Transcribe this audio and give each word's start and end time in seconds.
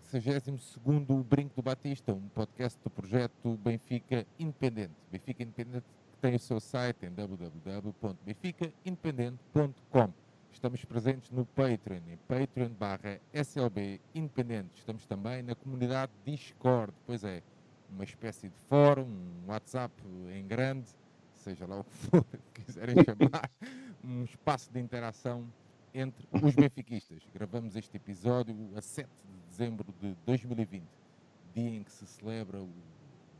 62º 0.00 1.22
Brinco 1.22 1.54
do 1.56 1.62
Batista, 1.62 2.12
um 2.12 2.28
podcast 2.28 2.78
do 2.82 2.90
projeto 2.90 3.56
Benfica 3.58 4.26
Independente. 4.38 4.92
Benfica 5.10 5.42
Independente 5.42 5.86
que 6.12 6.18
tem 6.20 6.34
o 6.34 6.38
seu 6.38 6.60
site 6.60 7.06
em 7.06 7.12
www.benficaindependente.com. 7.12 10.12
Estamos 10.52 10.84
presentes 10.84 11.30
no 11.30 11.46
Patreon, 11.46 12.02
em 12.08 12.18
patreon 12.28 12.68
barra 12.70 13.18
SLB 13.32 14.00
Independente. 14.14 14.70
Estamos 14.76 15.06
também 15.06 15.42
na 15.42 15.54
comunidade 15.54 16.12
Discord, 16.24 16.92
pois 17.06 17.24
é, 17.24 17.42
uma 17.90 18.04
espécie 18.04 18.48
de 18.48 18.54
fórum, 18.68 19.04
um 19.04 19.48
WhatsApp 19.48 19.94
em 20.32 20.46
grande, 20.46 20.88
seja 21.34 21.66
lá 21.66 21.80
o 21.80 21.84
que 21.84 21.94
for 21.94 22.24
quiserem 22.54 22.96
chamar, 23.04 23.50
um 24.02 24.24
espaço 24.24 24.72
de 24.72 24.80
interação 24.80 25.46
entre 25.94 26.26
os 26.32 26.54
benfiquistas. 26.54 27.22
Gravamos 27.32 27.76
este 27.76 27.96
episódio 27.96 28.56
a 28.74 28.80
7 28.80 29.08
de 29.08 29.43
dezembro 29.56 29.86
de 30.02 30.16
2020, 30.26 30.82
dia 31.54 31.76
em 31.76 31.84
que 31.84 31.92
se 31.92 32.04
celebra 32.08 32.58
o 32.60 32.68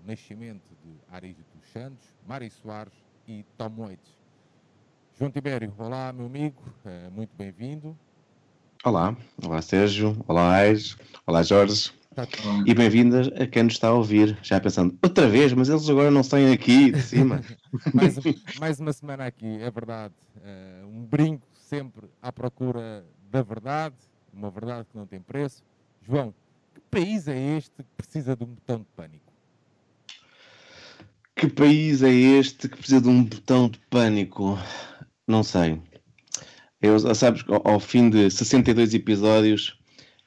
nascimento 0.06 0.70
de 0.84 0.92
Aris 1.12 1.36
dos 1.36 1.68
Santos, 1.72 2.06
Mário 2.24 2.48
Soares 2.52 2.92
e 3.26 3.44
Tom 3.58 3.72
Waits. 3.78 4.16
João 5.18 5.28
Tibério, 5.32 5.74
olá 5.76 6.12
meu 6.12 6.26
amigo, 6.26 6.62
eh, 6.84 7.10
muito 7.10 7.30
bem-vindo. 7.36 7.98
Olá, 8.84 9.16
olá 9.44 9.60
Sérgio, 9.60 10.16
olá 10.28 10.52
Ais, 10.52 10.96
olá 11.26 11.42
Jorge 11.42 11.90
tudo- 12.14 12.68
e 12.68 12.72
bem-vindas 12.72 13.26
a 13.32 13.44
quem 13.48 13.64
nos 13.64 13.72
está 13.72 13.88
a 13.88 13.94
ouvir. 13.94 14.38
Já 14.40 14.60
pensando, 14.60 14.96
outra 15.02 15.28
vez, 15.28 15.52
mas 15.52 15.68
eles 15.68 15.88
agora 15.90 16.12
não 16.12 16.22
saem 16.22 16.52
aqui 16.52 16.92
de 16.92 17.02
cima. 17.02 17.40
mais, 17.92 18.14
mais 18.60 18.78
uma 18.78 18.92
semana 18.92 19.26
aqui, 19.26 19.60
é 19.60 19.68
verdade. 19.68 20.14
Eh, 20.44 20.82
um 20.86 21.04
brinco 21.04 21.48
sempre 21.54 22.06
à 22.22 22.30
procura 22.30 23.04
da 23.32 23.42
verdade, 23.42 23.96
uma 24.32 24.48
verdade 24.48 24.86
que 24.88 24.96
não 24.96 25.08
tem 25.08 25.20
preço. 25.20 25.60
João, 26.06 26.34
que 26.74 26.80
país 26.90 27.28
é 27.28 27.56
este 27.56 27.82
que 27.82 27.96
precisa 27.96 28.36
de 28.36 28.44
um 28.44 28.48
botão 28.48 28.78
de 28.78 28.86
pânico? 28.96 29.24
que 31.36 31.48
país 31.48 32.02
é 32.02 32.10
este 32.10 32.68
que 32.68 32.76
precisa 32.76 33.00
de 33.00 33.08
um 33.08 33.24
botão 33.24 33.68
de 33.68 33.78
pânico? 33.90 34.58
Não 35.26 35.42
sei. 35.42 35.80
Eu, 36.80 36.98
sabes, 37.14 37.42
que 37.42 37.52
ao, 37.52 37.66
ao 37.66 37.80
fim 37.80 38.08
de 38.08 38.30
62 38.30 38.94
episódios, 38.94 39.78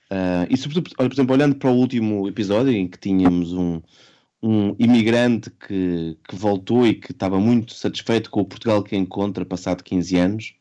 ah, 0.09 0.45
e 0.49 0.57
sobretudo, 0.57 0.93
por 0.95 1.11
exemplo, 1.11 1.35
olhando 1.35 1.55
para 1.55 1.71
o 1.71 1.75
último 1.75 2.27
episódio 2.27 2.73
em 2.73 2.87
que 2.87 2.99
tínhamos 2.99 3.53
um, 3.53 3.81
um 4.41 4.75
imigrante 4.79 5.49
que, 5.49 6.17
que 6.27 6.35
voltou 6.35 6.85
e 6.85 6.95
que 6.95 7.11
estava 7.11 7.39
muito 7.39 7.73
satisfeito 7.73 8.29
com 8.29 8.41
o 8.41 8.45
Portugal 8.45 8.83
que 8.83 8.95
encontra 8.95 9.45
passado 9.45 9.83
15 9.83 10.17
anos, 10.17 10.55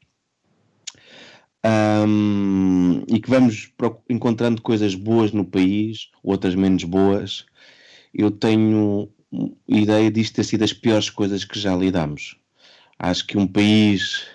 Ahm, 1.69 3.03
e 3.09 3.19
que 3.20 3.28
vamos 3.28 3.72
encontrando 4.09 4.62
coisas 4.62 4.95
boas 4.95 5.33
no 5.33 5.45
país, 5.45 6.11
outras 6.22 6.55
menos 6.55 6.84
boas, 6.84 7.45
eu 8.14 8.31
tenho 8.31 9.09
ideia 9.69 10.10
disto 10.10 10.37
ter 10.37 10.44
sido 10.44 10.65
as 10.65 10.72
piores 10.72 11.10
coisas 11.10 11.44
que 11.44 11.59
já 11.59 11.75
lidamos. 11.76 12.37
Acho 12.99 13.26
que 13.26 13.38
um 13.38 13.47
país 13.49 14.26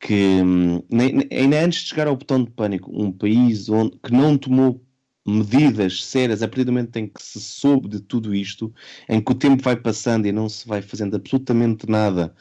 que, 0.00 0.14
hum, 0.42 0.82
nem, 0.90 1.26
ainda 1.32 1.64
antes 1.64 1.80
de 1.82 1.88
chegar 1.90 2.06
ao 2.08 2.16
botão 2.16 2.44
de 2.44 2.50
pânico, 2.50 2.90
um 2.94 3.10
país 3.12 3.68
onde, 3.68 3.98
que 3.98 4.12
não 4.12 4.36
tomou 4.38 4.84
medidas 5.26 6.04
sérias 6.04 6.42
a 6.42 6.48
partir 6.48 6.64
do 6.64 6.72
momento 6.72 6.96
em 6.96 7.08
que 7.08 7.22
se 7.22 7.40
soube 7.40 7.88
de 7.88 8.00
tudo 8.00 8.34
isto, 8.34 8.72
em 9.08 9.20
que 9.22 9.32
o 9.32 9.34
tempo 9.34 9.62
vai 9.62 9.76
passando 9.76 10.26
e 10.26 10.32
não 10.32 10.48
se 10.48 10.66
vai 10.68 10.82
fazendo 10.82 11.16
absolutamente 11.16 11.88
nada 11.88 12.34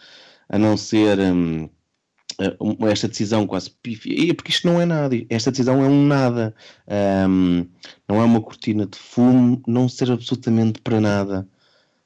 a 0.50 0.58
não 0.60 0.78
ser 0.78 1.20
um- 1.20 1.70
esta 2.90 3.08
decisão 3.08 3.48
quase 3.48 3.70
pífia, 3.70 4.32
é 4.32 4.34
porque 4.34 4.52
isto 4.52 4.68
não 4.68 4.80
é 4.82 4.86
nada, 4.86 5.16
esta 5.30 5.52
decisão 5.52 5.84
é 5.84 5.88
um 5.88 6.06
nada, 6.08 6.56
Hum, 7.30 7.68
não 8.08 8.22
é 8.22 8.24
uma 8.26 8.42
cortina 8.42 8.86
de 8.86 8.98
fumo, 8.98 9.62
não 9.68 9.88
serve 9.90 10.14
absolutamente 10.14 10.82
para 10.82 11.00
nada, 11.02 11.48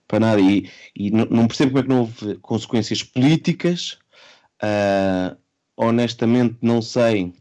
para 0.07 0.19
nada, 0.19 0.41
e, 0.41 0.69
e 0.95 1.11
não, 1.11 1.47
percebo 1.47 1.71
como 1.71 1.79
é 1.79 1.83
que 1.83 1.89
não 1.89 1.99
houve 2.01 2.35
consequências 2.39 3.03
políticas, 3.03 3.97
Ah, 4.61 5.37
honestamente 5.77 6.57
não 6.61 6.81
sei 6.81 7.33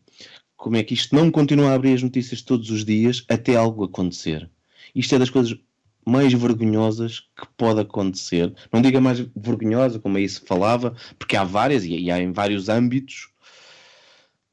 como 0.56 0.76
é 0.76 0.82
que 0.84 0.94
isto 0.94 1.14
não 1.14 1.30
continua 1.30 1.70
a 1.70 1.74
abrir 1.74 1.94
as 1.94 2.02
notícias 2.02 2.42
todos 2.42 2.70
os 2.70 2.84
dias 2.84 3.24
até 3.28 3.56
algo 3.56 3.84
acontecer. 3.84 4.50
Isto 4.94 5.14
é 5.14 5.18
das 5.18 5.30
coisas 5.30 5.56
mais 6.06 6.32
vergonhosas 6.32 7.20
que 7.36 7.46
pode 7.56 7.80
acontecer. 7.80 8.54
Não 8.72 8.80
diga 8.80 9.00
mais 9.00 9.18
vergonhosa, 9.34 9.98
como 9.98 10.16
aí 10.16 10.28
se 10.28 10.40
falava, 10.40 10.94
porque 11.18 11.36
há 11.36 11.42
várias 11.42 11.84
e, 11.84 12.10
há 12.10 12.20
em 12.20 12.32
vários 12.32 12.68
âmbitos, 12.68 13.28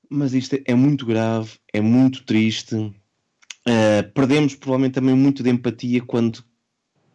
mas 0.10 0.34
isto 0.34 0.60
é, 0.66 0.74
muito 0.74 1.06
grave, 1.06 1.52
é 1.72 1.80
muito 1.80 2.24
triste. 2.24 2.76
Uh, 2.76 4.12
perdemos 4.14 4.56
provavelmente 4.56 4.96
também 4.96 5.16
muito 5.16 5.44
de 5.44 5.50
empatia 5.50 6.02
quando, 6.02 6.44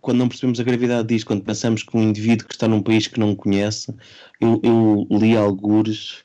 quando 0.01 0.19
não 0.19 0.29
percebemos 0.29 0.61
a 0.61 0.65
gravidade 0.65 1.09
disto, 1.09 1.27
quando 1.27 1.45
pensamos 1.45 1.83
que 1.83 1.97
um 1.97 2.03
indivíduo 2.03 2.47
que 2.47 2.55
está 2.55 2.69
num 2.69 2.83
país 2.83 3.09
que 3.09 3.21
não 3.21 3.35
conhece, 3.35 3.95
eu, 4.41 4.61
eu 4.63 5.07
li 5.19 5.37
algures 5.37 6.25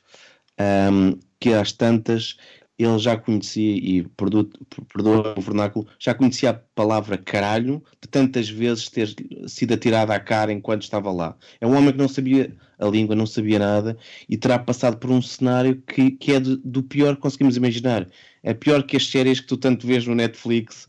um, 0.92 1.18
que 1.40 1.52
às 1.52 1.72
tantas 1.72 2.36
ele 2.78 2.98
já 2.98 3.16
conhecia, 3.16 3.76
e 3.76 4.02
perdoa 4.16 5.34
o 5.36 5.40
vernáculo, 5.40 5.86
já 5.98 6.12
conhecia 6.14 6.50
a 6.50 6.54
palavra 6.54 7.16
caralho 7.16 7.82
de 8.02 8.08
tantas 8.08 8.48
vezes 8.48 8.88
ter 8.88 9.14
sido 9.46 9.74
atirada 9.74 10.12
à 10.14 10.18
cara 10.20 10.52
enquanto 10.52 10.82
estava 10.82 11.12
lá. 11.12 11.36
É 11.60 11.66
um 11.66 11.76
homem 11.76 11.92
que 11.92 11.98
não 11.98 12.08
sabia 12.08 12.52
a 12.78 12.86
língua, 12.86 13.14
não 13.14 13.26
sabia 13.26 13.58
nada 13.58 13.96
e 14.28 14.36
terá 14.36 14.58
passado 14.58 14.96
por 14.98 15.10
um 15.10 15.22
cenário 15.22 15.80
que, 15.86 16.10
que 16.10 16.32
é 16.32 16.40
de- 16.40 16.56
do 16.64 16.82
pior 16.82 17.14
que 17.14 17.22
conseguimos 17.22 17.56
imaginar. 17.56 18.08
É 18.42 18.52
pior 18.52 18.82
que 18.82 18.96
as 18.96 19.06
séries 19.06 19.38
que 19.40 19.46
tu 19.46 19.56
tanto 19.56 19.86
vês 19.86 20.06
no 20.06 20.14
Netflix. 20.14 20.88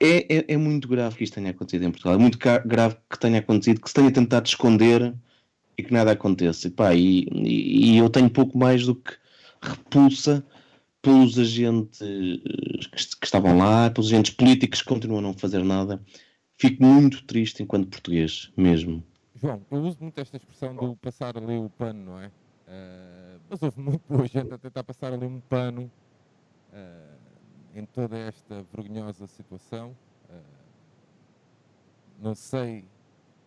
É, 0.00 0.36
é, 0.38 0.44
é 0.54 0.56
muito 0.56 0.88
grave 0.88 1.16
que 1.16 1.24
isto 1.24 1.34
tenha 1.34 1.50
acontecido 1.50 1.84
em 1.84 1.90
Portugal. 1.90 2.14
É 2.14 2.18
muito 2.18 2.38
grave 2.66 2.96
que 3.10 3.18
tenha 3.18 3.38
acontecido, 3.38 3.80
que 3.80 3.88
se 3.88 3.94
tenha 3.94 4.10
tentado 4.10 4.46
esconder 4.46 5.14
e 5.78 5.82
que 5.82 5.92
nada 5.92 6.12
aconteça. 6.12 6.68
E, 6.68 6.70
pá, 6.70 6.94
e, 6.94 7.26
e- 7.32 7.92
e 7.94 7.98
eu 7.98 8.08
tenho 8.10 8.30
pouco 8.30 8.56
mais 8.58 8.86
do 8.86 8.94
que 8.94 9.12
repulsa 9.62 10.44
pelos 11.04 11.38
agentes 11.38 11.98
que, 11.98 12.96
est- 12.96 13.16
que 13.20 13.26
estavam 13.26 13.58
lá, 13.58 13.90
pelos 13.90 14.08
agentes 14.12 14.34
políticos 14.34 14.80
que 14.82 14.88
continuam 14.88 15.18
a 15.20 15.22
não 15.22 15.34
fazer 15.34 15.62
nada. 15.64 16.02
Fico 16.58 16.82
muito 16.84 17.24
triste 17.26 17.62
enquanto 17.62 17.88
português, 17.88 18.50
mesmo. 18.56 19.04
João, 19.34 19.66
eu 19.70 19.82
uso 19.82 19.98
muito 20.00 20.20
esta 20.20 20.36
expressão 20.36 20.74
do 20.74 20.96
passar 20.96 21.36
ali 21.36 21.56
o 21.58 21.68
pano, 21.70 22.04
não 22.04 22.20
é? 22.20 22.32
Eh, 22.66 23.38
mas 23.50 23.62
houve 23.62 23.80
muito 23.80 24.02
boa 24.08 24.26
gente 24.26 24.52
a 24.54 24.58
tentar 24.58 24.84
passar 24.84 25.12
ali 25.12 25.26
um 25.26 25.40
pano 25.42 25.92
eh, 26.72 27.18
em 27.74 27.86
toda 27.86 28.16
esta 28.16 28.62
vergonhosa 28.62 29.26
situação. 29.26 29.96
Eh, 30.28 30.42
não 32.18 32.34
sei 32.34 32.88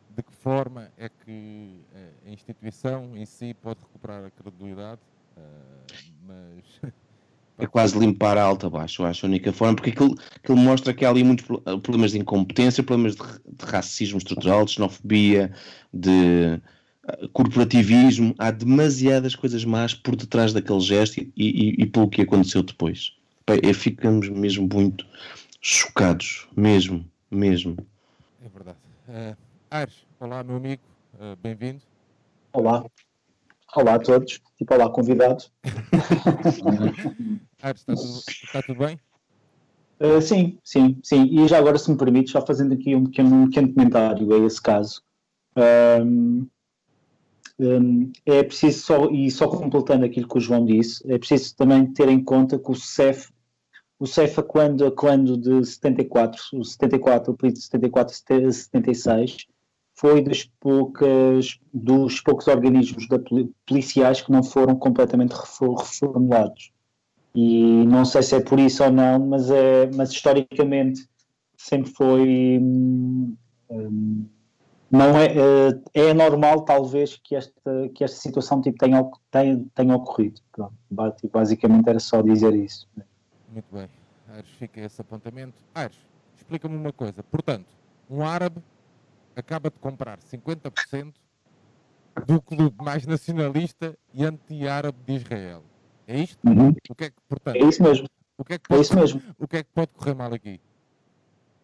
de 0.09 0.23
que 0.23 0.33
forma 0.33 0.91
é 0.97 1.09
que 1.09 1.85
eh, 1.91 2.19
a 2.25 2.29
instituição 2.29 3.15
em 3.17 3.25
si 3.25 3.53
pode 3.53 3.81
recuperar 3.81 4.25
a 4.25 4.31
credibilidade, 4.31 5.01
eh, 5.35 5.85
mas 6.21 6.63
É 7.59 7.65
quase 7.65 7.97
limpar 7.97 8.37
a 8.37 8.43
alta 8.43 8.69
baixo, 8.69 9.01
eu 9.01 9.07
acho 9.07 9.25
a 9.25 9.29
única 9.29 9.51
forma, 9.51 9.75
porque 9.75 9.89
aquilo, 9.89 10.15
aquilo 10.35 10.57
mostra 10.57 10.93
que 10.93 11.03
há 11.03 11.09
ali 11.09 11.23
muitos 11.23 11.45
pro- 11.45 11.61
problemas 11.79 12.11
de 12.11 12.19
incompetência, 12.19 12.83
problemas 12.83 13.15
de, 13.15 13.23
de 13.23 13.65
racismo 13.65 14.19
estrutural, 14.19 14.63
de 14.63 14.71
xenofobia, 14.73 15.51
de 15.91 16.61
ah, 17.07 17.17
corporativismo. 17.33 18.35
Há 18.37 18.51
demasiadas 18.51 19.35
coisas 19.35 19.65
más 19.65 19.93
por 19.95 20.15
detrás 20.15 20.53
daquele 20.53 20.79
gesto 20.81 21.19
e, 21.19 21.31
e, 21.35 21.81
e 21.81 21.85
pelo 21.87 22.07
que 22.09 22.21
aconteceu 22.21 22.61
depois. 22.61 23.13
Pá, 23.45 23.55
é, 23.55 23.73
ficamos 23.73 24.29
mesmo 24.29 24.69
muito 24.71 25.05
chocados, 25.61 26.47
mesmo, 26.55 27.03
mesmo. 27.31 27.75
é 28.45 28.49
verdade. 28.49 28.77
Aires, 29.71 29.95
olá 30.19 30.43
meu 30.43 30.57
amigo, 30.57 30.81
eh, 31.19 31.35
bem-vindo. 31.41 31.81
Olá. 32.53 32.85
Olá 33.75 33.95
a 33.95 33.99
todos. 33.99 34.41
Tipo, 34.57 34.73
olá, 34.73 34.89
convidado. 34.89 35.43
Aires, 37.61 37.81
está 37.87 37.95
tudo, 37.95 38.19
está 38.27 38.61
tudo 38.61 38.79
bem? 38.79 38.99
Uh, 39.99 40.21
sim, 40.21 40.57
sim, 40.63 40.99
sim. 41.03 41.25
E 41.25 41.47
já 41.47 41.57
agora, 41.57 41.77
se 41.77 41.91
me 41.91 41.97
permite, 41.97 42.31
só 42.31 42.45
fazendo 42.45 42.73
aqui 42.73 42.95
um 42.95 43.05
pequeno, 43.05 43.35
um 43.35 43.47
pequeno 43.47 43.73
comentário 43.73 44.33
a 44.33 44.45
esse 44.45 44.61
caso. 44.61 45.03
Um, 45.55 46.47
um, 47.59 48.11
é 48.25 48.43
preciso 48.43 48.79
só, 48.79 49.09
e 49.09 49.29
só 49.31 49.47
completando 49.47 50.05
aquilo 50.05 50.27
que 50.27 50.37
o 50.37 50.41
João 50.41 50.65
disse, 50.65 51.03
é 51.11 51.17
preciso 51.17 51.55
também 51.55 51.91
ter 51.91 52.07
em 52.07 52.23
conta 52.23 52.57
que 52.57 52.71
o 52.71 52.75
CEF, 52.75 53.31
o 53.99 54.05
CEF 54.05 54.43
quando, 54.43 54.89
quando 54.91 55.37
de 55.37 55.65
74, 55.65 56.41
o 56.53 56.63
74, 56.63 57.33
o 57.33 57.35
período 57.35 57.57
de 57.57 57.63
74 57.63 58.13
a 58.13 58.51
76, 58.51 59.47
foi 59.97 60.21
das 60.21 60.43
poucas, 60.59 61.59
dos 61.73 62.21
poucos 62.21 62.47
organismos 62.47 63.07
da, 63.07 63.17
policiais 63.65 64.21
que 64.21 64.31
não 64.31 64.43
foram 64.43 64.75
completamente 64.75 65.31
reformulados. 65.31 66.71
E 67.33 67.83
não 67.85 68.05
sei 68.05 68.21
se 68.21 68.35
é 68.35 68.39
por 68.39 68.59
isso 68.59 68.83
ou 68.83 68.91
não, 68.91 69.19
mas, 69.19 69.49
é, 69.49 69.89
mas 69.93 70.11
historicamente 70.11 71.07
sempre 71.57 71.91
foi. 71.91 72.59
Hum, 72.61 73.35
não 74.89 75.17
é, 75.17 75.25
eh, 75.35 75.81
é 75.93 76.13
normal, 76.13 76.61
talvez, 76.61 77.17
que 77.17 77.35
esta, 77.35 77.89
que 77.93 78.03
esta 78.03 78.17
situação 78.17 78.61
tipo, 78.61 78.77
tenha, 78.77 79.03
tenha, 79.29 79.65
tenha 79.75 79.95
ocorrido. 79.95 80.39
Pronto, 80.51 80.73
basicamente 81.31 81.89
era 81.89 81.99
só 81.99 82.21
dizer 82.21 82.55
isso. 82.55 82.87
Muito 83.51 83.65
bem. 83.71 83.89
Aires, 84.29 84.49
fica 84.57 84.79
esse 84.79 85.01
apontamento. 85.01 85.55
Aires, 85.75 85.97
explica-me 86.37 86.75
uma 86.75 86.93
coisa. 86.93 87.21
Portanto, 87.23 87.65
um 88.09 88.23
árabe 88.23 88.61
acaba 89.37 89.69
de 89.69 89.77
comprar 89.79 90.17
50% 90.19 91.13
do 92.25 92.41
clube 92.41 92.75
mais 92.83 93.05
nacionalista 93.05 93.97
e 94.13 94.25
anti-árabe 94.25 94.97
de 95.05 95.13
Israel. 95.13 95.63
É 96.07 96.19
isto? 96.19 96.39
Uhum. 96.47 96.73
O 96.89 96.95
que 96.95 97.05
é 97.05 97.09
que, 97.09 97.15
portanto, 97.27 97.55
é 97.55 97.59
isso 97.59 97.83
mesmo. 97.83 98.07
O 98.37 98.43
que 98.43 98.53
é, 98.53 98.57
que 98.57 98.67
pode, 98.67 98.79
é 98.79 98.81
isso 98.81 98.95
mesmo. 98.95 99.21
O 99.37 99.47
que 99.47 99.57
é 99.57 99.63
que 99.63 99.69
pode 99.73 99.89
correr 99.89 100.13
mal 100.13 100.33
aqui? 100.33 100.59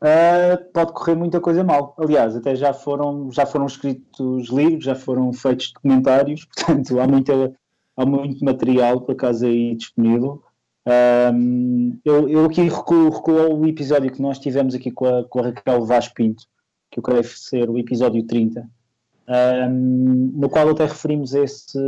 Uh, 0.01 0.71
pode 0.73 0.91
correr 0.91 1.15
muita 1.15 1.39
coisa 1.39 1.63
mal. 1.63 1.95
Aliás, 1.97 2.35
até 2.35 2.55
já 2.55 2.73
foram, 2.73 3.31
já 3.31 3.45
foram 3.45 3.65
escritos 3.65 4.49
livros, 4.49 4.83
já 4.83 4.95
foram 4.95 5.31
feitos 5.31 5.71
documentários, 5.71 6.45
portanto 6.53 6.99
há, 6.99 7.07
muita, 7.07 7.53
há 7.95 8.05
muito 8.05 8.43
material 8.43 9.01
por 9.01 9.13
acaso 9.13 9.45
aí 9.45 9.75
disponível. 9.75 10.43
Um, 10.85 11.97
eu, 12.03 12.27
eu, 12.27 12.45
aqui 12.45 12.63
recuo, 12.63 13.09
recuo 13.09 13.39
ao 13.39 13.65
episódio 13.65 14.11
que 14.11 14.21
nós 14.21 14.37
tivemos 14.37 14.75
aqui 14.75 14.91
com 14.91 15.05
a, 15.05 15.23
com 15.23 15.39
a 15.39 15.43
Raquel 15.43 15.85
Vaz 15.85 16.09
Pinto, 16.09 16.43
que 16.93 16.99
eu 16.99 17.03
creio 17.03 17.23
ser 17.23 17.69
o 17.69 17.77
episódio 17.77 18.23
30, 18.23 18.69
um, 19.27 20.31
no 20.35 20.49
qual 20.49 20.69
até 20.69 20.85
referimos 20.85 21.33
esse, 21.33 21.79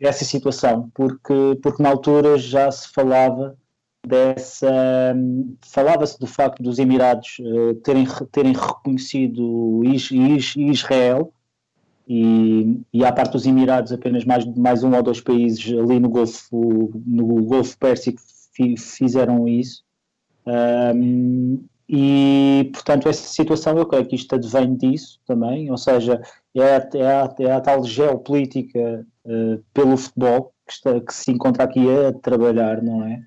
essa 0.00 0.24
situação, 0.24 0.90
porque, 0.94 1.58
porque 1.62 1.82
na 1.82 1.88
altura 1.90 2.38
já 2.38 2.70
se 2.70 2.88
falava 2.92 3.56
dessa. 4.06 4.70
Falava-se 5.64 6.18
do 6.18 6.26
facto 6.26 6.62
dos 6.62 6.78
Emirados 6.78 7.38
uh, 7.40 7.74
terem, 7.76 8.06
terem 8.30 8.52
reconhecido 8.52 9.82
is, 9.84 10.10
is, 10.12 10.54
Israel 10.56 11.32
e, 12.06 12.80
e 12.92 13.04
à 13.04 13.12
parte 13.12 13.32
dos 13.32 13.46
Emirados 13.46 13.90
apenas 13.90 14.24
mais, 14.24 14.44
mais 14.54 14.84
um 14.84 14.94
ou 14.94 15.02
dois 15.02 15.20
países 15.20 15.76
ali 15.76 15.98
no 15.98 16.08
Golfo, 16.08 16.92
no 17.04 17.42
Golfo 17.44 17.76
Pérsico 17.78 18.20
fizeram 18.78 19.48
isso. 19.48 19.82
Um, 20.46 21.64
e, 21.88 22.68
portanto, 22.72 23.08
essa 23.08 23.28
situação, 23.28 23.78
eu 23.78 23.86
creio 23.86 24.06
que 24.06 24.16
isto 24.16 24.34
advém 24.34 24.74
disso 24.76 25.20
também, 25.24 25.70
ou 25.70 25.78
seja, 25.78 26.20
é 26.54 26.76
a, 26.76 26.88
é 26.94 27.06
a, 27.06 27.34
é 27.38 27.52
a 27.52 27.60
tal 27.60 27.84
geopolítica 27.84 29.06
uh, 29.24 29.62
pelo 29.72 29.96
futebol 29.96 30.52
que, 30.66 30.72
está, 30.72 31.00
que 31.00 31.14
se 31.14 31.30
encontra 31.30 31.64
aqui 31.64 31.86
a 31.88 32.12
trabalhar, 32.12 32.82
não 32.82 33.04
é? 33.04 33.22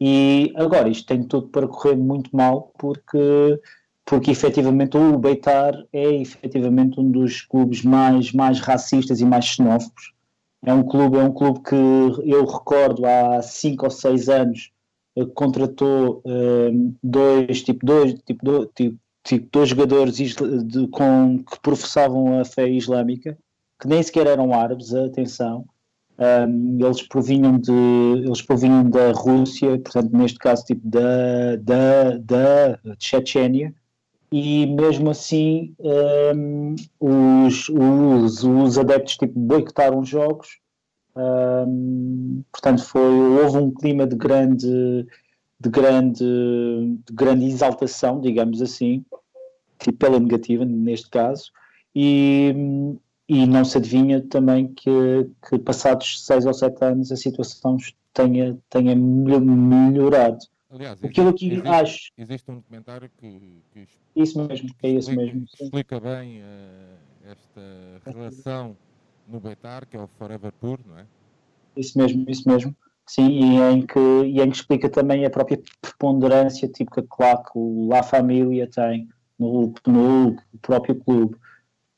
E 0.00 0.52
agora, 0.54 0.88
isto 0.88 1.06
tem 1.06 1.24
tudo 1.24 1.48
para 1.48 1.66
correr 1.66 1.96
muito 1.96 2.34
mal, 2.34 2.72
porque, 2.78 3.60
porque 4.06 4.30
efetivamente 4.30 4.96
o 4.96 5.18
Beitar 5.18 5.74
é 5.92 6.14
efetivamente 6.14 7.00
um 7.00 7.10
dos 7.10 7.42
clubes 7.42 7.82
mais, 7.82 8.32
mais 8.32 8.60
racistas 8.60 9.20
e 9.20 9.24
mais 9.24 9.46
xenófobos. 9.46 10.12
É 10.64 10.72
um 10.72 10.84
clube, 10.84 11.18
é 11.18 11.22
um 11.22 11.32
clube 11.32 11.62
que 11.64 11.74
eu 11.74 12.44
recordo 12.44 13.04
há 13.06 13.42
5 13.42 13.84
ou 13.84 13.90
6 13.90 14.28
anos 14.28 14.70
contratou 15.26 16.22
um, 16.24 16.94
dois, 17.02 17.62
tipo, 17.62 17.84
dois, 17.84 18.14
tipo, 18.26 18.44
do, 18.44 18.66
tipo, 18.66 18.98
tipo, 19.24 19.48
dois 19.52 19.68
jogadores 19.68 20.16
de, 20.16 20.88
com, 20.88 21.38
que 21.38 21.60
professavam 21.60 22.40
a 22.40 22.44
fé 22.44 22.68
islâmica, 22.68 23.36
que 23.80 23.88
nem 23.88 24.02
sequer 24.02 24.26
eram 24.26 24.52
árabes, 24.52 24.94
atenção, 24.94 25.64
um, 26.18 26.84
eles 26.84 27.02
provinham 27.02 27.58
de 27.58 27.72
eles 28.24 28.42
provinham 28.42 28.90
da 28.90 29.12
Rússia, 29.12 29.78
portanto 29.78 30.16
neste 30.16 30.38
caso 30.38 30.64
tipo 30.64 30.80
da 30.84 31.56
da, 31.60 32.16
da 32.18 32.80
Chechênia. 32.98 33.72
E 34.30 34.66
mesmo 34.66 35.08
assim 35.10 35.74
um, 35.78 36.74
os, 37.00 37.68
os, 37.68 38.44
os 38.44 38.78
adeptos 38.78 39.16
tipo 39.16 39.38
boicotaram 39.38 40.00
os 40.00 40.08
jogos 40.08 40.58
um, 41.18 42.42
portanto 42.52 42.84
foi 42.84 43.00
houve 43.42 43.58
um 43.58 43.70
clima 43.70 44.06
de 44.06 44.16
grande 44.16 45.06
de 45.60 45.68
grande 45.68 46.24
de 46.24 47.12
grande 47.12 47.46
exaltação 47.46 48.20
digamos 48.20 48.62
assim 48.62 49.04
tipo 49.78 49.98
pela 49.98 50.20
negativa 50.20 50.64
neste 50.64 51.10
caso 51.10 51.50
e 51.94 52.54
e 53.28 53.46
não 53.46 53.64
se 53.64 53.76
adivinha 53.76 54.22
também 54.22 54.72
que, 54.72 54.90
que 55.48 55.58
passados 55.58 56.24
seis 56.24 56.46
ou 56.46 56.54
sete 56.54 56.82
anos 56.82 57.12
a 57.12 57.16
situação 57.16 57.76
tenha, 58.14 58.58
tenha 58.70 58.96
melhorado. 58.96 60.38
Aliás, 60.70 61.02
Aquilo 61.04 61.34
que 61.34 61.46
existe, 61.46 61.68
acho. 61.68 62.10
Existe 62.16 62.50
um 62.50 62.56
documentário 62.56 63.10
que, 63.18 63.62
que 63.72 63.86
isso 64.16 64.42
mesmo, 64.46 64.70
é 64.82 64.88
isso 64.90 65.14
mesmo. 65.14 65.44
Explica 65.60 66.00
bem 66.00 66.40
uh, 66.40 67.30
esta 67.30 68.10
relação 68.10 68.76
no 69.28 69.40
Beitar, 69.40 69.86
que 69.86 69.96
é 69.96 70.00
o 70.00 70.08
Forever 70.18 70.52
Tour, 70.60 70.78
não 70.86 70.98
é? 70.98 71.06
Isso 71.76 71.98
mesmo, 71.98 72.24
isso 72.28 72.48
mesmo. 72.48 72.74
Sim, 73.06 73.28
e 73.28 73.60
em 73.72 73.86
que, 73.86 73.98
e 73.98 74.40
em 74.40 74.50
que 74.50 74.56
explica 74.56 74.88
também 74.88 75.24
a 75.24 75.30
própria 75.30 75.60
preponderância 75.80 76.68
que, 76.68 76.84
claro, 77.08 77.42
que 77.44 77.50
o 77.54 77.88
La 77.88 78.02
Família 78.02 78.68
tem 78.68 79.08
no, 79.38 79.72
no 79.86 80.36
próprio 80.60 80.94
clube. 80.96 81.36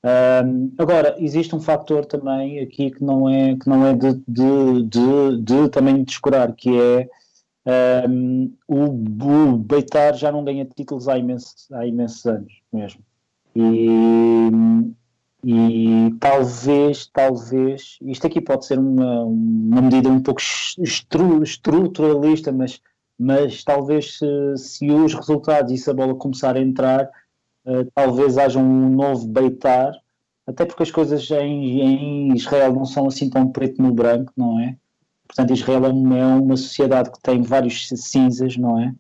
Um, 0.05 0.73
agora, 0.79 1.17
existe 1.19 1.55
um 1.55 1.61
fator 1.61 2.07
também 2.07 2.61
aqui 2.61 2.91
que 2.91 3.03
não 3.03 3.29
é, 3.29 3.57
que 3.57 3.69
não 3.69 3.87
é 3.87 3.93
de, 3.93 4.15
de, 4.27 4.83
de, 4.85 5.43
de 5.43 5.69
também 5.71 6.03
descurar, 6.05 6.55
que 6.55 6.71
é 6.81 7.09
um, 8.09 8.55
o, 8.69 8.85
o 8.85 9.59
Beitar 9.59 10.15
já 10.15 10.31
não 10.31 10.45
ganha 10.45 10.65
títulos 10.65 11.09
há 11.09 11.19
imensos, 11.19 11.71
há 11.73 11.87
imensos 11.87 12.25
anos 12.25 12.53
mesmo. 12.73 13.03
E, 13.55 13.89
e 15.45 16.15
talvez, 16.21 17.07
talvez, 17.07 17.99
isto 18.03 18.27
aqui 18.27 18.41
pode 18.41 18.67
ser 18.67 18.79
uma, 18.79 19.23
uma 19.23 19.83
medida 19.83 20.09
um 20.09 20.21
pouco 20.21 20.41
estru, 20.41 21.43
estruturalista, 21.43 22.53
mas, 22.53 22.81
mas 23.19 23.65
talvez 23.65 24.19
se, 24.19 24.57
se 24.57 24.91
os 24.91 25.15
resultados 25.15 25.73
e 25.73 25.79
se 25.79 25.89
a 25.89 25.95
bola 25.95 26.15
começar 26.15 26.57
a 26.57 26.61
entrar, 26.61 27.09
uh, 27.65 27.91
talvez 27.95 28.37
haja 28.37 28.59
um 28.59 28.91
novo 28.91 29.27
Beitar, 29.29 29.93
até 30.47 30.67
porque 30.67 30.83
as 30.83 30.91
coisas 30.91 31.31
em, 31.31 31.81
em, 31.81 32.35
Israel 32.35 32.75
não 32.75 32.85
são 32.85 33.07
assim 33.07 33.31
tão 33.31 33.49
preto 33.49 33.81
no 33.81 33.93
branco, 33.93 34.33
não 34.37 34.61
é? 34.61 34.77
Portanto, 35.27 35.53
Israel 35.55 35.87
é 35.87 35.89
uma, 35.89 36.19
é 36.19 36.27
uma 36.27 36.57
sociedade 36.57 37.11
que 37.11 37.21
tem 37.23 37.41
vários 37.41 37.89
cinzas, 37.89 38.57
não 38.57 38.79
é? 38.79 38.93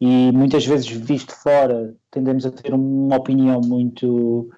E 0.00 0.30
muitas 0.32 0.66
vezes, 0.66 0.86
visto 0.86 1.34
fora, 1.34 1.94
tendemos 2.10 2.44
a 2.44 2.50
ter 2.50 2.74
uma 2.74 3.16
opinião 3.16 3.60
muito, 3.62 4.50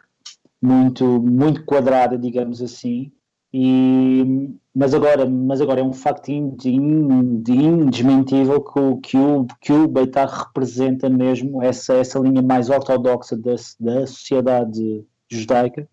muito, 0.66 1.23
muito 1.23 1.64
quadrada, 1.64 2.18
digamos 2.18 2.61
assim. 2.61 3.12
E, 3.52 4.50
mas, 4.75 4.92
agora, 4.92 5.25
mas 5.25 5.61
agora 5.61 5.80
é 5.80 5.85
um 5.85 5.92
facto 5.92 6.28
indesmentível 6.28 8.61
que 8.61 8.76
o, 8.78 8.96
que 8.99 9.16
o, 9.16 9.46
que 9.61 9.73
o 9.73 9.87
Beitar 9.87 10.28
representa 10.28 11.08
mesmo 11.08 11.62
essa, 11.62 11.94
essa 11.94 12.18
linha 12.18 12.42
mais 12.42 12.68
ortodoxa 12.68 13.37
da, 13.37 13.54
da 13.78 14.04
sociedade 14.06 15.04
judaica, 15.28 15.88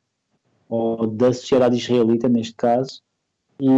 ou 0.68 1.06
da 1.08 1.32
sociedade 1.32 1.78
israelita, 1.78 2.28
neste 2.28 2.56
caso, 2.56 3.04
e, 3.62 3.70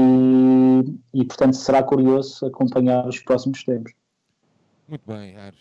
e 1.13 1.25
portanto 1.25 1.57
será 1.57 1.83
curioso 1.83 2.45
acompanhar 2.45 3.05
os 3.07 3.19
próximos 3.19 3.61
tempos. 3.63 3.91
Muito 4.87 5.03
bem, 5.05 5.35
Ares, 5.35 5.59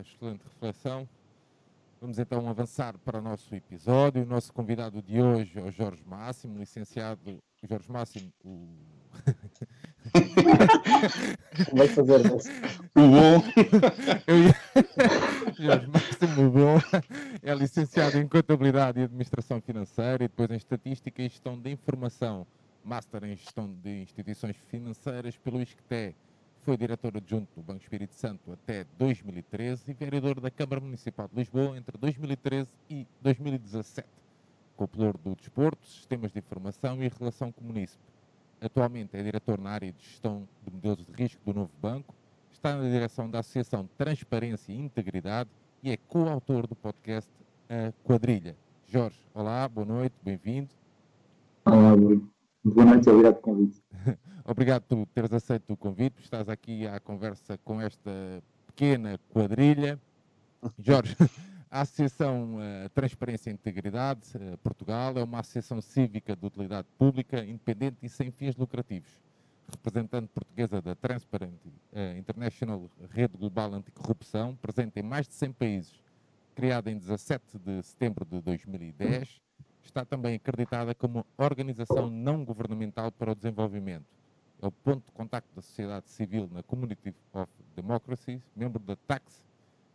excelente 0.00 0.42
reflexão. 0.44 1.08
Vamos 2.00 2.18
então 2.18 2.48
avançar 2.48 2.96
para 2.98 3.18
o 3.18 3.22
nosso 3.22 3.54
episódio. 3.54 4.22
O 4.22 4.26
nosso 4.26 4.52
convidado 4.52 5.02
de 5.02 5.20
hoje 5.20 5.58
é 5.58 5.62
o 5.62 5.70
Jorge 5.70 6.02
Máximo, 6.04 6.58
licenciado 6.58 7.42
Jorge 7.62 7.90
Máximo, 7.90 8.32
o 8.44 8.68
Vai 11.72 11.88
fazer 11.88 12.20
isso. 12.36 12.50
O 12.94 13.00
bom. 13.00 13.42
Jorge 15.58 15.86
Máximo 15.86 16.50
Bom 16.50 16.78
é 17.42 17.54
licenciado 17.54 18.18
em 18.18 18.28
Contabilidade 18.28 19.00
e 19.00 19.04
Administração 19.04 19.58
Financeira 19.60 20.24
e 20.24 20.28
depois 20.28 20.50
em 20.50 20.56
Estatística 20.56 21.22
e 21.22 21.28
Gestão 21.28 21.58
de 21.58 21.70
Informação. 21.70 22.46
Master 22.84 23.24
em 23.24 23.36
Gestão 23.36 23.72
de 23.82 24.02
Instituições 24.02 24.56
Financeiras 24.68 25.36
pelo 25.38 25.60
ISCTE. 25.60 26.14
Foi 26.66 26.76
diretor 26.76 27.16
adjunto 27.16 27.48
do 27.54 27.62
Banco 27.62 27.80
Espírito 27.80 28.16
Santo 28.16 28.50
até 28.50 28.84
2013 28.98 29.88
e 29.88 29.94
vereador 29.94 30.40
da 30.40 30.50
Câmara 30.50 30.80
Municipal 30.80 31.28
de 31.28 31.36
Lisboa 31.36 31.78
entre 31.78 31.96
2013 31.96 32.68
e 32.90 33.06
2017. 33.20 34.08
Copelouro 34.76 35.16
do 35.16 35.36
Desporto, 35.36 35.86
Sistemas 35.86 36.32
de 36.32 36.40
Informação 36.40 37.00
e 37.00 37.06
Relação 37.06 37.52
com 37.52 37.60
o 37.60 37.68
Munícipe. 37.68 38.02
Atualmente 38.60 39.16
é 39.16 39.22
diretor 39.22 39.60
na 39.60 39.70
área 39.70 39.92
de 39.92 40.02
gestão 40.02 40.48
de 40.64 40.74
modelos 40.74 41.06
de 41.06 41.12
risco 41.12 41.40
do 41.46 41.54
novo 41.54 41.70
banco, 41.80 42.12
está 42.50 42.74
na 42.74 42.82
direção 42.82 43.30
da 43.30 43.38
Associação 43.38 43.88
Transparência 43.96 44.72
e 44.72 44.76
Integridade 44.76 45.48
e 45.84 45.92
é 45.92 45.96
coautor 45.96 46.66
do 46.66 46.74
podcast 46.74 47.30
A 47.70 47.92
Quadrilha. 48.02 48.56
Jorge, 48.88 49.20
olá, 49.32 49.68
boa 49.68 49.86
noite, 49.86 50.16
bem-vindo. 50.20 50.70
Olá, 51.64 51.94
boa 52.70 52.84
noite, 52.84 53.08
obrigado 53.08 53.34
pelo 53.34 53.42
convite. 53.42 53.82
obrigado 54.44 54.82
por 54.82 55.06
teres 55.06 55.32
aceito 55.32 55.72
o 55.72 55.76
convite, 55.76 56.20
estás 56.20 56.48
aqui 56.48 56.86
à 56.86 56.98
conversa 56.98 57.58
com 57.58 57.80
esta 57.80 58.10
pequena 58.66 59.18
quadrilha. 59.28 60.00
Jorge, 60.78 61.16
a 61.70 61.82
Associação 61.82 62.56
uh, 62.56 62.88
Transparência 62.90 63.50
e 63.50 63.52
Integridade 63.52 64.22
uh, 64.36 64.58
Portugal 64.58 65.16
é 65.16 65.22
uma 65.22 65.40
associação 65.40 65.80
cívica 65.80 66.34
de 66.34 66.44
utilidade 66.44 66.88
pública, 66.98 67.44
independente 67.44 67.98
e 68.02 68.08
sem 68.08 68.30
fins 68.30 68.56
lucrativos. 68.56 69.10
Representante 69.68 70.28
portuguesa 70.28 70.80
da 70.80 70.94
Transparent 70.94 71.54
uh, 71.64 72.18
International 72.18 72.90
Rede 73.10 73.36
Global 73.36 73.74
Anticorrupção, 73.74 74.56
presente 74.56 74.98
em 74.98 75.02
mais 75.02 75.28
de 75.28 75.34
100 75.34 75.52
países, 75.52 76.02
criada 76.54 76.90
em 76.90 76.98
17 76.98 77.58
de 77.58 77.82
setembro 77.82 78.24
de 78.24 78.40
2010, 78.40 79.40
está 79.86 80.04
também 80.04 80.36
acreditada 80.36 80.94
como 80.94 81.26
organização 81.36 82.10
não 82.10 82.44
governamental 82.44 83.10
para 83.12 83.32
o 83.32 83.34
desenvolvimento. 83.34 84.06
É 84.60 84.66
o 84.66 84.72
ponto 84.72 85.04
de 85.06 85.12
contacto 85.12 85.48
da 85.54 85.62
sociedade 85.62 86.08
civil 86.08 86.48
na 86.50 86.62
Community 86.62 87.14
of 87.32 87.50
Democracy, 87.74 88.42
membro 88.54 88.82
da 88.82 88.96
Tax 88.96 89.44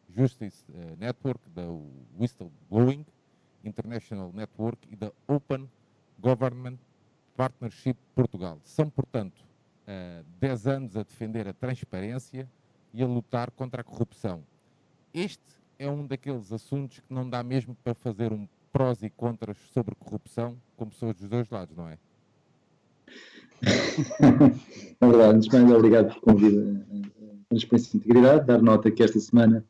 Justice 0.09 0.63
eh, 0.73 0.95
Network, 0.97 1.49
da 1.49 1.63
Whistleblowing 2.19 3.05
International 3.63 4.31
Network 4.33 4.87
e 4.91 4.95
da 4.95 5.11
Open 5.27 5.69
Government 6.19 6.77
Partnership 7.35 7.95
Portugal. 8.13 8.59
São, 8.63 8.89
portanto, 8.89 9.43
10 10.39 10.65
eh, 10.65 10.71
anos 10.71 10.97
a 10.97 11.03
defender 11.03 11.47
a 11.47 11.53
transparência 11.53 12.47
e 12.93 13.01
a 13.01 13.07
lutar 13.07 13.51
contra 13.51 13.81
a 13.81 13.83
corrupção. 13.83 14.43
Este 15.13 15.61
é 15.79 15.89
um 15.89 16.05
daqueles 16.05 16.51
assuntos 16.51 16.99
que 16.99 17.13
não 17.13 17.27
dá 17.27 17.41
mesmo 17.41 17.75
para 17.83 17.93
fazer 17.95 18.31
um 18.31 18.47
prós 18.71 19.01
e 19.03 19.09
contras 19.09 19.57
sobre 19.73 19.95
corrupção 19.95 20.55
com 20.75 20.87
pessoas 20.87 21.15
dos 21.15 21.29
dois 21.29 21.49
lados, 21.49 21.75
não 21.75 21.89
é? 21.89 21.97
é 25.01 25.07
verdade. 25.07 25.35
Antes 25.35 25.49
mais, 25.49 25.71
obrigado 25.71 26.13
por 26.13 26.21
convite 26.21 26.57
a 26.57 27.49
Transparência 27.49 27.95
e 27.95 27.97
Integridade. 27.97 28.47
Dar 28.47 28.61
nota 28.61 28.89
que 28.89 29.03
esta 29.03 29.19
semana 29.19 29.63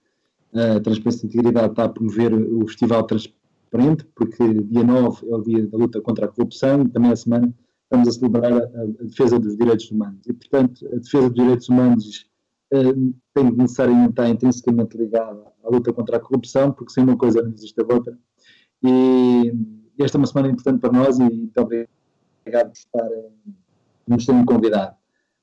a 0.53 0.79
Transparência 0.79 1.25
e 1.25 1.27
Integridade 1.27 1.71
está 1.71 1.85
a 1.85 1.89
promover 1.89 2.33
o 2.33 2.67
Festival 2.67 3.03
Transparente, 3.03 4.05
porque 4.15 4.53
dia 4.63 4.83
9 4.83 5.29
é 5.29 5.35
o 5.35 5.41
dia 5.41 5.67
da 5.67 5.77
luta 5.77 6.01
contra 6.01 6.25
a 6.25 6.29
corrupção 6.29 6.83
e 6.83 6.89
também 6.89 7.11
a 7.11 7.15
semana 7.15 7.53
estamos 7.83 8.07
a 8.07 8.11
celebrar 8.11 8.53
a, 8.53 8.65
a 8.65 9.03
defesa 9.03 9.37
dos 9.37 9.57
direitos 9.57 9.91
humanos. 9.91 10.25
E, 10.25 10.33
portanto, 10.33 10.87
a 10.87 10.95
defesa 10.97 11.29
dos 11.29 11.35
direitos 11.35 11.69
humanos 11.69 12.29
uh, 12.73 13.13
tem 13.33 13.51
de 13.51 13.57
necessariamente 13.57 14.11
estar 14.11 14.29
intrinsecamente 14.29 14.97
ligada 14.97 15.43
à 15.63 15.69
luta 15.69 15.91
contra 15.91 16.17
a 16.17 16.19
corrupção, 16.19 16.71
porque 16.71 16.93
sem 16.93 17.03
uma 17.03 17.17
coisa 17.17 17.41
não 17.41 17.51
existe 17.51 17.79
a 17.81 17.93
outra. 17.93 18.17
E 18.83 19.53
esta 19.99 20.17
é 20.17 20.19
uma 20.19 20.27
semana 20.27 20.49
importante 20.49 20.79
para 20.79 20.91
nós 20.91 21.19
e 21.19 21.23
muito 21.23 21.57
obrigado 21.57 22.71
por 22.91 23.31
nos 24.07 24.25
terem 24.25 24.45
convidado. 24.45 24.95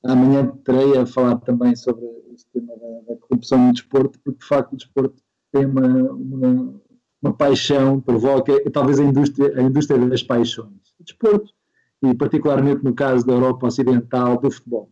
Amanhã 0.03 0.47
terei 0.63 0.97
a 0.97 1.05
falar 1.05 1.37
também 1.37 1.75
sobre 1.75 2.05
este 2.33 2.47
tema 2.53 2.73
da, 2.77 3.13
da, 3.13 3.19
corrupção 3.19 3.67
no 3.67 3.73
desporto, 3.73 4.19
porque 4.23 4.39
de 4.39 4.45
facto 4.45 4.73
o 4.73 4.77
desporto 4.77 5.21
tem 5.51 5.65
uma, 5.65 5.87
uma, 5.87 6.81
uma 7.21 7.33
paixão, 7.33 7.99
provoca, 7.99 8.53
talvez 8.71 8.99
a 8.99 9.03
indústria, 9.03 9.57
a 9.57 9.61
indústria 9.61 9.99
das 10.07 10.23
paixões. 10.23 10.93
O 10.99 11.03
desporto, 11.03 11.51
e 12.01 12.13
particularmente 12.13 12.83
no 12.83 12.93
caso 12.93 13.25
da 13.25 13.33
Europa 13.33 13.67
Ocidental, 13.67 14.37
do 14.39 14.51
futebol. 14.51 14.89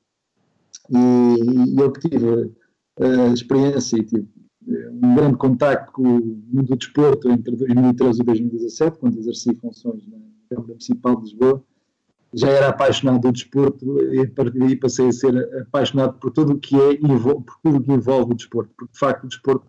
E, 0.89 0.98
e 0.98 1.80
eu 1.80 1.92
que 1.92 2.10
tive 2.10 2.51
a 3.00 3.34
experiência 3.34 3.98
e 3.98 4.04
tive 4.04 4.27
um 4.67 5.15
grande 5.15 5.38
contacto 5.38 5.91
com 5.93 6.03
o 6.03 6.19
mundo 6.19 6.67
do 6.67 6.75
desporto 6.75 7.29
entre 7.29 7.55
2013 7.55 8.21
e 8.21 8.25
2017, 8.25 9.00
quando 9.00 9.17
exerci 9.17 9.55
funções 9.55 10.05
na 10.07 10.17
Câmara 10.50 10.67
Municipal 10.69 11.15
de 11.15 11.21
Lisboa, 11.24 11.63
já 12.33 12.50
era 12.50 12.67
apaixonado 12.67 13.21
do 13.21 13.31
desporto 13.31 13.86
e 14.01 14.75
passei 14.75 15.07
a 15.07 15.12
ser 15.12 15.62
apaixonado 15.62 16.19
por 16.19 16.31
tudo 16.31 16.53
o 16.53 16.59
que 16.59 16.75
é 16.75 16.97
por 16.97 17.57
tudo 17.63 17.81
que 17.81 17.91
envolve 17.91 18.33
o 18.33 18.36
desporto, 18.36 18.71
porque 18.77 18.91
de 18.91 19.00
facto 19.00 19.24
o 19.24 19.27
desporto 19.27 19.65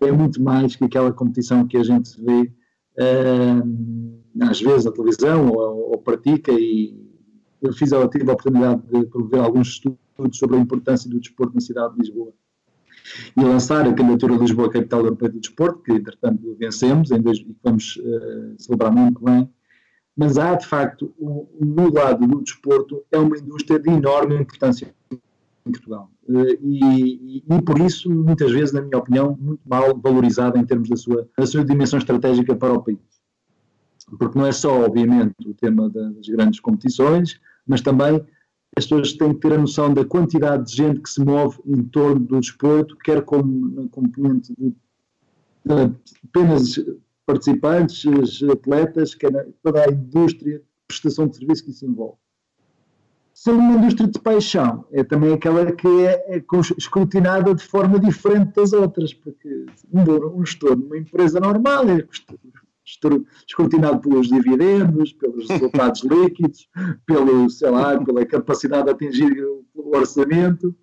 é 0.00 0.10
muito 0.10 0.42
mais 0.42 0.74
que 0.74 0.84
aquela 0.84 1.12
competição 1.12 1.66
que 1.66 1.76
a 1.76 1.84
gente 1.84 2.20
vê 2.20 2.52
uh, 2.98 4.48
às 4.48 4.60
vezes 4.60 4.84
na 4.86 4.92
televisão 4.92 5.52
ou, 5.52 5.92
ou, 5.92 5.98
pratica. 5.98 6.50
E 6.52 6.98
eu 7.62 7.72
fiz, 7.72 7.92
eu 7.92 8.08
tive 8.08 8.28
a 8.28 8.32
oportunidade 8.32 8.82
de 8.90 9.06
promover 9.06 9.40
alguns 9.40 9.68
estudos 9.68 9.98
sobre 10.32 10.56
a 10.56 10.60
importância 10.60 11.08
do 11.08 11.20
desporto 11.20 11.54
na 11.54 11.60
cidade 11.60 11.94
de 11.94 12.00
Lisboa 12.00 12.32
e 13.36 13.42
lançar 13.42 13.86
a 13.86 13.92
candidatura 13.92 14.36
Lisboa 14.36 14.70
Capital 14.70 15.00
Europeia 15.00 15.32
do 15.32 15.40
Desporto, 15.40 15.82
que 15.82 15.92
entretanto 15.92 16.56
vencemos 16.58 17.10
em 17.10 17.20
dois, 17.20 17.38
e 17.38 17.56
vamos 17.62 17.96
uh, 17.96 18.54
celebrar 18.58 18.92
muito 18.92 19.22
bem 19.24 19.48
mas 20.20 20.36
há 20.36 20.54
de 20.54 20.66
facto, 20.66 21.14
no 21.18 21.90
lado 21.90 22.26
do 22.26 22.42
desporto, 22.42 23.02
é 23.10 23.16
uma 23.16 23.38
indústria 23.38 23.78
de 23.78 23.88
enorme 23.88 24.36
importância 24.36 24.94
em 25.10 25.72
Portugal. 25.72 26.10
Eh, 26.28 26.58
e, 26.60 27.38
e, 27.38 27.44
e, 27.48 27.62
por 27.62 27.78
isso, 27.80 28.10
muitas 28.10 28.52
vezes, 28.52 28.72
na 28.72 28.82
minha 28.82 28.98
opinião, 28.98 29.34
muito 29.40 29.62
mal 29.64 29.96
valorizada 29.96 30.58
em 30.58 30.64
termos 30.66 30.90
da 30.90 30.96
sua, 30.96 31.26
da 31.38 31.46
sua 31.46 31.64
dimensão 31.64 31.98
estratégica 31.98 32.54
para 32.54 32.74
o 32.74 32.82
país. 32.82 32.98
Porque 34.18 34.38
não 34.38 34.44
é 34.44 34.52
só, 34.52 34.84
obviamente, 34.84 35.34
o 35.46 35.54
tema 35.54 35.88
das 35.88 36.28
grandes 36.28 36.60
competições, 36.60 37.40
mas 37.66 37.80
também 37.80 38.22
as 38.76 38.84
pessoas 38.84 39.12
têm 39.14 39.34
que 39.34 39.40
ter 39.40 39.52
a 39.52 39.58
noção 39.58 39.92
da 39.92 40.04
quantidade 40.04 40.70
de 40.70 40.76
gente 40.76 41.00
que 41.00 41.10
se 41.10 41.24
move 41.24 41.58
em 41.66 41.82
torno 41.84 42.20
do 42.20 42.40
desporto, 42.40 42.96
quer 42.98 43.22
como 43.22 43.88
componente 43.88 44.54
de, 44.56 44.74
apenas 46.24 46.80
participantes, 47.26 48.04
atletas, 48.42 49.16
toda 49.62 49.84
a 49.84 49.92
indústria 49.92 50.62
prestação 50.90 51.28
de 51.28 51.36
serviço 51.36 51.64
que 51.64 51.70
isso 51.70 51.86
envolve. 51.86 52.18
Ser 53.32 53.52
uma 53.52 53.78
indústria 53.78 54.08
de 54.08 54.18
paixão 54.18 54.84
é 54.92 55.02
também 55.02 55.32
aquela 55.32 55.72
que 55.72 55.88
é, 56.04 56.36
é 56.36 56.44
escrutinada 56.76 57.54
de 57.54 57.62
forma 57.62 57.98
diferente 57.98 58.54
das 58.54 58.72
outras, 58.72 59.14
porque 59.14 59.66
um, 59.92 60.44
gestor 60.44 60.76
numa 60.76 60.98
empresa 60.98 61.40
normal 61.40 61.88
é 61.88 62.06
escrutinado 63.46 64.00
pelos 64.00 64.28
dividendos, 64.28 65.12
pelos 65.12 65.48
resultados 65.48 66.02
líquidos, 66.04 66.68
pelo, 67.06 67.48
sei 67.50 67.70
lá, 67.70 68.02
pela 68.02 68.24
capacidade 68.26 68.84
de 68.84 68.90
atingir 68.90 69.44
o 69.74 69.96
orçamento. 69.96 70.74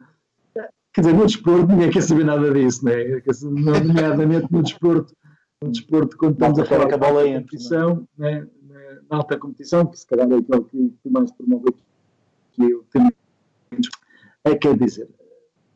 Quer 0.94 1.02
dizer, 1.02 1.14
no 1.14 1.26
desporto 1.26 1.68
ninguém 1.68 1.92
quer 1.92 2.02
saber 2.02 2.24
nada 2.24 2.52
disso, 2.52 2.84
né? 2.84 3.22
nomeadamente 3.44 4.48
no 4.52 4.64
desporto 4.64 5.14
no 5.62 5.72
desporto, 5.72 6.18
quando 6.18 6.34
estamos 6.34 6.60
a 6.60 6.66
falar 6.66 6.86
de 6.86 6.94
alta 6.94 7.24
competição, 7.24 8.08
né, 8.18 8.48
na 9.10 9.18
alta 9.18 9.38
competição, 9.38 9.86
que 9.86 9.98
se 9.98 10.06
calhar 10.06 10.30
é 10.32 10.36
aquele 10.36 10.64
que, 10.64 11.10
mais 11.10 11.32
promove 11.32 11.74
que 12.52 12.64
eu 12.64 12.86
tenho. 12.92 13.12
É 14.44 14.56
quer 14.56 14.78
dizer, 14.78 15.10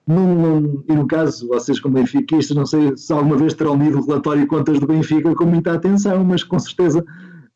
e 0.07 0.93
no 0.93 1.07
caso, 1.07 1.47
vocês 1.47 1.79
como 1.79 1.95
benfiquistas, 1.95 2.57
não 2.57 2.65
sei 2.65 2.97
se 2.97 3.13
alguma 3.13 3.37
vez 3.37 3.53
terão 3.53 3.77
lido 3.77 3.99
o 3.99 4.05
relatório 4.05 4.41
de 4.41 4.47
contas 4.47 4.79
do 4.79 4.87
Benfica 4.87 5.33
com 5.35 5.45
muita 5.45 5.73
atenção, 5.73 6.23
mas 6.23 6.43
com 6.43 6.57
certeza 6.57 7.05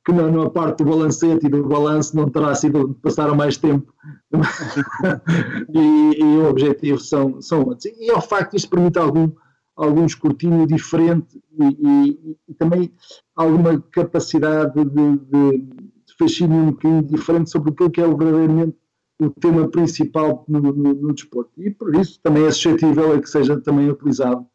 que 0.06 0.12
na, 0.12 0.30
na 0.30 0.50
parte 0.50 0.84
do 0.84 0.90
balancete 0.92 1.48
e 1.48 1.50
do 1.50 1.68
balanço 1.68 2.16
não 2.16 2.30
terá 2.30 2.54
sido, 2.54 2.96
passaram 3.02 3.36
mais 3.36 3.58
tempo 3.58 3.92
e, 5.74 6.20
e, 6.20 6.24
o 6.24 6.48
objetivo 6.48 7.00
são, 7.00 7.42
são 7.42 7.64
outros. 7.64 7.86
E 7.86 8.12
ao 8.12 8.22
facto 8.22 8.56
isto 8.56 8.70
permite 8.70 9.00
algum, 9.00 9.32
algum 9.76 10.06
escrutínio 10.06 10.68
diferente 10.68 11.42
e, 11.60 11.66
e, 11.66 12.38
e, 12.48 12.54
também 12.54 12.94
alguma 13.36 13.82
capacidade 13.92 14.86
de, 14.86 15.18
de, 15.18 15.58
de 15.58 16.18
fascínio 16.20 16.56
um 16.56 16.66
bocadinho 16.68 17.04
diferente 17.04 17.50
sobre 17.50 17.72
o 17.72 17.90
que 17.90 18.00
é 18.00 18.08
verdadeiramente 18.08 18.78
o 19.20 19.30
tema 19.30 19.68
principal 19.70 20.44
no, 20.48 20.60
no, 20.60 20.94
no, 20.94 21.14
desporto. 21.14 21.52
E 21.58 21.72
por 21.72 21.96
isso 21.96 22.20
também 22.22 22.46
é 22.46 22.52
suscetível 22.52 23.14
a 23.14 23.22
que 23.22 23.30
seja 23.30 23.60
também 23.60 23.90
utilizado 23.90 24.46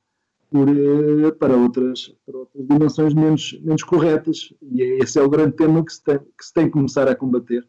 por, 0.51 0.69
eh, 0.69 1.31
para, 1.33 1.57
outras, 1.57 2.15
para 2.27 2.37
outras 2.37 2.67
dimensões 2.67 3.15
menos, 3.15 3.59
menos 3.63 3.83
corretas. 3.83 4.53
E 4.63 4.83
esse 5.03 5.19
é 5.19 5.23
o 5.23 5.31
grande 5.31 5.57
tema 5.57 5.85
que 5.85 5.93
se 5.93 6.03
tem 6.03 6.19
que, 6.19 6.45
se 6.45 6.53
tem 6.53 6.67
que 6.67 6.73
começar 6.73 7.09
a 7.09 7.15
combater. 7.15 7.67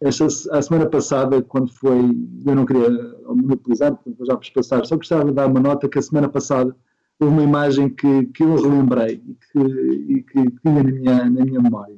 Esta, 0.00 0.26
a 0.26 0.62
semana 0.62 0.88
passada, 0.88 1.42
quando 1.42 1.72
foi, 1.72 1.98
eu 2.44 2.54
não 2.54 2.64
queria 2.64 2.90
monopolizar, 3.26 3.96
vou 4.04 4.26
já 4.26 4.34
vos 4.34 4.50
passar, 4.50 4.84
só 4.84 4.96
gostava 4.96 5.26
de 5.26 5.32
dar 5.32 5.46
uma 5.46 5.60
nota 5.60 5.88
que 5.88 5.98
a 5.98 6.02
semana 6.02 6.28
passada 6.28 6.74
houve 7.20 7.34
uma 7.34 7.42
imagem 7.42 7.88
que, 7.88 8.24
que 8.26 8.42
eu 8.42 8.56
relembrei 8.56 9.22
e 9.24 9.34
que, 9.34 9.58
e 9.58 10.22
que 10.22 10.50
tinha 10.60 10.82
na 10.82 10.90
minha, 10.90 11.30
na 11.30 11.44
minha 11.44 11.60
memória. 11.60 11.96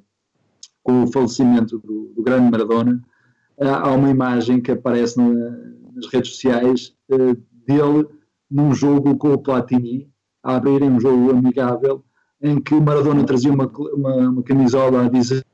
Com 0.82 1.04
o 1.04 1.06
falecimento 1.06 1.78
do, 1.78 2.12
do 2.14 2.22
grande 2.22 2.50
Maradona, 2.50 3.02
há 3.60 3.90
uma 3.92 4.10
imagem 4.10 4.60
que 4.60 4.72
aparece 4.72 5.16
na, 5.18 5.28
nas 5.94 6.06
redes 6.12 6.32
sociais 6.32 6.94
uh, 7.10 7.36
dele 7.66 8.06
num 8.50 8.74
jogo 8.74 9.16
com 9.16 9.32
o 9.32 9.38
Platini, 9.38 10.08
a 10.42 10.56
abrirem 10.56 10.90
um 10.90 11.00
jogo 11.00 11.30
amigável, 11.30 12.04
em 12.40 12.60
que 12.60 12.74
Maradona 12.74 13.24
trazia 13.24 13.52
uma, 13.52 13.66
uma, 13.66 14.16
uma 14.28 14.42
camisola 14.42 15.06
a 15.06 15.08
dizer 15.08 15.44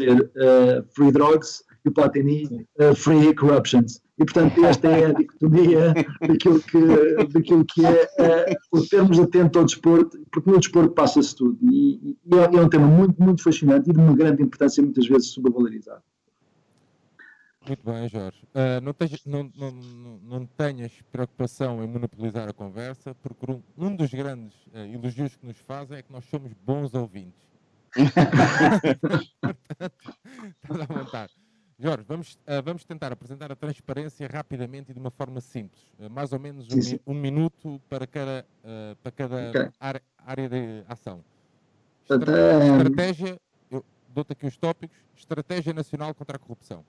uh, 0.00 0.84
Free 0.94 1.10
Drugs 1.10 1.64
e 1.84 1.88
o 1.88 1.92
Platini 1.92 2.66
uh, 2.80 2.94
Free 2.94 3.34
Corruptions. 3.34 4.00
E, 4.18 4.24
portanto, 4.24 4.64
esta 4.64 4.88
é 4.88 5.06
a 5.06 5.12
dicotomia 5.12 5.94
daquilo 6.20 6.60
que, 6.60 6.80
daquilo 7.32 7.64
que 7.64 7.86
é 7.86 8.08
uh, 8.18 8.78
o 8.78 8.86
termos 8.86 9.18
atento 9.18 9.58
ao 9.58 9.64
desporto, 9.64 10.18
porque 10.32 10.50
no 10.50 10.58
desporto 10.58 10.90
passa-se 10.90 11.36
tudo. 11.36 11.56
E, 11.62 12.16
e, 12.26 12.36
é 12.36 12.60
um 12.60 12.68
tema 12.68 12.86
muito, 12.86 13.22
muito 13.22 13.42
fascinante 13.42 13.88
e 13.88 13.92
de 13.92 13.98
uma 13.98 14.14
grande 14.14 14.42
importância, 14.42 14.82
muitas 14.82 15.06
vezes 15.06 15.28
subvalorizado. 15.28 16.02
Muito 17.68 17.84
bem, 17.84 18.08
Jorge. 18.08 18.42
Uh, 18.54 18.80
não, 18.82 18.94
tenhas, 18.94 19.22
não, 19.26 19.52
não, 19.54 19.70
não, 20.22 20.46
tenhas 20.46 20.90
preocupação 21.12 21.84
em 21.84 21.86
monopolizar 21.86 22.48
a 22.48 22.52
conversa, 22.54 23.14
porque 23.16 23.52
um, 23.52 23.62
um 23.76 23.94
dos 23.94 24.08
grandes 24.10 24.56
uh, 24.68 24.78
elogios 24.78 25.36
que 25.36 25.46
nos 25.46 25.58
fazem 25.58 25.98
é 25.98 26.02
que 26.02 26.10
nós 26.10 26.24
somos 26.24 26.50
bons 26.64 26.94
ouvintes. 26.94 27.46
Estás 30.62 30.80
à 30.80 30.86
vontade. 30.86 31.34
Jorge, 31.78 32.04
vamos, 32.08 32.34
uh, 32.36 32.62
vamos 32.64 32.84
tentar 32.84 33.12
apresentar 33.12 33.52
a 33.52 33.56
transparência 33.56 34.26
rapidamente 34.26 34.90
e 34.90 34.94
de 34.94 34.98
uma 34.98 35.10
forma 35.10 35.38
simples. 35.42 35.92
mais 36.10 36.32
ou 36.32 36.38
menos 36.40 36.66
um, 36.72 37.12
um, 37.12 37.14
minuto 37.14 37.78
para 37.90 38.06
cada, 38.06 38.46
para 39.02 39.12
cada 39.12 39.50
okay. 39.50 39.68
área, 39.78 40.02
área 40.24 40.48
de 40.48 40.84
ação. 40.88 41.22
Estra 42.00 42.64
estratégia, 42.64 43.38
eu 43.70 43.84
dou-te 44.08 44.32
aqui 44.32 44.46
os 44.46 44.56
tópicos. 44.56 44.96
Estratégia 45.14 45.74
Nacional 45.74 46.14
contra 46.14 46.36
a 46.36 46.38
Corrupção. 46.38 46.82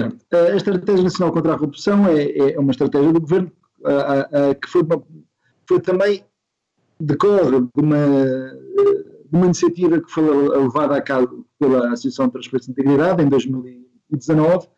A 0.00 0.56
Estratégia 0.56 1.04
Nacional 1.04 1.32
contra 1.32 1.54
a 1.54 1.58
Corrupção 1.58 2.06
é, 2.06 2.54
é 2.54 2.58
uma 2.58 2.70
estratégia 2.72 3.12
do 3.12 3.20
governo 3.20 3.50
a, 3.84 4.50
a, 4.50 4.54
que 4.54 4.68
foi, 4.68 4.82
foi 5.68 5.80
também 5.80 6.24
decorre 6.98 7.60
de 7.60 7.80
uma, 7.80 7.96
de 7.96 9.36
uma 9.36 9.46
iniciativa 9.46 10.00
que 10.00 10.10
foi 10.10 10.48
levada 10.48 10.96
a 10.96 11.02
cabo 11.02 11.46
pela 11.58 11.92
Associação 11.92 12.26
de 12.26 12.32
Transparência 12.32 12.70
e 12.70 12.72
Integridade 12.72 13.22
em 13.22 13.28
2019, 13.28 14.68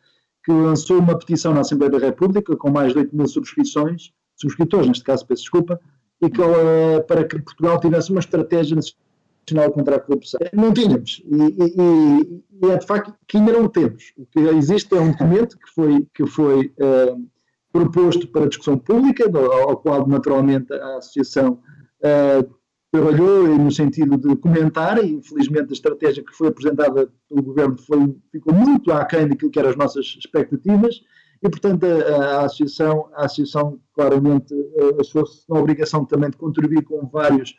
que 0.45 0.53
lançou 0.53 0.99
uma 0.99 1.19
petição 1.19 1.55
na 1.55 1.61
Assembleia 1.61 1.93
da 1.93 1.99
República 1.99 2.57
com 2.57 2.71
mais 2.71 2.93
de 2.93 2.99
8 2.99 3.17
mil 3.17 3.27
subscrições, 3.27 4.13
subscritores, 4.37 4.89
neste 4.89 5.05
caso, 5.05 5.27
peço 5.27 5.43
desculpa, 5.43 5.81
e 6.21 6.31
que, 6.31 6.41
para 7.07 7.25
que 7.25 7.41
Portugal 7.43 7.79
tivesse 7.79 8.11
uma 8.11 8.21
estratégia 8.21 8.77
nacional 8.77 9.06
Nacional 9.55 9.73
contra 9.73 9.97
a 9.97 10.01
Corrupção. 10.01 10.41
Não 10.53 10.73
tínhamos. 10.73 11.23
E, 11.25 11.37
e, 11.37 12.43
e, 12.63 12.71
é 12.71 12.77
de 12.77 12.87
facto 12.87 13.15
que 13.29 13.37
ainda 13.37 13.53
não 13.53 13.69
temos. 13.69 14.13
O 14.17 14.27
que 14.27 14.41
existe 14.41 14.95
é 14.95 15.01
um 15.01 15.13
documento 15.13 15.57
que 15.59 15.71
foi, 15.73 16.07
que 16.15 16.27
foi 16.27 16.67
uh, 16.67 17.29
proposto 17.73 18.27
para 18.29 18.49
discussão 18.49 18.77
pública, 18.77 19.25
ao 19.29 19.77
qual 19.77 20.07
naturalmente 20.07 20.73
a 20.73 20.97
Associação 20.97 21.61
uh, 22.01 22.57
trabalhou 22.91 23.47
no 23.59 23.71
sentido 23.71 24.17
de 24.17 24.35
comentar, 24.37 25.03
e 25.05 25.13
infelizmente 25.13 25.71
a 25.71 25.73
estratégia 25.73 26.25
que 26.25 26.33
foi 26.33 26.49
apresentada 26.49 27.09
pelo 27.29 27.43
Governo 27.43 27.77
foi, 27.79 28.17
ficou 28.33 28.55
muito 28.55 28.93
aquém 28.93 29.29
daquilo 29.29 29.51
que 29.51 29.59
eram 29.59 29.71
as 29.71 29.77
nossas 29.77 30.07
expectativas, 30.19 31.03
e 31.43 31.49
portanto 31.51 31.85
a, 31.85 32.41
a 32.41 32.45
Associação, 32.47 33.11
a 33.15 33.27
Associação 33.27 33.79
claramente 33.93 34.55
uh, 34.55 35.01
achou-se 35.01 35.45
na 35.49 35.59
obrigação 35.59 36.05
também 36.05 36.31
de 36.31 36.37
contribuir 36.37 36.83
com 36.83 37.07
vários 37.07 37.55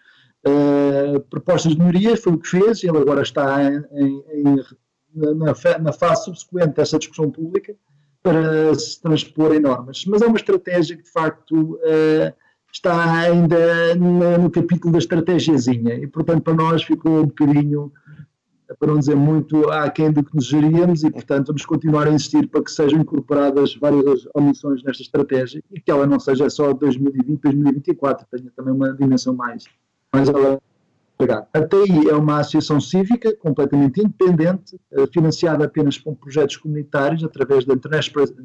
uh, 0.47 1.19
propostas 1.29 1.73
de 1.73 1.79
melhoria, 1.79 2.17
foi 2.17 2.33
o 2.33 2.37
que 2.37 2.47
fez, 2.47 2.83
ele 2.83 2.97
agora 2.97 3.21
está 3.21 3.63
em, 3.63 4.23
em, 4.31 4.63
na, 5.13 5.79
na, 5.79 5.93
fase 5.93 6.25
subsequente 6.25 6.75
dessa 6.75 6.97
discussão 6.97 7.29
pública 7.31 7.75
para 8.21 8.73
se 8.75 9.01
transpor 9.01 9.53
em 9.53 9.59
normas. 9.59 10.05
Mas 10.05 10.21
é 10.21 10.27
uma 10.27 10.37
estratégia 10.37 10.97
que, 10.97 11.03
de 11.03 11.11
facto, 11.11 11.75
uh, 11.75 12.33
está 12.71 13.21
ainda 13.21 13.95
no, 13.95 14.37
no 14.37 14.51
capítulo 14.51 14.93
da 14.93 14.99
estratégiazinha 14.99 15.95
e, 15.95 16.07
portanto, 16.07 16.43
para 16.43 16.53
nós 16.53 16.83
ficou 16.83 17.21
um 17.21 17.25
bocadinho 17.25 17.91
para 18.79 18.89
não 18.89 18.99
dizer 18.99 19.15
muito 19.15 19.69
aquém 19.69 20.11
do 20.11 20.23
que 20.23 20.35
nos 20.35 20.45
geríamos 20.45 21.03
e, 21.03 21.09
portanto, 21.09 21.47
vamos 21.47 21.65
continuar 21.65 22.07
a 22.07 22.11
insistir 22.11 22.47
para 22.47 22.63
que 22.63 22.71
sejam 22.71 22.99
incorporadas 22.99 23.75
várias 23.75 24.27
omissões 24.33 24.83
nesta 24.83 25.01
estratégia 25.01 25.63
e 25.71 25.79
que 25.79 25.89
ela 25.89 26.05
não 26.05 26.19
seja 26.19 26.49
só 26.49 26.73
2020, 26.73 27.39
2024, 27.41 28.27
tenha 28.29 28.51
também 28.55 28.73
uma 28.73 28.93
dimensão 28.93 29.33
mais, 29.33 29.63
A 31.53 31.61
TI 31.61 32.09
é 32.09 32.13
uma 32.13 32.39
associação 32.39 32.79
cívica 32.79 33.35
completamente 33.37 33.99
independente, 33.99 34.79
eh, 34.91 35.07
financiada 35.07 35.65
apenas 35.65 35.97
com 35.97 36.13
projetos 36.13 36.57
comunitários 36.57 37.23
através 37.23 37.65
da 37.65 37.75
Transparency, 37.75 38.35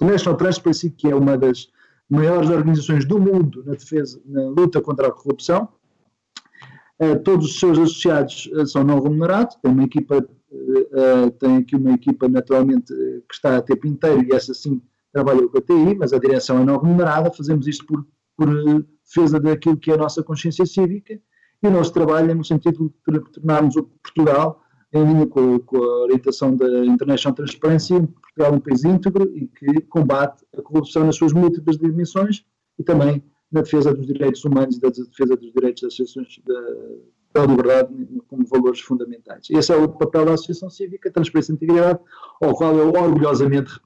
International 0.00 0.36
Transparency, 0.38 0.90
que 0.90 1.08
é 1.08 1.14
uma 1.14 1.36
das 1.36 1.68
maiores 2.08 2.48
organizações 2.48 3.04
do 3.04 3.20
mundo 3.20 3.62
na 3.66 3.72
defesa, 3.72 4.18
na 4.24 4.48
luta 4.48 4.80
contra 4.80 5.08
a 5.08 5.12
corrupção. 5.12 5.68
Uh, 6.98 7.18
todos 7.22 7.46
os 7.46 7.60
seus 7.60 7.78
associados 7.78 8.50
uh, 8.52 8.66
são 8.66 8.82
não 8.82 9.00
remunerados, 9.00 9.56
tem 9.56 9.70
uma 9.70 9.84
equipa, 9.84 10.26
tem 11.38 11.56
aqui 11.58 11.76
uma 11.76 11.92
equipa 11.92 12.28
naturalmente 12.28 12.92
que 13.28 13.34
está 13.34 13.56
a 13.56 13.62
tempo 13.62 13.86
inteiro 13.86 14.24
e 14.24 14.34
essa 14.34 14.52
sim 14.52 14.82
trabalha 15.12 15.46
com 15.48 15.58
a 15.58 15.60
TI, 15.60 15.94
mas 15.96 16.12
a 16.12 16.18
direção 16.18 16.58
é 16.60 16.64
não 16.64 16.78
remunerada, 16.78 17.30
fazemos 17.30 17.66
isto 17.66 17.86
por 17.86 18.04
por 18.40 18.86
defesa 19.04 19.38
daquilo 19.38 19.76
que 19.76 19.90
é 19.90 19.94
a 19.94 19.98
nossa 19.98 20.22
consciência 20.22 20.64
cívica 20.64 21.20
e 21.62 21.66
o 21.66 21.70
nosso 21.70 21.92
trabalho 21.92 22.30
é 22.30 22.34
no 22.34 22.42
sentido 22.42 22.90
de 23.06 23.20
tornarmos 23.32 23.76
o 23.76 23.82
Portugal 23.82 24.62
em 24.94 25.04
linha 25.04 25.26
com, 25.26 25.58
com, 25.60 25.76
a 25.76 26.02
orientação 26.04 26.56
da 26.56 26.86
International 26.86 27.34
Transparency, 27.34 28.00
Portugal 28.22 28.54
um 28.54 28.60
país 28.60 28.82
íntegro 28.82 29.30
e 29.36 29.46
que 29.46 29.82
combate 29.82 30.42
a 30.56 30.62
corrupção 30.62 31.04
nas 31.04 31.16
suas 31.16 31.34
múltiplas 31.34 31.76
dimensões 31.76 32.46
e 32.78 32.82
também 32.82 33.22
na 33.52 33.60
defesa 33.60 33.92
dos 33.92 34.06
direitos 34.06 34.42
humanos 34.42 34.78
e 34.78 34.80
da 34.80 34.88
defesa 34.88 35.36
dos 35.36 35.52
direitos 35.52 35.82
das 35.82 35.92
associações 35.92 36.40
da, 36.46 37.40
da 37.40 37.46
liberdade 37.46 37.94
como 38.26 38.46
valores 38.46 38.80
fundamentais. 38.80 39.48
Esse 39.50 39.72
é 39.72 39.76
o 39.76 39.86
papel 39.86 40.24
da 40.24 40.32
Associação 40.32 40.70
Cívica, 40.70 41.12
Transparência 41.12 41.52
e 41.52 41.56
Integridade, 41.56 42.00
ao 42.42 42.54
qual 42.54 42.74
eu 42.76 42.88
orgulhosamente 42.88 43.78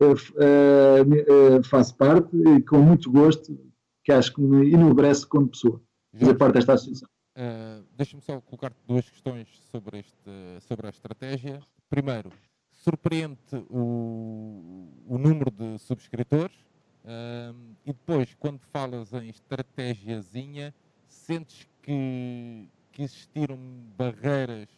uh, 0.00 0.12
uh, 0.12 1.62
faço 1.64 1.94
parte 1.96 2.34
e 2.34 2.62
com 2.62 2.78
muito 2.78 3.10
gosto 3.12 3.67
que 4.08 4.12
acho 4.12 4.32
que 4.32 4.40
me 4.40 4.72
enobrece 4.72 5.26
como 5.26 5.48
pessoa, 5.48 5.82
fazer 6.18 6.34
parte 6.38 6.54
desta 6.54 6.72
associação. 6.72 7.06
Uh, 7.36 7.84
Deixa-me 7.94 8.22
só 8.22 8.40
colocar 8.40 8.72
duas 8.86 9.06
questões 9.10 9.46
sobre, 9.70 9.98
este, 9.98 10.66
sobre 10.66 10.86
a 10.86 10.90
estratégia. 10.90 11.60
Primeiro, 11.90 12.32
surpreende 12.70 13.38
o, 13.68 14.88
o 15.06 15.18
número 15.18 15.50
de 15.50 15.78
subscritores 15.78 16.56
uh, 17.04 17.54
e 17.84 17.92
depois, 17.92 18.34
quando 18.38 18.60
falas 18.72 19.12
em 19.12 19.28
estratégiazinha, 19.28 20.74
sentes 21.06 21.68
que, 21.82 22.66
que 22.92 23.02
existiram 23.02 23.58
barreiras 23.94 24.70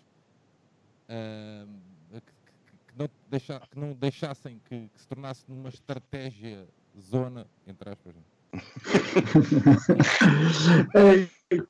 uh, 1.09 2.21
que, 2.21 2.33
que, 2.89 2.99
não 2.99 3.09
deixa, 3.31 3.61
que, 3.61 3.79
não 3.79 3.93
deixassem 3.93 4.61
que, 4.69 4.89
que 4.89 5.01
se 5.01 5.07
tornasse 5.07 5.45
numa 5.47 5.69
estratégia 5.69 6.67
zona, 6.99 7.47
entre 7.65 7.91
aspas, 7.91 8.13
é, 10.95 11.29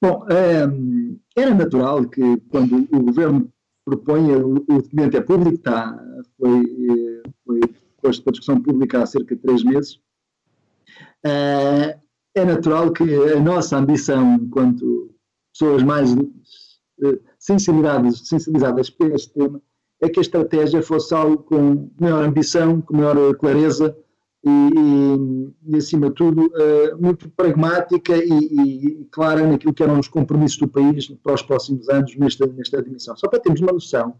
bom, 0.00 0.26
é, 0.30 1.40
era 1.40 1.54
natural 1.54 2.08
que 2.08 2.36
quando 2.48 2.88
o 2.92 3.02
governo 3.02 3.52
propõe, 3.84 4.32
o, 4.32 4.60
documento 4.60 5.16
é 5.16 5.20
público, 5.20 5.56
está, 5.56 5.98
foi, 6.38 7.22
foi 7.44 7.60
posto 8.02 8.22
para 8.22 8.32
discussão 8.32 8.60
pública 8.60 9.02
há 9.02 9.06
cerca 9.06 9.34
de 9.34 9.42
três 9.42 9.62
meses, 9.62 10.00
é, 11.24 11.98
é 12.34 12.44
natural 12.44 12.92
que 12.92 13.02
a 13.02 13.40
nossa 13.40 13.76
ambição, 13.76 14.34
enquanto 14.34 15.10
pessoas 15.52 15.82
mais 15.82 16.14
eh, 16.14 17.18
sensibilizadas, 17.38 18.28
sensibilizadas 18.28 18.90
para 18.90 19.14
este 19.14 19.32
tema, 19.32 19.60
é 20.00 20.08
que 20.08 20.20
a 20.20 20.22
estratégia 20.22 20.82
fosse 20.82 21.14
algo 21.14 21.38
com 21.38 21.90
maior 22.00 22.24
ambição, 22.24 22.80
com 22.80 22.96
maior 22.96 23.34
clareza, 23.36 23.96
e, 24.42 25.52
e, 25.66 25.76
acima 25.76 26.08
de 26.08 26.14
tudo, 26.14 26.46
uh, 26.46 27.00
muito 27.00 27.28
pragmática 27.30 28.16
e, 28.16 28.30
e, 28.30 29.04
clara 29.10 29.46
naquilo 29.46 29.74
que 29.74 29.82
eram 29.82 29.98
os 29.98 30.08
compromissos 30.08 30.58
do 30.58 30.68
país 30.68 31.08
para 31.22 31.34
os 31.34 31.42
próximos 31.42 31.88
anos 31.88 32.16
nesta, 32.16 32.46
nesta 32.46 32.82
dimensão. 32.82 33.16
Só 33.16 33.28
para 33.28 33.40
termos 33.40 33.60
uma 33.60 33.72
noção, 33.72 34.14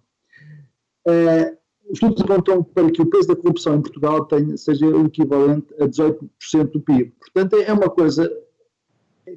uh, 1.08 1.56
os 1.88 1.94
estudos 1.94 2.22
apontam 2.22 2.62
para 2.62 2.90
que 2.90 3.00
o 3.00 3.06
peso 3.06 3.28
da 3.28 3.36
corrupção 3.36 3.76
em 3.76 3.82
Portugal 3.82 4.24
tenha, 4.26 4.56
seja 4.56 4.86
o 4.86 5.06
equivalente 5.06 5.74
a 5.80 5.86
18% 5.86 6.70
do 6.70 6.80
PIB. 6.80 7.12
Portanto, 7.18 7.56
é 7.56 7.72
uma 7.72 7.88
coisa, 7.88 8.30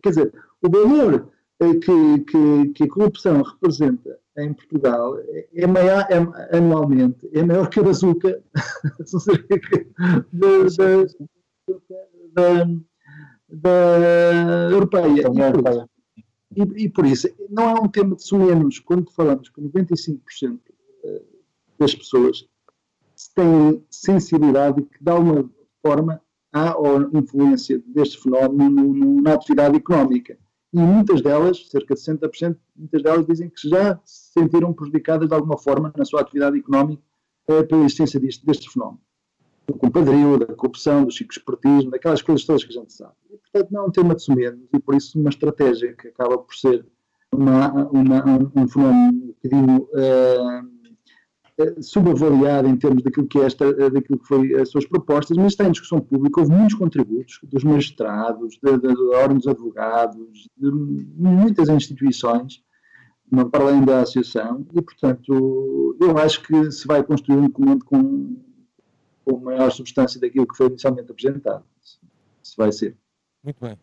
quer 0.02 0.10
dizer, 0.10 0.34
o 0.62 0.70
valor 0.70 1.30
uh, 1.62 1.80
que, 1.80 2.20
que, 2.26 2.74
que 2.74 2.84
a 2.84 2.90
corrupção 2.90 3.42
representa 3.42 4.20
em 4.38 4.54
Portugal 4.54 5.16
é 5.54 5.68
maior, 5.68 6.08
é, 6.10 6.58
anualmente 6.58 7.30
é 7.34 7.44
maior 7.44 7.70
que 7.70 7.80
a 7.80 7.84
bazuca 7.84 8.44
da, 12.34 12.66
da, 12.66 12.66
da, 13.50 14.70
europeia. 14.72 15.30
E, 16.56 16.86
e, 16.86 16.90
por 16.90 17.06
isso, 17.06 17.28
não 17.50 17.70
é 17.70 17.82
um 17.82 17.88
tema 17.88 18.16
de 18.16 18.38
menos 18.38 18.80
quando 18.80 19.12
falamos 19.12 19.50
que 19.50 19.62
95% 19.62 20.60
eh, 21.04 21.22
das 21.80 21.96
pessoas 21.96 22.48
têm 23.36 23.84
sensibilidade 23.90 24.84
que, 24.84 25.04
de 25.04 25.12
alguma 25.12 25.50
forma, 25.82 26.22
há 26.52 26.78
ou 26.78 27.02
influência 27.18 27.82
deste 27.88 28.22
fenómeno 28.22 29.22
na 29.22 29.34
atividade 29.34 29.78
económica. 29.78 30.38
E 30.74 30.80
muitas 30.80 31.22
delas, 31.22 31.70
cerca 31.70 31.94
de 31.94 32.02
60%, 32.02 32.58
muitas 32.76 33.04
delas 33.04 33.26
dizem 33.28 33.50
que 33.50 33.70
já 33.70 34.00
se 34.04 34.32
sentiram 34.34 34.74
prejudicadas 34.74 35.30
de 35.30 35.36
alguma 35.36 35.58
forma 35.58 35.94
na 35.96 36.04
sua 36.04 36.22
atividade 36.22 36.58
económica 36.58 37.04
eh, 37.48 37.62
pela 37.62 37.84
existência 37.84 38.20
deste, 38.20 38.44
deste 38.44 38.70
fenómeno. 38.72 39.00
Do 39.68 39.76
compadrio, 39.76 40.40
da 40.40 40.48
corrupção, 40.48 41.06
do 41.06 41.12
chico-espertismo, 41.12 41.92
daquelas 41.92 42.22
coisas 42.24 42.46
todas 42.46 42.64
que 42.64 42.76
a 42.76 42.82
gente 42.82 42.92
sabe. 42.92 43.14
E, 43.32 43.38
portanto, 43.38 43.72
não 43.72 43.84
é 43.84 43.86
um 43.86 43.92
tema 43.92 44.16
de 44.16 44.24
sumenos 44.24 44.68
e, 44.74 44.80
por 44.80 44.96
isso, 44.96 45.20
uma 45.20 45.30
estratégia 45.30 45.94
que 45.94 46.08
acaba 46.08 46.40
por 46.40 46.56
ser 46.56 46.86
uma, 47.32 47.72
uma, 47.90 48.26
um, 48.26 48.52
um, 48.56 48.68
fenómeno 48.68 49.12
um 49.14 49.28
bocadinho 49.28 49.78
uh, 49.94 50.73
subavaliado 51.82 52.68
em 52.68 52.76
termos 52.76 53.04
daquilo 53.04 53.28
que, 53.28 53.40
é 53.40 53.46
esta, 53.46 53.90
daquilo 53.90 54.20
que 54.20 54.28
foi 54.28 54.56
as 54.60 54.70
suas 54.70 54.86
propostas, 54.86 55.38
mas 55.38 55.54
está 55.54 55.66
em 55.66 55.72
discussão 55.72 56.00
pública. 56.00 56.42
Houve 56.42 56.52
muitos 56.52 56.76
contributos 56.76 57.40
dos 57.44 57.64
magistrados, 57.64 58.58
de 58.62 59.16
órgãos 59.16 59.44
de 59.44 59.50
advogados, 59.50 60.50
de 60.58 60.72
muitas 60.72 61.70
instituições, 61.70 62.64
para 63.52 63.64
além 63.64 63.84
da 63.84 64.02
associação, 64.02 64.66
e, 64.74 64.82
portanto, 64.82 65.98
eu 66.00 66.18
acho 66.18 66.44
que 66.44 66.72
se 66.72 66.86
vai 66.88 67.04
construir 67.04 67.38
um 67.38 67.48
documento 67.48 67.86
com, 67.86 68.36
com 69.26 69.38
maior 69.40 69.72
substância 69.72 70.20
daquilo 70.20 70.48
que 70.48 70.56
foi 70.56 70.68
inicialmente 70.68 71.12
apresentado. 71.12 71.64
Se 72.44 72.58
vai 72.58 72.72
ser. 72.72 72.96
Muito 73.44 73.58
bem. 73.60 73.78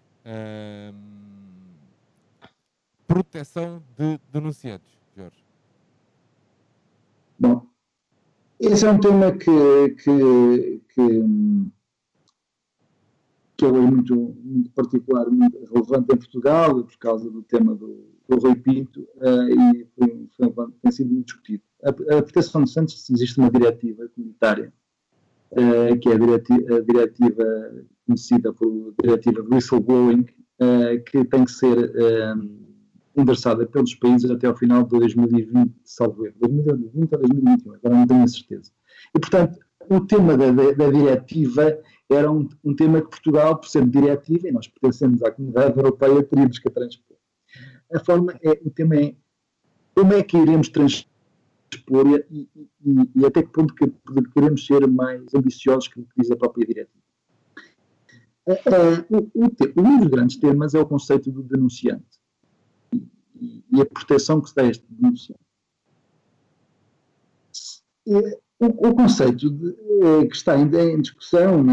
Proteção 3.06 3.82
de 3.96 4.20
denunciantes. 4.32 4.99
Bom, 7.40 7.66
esse 8.60 8.84
é 8.84 8.90
um 8.90 9.00
tema 9.00 9.32
que, 9.32 9.48
que, 9.96 10.82
que, 10.90 11.24
que 13.56 13.64
é 13.64 13.72
muito, 13.72 14.14
muito 14.44 14.70
particular, 14.72 15.26
muito 15.30 15.58
relevante 15.72 16.12
em 16.12 16.18
Portugal, 16.18 16.84
por 16.84 16.98
causa 16.98 17.30
do 17.30 17.42
tema 17.42 17.74
do, 17.74 18.10
do 18.28 18.38
Rui 18.38 18.56
Pinto, 18.56 19.08
uh, 19.16 19.48
e 19.48 19.86
foi, 19.96 20.28
foi, 20.36 20.66
tem 20.82 20.92
sido 20.92 21.10
muito 21.10 21.28
discutido. 21.28 21.62
A, 21.82 21.88
a 21.88 22.22
proteção 22.22 22.64
de 22.64 22.70
Santos, 22.70 23.08
existe 23.08 23.38
uma 23.38 23.50
diretiva 23.50 24.06
comunitária, 24.14 24.70
uh, 25.52 25.98
que 25.98 26.10
é 26.10 26.12
a 26.12 26.18
diretiva, 26.18 26.76
a 26.76 26.80
diretiva, 26.82 27.84
conhecida 28.06 28.52
por 28.52 28.94
diretiva 29.02 29.42
whistleblowing, 29.50 30.26
uh, 30.60 31.02
que 31.06 31.24
tem 31.24 31.46
que 31.46 31.52
ser 31.52 31.90
endereçada 33.16 33.66
pelos 33.66 33.94
países 33.94 34.30
até 34.30 34.46
ao 34.46 34.56
final 34.56 34.82
de 34.84 34.98
2020, 34.98 35.74
salvo 35.84 36.26
erro, 36.26 36.36
2020 36.40 37.12
ou 37.12 37.18
2021, 37.18 37.74
agora 37.74 37.96
não 37.96 38.06
tenho 38.06 38.22
a 38.22 38.28
certeza. 38.28 38.70
E, 39.14 39.18
portanto, 39.18 39.58
o 39.88 40.00
tema 40.00 40.36
da, 40.36 40.50
da, 40.52 40.72
da 40.72 40.90
diretiva 40.90 41.78
era 42.08 42.30
um, 42.30 42.48
um, 42.64 42.74
tema 42.74 43.00
que 43.00 43.08
Portugal, 43.08 43.56
por 43.56 43.68
ser 43.68 43.86
diretiva, 43.86 44.48
e 44.48 44.52
nós 44.52 44.68
pertencemos 44.68 45.22
à 45.22 45.30
comunidade 45.30 45.76
europeia, 45.76 46.22
teríamos 46.22 46.58
que 46.58 46.70
transpor. 46.70 47.16
A 47.92 48.00
forma 48.00 48.38
é, 48.42 48.60
o 48.64 48.70
tema 48.70 48.96
é 48.96 49.14
como 49.94 50.12
é 50.12 50.22
que 50.22 50.36
iremos 50.36 50.68
transpor 50.68 51.06
e, 52.30 52.48
e, 52.54 53.10
e 53.16 53.26
até 53.26 53.42
que 53.42 53.50
ponto 53.50 53.74
que, 53.74 53.90
queremos 54.32 54.66
ser 54.66 54.86
mais 54.86 55.34
ambiciosos 55.34 55.88
que 55.88 56.00
o 56.00 56.04
que 56.04 56.20
diz 56.20 56.30
a 56.30 56.36
própria 56.36 56.66
diretiva. 56.66 57.00
Uh, 58.46 58.52
uh, 58.52 59.30
o, 59.34 59.44
o, 59.44 59.82
um 59.82 59.98
dos 59.98 60.08
grandes 60.08 60.36
temas 60.36 60.74
é 60.74 60.80
o 60.80 60.86
conceito 60.86 61.30
do 61.30 61.42
denunciante 61.42 62.19
e 63.40 63.80
a 63.80 63.86
proteção 63.86 64.40
que 64.40 64.48
se 64.48 64.54
dá 64.54 64.62
a 64.62 64.66
este 64.66 64.84
denunciante. 64.90 65.40
O, 68.06 68.88
o, 68.88 68.94
conceito 68.94 69.48
de, 69.50 69.74
é, 70.02 70.26
que 70.26 70.36
está 70.36 70.52
ainda 70.52 70.82
em 70.82 71.00
discussão 71.00 71.64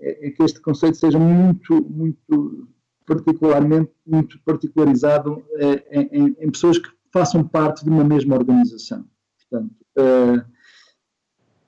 é, 0.00 0.28
é, 0.28 0.30
que 0.30 0.42
este 0.42 0.60
conceito 0.60 0.96
seja 0.96 1.18
muito, 1.18 1.82
muito 1.90 2.68
particularmente, 3.04 3.90
muito 4.06 4.38
particularizado 4.44 5.44
é, 5.54 6.00
em, 6.00 6.36
em, 6.38 6.50
pessoas 6.50 6.78
que 6.78 6.88
façam 7.12 7.42
parte 7.42 7.82
de 7.82 7.90
uma 7.90 8.04
mesma 8.04 8.36
organização. 8.36 9.04
Portanto, 9.50 9.74
é, 9.96 10.44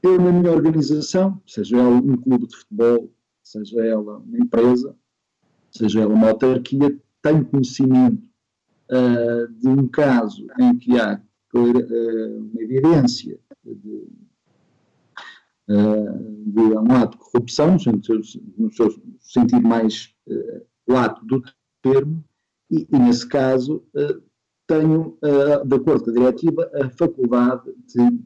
eu 0.03 0.21
na 0.21 0.33
minha 0.33 0.53
organização, 0.53 1.43
seja 1.47 1.77
ela 1.77 1.91
um 1.91 2.17
clube 2.17 2.47
de 2.47 2.57
futebol, 2.57 3.13
seja 3.43 3.85
ela 3.85 4.19
uma 4.19 4.39
empresa, 4.39 4.97
seja 5.73 6.03
ela 6.03 6.15
uma 6.15 6.29
autarquia, 6.29 6.97
tenho 7.23 7.45
conhecimento 7.45 8.30
uh, 8.90 9.48
de 9.59 9.68
um 9.68 9.87
caso 9.87 10.46
em 10.59 10.76
que 10.76 10.98
há 10.98 11.20
uh, 11.55 11.59
uma 11.59 12.62
evidência 12.62 13.38
de, 13.64 14.07
uh, 15.68 16.44
de, 16.46 16.61
um 16.61 16.92
ato 16.92 17.16
de 17.16 17.24
corrupção, 17.24 17.76
no 18.59 18.72
seu 18.72 19.03
sentido 19.20 19.62
mais 19.62 20.12
lato 20.87 21.24
do 21.24 21.42
termo, 21.83 22.24
e, 22.70 22.87
e 22.90 22.98
nesse 22.98 23.26
caso 23.26 23.85
tenho, 24.66 25.18
de 25.66 25.74
acordo 25.74 26.05
com 26.05 26.11
a 26.11 26.12
diretiva, 26.12 26.70
a 26.81 26.90
faculdade 26.90 27.74
de, 27.88 28.20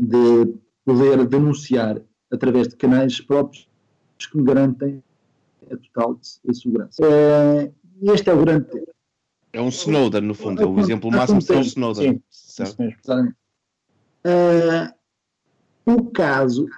de 0.00 0.54
poder 0.84 1.24
denunciar 1.26 2.02
através 2.32 2.68
de 2.68 2.76
canais 2.76 3.20
próprios 3.20 3.68
que 4.30 4.36
me 4.36 4.44
garantem 4.44 5.02
a 5.70 5.76
total 5.76 6.18
segurança. 6.52 7.02
este 8.02 8.30
é 8.30 8.34
o 8.34 8.40
grande 8.40 8.68
tema. 8.68 8.95
É 9.56 9.60
um 9.60 9.68
Snowden, 9.68 10.20
no 10.20 10.34
fundo, 10.34 10.60
é 10.60 10.66
o 10.66 10.78
exemplo 10.78 11.10
máximo 11.10 11.40
de 11.40 11.50
um 11.50 11.60
Snowden. 11.62 12.22
Sim, 12.28 12.62
uh, 14.26 14.92
o 15.86 16.10
caso 16.10 16.68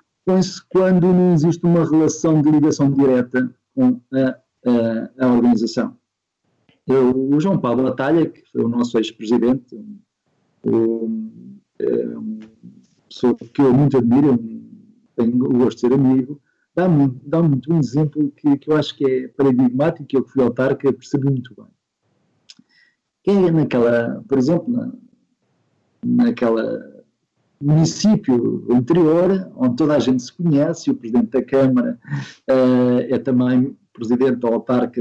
quando 0.69 1.13
não 1.13 1.33
existe 1.33 1.65
uma 1.67 1.85
relação 1.85 2.41
de 2.41 2.49
ligação 2.53 2.93
direta 2.93 3.53
com 3.75 4.01
a, 4.13 4.39
a, 4.71 5.27
a 5.27 5.33
organização. 5.33 5.97
Eu, 6.87 7.31
o 7.35 7.41
João 7.41 7.59
Paulo 7.59 7.83
Batalha, 7.83 8.27
que 8.27 8.45
foi 8.53 8.63
o 8.63 8.69
nosso 8.69 8.97
ex-presidente, 8.97 9.75
um, 10.63 11.59
é 11.81 12.07
uma 12.17 12.39
pessoa 13.09 13.35
que 13.35 13.61
eu 13.61 13.75
muito 13.75 13.97
admiro, 13.97 14.39
tenho 15.17 15.35
o 15.47 15.59
gosto 15.59 15.79
de 15.79 15.81
ser 15.81 15.93
amigo, 15.95 16.41
dá-me 16.77 17.09
dá 17.25 17.43
muito 17.43 17.73
um 17.73 17.81
exemplo 17.81 18.31
que, 18.37 18.57
que 18.57 18.71
eu 18.71 18.77
acho 18.77 18.95
que 18.97 19.05
é 19.05 19.29
paradigmático, 19.29 20.07
que 20.07 20.17
eu 20.17 20.25
fui 20.29 20.45
autarca 20.45 20.93
percebi 20.93 21.25
muito 21.25 21.53
bem 21.57 21.67
é 23.31 23.51
naquela, 23.51 24.25
por 24.29 24.39
exemplo, 24.39 24.73
na, 24.73 24.93
naquela 26.05 26.99
município 27.61 28.67
anterior, 28.71 29.51
onde 29.57 29.77
toda 29.77 29.97
a 29.97 29.99
gente 29.99 30.23
se 30.23 30.33
conhece, 30.33 30.91
o 30.91 30.95
Presidente 30.95 31.31
da 31.31 31.45
Câmara 31.45 31.99
uh, 32.49 33.01
é 33.09 33.19
também 33.19 33.77
Presidente 33.93 34.37
da 34.37 34.49
autarca, 34.49 35.01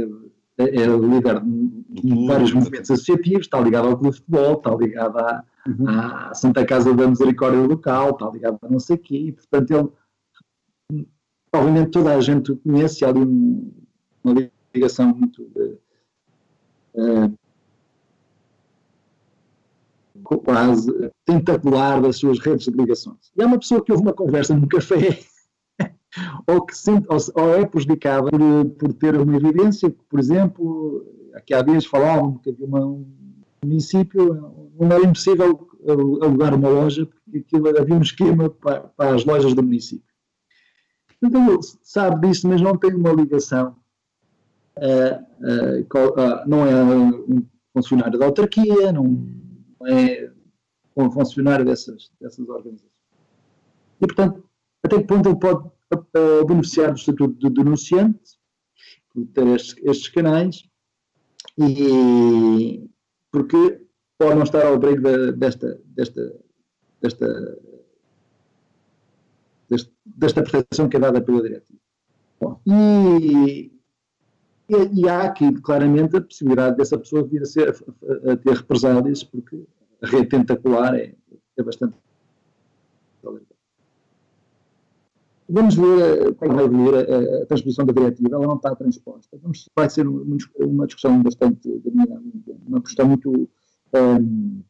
é, 0.57 0.63
é 0.63 0.87
líder 0.87 1.39
de 1.43 2.25
vários 2.25 2.51
movimentos 2.51 2.89
associativos, 2.89 3.41
está 3.41 3.59
ligado 3.59 3.87
ao 3.87 3.97
clube 3.97 4.15
de 4.15 4.21
futebol, 4.21 4.53
está 4.53 4.75
ligado 4.75 5.19
à, 5.19 5.43
uhum. 5.67 5.87
à 5.87 6.33
Santa 6.33 6.65
Casa 6.65 6.93
da 6.95 7.07
Misericórdia 7.07 7.61
local, 7.61 8.09
está 8.09 8.27
ligado 8.31 8.57
a 8.63 8.69
não 8.69 8.79
sei 8.79 8.95
o 8.95 8.99
quê, 8.99 9.17
e 9.17 9.31
portanto 9.31 9.71
ele, 10.91 11.07
obviamente 11.53 11.91
toda 11.91 12.15
a 12.15 12.21
gente 12.21 12.51
o 12.51 12.57
conhece, 12.57 13.05
há 13.05 13.09
ali 13.09 13.21
uma 14.23 14.49
ligação 14.73 15.15
muito 15.15 15.43
uh, 16.95 17.36
quase 20.23 21.11
tentacular 21.25 22.01
das 22.01 22.17
suas 22.17 22.39
redes 22.39 22.65
de 22.65 22.77
ligações. 22.77 23.31
E 23.35 23.41
é 23.41 23.45
uma 23.45 23.59
pessoa 23.59 23.83
que 23.83 23.91
houve 23.91 24.03
uma 24.03 24.13
conversa 24.13 24.55
num 24.55 24.67
café 24.67 25.19
ou 26.47 26.65
que 26.65 26.77
sente, 26.77 27.07
ou, 27.09 27.55
é 27.55 27.65
prejudicada 27.65 28.29
por, 28.29 28.65
por, 28.77 28.93
ter 28.93 29.15
uma 29.15 29.35
evidência 29.35 29.89
que, 29.89 30.03
por 30.09 30.19
exemplo, 30.19 31.05
aqui 31.33 31.53
há 31.53 31.61
dias 31.61 31.85
falavam 31.85 32.37
que 32.37 32.49
havia 32.49 32.65
uma, 32.65 32.85
um 32.85 33.05
município, 33.63 34.71
não 34.79 34.91
era 34.91 35.05
impossível 35.05 35.67
alugar 36.21 36.53
uma 36.53 36.69
loja 36.69 37.05
porque 37.05 37.39
aquilo, 37.39 37.69
havia 37.69 37.95
um 37.95 38.01
esquema 38.01 38.49
para, 38.49 38.81
para 38.81 39.15
as 39.15 39.25
lojas 39.25 39.53
do 39.53 39.63
município. 39.63 40.07
Então 41.21 41.47
ele 41.49 41.59
sabe 41.81 42.27
disso, 42.27 42.47
mas 42.47 42.61
não 42.61 42.77
tem 42.77 42.93
uma 42.93 43.11
ligação. 43.11 43.75
Uh, 44.77 45.81
uh, 45.81 46.47
não 46.47 46.65
é 46.65 46.85
um 46.85 47.43
funcionário 47.73 48.19
da 48.19 48.25
autarquia, 48.25 48.91
não, 48.91 49.27
é 49.85 50.31
um 50.95 51.11
funcionário 51.11 51.65
dessas, 51.65 52.11
dessas 52.19 52.47
organizações. 52.47 52.91
E, 54.01 54.07
portanto, 54.07 54.43
até 54.83 54.97
que 54.97 55.07
ponto 55.07 55.29
ele 55.29 55.39
pode 55.39 55.67
uh, 55.67 56.45
beneficiar 56.45 56.91
do 56.91 56.97
estatuto 56.97 57.33
de 57.35 57.49
denunciante, 57.49 58.37
por 59.13 59.25
ter 59.27 59.47
estes, 59.47 59.75
estes, 59.83 60.07
canais, 60.09 60.63
e 61.57 62.89
porque 63.31 63.81
pode 64.17 64.35
não 64.35 64.43
estar 64.43 64.65
ao 64.65 64.75
abrigo 64.75 65.01
desta, 65.33 65.81
desta, 65.85 66.39
desta, 67.01 67.59
desta, 69.69 69.91
desta 70.05 70.43
proteção 70.43 70.89
que 70.89 70.97
é 70.97 70.99
dada 70.99 71.21
pela 71.21 71.41
diretiva. 71.41 71.79
Bom, 72.39 72.61
e 72.67 73.76
e, 74.69 75.01
e, 75.01 75.09
há 75.09 75.23
aqui 75.23 75.51
claramente 75.61 76.17
a 76.17 76.21
possibilidade 76.21 76.77
dessa 76.77 76.97
pessoa 76.97 77.23
vir 77.23 77.41
a, 77.41 77.45
ser, 77.45 77.69
a, 77.69 78.33
a 78.33 78.37
ter 78.37 78.53
represálias, 78.53 79.23
porque 79.23 79.63
a 80.01 80.07
rede 80.07 80.29
tentacular 80.29 80.95
é, 80.95 81.13
é 81.57 81.63
bastante. 81.63 81.95
Vamos 85.49 85.75
ver 85.75 86.35
como 86.35 86.55
vai 86.55 86.65
evoluir 86.65 86.95
a, 86.95 87.43
a, 87.43 87.45
transposição 87.45 87.85
da 87.85 87.93
diretiva, 87.93 88.35
ela 88.35 88.47
não 88.47 88.57
está 88.57 88.75
transposta. 88.75 89.37
Vamos, 89.41 89.69
vai 89.73 89.89
ser 89.89 90.05
uma, 90.05 90.37
uma 90.59 90.85
discussão 90.85 91.23
bastante, 91.23 91.81
uma 92.67 92.81
questão 92.81 93.07
muito 93.07 93.49
um, 93.93 94.61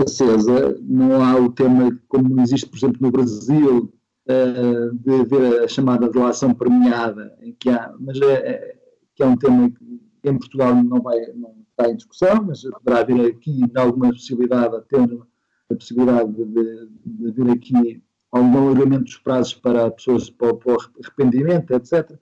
acesa. 0.00 0.78
Não 0.80 1.24
há 1.24 1.36
o 1.36 1.50
tema 1.50 1.98
como 2.08 2.40
existe, 2.40 2.68
por 2.68 2.76
exemplo, 2.76 2.98
no 3.00 3.10
Brasil, 3.10 3.92
uh, 4.28 4.94
de 4.94 5.14
haver 5.20 5.62
a 5.62 5.68
chamada 5.68 6.08
delação 6.08 6.54
premiada, 6.54 7.36
em 7.40 7.52
que 7.52 7.70
há, 7.70 7.94
mas 7.98 8.20
é, 8.20 8.32
é, 8.32 8.76
que 9.14 9.22
é 9.22 9.26
um 9.26 9.36
tema 9.36 9.70
que 9.70 10.00
em 10.24 10.38
Portugal 10.38 10.74
não, 10.74 11.00
vai, 11.00 11.18
não 11.34 11.54
está 11.70 11.90
em 11.90 11.96
discussão, 11.96 12.44
mas 12.44 12.62
poderá 12.62 13.00
haver 13.00 13.26
aqui 13.26 13.60
alguma 13.74 14.10
possibilidade, 14.10 14.82
tendo 14.88 15.26
a 15.70 15.74
possibilidade 15.74 16.32
de, 16.32 16.44
de, 16.44 16.88
de 17.06 17.30
vir 17.32 17.50
aqui 17.50 18.02
algum 18.30 18.58
alargamento 18.58 19.04
dos 19.04 19.16
prazos 19.18 19.54
para 19.54 19.90
pessoas 19.90 20.28
para, 20.30 20.54
para 20.54 20.76
arrependimento, 21.02 21.72
etc. 21.72 22.18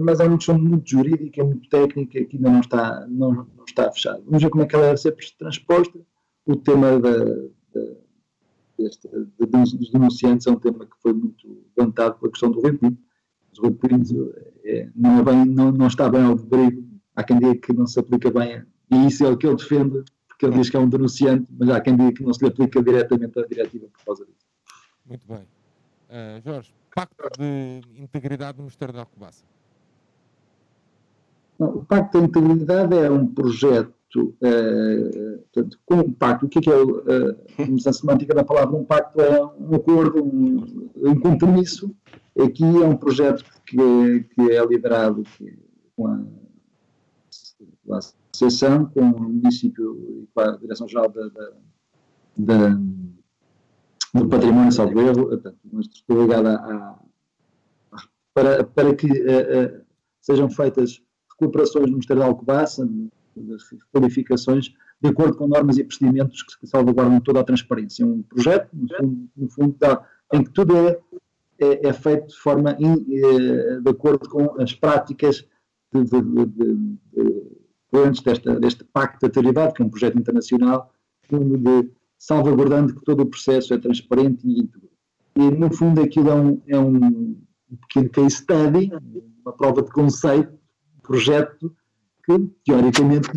Mas 0.00 0.20
é 0.20 0.24
uma 0.24 0.36
questão 0.36 0.58
muito 0.58 0.90
jurídica, 0.90 1.44
muito 1.44 1.68
técnica, 1.68 2.24
que 2.24 2.36
ainda 2.36 2.50
não 2.50 2.60
está, 2.60 3.06
não, 3.08 3.32
não 3.32 3.64
está 3.68 3.90
fechado. 3.92 4.22
Vamos 4.24 4.42
ver 4.42 4.50
como 4.50 4.64
é 4.64 4.66
que 4.66 4.74
ela 4.74 4.86
deve 4.86 4.98
ser 4.98 5.14
transposta. 5.38 5.98
O 6.46 6.56
tema 6.56 6.98
da, 6.98 7.16
da, 7.16 7.80
deste, 8.78 9.08
de, 9.08 9.46
dos 9.46 9.90
denunciantes 9.90 10.46
é 10.46 10.50
um 10.50 10.58
tema 10.58 10.86
que 10.86 10.96
foi 11.00 11.12
muito 11.12 11.64
levantado 11.76 12.18
pela 12.18 12.30
questão 12.30 12.50
do 12.50 12.60
Rui 12.60 12.72
Pinto. 12.72 12.98
O 13.58 13.62
Rui 13.62 13.72
Pinto 13.72 14.34
é, 14.64 14.88
não, 14.94 15.18
é 15.18 15.22
bem, 15.22 15.44
não, 15.44 15.72
não 15.72 15.86
está 15.86 16.08
bem 16.08 16.22
ao 16.22 16.32
abrigo. 16.32 16.84
Há 17.16 17.22
quem 17.22 17.38
diga 17.38 17.54
que 17.56 17.72
não 17.72 17.86
se 17.86 17.98
aplica 18.00 18.30
bem, 18.30 18.64
e 18.90 19.06
isso 19.06 19.24
é 19.24 19.28
o 19.28 19.36
que 19.36 19.46
ele 19.46 19.56
defende, 19.56 20.02
porque 20.26 20.46
ele 20.46 20.56
diz 20.56 20.68
que 20.68 20.76
é 20.76 20.80
um 20.80 20.88
denunciante, 20.88 21.46
mas 21.56 21.68
há 21.68 21.80
quem 21.80 21.96
diga 21.96 22.12
que 22.12 22.24
não 22.24 22.34
se 22.34 22.44
lhe 22.44 22.50
aplica 22.50 22.82
diretamente 22.82 23.38
a 23.38 23.46
diretiva 23.46 23.86
por 23.86 24.04
causa 24.04 24.24
disso. 24.24 24.46
Muito 25.06 25.26
bem. 25.28 25.46
Uh, 26.10 26.40
Jorge, 26.44 26.74
Pacto 26.94 27.24
de 27.38 27.80
Integridade 27.96 28.56
do 28.56 28.62
Ministério 28.62 28.94
da 28.94 29.00
Alcobaça. 29.00 29.44
O 31.58 31.84
Pacto 31.84 32.18
de 32.18 32.26
Integridade 32.26 32.96
é 32.96 33.10
um 33.10 33.26
projeto, 33.26 33.92
uh, 34.16 35.38
portanto, 35.52 35.78
com 35.86 35.94
um 35.96 36.12
pacto, 36.12 36.46
o 36.46 36.48
que 36.48 36.58
é, 36.58 36.62
que 36.62 36.70
é 36.70 36.82
uh, 36.82 37.88
a 37.88 37.92
semântica 37.92 38.34
da 38.34 38.44
palavra? 38.44 38.76
Um 38.76 38.84
pacto 38.84 39.20
é 39.20 39.44
um 39.44 39.74
acordo, 39.74 40.22
um, 40.22 40.90
um 40.96 41.20
compromisso. 41.20 41.94
Aqui 42.38 42.64
é 42.64 42.86
um 42.86 42.96
projeto 42.96 43.44
que, 43.64 44.24
que 44.34 44.50
é 44.50 44.66
liderado 44.66 45.22
com 45.96 46.08
a, 46.08 46.20
a 47.90 47.98
associação, 47.98 48.86
com 48.86 49.00
o 49.00 49.20
município 49.20 49.96
e 50.22 50.28
com 50.34 50.40
a 50.40 50.56
Direção-Geral 50.56 51.08
da, 51.10 51.28
da, 51.28 51.50
da 52.36 52.80
do 54.14 54.28
património, 54.28 54.70
salvo 54.70 55.00
erro, 55.00 55.40
uma 55.72 55.80
estrutura 55.80 56.22
ligada 56.22 56.54
a, 56.54 56.98
para, 58.32 58.64
para 58.64 58.94
que 58.94 59.06
uh, 59.06 59.10
uh, 59.10 59.84
sejam 60.20 60.48
feitas 60.48 61.02
recuperações 61.38 61.86
no 61.86 61.92
Ministério 61.92 62.22
da 62.22 62.28
Alcobaça, 62.28 62.88
qualificações, 63.92 64.72
de 65.00 65.10
acordo 65.10 65.36
com 65.36 65.46
normas 65.46 65.76
e 65.78 65.84
procedimentos 65.84 66.42
que, 66.42 66.66
salvaguardam 66.66 67.20
toda 67.20 67.40
a 67.40 67.44
transparência. 67.44 68.06
Um 68.06 68.22
projeto, 68.22 68.68
no 68.72 68.88
fundo, 68.88 69.28
no 69.36 69.50
fundo 69.50 69.76
em 70.32 70.44
que 70.44 70.50
tudo 70.50 70.76
é, 70.76 70.98
é, 71.58 71.88
é 71.88 71.92
feito 71.92 72.28
de 72.28 72.36
forma 72.36 72.76
in, 72.78 73.04
é, 73.12 73.80
de 73.80 73.90
acordo 73.90 74.28
com 74.28 74.60
as 74.60 74.72
práticas 74.72 75.46
de, 75.92 76.04
de, 76.04 76.22
de, 76.22 76.46
de, 76.46 78.22
desta, 78.24 78.58
deste 78.58 78.84
Pacto 78.84 79.20
de 79.20 79.26
Atividade, 79.26 79.74
que 79.74 79.82
é 79.82 79.84
um 79.84 79.90
projeto 79.90 80.18
internacional, 80.18 80.92
de 81.30 81.90
salvaguardando 82.18 82.94
que 82.94 83.04
todo 83.04 83.22
o 83.22 83.26
processo 83.26 83.74
é 83.74 83.78
transparente 83.78 84.46
e 84.46 84.60
íntegro. 84.60 84.90
E, 85.36 85.50
no 85.50 85.72
fundo, 85.72 86.00
aquilo 86.00 86.30
é 86.30 86.34
um, 86.34 86.62
é 86.66 86.78
um 86.78 87.36
pequeno 87.82 88.08
case 88.08 88.36
study, 88.36 88.90
uma 89.44 89.52
prova 89.52 89.82
de 89.82 89.90
conceito, 89.90 90.58
projeto, 91.04 91.74
que, 92.24 92.38
teoricamente, 92.64 93.28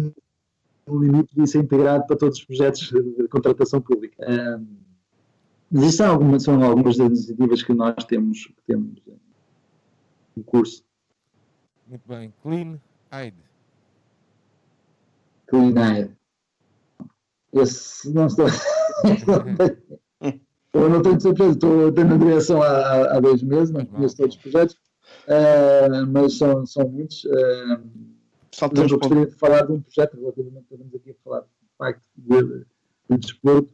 no 0.88 0.99
limite, 0.99 1.30
devia 1.34 1.47
ser 1.47 1.60
integrado 1.60 2.08
para 2.08 2.15
todos 2.15 2.39
os 2.39 2.45
projetos 2.45 2.89
de 2.89 3.27
contratação 3.27 3.82
pública. 3.82 4.25
Um, 4.27 4.65
mas 5.69 5.84
isso 5.84 5.97
são 5.97 6.10
algumas, 6.10 6.43
são 6.43 6.63
algumas 6.63 6.97
das 6.97 7.08
iniciativas 7.08 7.62
que 7.62 7.73
nós 7.73 8.03
temos, 8.06 8.45
que 8.45 8.56
temos 8.65 9.01
em 10.38 10.41
curso. 10.41 10.84
Muito 11.88 12.08
bem. 12.08 12.34
Clean 12.41 12.80
Aid. 13.12 13.36
Clean 15.47 15.73
Aid. 15.77 16.12
Esse 17.53 18.12
não 18.12 18.27
estou. 18.27 18.47
eu 20.73 20.89
não 20.89 21.01
tenho 21.01 21.19
certeza, 21.19 21.51
estou 21.51 21.91
tendo 21.91 22.13
a 22.13 22.17
direção 22.17 22.62
há, 22.62 23.17
há 23.17 23.19
dois 23.19 23.43
meses, 23.43 23.73
não 23.73 23.86
conheço 23.86 24.17
todos 24.17 24.36
os 24.36 24.41
projetos, 24.41 24.77
uh, 25.27 26.08
mas 26.12 26.38
são, 26.38 26.65
são 26.65 26.88
muitos. 26.88 27.23
Uh, 27.25 27.82
mas 28.75 28.91
eu 28.91 28.97
gostaria 28.97 29.27
de 29.27 29.36
falar 29.36 29.65
de 29.65 29.73
um 29.73 29.82
projeto, 29.82 30.19
relativamente, 30.19 30.65
estamos 30.71 30.95
aqui 30.95 31.12
a 31.12 31.15
falar 31.23 31.41
do 31.41 31.47
Pacto 31.77 32.08
de, 32.15 32.65
de 33.10 33.17
Desporto. 33.17 33.73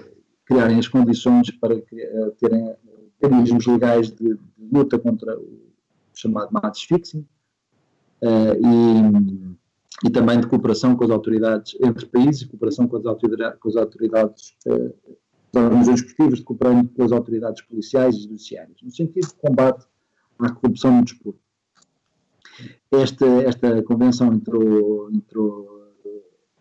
criarem 0.46 0.80
as 0.80 0.88
condições 0.88 1.52
para 1.52 1.76
uh, 1.76 2.32
terem 2.40 2.76
mecanismos 3.22 3.66
legais 3.66 4.12
de, 4.12 4.36
de, 4.36 4.40
luta 4.72 5.00
contra 5.00 5.40
o 5.40 5.72
chamado 6.14 6.50
match 6.52 6.88
fixing 6.88 7.26
e, 8.22 10.08
e, 10.08 10.10
também 10.10 10.40
de 10.40 10.48
cooperação 10.48 10.96
com 10.96 11.04
as 11.04 11.10
autoridades 11.10 11.76
entre 11.82 12.06
países 12.06 12.44
cooperação 12.46 12.88
com 12.88 12.98
as 12.98 13.06
autoridades, 13.06 13.60
com 13.60 13.70
as 13.70 13.76
organizações 15.54 16.02
esportivas, 16.02 16.40
cooperando 16.40 16.90
com 16.90 17.04
as 17.04 17.12
autoridades 17.12 17.62
policiais 17.64 18.16
e 18.16 18.22
judiciárias, 18.24 18.78
no 18.82 18.92
sentido 18.92 19.28
de 19.28 19.36
combate 19.36 19.86
à 20.40 20.52
corrupção 20.52 20.98
no 20.98 21.04
desporto. 21.04 21.40
Esta, 22.92 23.26
esta 23.26 23.84
convenção 23.84 24.34
entrou, 24.34 25.10
entrou 25.12 25.74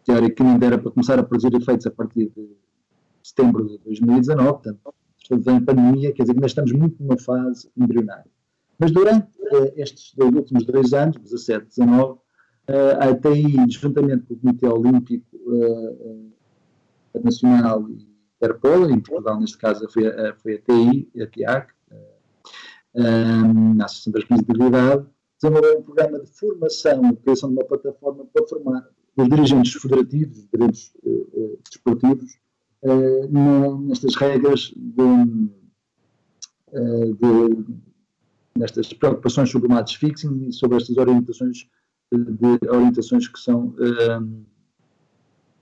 teoricamente 0.05 0.65
era 0.65 0.79
para 0.79 0.91
começar 0.91 1.19
a 1.19 1.23
produzir 1.23 1.55
efeitos 1.55 1.87
a 1.87 1.91
partir 1.91 2.31
de 2.37 2.57
setembro 3.23 3.67
de 3.69 3.79
2019, 3.79 4.53
portanto, 4.53 4.95
estamos 5.23 5.47
em 5.47 5.65
pandemia, 5.65 6.13
quer 6.13 6.23
dizer, 6.23 6.35
ainda 6.35 6.47
estamos 6.47 6.73
muito 6.73 7.03
numa 7.03 7.19
fase 7.19 7.71
embrionária. 7.77 8.31
Mas 8.79 8.91
durante 8.91 9.29
uh, 9.41 9.73
estes 9.77 10.13
dois, 10.17 10.35
últimos 10.35 10.67
dois 10.67 10.93
anos, 10.93 11.17
17, 11.19 11.67
19, 11.67 12.13
uh, 12.13 12.21
a 12.99 13.11
ATI, 13.11 13.71
juntamente 13.71 14.25
com 14.25 14.35
o 14.35 14.37
Comitê 14.39 14.67
Olímpico 14.67 15.37
uh, 15.37 16.33
Nacional 17.23 17.89
e 17.89 18.09
Interpol, 18.37 18.91
em 18.91 18.99
Portugal 18.99 19.39
neste 19.39 19.57
caso 19.59 19.89
foi 19.89 20.09
a, 20.09 20.35
foi 20.35 20.55
a 20.55 20.59
TI, 20.59 21.09
a 21.23 21.27
TIAC, 21.27 21.73
a 22.95 23.85
Associação 23.85 24.13
das 24.13 24.25
Crises 24.25 24.45
de 24.45 24.53
desenvolveu 25.43 25.79
um 25.81 25.83
programa 25.83 26.21
de 26.21 26.31
formação, 26.31 27.03
de 27.11 27.17
criação 27.17 27.49
de 27.51 27.57
uma 27.57 27.65
plataforma 27.65 28.25
para 28.33 28.47
formar 28.47 28.89
os 29.17 29.29
dirigentes 29.29 29.73
federativos, 29.75 30.39
os 30.39 30.49
dirigentes 30.49 30.95
uh, 31.05 31.59
desportivos, 31.69 32.39
uh, 32.83 33.79
nestas 33.81 34.15
regras 34.15 34.73
de, 34.77 35.03
uh, 36.73 37.15
de, 37.15 37.65
nestas 38.57 38.93
preocupações 38.93 39.51
sobre 39.51 39.67
o 39.67 39.71
match 39.71 39.97
fixing 39.97 40.49
e 40.49 40.53
sobre 40.53 40.77
estas 40.77 40.97
orientações 40.97 41.69
de 42.13 42.69
orientações 42.69 43.27
que 43.27 43.41
são, 43.41 43.71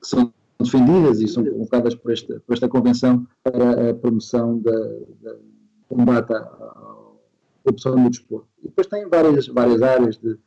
que 0.00 0.06
são 0.06 0.34
defendidas 0.58 1.20
e 1.20 1.28
são 1.28 1.44
colocadas 1.44 1.94
por 1.94 2.10
esta, 2.10 2.40
por 2.40 2.54
esta 2.54 2.68
Convenção 2.68 3.24
para 3.44 3.90
a 3.90 3.94
promoção 3.94 4.58
da, 4.58 4.72
da 5.22 5.36
combate 5.88 6.32
à 6.32 6.99
corrupção 7.70 7.96
no 7.96 8.10
desporto. 8.10 8.48
E 8.62 8.68
depois 8.68 8.86
tem 8.86 9.08
várias, 9.08 9.46
várias 9.46 9.82
áreas 9.82 10.18
de, 10.18 10.38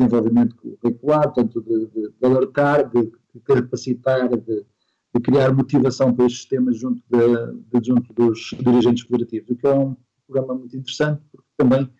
desenvolvimento 0.00 0.56
curricular, 0.56 1.32
tanto 1.32 1.60
de, 1.60 1.86
de, 1.86 2.08
de 2.08 2.26
alertar, 2.26 2.88
de, 2.88 3.02
de 3.02 3.40
capacitar, 3.44 4.28
de, 4.28 4.36
de, 4.36 5.20
criar 5.22 5.52
motivação 5.52 6.14
para 6.14 6.26
estes 6.26 6.46
temas 6.46 6.78
junto, 6.78 7.02
de, 7.10 7.86
junto 7.86 8.12
dos 8.14 8.54
dirigentes 8.58 9.04
federativos, 9.04 9.50
o 9.50 9.56
que 9.56 9.66
é 9.66 9.74
um 9.74 9.96
programa 10.26 10.54
muito 10.54 10.76
interessante, 10.76 11.20
porque 11.30 11.48
também 11.56 11.90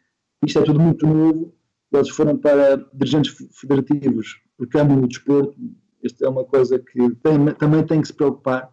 isto 0.45 0.59
é 0.59 0.63
tudo 0.63 0.81
muito 0.81 1.07
novo, 1.07 1.55
eles 1.93 2.09
foram 2.09 2.37
para 2.37 2.77
dirigentes 2.95 3.35
federativos, 3.53 4.41
porque 4.57 4.79
amam 4.79 5.03
o 5.03 5.09
desporto, 5.09 5.55
isto 6.03 6.25
é 6.25 6.29
uma 6.29 6.45
coisa 6.45 6.79
que 6.79 7.11
tem, 7.17 7.55
também 7.59 7.85
tem 7.85 8.01
que 8.01 8.07
se 8.07 8.15
preocupar, 8.15 8.71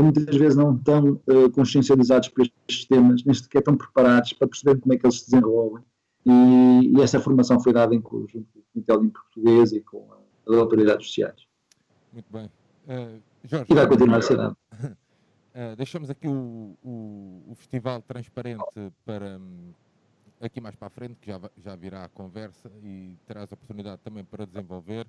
muitas 0.00 0.36
vezes 0.36 0.56
não 0.56 0.74
estão 0.74 1.20
uh, 1.28 1.50
consciencializados 1.52 2.28
por 2.28 2.42
estes 2.42 2.86
temas, 2.86 3.24
nem 3.24 3.34
sequer 3.34 3.58
estão 3.58 3.76
preparados 3.76 4.32
para 4.32 4.48
perceber 4.48 4.80
como 4.80 4.94
é 4.94 4.96
que 4.96 5.04
eles 5.04 5.20
se 5.20 5.30
desenvolvem. 5.30 5.84
E, 6.24 6.96
e 6.96 7.00
essa 7.02 7.20
formação 7.20 7.60
foi 7.60 7.72
dada 7.72 7.94
em 7.94 8.00
conjunto 8.00 8.46
com 8.52 8.60
o 8.60 8.62
Comitê 8.72 8.92
Olímpico 8.92 9.24
Português 9.24 9.72
e 9.72 9.80
com 9.80 10.08
as 10.48 10.56
autoridades 10.56 11.06
sociais. 11.06 11.46
Muito 12.12 12.32
bem. 12.32 12.46
Uh, 12.86 13.20
Jorge, 13.44 13.66
e 13.70 13.74
vai 13.74 13.88
continuar 13.88 14.18
a 14.18 14.22
ser 14.22 14.36
dado. 14.36 14.56
Uh, 14.72 15.74
deixamos 15.76 16.10
aqui 16.10 16.28
o, 16.28 16.76
o, 16.82 17.42
o, 17.48 17.54
Festival 17.56 18.00
Transparente 18.02 18.92
para 19.04 19.38
um, 19.38 19.72
aqui 20.40 20.60
mais 20.60 20.76
para 20.76 20.86
a 20.86 20.90
frente, 20.90 21.16
que 21.20 21.30
já, 21.30 21.40
já 21.58 21.76
virá 21.76 22.04
a 22.04 22.08
conversa 22.08 22.70
e 22.82 23.16
terás 23.26 23.50
a 23.52 23.54
oportunidade 23.54 24.00
também 24.02 24.24
para 24.24 24.46
desenvolver 24.46 25.06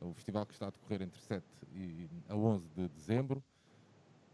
o 0.00 0.12
festival 0.14 0.44
que 0.46 0.52
está 0.52 0.66
a 0.66 0.70
decorrer 0.70 1.02
entre 1.02 1.20
7 1.20 1.44
e 1.74 2.08
a 2.28 2.36
11 2.36 2.68
de 2.76 2.88
dezembro. 2.88 3.42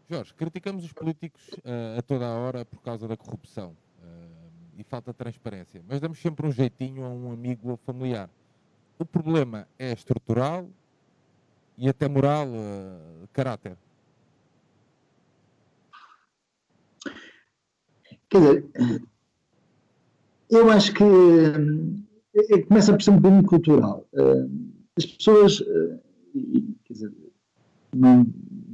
Jorge, 0.09 0.33
criticamos 0.33 0.83
os 0.83 0.91
políticos 0.91 1.41
uh, 1.59 1.97
a 1.97 2.01
toda 2.01 2.25
a 2.25 2.33
hora 2.33 2.65
por 2.65 2.81
causa 2.81 3.07
da 3.07 3.15
corrupção 3.15 3.69
uh, 3.69 4.77
e 4.77 4.83
falta 4.83 5.11
de 5.11 5.17
transparência, 5.17 5.81
mas 5.87 6.01
damos 6.01 6.19
sempre 6.19 6.45
um 6.45 6.51
jeitinho 6.51 7.05
a 7.05 7.09
um 7.09 7.31
amigo 7.31 7.69
ou 7.71 7.77
familiar. 7.77 8.29
O 8.99 9.05
problema 9.05 9.67
é 9.79 9.93
estrutural 9.93 10.67
e 11.77 11.87
até 11.87 12.07
moral, 12.07 12.47
uh, 12.47 13.27
caráter. 13.31 13.77
Quer 18.29 18.39
dizer, 18.39 18.65
eu 20.49 20.69
acho 20.69 20.93
que 20.93 21.03
começa 22.67 22.91
por 22.91 23.01
ser 23.01 23.11
um 23.11 23.17
bocadinho 23.17 23.43
cultural. 23.43 24.05
As 24.97 25.05
pessoas, 25.05 25.59
quer 26.83 26.93
dizer, 26.93 27.11
não, 27.93 28.25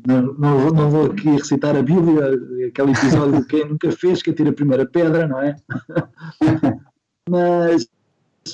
não, 0.09 0.33
não, 0.33 0.69
não, 0.71 0.89
vou 0.89 1.05
aqui 1.05 1.29
recitar 1.29 1.75
a 1.75 1.83
Bíblia, 1.83 2.31
aquele 2.67 2.91
episódio 2.91 3.41
de 3.41 3.45
quem 3.45 3.65
nunca 3.67 3.91
fez, 3.91 4.23
que 4.23 4.31
atira 4.31 4.49
a 4.49 4.53
primeira 4.53 4.85
pedra, 4.85 5.27
não 5.27 5.39
é? 5.39 5.55
mas, 7.29 7.87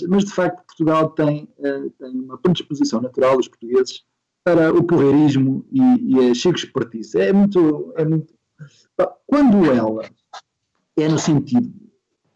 mas 0.09 0.25
de 0.25 0.31
facto 0.31 0.65
Portugal 0.65 1.09
tem, 1.11 1.47
tem 1.97 2.11
uma 2.19 2.37
predisposição 2.37 3.01
natural 3.01 3.37
dos 3.37 3.47
portugueses 3.47 4.03
para 4.43 4.73
o 4.73 4.83
porreirismo 4.83 5.65
e, 5.71 5.81
e 6.13 6.29
a 6.29 6.33
chico 6.33 6.57
espertice. 6.57 7.19
É 7.19 7.31
muito, 7.31 7.93
é 7.95 8.03
muito. 8.03 8.33
Quando 9.25 9.71
ela 9.71 10.09
é 10.97 11.07
no 11.07 11.17
sentido 11.17 11.73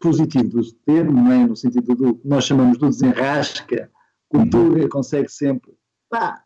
positivo 0.00 0.48
do 0.48 0.72
termo, 0.86 1.12
não 1.12 1.30
é? 1.32 1.46
no 1.46 1.54
sentido 1.54 1.94
do 1.94 2.14
que 2.14 2.26
nós 2.26 2.44
chamamos 2.44 2.78
do 2.78 2.88
desenrasca, 2.88 3.90
cultura 4.28 4.88
consegue 4.88 5.28
sempre. 5.28 5.72
Pá, 6.08 6.42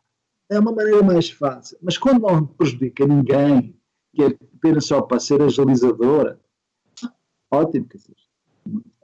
é 0.51 0.59
uma 0.59 0.73
maneira 0.73 1.03
mais 1.03 1.31
fácil. 1.31 1.79
Mas 1.83 1.99
quando 1.99 2.23
não 2.23 2.47
prejudica 2.47 3.07
ninguém, 3.07 3.77
que 4.13 4.23
é 4.23 4.27
apenas 4.57 4.87
só 4.87 5.03
para 5.03 5.21
ser 5.21 5.43
agilizadora, 5.43 6.41
ótimo. 7.51 7.87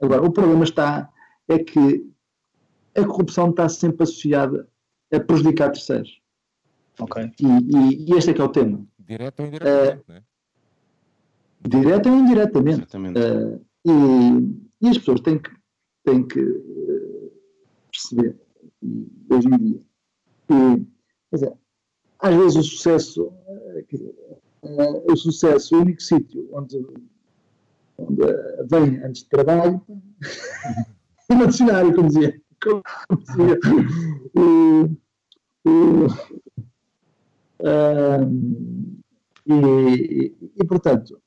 Agora, 0.01 0.23
o 0.23 0.31
problema 0.31 0.63
está 0.63 1.11
é 1.47 1.59
que 1.59 2.09
a 2.95 3.05
corrupção 3.05 3.49
está 3.49 3.67
sempre 3.69 4.03
associada 4.03 4.67
a 5.13 5.19
prejudicar 5.19 5.71
terceiros. 5.71 6.21
Ok. 6.99 7.31
E, 7.39 7.45
e, 7.45 8.11
e 8.11 8.17
este 8.17 8.31
é 8.31 8.33
que 8.33 8.41
é 8.41 8.43
o 8.43 8.49
tema. 8.49 8.85
Direto 8.99 9.41
ou 9.41 9.47
indiretamente, 9.47 10.01
uh, 10.07 10.13
né? 10.13 10.23
Direto 11.67 12.09
ou 12.09 12.15
indiretamente. 12.15 12.97
Uh, 12.97 13.65
e, 13.85 14.85
e, 14.85 14.89
as 14.89 14.97
pessoas 14.97 15.21
têm 15.21 15.39
que, 15.39 15.51
têm 16.05 16.27
que 16.27 16.39
uh, 16.39 17.31
perceber, 17.91 18.39
hoje 19.29 19.47
em 19.47 19.57
dia, 19.57 19.81
que, 20.47 20.87
quer 21.31 21.37
dizer, 21.37 21.53
às 22.19 22.35
vezes 22.35 22.55
o 22.57 22.63
sucesso, 22.63 23.33
dizer, 23.89 24.15
o 24.61 25.15
sucesso, 25.15 25.75
o 25.75 25.81
único 25.81 26.01
sítio 26.01 26.47
onde, 26.53 26.85
onde 27.97 28.21
vem 28.69 29.03
antes 29.03 29.23
de 29.23 29.29
trabalho, 29.29 29.81
é 31.29 31.33
no 31.33 31.47
dicionário, 31.47 31.95
como 31.95 32.09
dizia. 32.09 32.39
Como 32.61 32.83
dizia 33.23 33.59
e, 39.47 40.35
e, 40.55 40.65
portanto, 40.65 41.19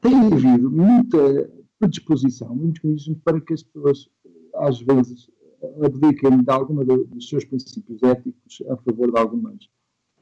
tem 0.00 0.14
havido 0.14 0.70
muita 0.70 1.50
predisposição, 1.78 2.54
muitos 2.54 2.82
mecanismos 2.82 3.18
para 3.24 3.40
que 3.40 3.54
as 3.54 3.62
pessoas, 3.62 4.08
às 4.54 4.80
vezes, 4.80 5.30
abdiquem 5.82 6.42
de 6.42 6.50
alguma 6.50 6.84
dos 6.84 7.28
seus 7.28 7.44
princípios 7.44 8.02
éticos 8.02 8.62
a 8.68 8.76
favor 8.76 9.12
de 9.12 9.18
algumas, 9.18 9.68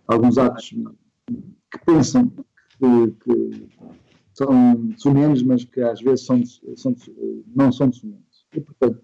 alguns 0.07 0.39
atos 0.39 0.71
que 0.71 1.85
pensam 1.85 2.31
que, 2.79 3.11
que 3.25 3.69
são 4.33 4.93
sumenos, 4.97 5.43
mas 5.43 5.65
que 5.65 5.81
às 5.81 6.01
vezes 6.01 6.27
são, 6.27 6.43
são, 6.77 6.95
não 7.55 7.73
são 7.73 7.93
sumenos. 7.93 8.47
E, 8.55 8.61
portanto, 8.61 9.03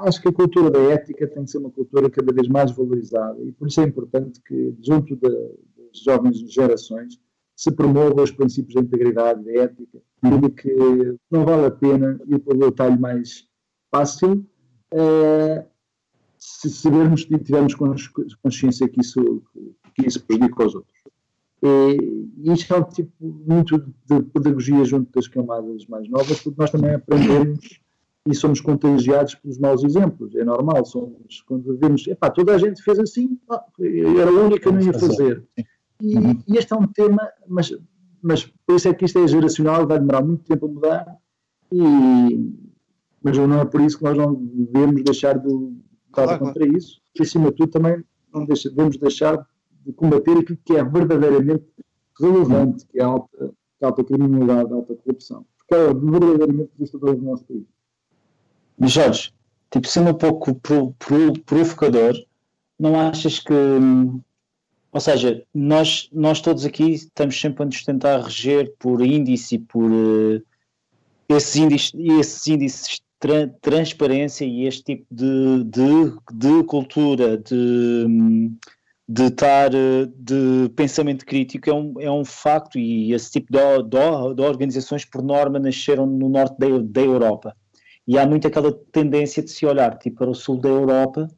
acho 0.00 0.20
que 0.20 0.28
a 0.28 0.32
cultura 0.32 0.70
da 0.70 0.80
ética 0.80 1.26
tem 1.26 1.44
que 1.44 1.50
ser 1.50 1.58
uma 1.58 1.70
cultura 1.70 2.10
cada 2.10 2.32
vez 2.32 2.48
mais 2.48 2.70
valorizada 2.72 3.42
e 3.42 3.52
por 3.52 3.68
isso 3.68 3.80
é 3.80 3.84
importante 3.84 4.40
que, 4.42 4.74
junto 4.80 5.16
das 5.16 5.32
jovens 6.04 6.38
gerações, 6.52 7.20
se 7.56 7.70
promovam 7.70 8.24
os 8.24 8.30
princípios 8.30 8.74
da 8.74 8.80
integridade, 8.80 9.44
da 9.44 9.52
ética, 9.52 9.98
e 10.24 10.50
que 10.50 11.16
não 11.30 11.44
vale 11.44 11.66
a 11.66 11.70
pena 11.70 12.20
ir 12.26 12.38
pelo 12.40 12.66
atalho 12.66 12.98
mais 13.00 13.46
fácil 13.90 14.44
é, 14.92 15.64
se 16.38 16.70
sabermos 16.70 17.26
e 17.30 17.38
tivermos 17.38 17.74
consciência 18.42 18.88
que 18.88 19.00
isso, 19.00 19.42
que 19.94 20.06
isso 20.06 20.24
prejudica 20.24 20.66
os 20.66 20.74
outros. 20.74 21.02
E, 21.62 22.28
e 22.38 22.52
isto 22.52 22.74
é 22.74 22.78
um 22.78 22.84
tipo 22.84 23.12
muito 23.20 23.78
de 23.78 24.22
pedagogia 24.32 24.84
junto 24.84 25.12
das 25.12 25.28
camadas 25.28 25.86
mais 25.86 26.08
novas, 26.08 26.40
porque 26.40 26.60
nós 26.60 26.70
também 26.70 26.94
aprendemos 26.94 27.80
e 28.26 28.34
somos 28.34 28.60
contagiados 28.60 29.36
pelos 29.36 29.58
maus 29.58 29.84
exemplos. 29.84 30.34
É 30.34 30.44
normal, 30.44 30.84
somos, 30.84 31.42
quando 31.46 31.76
vemos, 31.78 32.06
epá, 32.06 32.30
toda 32.30 32.54
a 32.54 32.58
gente 32.58 32.82
fez 32.82 32.98
assim, 32.98 33.38
eu 33.78 34.20
era 34.20 34.30
a 34.30 34.34
única 34.34 34.68
que 34.68 34.74
não 34.74 34.80
ia 34.80 34.92
fazer. 34.92 35.44
E, 36.00 36.16
uhum. 36.16 36.42
e, 36.48 36.56
este 36.58 36.72
é 36.72 36.76
um 36.76 36.86
tema, 36.86 37.28
mas, 37.48 37.72
mas 38.20 38.44
por 38.66 38.76
isso 38.76 38.88
é 38.88 38.94
que 38.94 39.04
isto 39.04 39.20
é 39.20 39.28
geracional, 39.28 39.86
vai 39.86 40.00
demorar 40.00 40.22
muito 40.22 40.44
tempo 40.44 40.66
a 40.66 40.68
mudar, 40.68 41.16
e, 41.70 42.71
mas 43.22 43.36
não 43.38 43.60
é 43.60 43.64
por 43.64 43.80
isso 43.80 43.98
que 43.98 44.04
nós 44.04 44.16
não 44.16 44.34
devemos 44.34 45.02
deixar 45.02 45.38
de 45.38 45.48
lutar 45.48 45.76
claro, 46.12 46.38
contra 46.38 46.64
claro. 46.64 46.76
isso, 46.76 47.00
e 47.18 47.22
acima 47.22 47.50
de 47.50 47.56
tudo 47.56 47.70
também 47.70 48.04
não 48.32 48.44
deixa, 48.44 48.70
devemos 48.70 48.96
deixar 48.96 49.46
de 49.84 49.92
combater 49.92 50.38
aquilo 50.38 50.58
que 50.64 50.76
é 50.76 50.84
verdadeiramente 50.84 51.64
relevante, 52.20 52.86
que 52.86 53.00
é 53.00 53.04
a 53.04 53.06
alta, 53.06 53.52
a 53.82 53.86
alta 53.86 54.04
criminalidade, 54.04 54.72
a 54.72 54.76
alta 54.76 54.94
corrupção, 54.94 55.44
porque 55.58 55.74
é 55.74 55.94
verdadeiramente 55.94 56.70
devastador 56.76 57.16
do 57.16 57.22
nosso 57.22 57.44
país. 57.44 57.64
Mas 58.78 58.92
Jorge, 58.92 59.32
tipo, 59.70 59.86
sendo 59.86 60.10
um 60.10 60.14
pouco 60.14 60.54
pro, 60.54 60.92
pro, 60.98 61.32
provocador, 61.40 62.14
não 62.78 62.98
achas 62.98 63.38
que. 63.38 63.52
Ou 64.94 65.00
seja, 65.00 65.42
nós, 65.54 66.10
nós 66.12 66.40
todos 66.40 66.66
aqui 66.66 66.90
estamos 66.90 67.40
sempre 67.40 67.62
a 67.62 67.66
nos 67.66 67.82
tentar 67.82 68.20
reger 68.20 68.74
por 68.78 69.00
índice, 69.00 69.58
por 69.58 69.90
uh, 69.90 70.42
esses, 71.28 71.56
índices, 71.56 71.92
esses 71.94 72.46
índices 72.46 73.00
tra 73.22 73.46
transparência 73.60 74.44
e 74.44 74.66
este 74.66 74.82
tipo 74.82 75.06
de, 75.08 75.62
de, 75.62 76.12
de 76.34 76.64
cultura, 76.64 77.38
de, 77.38 78.50
de, 79.08 79.30
tar, 79.30 79.70
de 79.70 80.68
pensamento 80.74 81.24
crítico 81.24 81.70
é 81.70 81.72
um, 81.72 81.94
é 82.00 82.10
um 82.10 82.24
facto 82.24 82.80
e 82.80 83.12
esse 83.12 83.30
tipo 83.30 83.52
de, 83.52 83.82
de, 83.84 84.34
de 84.34 84.42
organizações, 84.42 85.04
por 85.04 85.22
norma, 85.22 85.60
nasceram 85.60 86.04
no 86.04 86.28
norte 86.28 86.58
da, 86.58 86.66
da 86.82 87.00
Europa. 87.00 87.56
E 88.08 88.18
há 88.18 88.26
muito 88.26 88.48
aquela 88.48 88.72
tendência 88.90 89.40
de 89.40 89.52
se 89.52 89.64
olhar 89.64 89.96
tipo, 89.98 90.16
para 90.16 90.30
o 90.30 90.34
sul 90.34 90.60
da 90.60 90.68
Europa 90.68 91.28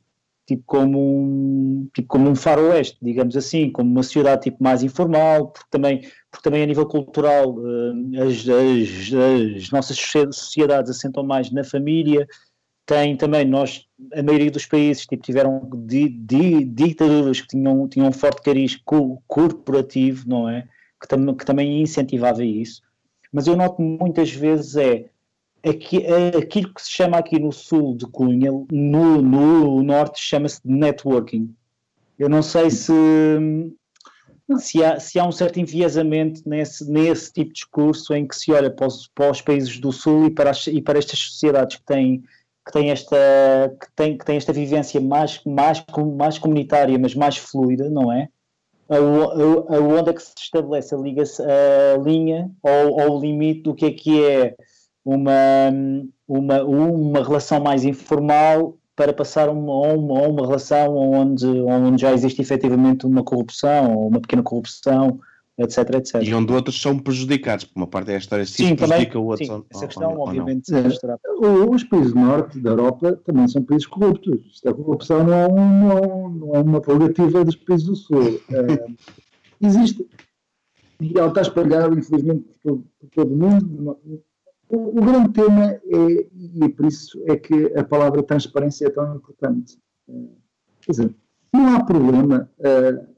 tipo 0.46 0.62
como 0.66 0.98
um 0.98 1.88
tipo 1.94 2.08
como 2.08 2.28
um 2.28 2.34
faroeste, 2.34 2.98
digamos 3.02 3.36
assim, 3.36 3.70
como 3.70 3.90
uma 3.90 4.02
sociedade 4.02 4.44
tipo 4.44 4.62
mais 4.62 4.82
informal, 4.82 5.48
porque 5.48 5.68
também 5.70 6.00
porque 6.30 6.42
também 6.42 6.62
a 6.62 6.66
nível 6.66 6.86
cultural 6.86 7.54
eh, 7.66 8.22
as, 8.22 8.48
as, 8.48 9.56
as 9.56 9.70
nossas 9.70 9.98
sociedades 10.32 10.90
assentam 10.90 11.24
mais 11.24 11.50
na 11.50 11.64
família, 11.64 12.26
tem 12.86 13.16
também 13.16 13.44
nós 13.46 13.86
a 14.12 14.22
maioria 14.22 14.50
dos 14.50 14.66
países 14.66 15.06
tipo 15.06 15.22
tiveram 15.22 15.68
di, 15.86 16.08
di, 16.08 16.64
ditaduras 16.64 17.40
que 17.40 17.48
tinham 17.48 17.88
tinham 17.88 18.08
um 18.08 18.12
forte 18.12 18.42
cariz 18.42 18.76
co 18.84 19.22
corporativo, 19.26 20.28
não 20.28 20.48
é? 20.48 20.68
Que, 21.00 21.08
tam, 21.08 21.34
que 21.34 21.44
também 21.44 21.82
incentivava 21.82 22.44
isso. 22.44 22.82
Mas 23.32 23.46
eu 23.46 23.56
noto 23.56 23.80
muitas 23.82 24.30
vezes 24.30 24.76
é 24.76 25.06
aqui, 25.68 26.06
aquilo 26.36 26.72
que 26.72 26.82
se 26.82 26.90
chama 26.90 27.18
aqui 27.18 27.38
no 27.38 27.52
sul 27.52 27.96
de 27.96 28.06
Cunha, 28.06 28.50
no, 28.70 29.22
no 29.22 29.82
norte, 29.82 30.20
chama-se 30.20 30.60
networking. 30.64 31.54
Eu 32.18 32.28
não 32.28 32.42
sei 32.42 32.70
se, 32.70 32.92
se, 34.58 34.84
há, 34.84 35.00
se 35.00 35.18
há 35.18 35.26
um 35.26 35.32
certo 35.32 35.58
enviesamento 35.58 36.42
nesse, 36.46 36.88
nesse 36.90 37.32
tipo 37.32 37.48
de 37.48 37.54
discurso 37.54 38.14
em 38.14 38.26
que 38.26 38.36
se 38.36 38.52
olha 38.52 38.70
para 38.70 38.86
os, 38.86 39.08
para 39.08 39.30
os 39.30 39.40
países 39.40 39.78
do 39.78 39.90
sul 39.90 40.26
e 40.26 40.30
para, 40.30 40.50
as, 40.50 40.66
e 40.66 40.80
para 40.80 40.98
estas 40.98 41.18
sociedades 41.18 41.76
que 41.76 41.84
têm 41.84 42.22
que 42.66 42.72
tem 42.72 42.90
esta 42.90 43.16
que 43.78 43.86
tem 43.94 44.16
que 44.16 44.24
tem 44.24 44.36
esta 44.38 44.50
vivência 44.50 44.98
mais 44.98 45.38
mais 45.44 45.84
mais 46.16 46.38
comunitária 46.38 46.98
mas 46.98 47.14
mais 47.14 47.36
fluida 47.36 47.90
não 47.90 48.10
é 48.10 48.30
aonde 48.88 50.10
é 50.10 50.12
que 50.14 50.22
se 50.22 50.32
estabelece 50.38 50.94
a, 50.94 50.98
liga, 50.98 51.22
a 51.22 51.98
linha 51.98 52.50
ou, 52.62 53.00
ou 53.00 53.18
o 53.18 53.20
limite 53.20 53.62
do 53.62 53.74
que 53.74 53.84
é 53.84 53.90
que 53.90 54.24
é 54.24 54.54
uma, 55.04 55.32
uma, 56.26 56.62
uma 56.62 57.22
relação 57.22 57.60
mais 57.60 57.84
informal 57.84 58.78
para 58.96 59.12
passar 59.12 59.48
uma, 59.48 59.92
uma, 59.92 60.28
uma 60.28 60.46
relação 60.46 60.96
onde, 60.96 61.46
onde 61.46 62.00
já 62.00 62.12
existe 62.12 62.40
efetivamente 62.40 63.06
uma 63.06 63.22
corrupção 63.22 63.96
ou 63.96 64.08
uma 64.08 64.20
pequena 64.20 64.42
corrupção, 64.42 65.20
etc, 65.58 65.94
etc. 65.96 66.22
E 66.22 66.32
onde 66.32 66.52
outros 66.52 66.80
são 66.80 66.98
prejudicados, 66.98 67.64
porque 67.64 67.78
uma 67.78 67.86
parte 67.86 68.12
é 68.12 68.14
a 68.14 68.18
história 68.18 68.46
se 68.46 68.52
sim, 68.52 68.76
prejudica 68.76 69.18
o 69.18 69.26
outro. 69.26 69.44
Sim, 69.44 69.64
essa 69.70 69.86
questão, 69.86 70.14
ou, 70.14 70.20
obviamente, 70.20 70.72
ou 70.72 70.78
é, 70.78 71.66
Os 71.68 71.84
países 71.84 72.12
do 72.12 72.20
norte 72.20 72.60
da 72.60 72.70
Europa 72.70 73.20
também 73.24 73.48
são 73.48 73.62
países 73.62 73.86
corruptos. 73.86 74.60
A 74.64 74.72
corrupção 74.72 75.24
não 75.24 75.34
é, 75.34 75.48
um, 75.48 76.28
não 76.30 76.54
é 76.54 76.60
uma 76.60 76.80
prerrogativa 76.80 77.44
dos 77.44 77.56
países 77.56 77.86
do 77.86 77.96
sul. 77.96 78.40
É, 78.50 79.66
existe, 79.66 80.06
e 81.00 81.18
ela 81.18 81.28
está 81.28 81.42
espalhada, 81.42 81.98
infelizmente, 81.98 82.44
por, 82.62 82.82
por 83.00 83.10
todo 83.10 83.34
o 83.34 83.36
mundo, 83.36 83.98
o, 84.68 84.98
o, 84.98 85.04
grande 85.04 85.32
tema 85.32 85.64
é, 85.64 86.26
e 86.32 86.64
é 86.64 86.68
por 86.68 86.86
isso 86.86 87.22
é 87.26 87.36
que 87.36 87.66
a 87.76 87.84
palavra 87.84 88.22
transparência 88.22 88.86
é 88.86 88.90
tão 88.90 89.16
importante. 89.16 89.78
Uh, 90.08 90.36
quer 90.80 90.92
dizer, 90.92 91.14
não 91.52 91.74
há 91.74 91.84
problema 91.84 92.50
uh, 92.58 93.14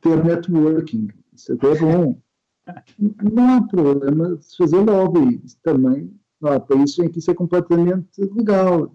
ter 0.00 0.24
networking, 0.24 1.08
isso 1.32 1.52
até 1.52 1.72
é 1.72 1.78
bom. 1.78 2.18
Não 2.98 3.56
há 3.56 3.62
problema 3.68 4.36
de 4.36 4.56
fazer 4.56 4.78
lobby, 4.78 5.38
isso 5.44 5.58
também 5.62 6.10
não 6.40 6.52
há 6.52 6.60
países 6.60 6.98
em 6.98 7.10
que 7.10 7.18
isso 7.18 7.30
é 7.30 7.34
completamente 7.34 8.20
legal. 8.20 8.94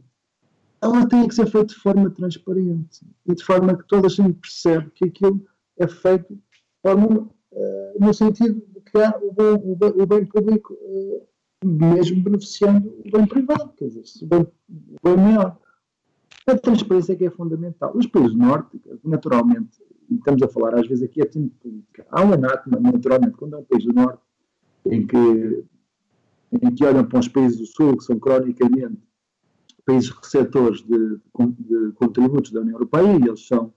Ela 0.81 1.07
tem 1.07 1.27
que 1.27 1.35
ser 1.35 1.45
feita 1.45 1.67
de 1.67 1.75
forma 1.75 2.09
transparente 2.09 3.05
e 3.27 3.35
de 3.35 3.43
forma 3.43 3.77
que 3.77 3.87
toda 3.87 4.07
a 4.07 4.09
gente 4.09 4.33
percebe 4.33 4.89
que 4.91 5.05
aquilo 5.05 5.45
é 5.77 5.87
feito 5.87 6.35
forma, 6.81 7.29
uh, 7.51 7.99
no 7.99 8.13
sentido 8.13 8.61
de 8.73 8.81
criar 8.81 9.17
o 9.21 9.31
bem, 9.33 9.53
o 9.53 9.75
bem, 9.75 9.89
o 9.89 10.05
bem 10.05 10.25
público 10.25 10.73
uh, 10.73 11.27
mesmo 11.63 12.21
beneficiando 12.21 12.89
o 13.05 13.11
bem 13.11 13.27
privado, 13.27 13.73
quer 13.77 13.87
dizer, 13.87 14.03
o 14.21 14.27
bem, 14.27 14.41
o 14.41 14.97
bem 15.03 15.17
maior. 15.17 15.57
A 16.47 16.57
transparência 16.57 17.13
é 17.13 17.15
que 17.15 17.25
é 17.25 17.29
fundamental. 17.29 17.91
Os 17.95 18.07
países 18.07 18.35
nórdicos, 18.35 18.81
naturalmente, 19.03 19.83
e 20.09 20.15
estamos 20.15 20.41
a 20.41 20.47
falar 20.47 20.75
às 20.75 20.87
vezes 20.87 21.03
aqui 21.03 21.21
é 21.21 21.25
tempo 21.25 21.53
política, 21.61 22.05
há 22.09 22.23
um 22.23 22.33
anátema, 22.33 22.79
naturalmente, 22.79 23.37
quando 23.37 23.55
é 23.55 23.59
um 23.59 23.63
país 23.63 23.83
do 23.83 23.93
Norte, 23.93 24.21
em 24.85 25.05
que, 25.05 25.65
em 26.61 26.73
que 26.73 26.85
olham 26.85 27.05
para 27.05 27.19
os 27.19 27.27
países 27.27 27.57
do 27.57 27.65
Sul, 27.65 27.97
que 27.97 28.03
são 28.03 28.17
cronicamente 28.17 28.97
países 29.85 30.09
receptores 30.09 30.81
de, 30.81 31.17
de 31.17 31.91
contributos 31.95 32.51
da 32.51 32.61
União 32.61 32.75
Europeia, 32.75 33.17
e 33.17 33.27
eles 33.27 33.45
são 33.45 33.73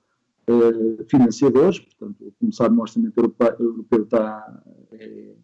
uh, 0.48 1.04
financiadores, 1.08 1.78
portanto, 1.80 2.32
como 2.38 2.52
sabe, 2.52 2.76
o 2.76 2.80
orçamento 2.80 3.18
europeu, 3.18 3.56
europeu 3.58 4.02
está, 4.04 4.62
é, 4.92 5.34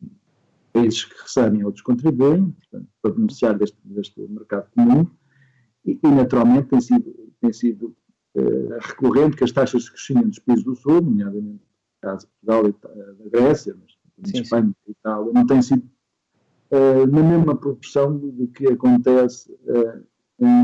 países 0.73 1.05
que 1.05 1.21
recebem 1.21 1.65
outros 1.65 1.83
contribuem, 1.83 2.51
portanto, 2.51 2.89
para 3.03 3.13
beneficiar 3.13 3.59
deste, 3.59 3.79
deste 3.85 4.21
mercado 4.29 4.69
comum, 4.75 5.07
e, 5.85 5.99
e, 6.03 6.09
naturalmente 6.09 6.69
tem 6.69 6.81
sido, 6.81 7.33
tem 7.41 7.53
sido 7.53 7.97
uh, 8.35 8.79
recorrente 8.81 9.37
que 9.37 9.45
as 9.45 9.53
taxas 9.53 9.85
de 9.85 9.91
crescimento 9.91 10.29
dos 10.29 10.39
países 10.41 10.65
do 10.65 10.75
Sul, 10.75 11.01
nomeadamente 11.01 11.47
no 11.47 11.61
caso 12.01 12.27
de 12.27 12.33
Portugal 12.33 12.69
e 12.69 13.23
da 13.23 13.31
Grécia, 13.31 13.77
mas 13.81 13.95
também 14.17 14.43
Espanha 14.43 14.75
e 14.87 14.91
Itália, 14.91 15.33
não 15.33 15.47
têm 15.47 15.63
sido 15.63 15.89
uh, 16.71 17.07
na 17.07 17.23
mesma 17.23 17.57
proporção 17.57 18.17
do 18.17 18.47
que 18.49 18.67
acontece 18.67 19.51
uh, 19.53 20.05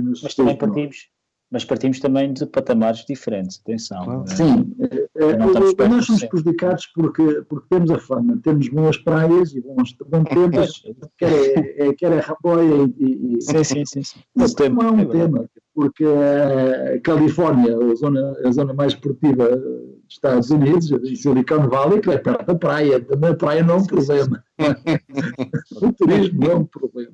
nos 0.03 0.23
Mas 0.23 0.35
também 0.35 0.57
partimos, 0.57 1.09
mas 1.55 1.65
partimos 1.65 2.01
também 2.01 2.33
de 2.33 2.45
patamares 2.47 3.05
diferentes, 3.07 3.61
atenção. 3.63 4.25
É? 4.25 4.35
Sim, 4.35 4.75
é, 4.81 5.25
é, 5.25 5.37
nós 5.37 6.05
somos 6.05 6.25
prejudicados 6.25 6.87
porque, 6.89 7.43
porque 7.49 7.67
temos 7.71 7.93
a 7.93 7.99
fama, 8.01 8.41
temos 8.43 8.69
boas 8.71 8.99
praias 8.99 9.55
e 9.55 9.61
bons, 9.61 9.97
bons 10.05 10.25
tempos, 10.25 10.83
quer 11.17 11.33
é, 11.33 11.87
é, 11.87 11.95
quer 11.95 12.11
é 12.11 12.19
Raboia 12.19 12.91
e, 12.99 13.37
e, 13.37 13.41
sim, 13.41 13.63
sim, 13.63 13.85
sim, 13.87 14.03
sim. 14.03 14.21
Isso 14.35 14.57
não 14.69 14.83
é 14.83 14.91
um 14.91 14.99
é 14.99 15.07
tema, 15.07 15.49
porque 15.73 16.05
a 16.05 17.01
Califórnia, 17.03 17.77
a 17.77 17.95
zona, 17.95 18.37
a 18.45 18.51
zona 18.51 18.75
mais 18.75 18.95
esportiva 18.95 19.49
dos 19.57 19.95
Estados 20.09 20.51
Unidos, 20.51 20.93
a 20.93 20.99
Silicon 21.15 21.69
Valley, 21.69 22.01
que 22.01 22.11
é 22.11 22.19
perto 22.19 22.47
da 22.47 22.55
praia, 22.57 23.01
também 23.01 23.31
a 23.31 23.37
praia 23.37 23.63
não 23.63 23.77
é 23.77 23.79
um 23.79 23.87
problema. 23.87 24.45
o 25.81 25.93
turismo 25.93 26.41
não 26.41 26.51
é 26.51 26.57
um 26.57 26.65
problema. 26.65 27.13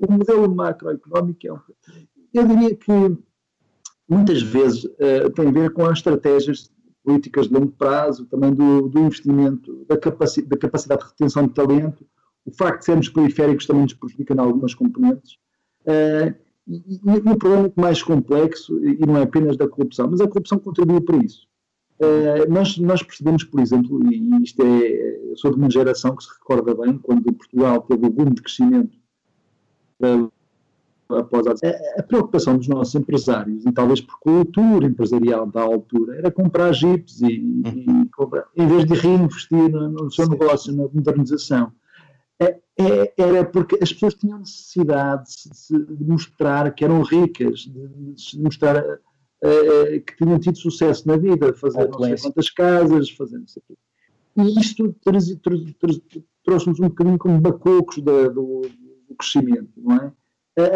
O 0.00 0.12
modelo 0.12 0.52
macroeconómico 0.52 1.46
é 1.46 1.52
um 1.52 1.58
Eu 2.34 2.44
diria 2.44 2.74
que 2.74 3.27
muitas 4.08 4.42
vezes 4.42 4.84
uh, 4.84 5.30
tem 5.34 5.48
a 5.48 5.52
ver 5.52 5.70
com 5.72 5.84
as 5.84 5.98
estratégias 5.98 6.70
políticas 7.04 7.48
de 7.48 7.54
longo 7.54 7.72
prazo, 7.72 8.26
também 8.26 8.52
do, 8.52 8.88
do 8.88 9.00
investimento, 9.00 9.84
da, 9.88 9.96
capaci 9.96 10.42
da, 10.42 10.56
capacidade 10.56 11.02
de 11.02 11.08
retenção 11.08 11.46
de 11.46 11.54
talento, 11.54 12.06
o 12.44 12.50
facto 12.50 12.80
de 12.80 12.84
sermos 12.86 13.08
periféricos 13.08 13.66
também 13.66 13.82
nos 13.82 13.94
prejudica 13.94 14.34
em 14.34 14.38
algumas 14.38 14.74
componentes. 14.74 15.34
Uh, 15.82 16.34
e, 16.66 17.00
e, 17.02 17.30
o 17.30 17.36
problema 17.36 17.72
é 17.74 17.80
mais 17.80 18.02
complexo, 18.02 18.78
e 18.84 18.98
não 19.06 19.16
é 19.16 19.22
apenas 19.22 19.56
da 19.56 19.68
corrupção, 19.68 20.08
mas 20.10 20.20
a 20.20 20.28
corrupção 20.28 20.58
contribui 20.58 21.00
para 21.00 21.16
isso. 21.18 21.46
Uh, 21.98 22.50
nós, 22.50 22.78
nós 22.78 23.02
percebemos, 23.02 23.42
por 23.44 23.60
exemplo, 23.60 24.00
e 24.12 24.42
isto 24.42 24.62
é, 24.62 25.34
sou 25.36 25.50
de 25.50 25.56
uma 25.56 25.70
geração 25.70 26.14
que 26.14 26.22
se 26.22 26.30
recorda 26.30 26.74
bem, 26.74 26.98
quando 26.98 27.32
Portugal 27.32 27.80
teve 27.82 28.06
o 28.06 28.10
boom 28.10 28.30
de 28.32 28.42
crescimento 28.42 28.96
uh, 30.00 30.30
após 31.10 31.46
a, 31.46 31.54
a, 31.96 32.02
preocupação 32.02 32.56
dos 32.56 32.68
nossos 32.68 32.94
empresários, 32.94 33.64
e 33.64 33.72
talvez 33.72 34.00
por 34.00 34.18
cultura 34.18 34.86
empresarial 34.86 35.46
da 35.46 35.62
altura, 35.62 36.16
era 36.16 36.30
comprar 36.30 36.72
jipes 36.72 37.20
e, 37.22 37.62
e 37.64 38.08
comprar, 38.14 38.44
em 38.56 38.66
vez 38.66 38.84
de 38.84 38.94
reinvestir 38.94 39.70
no, 39.70 39.88
no 39.88 40.10
seu 40.10 40.26
Sim. 40.26 40.32
negócio, 40.32 40.76
na 40.76 40.84
modernização. 40.92 41.72
É, 42.40 42.60
é, 42.78 43.12
era 43.16 43.44
porque 43.44 43.78
as 43.82 43.92
pessoas 43.92 44.14
tinham 44.14 44.38
necessidade 44.38 45.24
de, 45.70 45.96
de 45.96 46.04
mostrar 46.04 46.72
que 46.72 46.84
eram 46.84 47.02
ricas, 47.02 47.60
de, 47.60 47.88
de 47.88 48.40
mostrar 48.40 48.76
uh, 48.84 50.00
que 50.06 50.16
tinham 50.16 50.38
tido 50.38 50.58
sucesso 50.58 51.08
na 51.08 51.16
vida, 51.16 51.52
fazer 51.54 51.88
não 51.88 52.00
sei 52.00 52.16
quantas 52.16 52.50
casas, 52.50 53.10
fazer 53.10 53.38
não 53.38 53.48
sei 53.48 53.62
o 53.62 53.64
quê. 53.66 53.78
E 54.36 54.60
isto 54.60 54.94
trouxe-nos 56.44 56.78
um 56.78 56.88
bocadinho 56.88 57.18
como 57.18 57.40
bacocos 57.40 57.98
do, 57.98 58.30
do 58.30 58.62
crescimento, 59.18 59.72
não 59.76 59.96
é? 59.96 60.12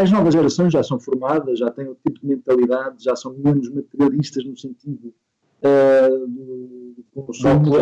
As 0.01 0.11
novas 0.11 0.35
gerações 0.35 0.73
já 0.73 0.83
são 0.83 1.01
formadas, 1.01 1.59
já 1.59 1.71
têm 1.71 1.89
outro 1.89 2.03
tipo 2.07 2.21
de 2.21 2.27
mentalidade, 2.27 3.03
já 3.03 3.17
são 3.17 3.35
menos 3.35 3.69
materialistas 3.69 4.45
no 4.45 4.57
sentido 4.57 5.13
uh, 5.63 6.29
do, 6.29 7.05
consumo. 7.15 7.79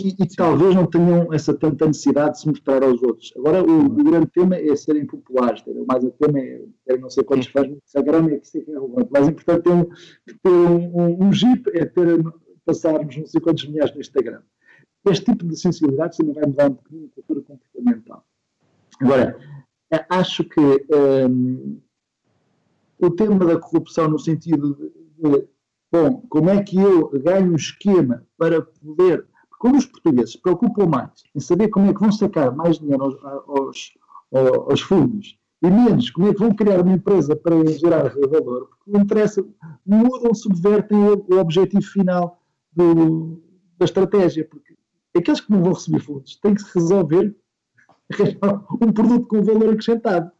E, 0.00 0.08
e 0.22 0.36
talvez 0.36 0.74
não 0.74 0.86
tenham 0.86 1.32
essa 1.32 1.54
tanta 1.54 1.86
necessidade 1.86 2.32
de 2.32 2.40
se 2.40 2.48
mostrar 2.48 2.82
aos 2.82 3.02
outros. 3.02 3.32
Agora, 3.36 3.62
o, 3.62 3.86
o 3.86 4.04
grande 4.04 4.26
tema 4.28 4.56
é 4.56 4.74
serem 4.74 5.06
populares. 5.06 5.62
Ter, 5.62 5.74
mais 5.86 6.02
o 6.04 6.10
tema 6.10 6.38
é 6.38 6.62
ter 6.86 6.98
não 6.98 7.10
sei 7.10 7.22
quantos 7.24 7.48
fãs 7.48 7.68
no 7.68 7.76
Instagram, 7.84 8.26
é 8.28 8.38
que 8.38 8.46
isso 8.46 8.58
é 8.58 8.72
relevante. 8.72 9.10
Mais 9.10 9.28
importante 9.28 9.68
é 9.68 9.72
um, 9.72 9.84
ter 9.84 10.50
um, 10.50 11.00
um, 11.00 11.24
um 11.26 11.32
jeep, 11.32 11.70
é 11.74 11.84
ter, 11.84 12.22
passarmos 12.64 13.16
não 13.16 13.26
sei 13.26 13.40
quantos 13.40 13.66
milhares 13.66 13.94
no 13.94 14.00
Instagram. 14.00 14.40
Este 15.08 15.24
tipo 15.24 15.46
de 15.46 15.56
sensibilidade 15.56 16.16
também 16.16 16.34
vai 16.34 16.46
mudar 16.46 16.66
um 16.66 16.74
bocadinho 16.74 17.06
a 17.06 17.14
cultura 17.14 17.40
comportamental. 17.42 18.24
Agora, 19.00 19.38
acho 20.08 20.44
que 20.44 20.60
um, 20.60 21.80
o 22.98 23.10
tema 23.10 23.44
da 23.44 23.58
corrupção 23.58 24.08
no 24.08 24.18
sentido 24.18 24.92
de, 25.18 25.48
bom, 25.90 26.22
como 26.28 26.50
é 26.50 26.62
que 26.62 26.78
eu 26.78 27.10
ganho 27.20 27.52
um 27.52 27.56
esquema 27.56 28.24
para 28.36 28.62
poder, 28.62 29.26
quando 29.58 29.78
os 29.78 29.86
portugueses 29.86 30.32
se 30.32 30.38
preocupam 30.38 30.86
mais 30.86 31.10
em 31.34 31.40
saber 31.40 31.68
como 31.68 31.90
é 31.90 31.94
que 31.94 32.00
vão 32.00 32.12
sacar 32.12 32.54
mais 32.54 32.78
dinheiro 32.78 33.04
aos, 33.04 33.16
aos, 33.48 33.98
aos 34.68 34.80
fundos 34.80 35.38
e 35.62 35.70
menos 35.70 36.10
como 36.10 36.28
é 36.28 36.32
que 36.32 36.40
vão 36.40 36.54
criar 36.54 36.80
uma 36.80 36.92
empresa 36.92 37.36
para 37.36 37.66
gerar 37.66 38.14
valor, 38.14 38.68
porque 38.68 38.90
não 38.90 39.00
interessa, 39.00 39.44
mudam, 39.84 40.34
subvertem 40.34 40.98
o, 40.98 41.26
o 41.30 41.38
objetivo 41.38 41.82
final 41.82 42.40
do, 42.72 43.42
da 43.78 43.84
estratégia, 43.84 44.44
porque 44.44 44.74
aqueles 45.14 45.40
que 45.40 45.50
não 45.50 45.62
vão 45.62 45.72
receber 45.72 46.00
fundos 46.00 46.36
têm 46.36 46.54
que 46.54 46.62
se 46.62 46.74
resolver 46.74 47.36
um 48.80 48.92
produto 48.92 49.26
com 49.26 49.42
valor 49.42 49.70
acrescentado. 49.70 50.30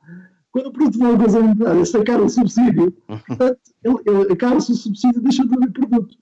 Quando 0.53 0.67
o 0.67 0.73
produto 0.73 0.93
de 0.93 0.99
valor 0.99 1.15
acrescentado 1.15 1.81
é 1.81 1.85
sacar 1.85 2.21
o 2.21 2.29
subsídio, 2.29 2.93
portanto, 3.27 3.61
acaba-se 4.31 4.73
o 4.73 4.75
subsídio 4.75 5.21
e 5.21 5.23
deixa 5.23 5.47
de 5.47 5.55
haver 5.55 5.73
produto. 5.73 6.17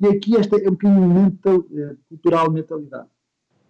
E 0.00 0.06
aqui 0.06 0.36
esta 0.36 0.56
é 0.56 0.68
um 0.68 0.72
bocadinho 0.72 1.08
mental, 1.08 1.64
é, 1.74 1.96
cultural 2.08 2.50
mentalidade. 2.50 3.08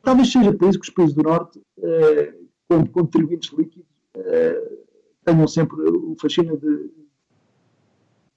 Talvez 0.03 0.31
seja 0.31 0.53
por 0.53 0.68
isso 0.68 0.79
que 0.79 0.89
os 0.89 0.95
países 0.95 1.14
do 1.14 1.22
Norte, 1.22 1.61
é, 1.79 2.35
como 2.68 2.89
contribuintes 2.89 3.53
líquidos, 3.53 3.89
uh, 4.16 4.87
tenham 5.24 5.47
sempre 5.47 5.77
o 5.83 6.16
fascínio 6.20 6.57
de 6.57 6.91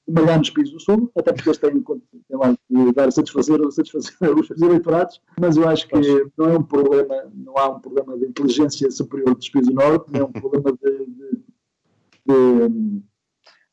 malhar 0.10 0.38
nos 0.38 0.50
países 0.50 0.74
do 0.74 0.80
Sul, 0.80 1.12
até 1.16 1.32
porque 1.32 1.50
eles 1.50 1.58
têm, 1.58 1.82
têm 1.82 2.38
lá 2.38 2.52
de 2.70 2.94
dar 2.94 3.08
a 3.08 3.12
satisfazer, 3.12 3.62
a 3.62 3.72
satisfazer 3.72 4.14
os 4.38 4.62
eleitorados, 4.62 5.22
mas 5.40 5.58
eu 5.58 5.68
acho 5.68 5.88
que 5.88 5.96
não 6.38 6.46
é 6.50 6.58
um 6.58 6.64
problema, 6.64 7.32
não 7.34 7.58
há 7.58 7.70
um 7.70 7.80
problema 7.80 8.18
de 8.18 8.26
inteligência 8.26 8.90
superior 8.92 9.36
dos 9.36 9.50
países 9.50 9.74
do 9.74 9.76
Norte, 9.76 10.12
não 10.12 10.22
é 10.22 10.24
um 10.24 10.32
problema 10.42 10.72
de, 10.72 11.06
de, 11.06 12.70
de 12.70 13.02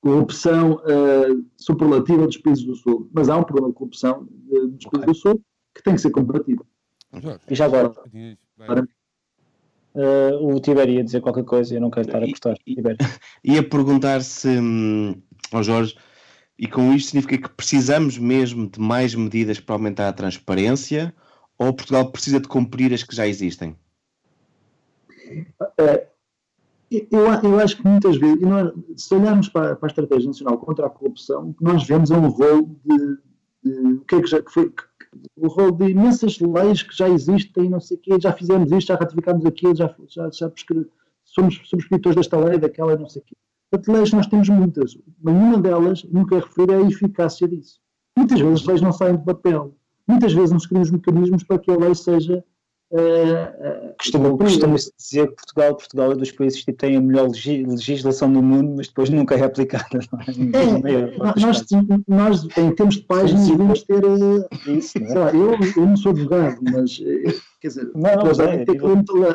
corrupção 0.00 0.74
uh, 0.74 1.44
superlativa 1.56 2.26
dos 2.26 2.36
países 2.36 2.64
do 2.64 2.74
Sul, 2.76 3.08
mas 3.12 3.28
há 3.28 3.36
um 3.36 3.42
problema 3.42 3.68
de 3.68 3.74
corrupção 3.74 4.28
de, 4.30 4.68
dos 4.68 4.86
países 4.86 5.06
do 5.06 5.14
Sul 5.14 5.42
que 5.74 5.82
tem 5.82 5.94
que 5.94 6.00
ser 6.00 6.10
combatido. 6.10 6.64
E 7.48 7.54
já 7.54 7.64
agora, 7.64 7.92
uh, 9.94 10.54
o 10.54 10.60
Tibério 10.60 10.94
ia 10.94 11.04
dizer 11.04 11.20
qualquer 11.20 11.44
coisa 11.44 11.72
e 11.72 11.76
eu 11.76 11.80
não 11.80 11.90
quero 11.90 12.06
estar 12.06 12.22
a 12.22 12.26
cortar. 12.26 12.56
Ia 13.44 13.68
perguntar 13.68 14.22
se, 14.22 14.48
hum, 14.48 15.14
ao 15.52 15.62
Jorge, 15.62 15.96
e 16.58 16.66
com 16.66 16.92
isto 16.92 17.10
significa 17.10 17.48
que 17.48 17.54
precisamos 17.54 18.18
mesmo 18.18 18.68
de 18.68 18.80
mais 18.80 19.14
medidas 19.14 19.60
para 19.60 19.74
aumentar 19.74 20.08
a 20.08 20.12
transparência 20.12 21.14
ou 21.58 21.72
Portugal 21.72 22.10
precisa 22.10 22.40
de 22.40 22.48
cumprir 22.48 22.92
as 22.92 23.02
que 23.02 23.14
já 23.14 23.26
existem? 23.26 23.76
Uh, 25.60 26.06
eu, 26.90 27.26
eu, 27.42 27.58
acho 27.58 27.76
que 27.76 27.86
muitas 27.86 28.16
vezes, 28.16 28.40
nós, 28.40 28.72
se 28.96 29.14
olharmos 29.14 29.48
para, 29.48 29.74
para, 29.76 29.88
a 29.88 29.90
Estratégia 29.90 30.28
Nacional 30.28 30.58
contra 30.58 30.86
a 30.86 30.90
Corrupção, 30.90 31.50
o 31.50 31.54
que 31.54 31.64
nós 31.64 31.84
vemos 31.84 32.10
é 32.10 32.16
um 32.16 32.28
rol 32.28 32.70
de, 32.84 33.18
de, 33.64 33.92
o 33.94 34.00
que 34.04 34.14
é 34.14 34.20
que 34.22 34.28
já 34.28 34.40
que 34.40 34.50
foi, 34.50 34.72
o 35.36 35.48
rol 35.48 35.72
de 35.72 35.90
imensas 35.90 36.38
leis 36.38 36.82
que 36.82 36.96
já 36.96 37.08
existem, 37.08 37.68
não 37.68 37.80
sei 37.80 37.96
o 37.96 38.00
quê, 38.00 38.10
já 38.20 38.32
fizemos 38.32 38.70
isto, 38.70 38.88
já 38.88 38.96
ratificámos 38.96 39.44
aquilo, 39.44 39.74
já, 39.74 39.94
já, 40.08 40.30
já 40.30 40.52
somos 41.24 41.60
subscritores 41.64 42.16
desta 42.16 42.38
lei, 42.38 42.58
daquela, 42.58 42.96
não 42.96 43.08
sei 43.08 43.22
o 43.22 43.24
quê. 43.24 43.34
Portanto, 43.76 43.92
leis 43.94 44.12
nós 44.12 44.26
temos 44.26 44.48
muitas, 44.48 44.96
mas 45.22 45.34
nenhuma 45.34 45.60
delas 45.60 46.02
nunca 46.04 46.36
é 46.36 46.38
referir 46.38 46.72
à 46.72 46.80
eficácia 46.80 47.46
disso. 47.46 47.78
Muitas 48.16 48.40
vezes 48.40 48.60
as 48.60 48.66
leis 48.66 48.80
não 48.80 48.92
saem 48.92 49.16
de 49.16 49.24
papel. 49.24 49.76
Muitas 50.08 50.32
vezes 50.32 50.50
não 50.50 50.58
se 50.58 50.66
criam 50.66 50.82
os 50.82 50.90
mecanismos 50.90 51.44
para 51.44 51.58
que 51.58 51.70
a 51.70 51.76
lei 51.76 51.94
seja 51.94 52.42
Uh, 52.88 53.92
costuma, 53.98 54.38
costuma 54.38 54.78
-se 54.78 54.92
dizer 54.96 55.26
que 55.26 55.34
Portugal, 55.34 55.74
Portugal 55.74 56.12
é 56.12 56.14
dos 56.14 56.30
países 56.30 56.64
que 56.64 56.72
tem 56.72 56.96
a 56.96 57.00
melhor 57.00 57.28
legislação 57.28 58.32
do 58.32 58.40
mundo, 58.40 58.74
mas 58.76 58.86
depois 58.86 59.10
nunca 59.10 59.34
é 59.34 59.42
aplicada. 59.42 59.98
É? 59.98 60.92
É, 60.92 61.16
nós, 61.18 61.66
nós, 62.06 62.44
em 62.56 62.70
termos 62.76 62.94
de 62.94 63.02
páginas, 63.02 63.48
devemos 63.48 63.82
ter. 63.82 64.02
Eh, 64.04 64.70
Isso, 64.70 65.00
não 65.00 65.08
é? 65.08 65.14
lá, 65.18 65.34
eu, 65.34 65.54
eu 65.76 65.86
não 65.86 65.96
sou 65.96 66.12
advogado, 66.12 66.60
mas 66.62 66.96
quer 67.60 67.68
dizer, 67.68 67.90
não, 67.92 68.02
não, 68.02 68.44
é, 68.44 68.64
ter 68.64 68.80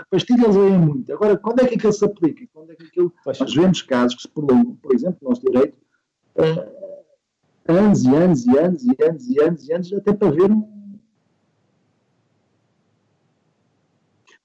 pastilhas 0.10 0.56
leem 0.56 0.80
muito. 0.80 1.12
Agora, 1.12 1.36
quando 1.36 1.60
é 1.60 1.66
que 1.66 1.76
aquilo 1.76 1.92
se 1.92 2.06
aplica? 2.06 2.46
Quando 2.54 2.72
é 2.72 2.76
que 2.76 2.84
aquilo, 2.86 3.14
nós 3.26 3.54
vemos 3.54 3.82
casos 3.82 4.16
que 4.16 4.22
se 4.22 4.30
prolongam, 4.30 4.78
por 4.82 4.96
exemplo, 4.96 5.18
no 5.22 5.30
nosso 5.30 5.42
direito, 5.42 5.76
uh, 6.38 6.72
anos 7.68 8.06
e 8.06 8.16
anos 8.16 8.46
e 8.46 8.58
anos 8.58 8.84
e 8.86 9.04
anos 9.04 9.28
e 9.28 9.42
anos 9.42 9.68
e 9.68 9.74
anos, 9.74 9.94
até 9.94 10.14
para 10.14 10.32
ver 10.32 10.50
um 10.50 10.81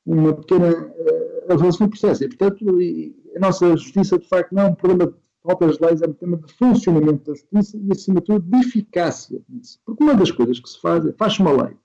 uma 0.07 0.33
pequena 0.33 0.71
uh, 0.73 1.53
avanço 1.53 1.83
no 1.83 1.91
processo. 1.91 2.25
E, 2.25 2.29
portanto, 2.29 2.81
e 2.81 3.15
a 3.35 3.41
nossa 3.41 3.77
justiça, 3.77 4.19
de 4.19 4.27
facto, 4.29 4.55
não 4.55 4.63
é 4.63 4.67
um 4.67 4.75
problema 4.75 5.11
de 5.11 5.19
falta 5.43 5.67
de 5.67 5.79
leis, 5.85 6.03
é 6.03 6.07
um 6.07 6.13
problema 6.13 6.47
de 6.47 6.53
funcionamento 6.55 7.25
da 7.25 7.35
justiça 7.35 7.77
e, 7.77 7.93
acima 7.93 8.21
de 8.21 8.27
tudo, 8.27 8.41
de 8.41 8.59
eficácia 8.59 9.41
disso. 9.49 9.81
Porque 9.85 10.03
uma 10.03 10.15
das 10.15 10.31
coisas 10.31 10.61
que 10.61 10.69
se 10.69 10.81
faz 10.81 11.05
é, 11.05 11.13
faz 11.13 11.39
uma 11.39 11.51
lei. 11.51 11.77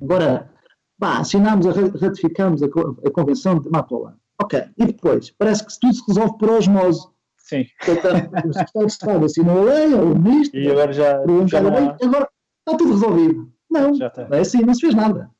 Agora, 0.00 0.50
bah, 0.98 1.20
assinamos, 1.20 1.66
ratificamos 2.00 2.62
a, 2.62 2.66
a 2.66 3.10
Convenção 3.10 3.58
de 3.58 3.70
Matolan. 3.70 4.16
Ok, 4.40 4.62
e 4.76 4.86
depois? 4.86 5.30
Parece 5.30 5.66
que 5.66 5.80
tudo 5.80 5.94
se 5.94 6.02
resolve 6.06 6.38
por 6.38 6.50
osmose. 6.50 7.08
Sim. 7.38 7.64
Portanto, 7.84 8.30
o 8.46 8.52
Secretário 8.52 8.86
de 8.86 8.92
Estado 8.92 9.24
assinou 9.24 9.62
a 9.62 9.64
lei, 9.64 9.94
ou 9.94 10.12
o 10.12 10.18
Ministro, 10.18 10.60
e 10.60 10.70
agora 10.70 10.92
já, 10.92 11.24
já 11.46 11.62
não... 11.62 11.70
agora 11.70 12.28
está 12.60 12.76
tudo 12.76 12.92
resolvido. 12.92 13.52
Não, 13.70 13.90
não 13.92 14.36
é 14.36 14.40
assim, 14.40 14.60
não 14.60 14.74
se 14.74 14.80
fez 14.82 14.94
nada 14.94 15.30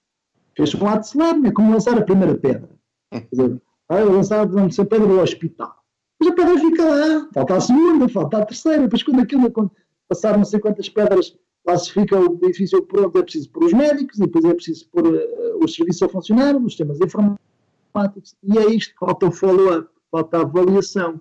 fez 0.58 0.74
um 0.74 0.88
ato 0.88 1.06
solemne, 1.06 1.48
é 1.48 1.52
como 1.52 1.72
lançar 1.72 1.96
a 1.96 2.02
primeira 2.02 2.36
pedra. 2.36 2.68
Quer 3.12 3.28
dizer, 3.30 3.62
ah, 3.88 4.00
lançar 4.00 4.40
a 4.42 4.84
pedra 4.84 5.06
do 5.06 5.20
hospital. 5.20 5.72
Mas 6.20 6.30
a 6.30 6.34
pedra 6.34 6.58
fica 6.58 6.84
lá, 6.84 7.28
falta 7.32 7.54
a 7.54 7.60
segunda, 7.60 8.08
falta 8.08 8.38
a 8.38 8.44
terceira, 8.44 8.82
depois 8.82 9.04
quando 9.04 9.20
aquilo 9.20 9.50
quando 9.52 9.70
passar 10.08 10.36
não 10.36 10.44
sei 10.44 10.58
quantas 10.58 10.88
pedras, 10.88 11.38
lá 11.64 11.78
se 11.78 11.92
fica 11.92 12.18
o 12.18 12.38
edifício 12.42 12.82
pronto, 12.82 13.16
é 13.18 13.22
preciso 13.22 13.50
pôr 13.50 13.64
os 13.64 13.72
médicos, 13.72 14.18
depois 14.18 14.44
é 14.44 14.54
preciso 14.54 14.88
pôr 14.90 15.06
uh, 15.06 15.64
os 15.64 15.74
serviços 15.74 16.02
a 16.02 16.08
funcionar, 16.08 16.56
os 16.56 16.72
sistemas 16.72 16.98
informáticos, 17.00 18.34
e 18.42 18.58
é 18.58 18.66
isto, 18.74 18.94
falta 18.98 19.26
o 19.26 19.30
follow-up, 19.30 19.88
falta 20.10 20.38
a 20.38 20.40
avaliação. 20.40 21.20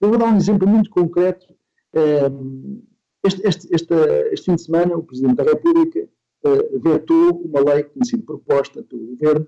Eu 0.00 0.08
vou 0.08 0.18
dar 0.18 0.26
um 0.26 0.36
exemplo 0.36 0.66
muito 0.66 0.90
concreto. 0.90 1.46
Um, 1.94 2.82
este, 3.24 3.46
este, 3.46 3.68
este, 3.72 3.94
este 4.32 4.46
fim 4.46 4.56
de 4.56 4.62
semana, 4.62 4.96
o 4.96 5.04
Presidente 5.04 5.36
da 5.36 5.44
República 5.44 6.08
vetou 6.82 7.42
uma 7.42 7.60
lei 7.60 7.84
que 7.84 7.90
tinha 7.90 8.04
sido 8.04 8.24
proposta 8.24 8.82
pelo 8.82 9.06
Governo 9.16 9.46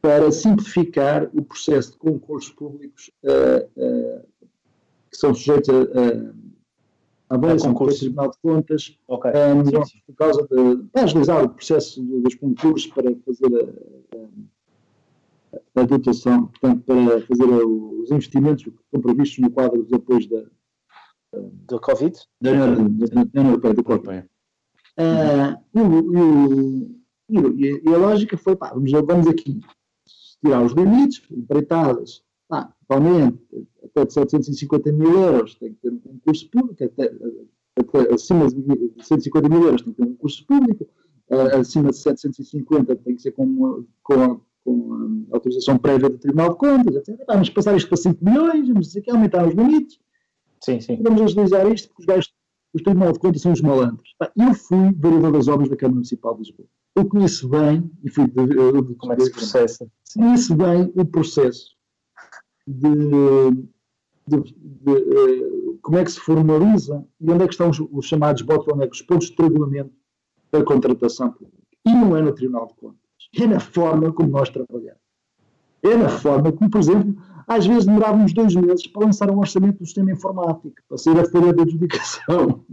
para 0.00 0.30
simplificar 0.30 1.28
o 1.34 1.42
processo 1.42 1.92
de 1.92 1.98
concursos 1.98 2.50
públicos 2.50 3.10
uh, 3.24 3.64
uh, 3.76 4.28
que 5.10 5.16
são 5.16 5.34
sujeitos 5.34 5.68
a, 5.70 5.74
a 7.30 7.34
avaliação 7.34 7.72
do 7.72 7.86
Tribunal 7.86 8.30
de 8.30 8.38
Contas 8.38 8.98
okay. 9.06 9.30
um, 9.32 9.64
sim, 9.64 9.84
sim. 9.84 10.02
por 10.06 10.14
causa 10.14 10.42
de 10.42 10.84
para 10.92 11.02
agilizar 11.02 11.44
o 11.44 11.48
processo 11.48 12.02
dos 12.02 12.34
concursos 12.36 12.86
para 12.86 13.14
fazer 13.26 13.76
a, 15.52 15.58
a, 15.78 15.82
a 15.82 15.84
dotação, 15.84 16.46
portanto, 16.46 16.82
para 16.84 17.20
fazer 17.22 17.44
os 17.44 18.10
investimentos 18.10 18.64
que 18.64 18.70
estão 18.70 19.00
previstos 19.00 19.38
no 19.38 19.50
quadro 19.50 19.82
dos 19.82 19.92
apoios 19.92 20.26
da, 20.28 20.44
do 21.32 21.80
Covid? 21.80 22.18
Da 22.40 22.50
União 22.52 23.46
Europeia, 23.46 23.74
do 23.74 23.84
Covid. 23.84 24.26
Uh, 24.98 25.56
e, 27.30 27.36
e, 27.38 27.82
e, 27.88 27.94
a 27.94 27.98
lógica 27.98 28.36
foi, 28.36 28.56
pá, 28.56 28.72
vamos, 28.74 29.28
aqui 29.28 29.60
tirar 30.42 30.64
os 30.64 30.72
limites, 30.72 31.22
empreitadas, 31.30 32.22
pá, 32.48 32.72
atualmente, 32.82 33.38
até 33.84 34.04
de 34.04 34.12
750 34.12 34.92
mil 34.92 35.12
euros 35.20 35.54
tem 35.54 35.72
que 35.72 35.80
ter 35.80 35.90
um 35.90 36.00
concurso 36.00 36.50
público, 36.50 36.82
até, 36.82 37.12
até 37.76 38.14
acima 38.14 38.48
de 38.48 39.04
150 39.04 39.48
mil 39.48 39.62
euros 39.62 39.82
tem 39.82 39.92
que 39.92 40.02
ter 40.02 40.08
um 40.08 40.14
concurso 40.14 40.46
público, 40.46 40.88
uh, 41.30 41.56
acima 41.60 41.90
de 41.90 41.98
750 41.98 42.96
tem 42.96 43.14
que 43.14 43.22
ser 43.22 43.32
com, 43.32 43.84
com, 44.02 44.40
com 44.64 45.26
a 45.30 45.36
autorização 45.36 45.78
prévia 45.78 46.10
do 46.10 46.18
Tribunal 46.18 46.50
de 46.50 46.56
Contas, 46.56 46.96
etc. 46.96 47.24
Vamos 47.26 47.50
passar 47.50 47.76
isto 47.76 47.88
para 47.88 47.96
5 47.98 48.24
milhões, 48.24 48.66
vamos 48.66 48.88
dizer 48.88 49.02
que 49.02 49.10
aumentar 49.12 49.46
os 49.46 49.54
limites. 49.54 50.00
Sim, 50.60 50.80
sim. 50.80 51.00
Vamos 51.02 51.20
agilizar 51.22 51.70
isto, 51.70 51.88
porque 51.88 52.02
os 52.02 52.06
gajos 52.06 52.32
os 52.78 52.82
Tribunal 52.82 53.12
de 53.12 53.18
Contas 53.18 53.42
são 53.42 53.52
os 53.52 53.60
malandros. 53.60 54.14
Eu 54.36 54.54
fui 54.54 54.92
vereador 54.92 55.32
das 55.32 55.48
obras 55.48 55.68
da 55.68 55.76
Câmara 55.76 55.96
Municipal 55.96 56.34
de 56.34 56.40
Lisboa. 56.40 56.68
Eu 56.96 57.08
conheço 57.08 57.48
bem, 57.48 57.90
e 58.02 58.10
fui 58.10 58.26
de, 58.26 58.46
de, 58.46 58.82
de, 58.82 58.94
como 58.94 59.12
é 59.12 59.16
que 59.16 59.24
se 59.24 59.32
processa? 59.32 59.90
Conheço 60.14 60.54
bem 60.56 60.92
o 60.94 61.04
processo 61.04 61.76
de, 62.66 62.88
uh, 62.88 63.68
como 65.82 65.98
é 65.98 66.04
que 66.04 66.12
se 66.12 66.20
formaliza 66.20 67.04
e 67.20 67.30
onde 67.30 67.44
é 67.44 67.46
que 67.46 67.54
estão 67.54 67.70
os, 67.70 67.80
os 67.80 68.06
chamados 68.06 68.42
bottlenecks, 68.42 69.00
os 69.00 69.06
pontos 69.06 69.30
de 69.30 69.42
regulamento 69.42 69.92
da 70.50 70.64
contratação 70.64 71.30
pública. 71.30 71.58
E 71.86 71.90
não 71.90 72.16
é 72.16 72.22
no 72.22 72.32
Tribunal 72.32 72.66
de 72.66 72.74
Contas. 72.74 72.98
É 73.38 73.46
na 73.46 73.60
forma 73.60 74.12
como 74.12 74.30
nós 74.30 74.50
trabalhamos. 74.50 75.07
É 75.82 75.96
na 75.96 76.08
forma 76.08 76.52
como, 76.52 76.70
por 76.70 76.80
exemplo, 76.80 77.16
às 77.46 77.66
vezes 77.66 77.86
demorávamos 77.86 78.32
dois 78.34 78.54
meses 78.54 78.86
para 78.86 79.06
lançar 79.06 79.30
um 79.30 79.38
orçamento 79.38 79.78
do 79.78 79.86
sistema 79.86 80.12
informático, 80.12 80.74
para 80.86 80.98
sair 80.98 81.18
a 81.18 81.24
folha 81.24 81.52
de 81.52 81.62
adjudicação. 81.62 82.64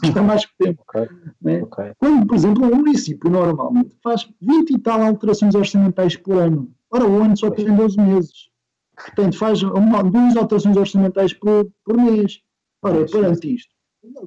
Custa 0.00 0.22
mais 0.22 0.44
que 0.46 0.52
tempo. 0.58 0.82
Okay. 0.88 1.08
Né? 1.40 1.62
Okay. 1.62 1.92
Quando, 1.98 2.26
por 2.26 2.34
exemplo, 2.34 2.64
um 2.64 2.76
município 2.76 3.30
normalmente 3.30 3.94
faz 4.02 4.28
20 4.40 4.70
e 4.70 4.78
tal 4.78 5.02
alterações 5.02 5.54
orçamentais 5.54 6.16
por 6.16 6.38
ano. 6.38 6.70
Ora, 6.90 7.06
o 7.06 7.22
ano 7.22 7.36
só 7.36 7.50
tem 7.50 7.72
12 7.74 8.00
meses. 8.00 8.48
Portanto, 8.96 9.36
faz 9.36 9.62
uma, 9.62 10.02
duas 10.02 10.36
alterações 10.36 10.76
orçamentais 10.76 11.32
por, 11.32 11.70
por 11.84 11.96
mês. 11.96 12.40
Ora, 12.82 13.04
perante 13.06 13.54
isto, 13.54 13.74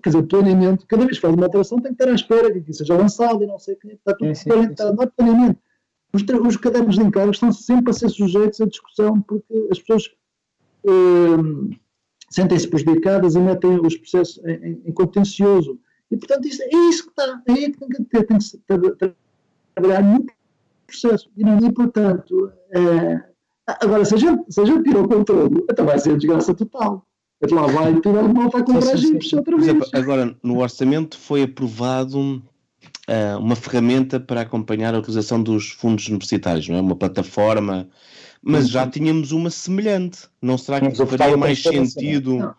quer 0.02 0.10
dizer, 0.10 0.24
planeamento, 0.24 0.86
cada 0.88 1.06
vez 1.06 1.18
que 1.18 1.22
faz 1.22 1.34
uma 1.34 1.46
alteração 1.46 1.80
tem 1.80 1.94
que 1.94 2.02
estar 2.02 2.12
à 2.12 2.16
espera 2.16 2.52
que 2.52 2.60
aquilo 2.60 2.74
seja 2.74 2.98
lançado 2.98 3.44
e 3.44 3.48
não 3.48 3.60
sei 3.60 3.76
o 3.76 3.80
que. 3.80 3.88
Está 3.90 4.14
tudo 4.14 4.34
sim, 4.36 4.52
sim, 4.52 4.76
sim. 4.76 4.96
não 4.96 5.04
é 5.04 5.08
planeamento. 5.08 5.60
Os, 6.14 6.24
os 6.24 6.58
cadernos 6.58 6.96
de 6.96 7.02
encargos 7.02 7.36
estão 7.36 7.52
sempre 7.52 7.92
a 7.92 7.94
ser 7.94 8.10
sujeitos 8.10 8.62
à 8.62 8.66
discussão 8.66 9.22
porque 9.22 9.68
as 9.72 9.80
pessoas 9.80 10.10
eh, 10.86 11.76
sentem-se 12.30 12.68
prejudicadas 12.68 13.36
e 13.36 13.40
metem 13.40 13.80
os 13.80 13.96
processos 13.98 14.44
em, 14.46 14.82
em, 14.86 14.92
contencioso. 14.92 15.80
E, 16.10 16.18
portanto, 16.18 16.48
isso, 16.48 16.64
é 16.64 16.76
isso 16.90 17.04
que 17.04 17.10
está, 17.10 17.42
é 17.48 17.52
aí 17.52 17.72
que 17.72 17.80
tem 17.80 17.90
que 17.90 18.04
ter, 18.06 18.24
tem 18.26 18.38
que 18.38 18.44
se, 18.44 18.62
trabalhar 19.76 20.02
no 20.02 20.26
processo. 20.86 21.30
E, 21.36 21.44
e 21.44 21.72
portanto, 21.72 22.52
é, 22.72 23.24
agora, 23.68 24.06
se 24.06 24.16
a, 24.16 24.18
gente, 24.18 24.46
se 24.50 24.62
a 24.62 24.66
gente 24.66 24.84
tira 24.84 25.02
o 25.02 25.08
controle, 25.08 25.66
então 25.70 25.86
vai 25.86 26.00
ser 26.00 26.12
a 26.12 26.18
desgraça 26.18 26.54
total. 26.54 27.06
Então 27.42 27.58
lá 27.58 27.68
vai 27.68 28.00
tirar 28.02 28.24
o 28.24 28.34
mal, 28.34 28.50
vai 28.50 28.64
comprar 28.64 28.96
jipes 28.96 29.32
outra 29.34 29.56
vez. 29.56 29.68
Exemplo, 29.68 29.88
agora, 29.94 30.36
no 30.42 30.60
orçamento 30.60 31.20
foi 31.20 31.44
aprovado 31.44 32.42
uh, 33.10 33.40
uma 33.40 33.56
ferramenta 33.56 34.20
para 34.20 34.42
acompanhar 34.42 34.94
a 34.94 35.00
utilização 35.00 35.42
dos 35.42 35.72
fundos 35.72 36.08
universitários, 36.08 36.68
não 36.68 36.78
é? 36.78 36.82
Uma 36.82 36.96
plataforma. 36.96 37.88
Mas 38.42 38.70
já 38.70 38.88
tínhamos 38.88 39.32
uma 39.32 39.50
semelhante. 39.50 40.30
Não 40.42 40.58
será 40.58 40.80
que 40.80 40.96
faria 41.06 41.36
mais 41.36 41.62
sentido 41.62 42.38
não? 42.38 42.56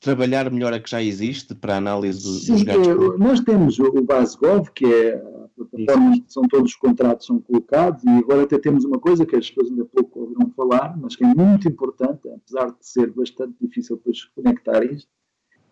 trabalhar 0.00 0.50
melhor 0.50 0.72
a 0.72 0.78
que 0.78 0.90
já 0.90 1.02
existe 1.02 1.54
para 1.54 1.74
a 1.74 1.78
análise 1.78 2.22
do- 2.22 2.38
Sim, 2.38 2.52
dos 2.52 2.64
dados? 2.64 2.86
é, 2.86 2.94
públicos? 2.94 3.18
nós 3.18 3.40
temos 3.40 3.78
o 3.78 4.02
BaseGov, 4.02 4.70
que 4.72 4.84
é 4.84 5.14
a 5.14 5.48
plataforma 5.56 6.10
onde 6.10 6.24
são 6.28 6.42
todos 6.44 6.70
os 6.72 6.76
contratos 6.76 7.26
são 7.26 7.40
colocados, 7.40 8.04
e 8.04 8.08
agora 8.08 8.42
até 8.42 8.58
temos 8.58 8.84
uma 8.84 8.98
coisa 8.98 9.24
que 9.24 9.34
as 9.34 9.50
pessoas 9.50 9.70
ainda 9.70 9.84
pouco 9.86 10.20
ouviram 10.20 10.50
falar, 10.54 10.96
mas 10.96 11.16
que 11.16 11.24
é 11.24 11.34
muito 11.34 11.66
importante, 11.66 12.28
apesar 12.28 12.66
de 12.66 12.76
ser 12.80 13.10
bastante 13.10 13.54
difícil 13.60 13.96
depois 13.96 14.24
conectar 14.34 14.84
isto, 14.84 15.08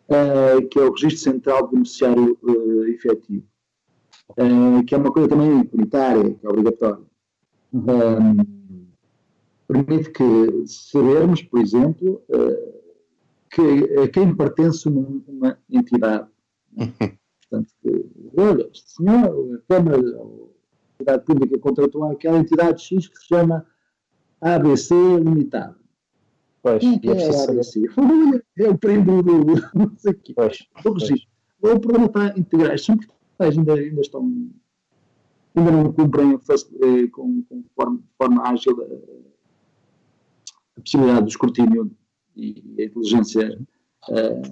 eh, 0.09 0.62
que 0.70 0.78
é 0.78 0.82
o 0.82 0.90
Registro 0.92 1.18
Central 1.18 1.66
de 1.66 1.72
Beneficiário 1.72 2.38
eh, 2.49 2.90
Efetivo, 2.92 3.45
eh, 4.37 4.83
que 4.87 4.95
é 4.95 4.99
uma 4.99 5.12
coisa 5.12 5.29
também 5.29 5.68
unitária, 5.72 6.35
que 6.35 6.47
é 6.47 6.49
obrigatória. 6.49 7.05
Um, 7.72 8.87
permite 9.66 10.11
que 10.11 10.66
sabermos, 10.66 11.43
por 11.43 11.61
exemplo, 11.61 12.22
eh, 12.31 12.75
que, 13.51 14.01
a 14.01 14.09
quem 14.09 14.35
pertence 14.35 14.89
uma, 14.89 15.22
uma 15.27 15.59
entidade. 15.70 16.29
Portanto, 16.75 17.72
que, 17.83 18.07
olha, 18.37 18.68
este 18.72 18.91
senhor, 18.91 19.55
a 19.55 19.72
Câmara, 19.72 19.99
a 20.01 20.95
entidade 20.95 21.25
pública 21.25 21.59
contratou 21.59 22.05
aquela 22.05 22.39
entidade 22.39 22.83
X 22.83 23.09
que 23.09 23.18
se 23.18 23.27
chama 23.27 23.66
ABC 24.41 24.95
Limitada. 24.95 25.77
Pois, 26.62 26.83
é 26.83 26.99
que 26.99 27.07
e 27.07 27.11
é 27.11 27.16
é 27.16 27.29
a. 27.29 27.51
ABC? 27.51 27.83
É 28.59 28.68
o 28.68 28.79
primo 28.79 29.22
do 29.22 29.45
não 29.75 29.93
sei 29.99 30.12
o 30.12 30.18
quê. 30.18 30.33
Pois, 30.35 30.59
O 30.85 30.93
registro. 30.93 31.29
O 31.61 31.81
problema 31.81 32.07
está 32.07 32.39
integrar. 32.39 32.79
São 32.79 32.99
portais 33.37 33.59
ainda, 33.59 33.74
ainda 33.74 34.01
estão. 34.01 34.51
ainda 35.55 35.70
não 35.70 35.93
cumprem 35.93 36.32
eh, 36.35 37.07
com, 37.09 37.43
com 37.43 37.64
forma, 37.74 38.03
forma 38.18 38.43
ágil 38.49 38.80
eh, 38.82 39.30
a 40.76 40.80
possibilidade 40.80 41.22
do 41.22 41.28
escrutínio 41.28 41.91
e 42.37 42.62
a 42.78 42.85
inteligência. 42.85 43.59
eh, 44.11 44.43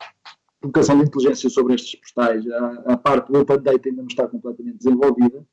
a 0.00 0.62
colocação 0.62 0.96
de 1.00 1.06
inteligência 1.06 1.50
sobre 1.50 1.74
estes 1.74 1.98
postais. 2.00 2.48
A, 2.48 2.92
a 2.92 2.96
parte 2.96 3.32
do 3.32 3.40
Open 3.40 3.60
Data 3.60 3.88
ainda 3.88 4.02
não 4.02 4.06
está 4.08 4.28
completamente 4.28 4.76
desenvolvida. 4.78 5.44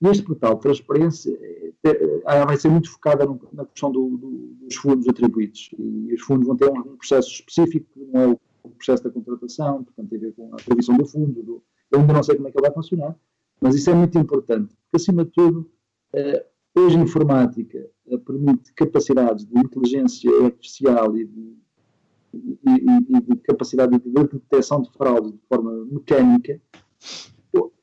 E 0.00 0.06
este 0.08 0.22
portal 0.22 0.54
de 0.54 0.60
transparência 0.60 1.36
eh, 1.40 1.72
eh, 1.84 2.22
ah, 2.26 2.44
vai 2.44 2.56
ser 2.56 2.68
muito 2.68 2.88
focada 2.90 3.26
na 3.52 3.64
questão 3.64 3.90
do- 3.90 4.16
do- 4.16 4.54
dos 4.60 4.76
fundos 4.76 5.08
atribuídos. 5.08 5.70
E 5.78 6.14
os 6.14 6.20
fundos 6.22 6.46
vão 6.46 6.56
ter 6.56 6.68
um, 6.70 6.96
processo 6.96 7.28
específico, 7.30 7.88
não 8.12 8.20
é 8.20 8.26
o 8.62 8.70
processo 8.70 9.02
da 9.04 9.10
contratação, 9.10 9.82
portanto 9.84 10.08
tem 10.10 10.18
a 10.18 10.20
ver 10.20 10.32
com 10.34 10.52
a 10.54 10.56
previsão 10.58 10.96
do 10.96 11.06
fundo. 11.06 11.42
do- 11.42 11.62
eu 11.90 12.00
ainda 12.00 12.12
não 12.12 12.22
sei 12.22 12.36
como 12.36 12.48
é 12.48 12.50
que 12.50 12.58
ele 12.58 12.66
vai 12.66 12.74
funcionar, 12.74 13.16
mas 13.60 13.74
isso 13.74 13.88
é 13.90 13.94
muito 13.94 14.18
importante, 14.18 14.74
porque 14.74 14.96
acima 14.96 15.24
de 15.24 15.30
tudo, 15.30 15.70
eh, 16.12 16.46
hoje 16.74 16.96
a 16.98 17.00
informática 17.00 17.78
eh, 18.08 18.18
permite 18.18 18.72
capacidades 18.74 19.44
de 19.46 19.58
inteligência 19.58 20.30
artificial 20.44 21.16
e 21.16 21.24
de, 21.26 21.56
e- 22.34 22.60
e- 22.66 23.16
e 23.16 23.20
de 23.20 23.36
capacidade 23.42 23.98
de 23.98 24.10
detecção 24.10 24.82
de 24.82 24.90
fraude 24.92 25.32
de 25.32 25.40
forma 25.48 25.72
mecânica, 25.86 26.60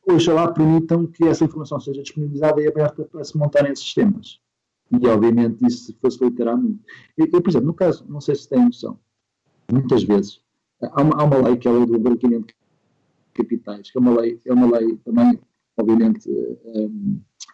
oxalá 0.06 0.52
permitam 0.52 1.08
que 1.08 1.24
essa 1.26 1.46
informação 1.46 1.80
seja 1.80 2.02
disponibilizada 2.04 2.62
e 2.62 2.68
aberta 2.68 3.04
para 3.06 3.24
se 3.24 3.38
montarem 3.38 3.74
sistemas. 3.76 4.40
E, 4.92 5.08
obviamente, 5.08 5.66
isso 5.66 5.96
facilitará 6.02 6.56
muito. 6.56 6.84
Eu, 7.18 7.42
por 7.42 7.50
exemplo, 7.50 7.68
no 7.68 7.74
caso, 7.74 8.06
não 8.08 8.22
sei 8.22 8.36
se 8.36 8.48
têm 8.48 8.66
noção, 8.66 9.00
muitas 9.72 10.04
vezes, 10.04 10.42
há 10.82 11.02
uma, 11.02 11.16
há 11.16 11.24
uma 11.24 11.38
lei 11.38 11.58
que 11.58 11.68
é 11.68 11.72
a 11.72 11.74
lei 11.74 11.86
do 11.86 11.98
branqueamento 11.98 12.54
capitais, 13.34 13.92
que 13.92 13.98
é 13.98 14.02
uma 14.02 14.20
lei, 14.20 14.40
é 14.46 14.54
uma 14.54 14.78
lei 14.78 14.98
também, 14.98 15.40
obviamente, 15.78 16.30
eh, 16.30 16.88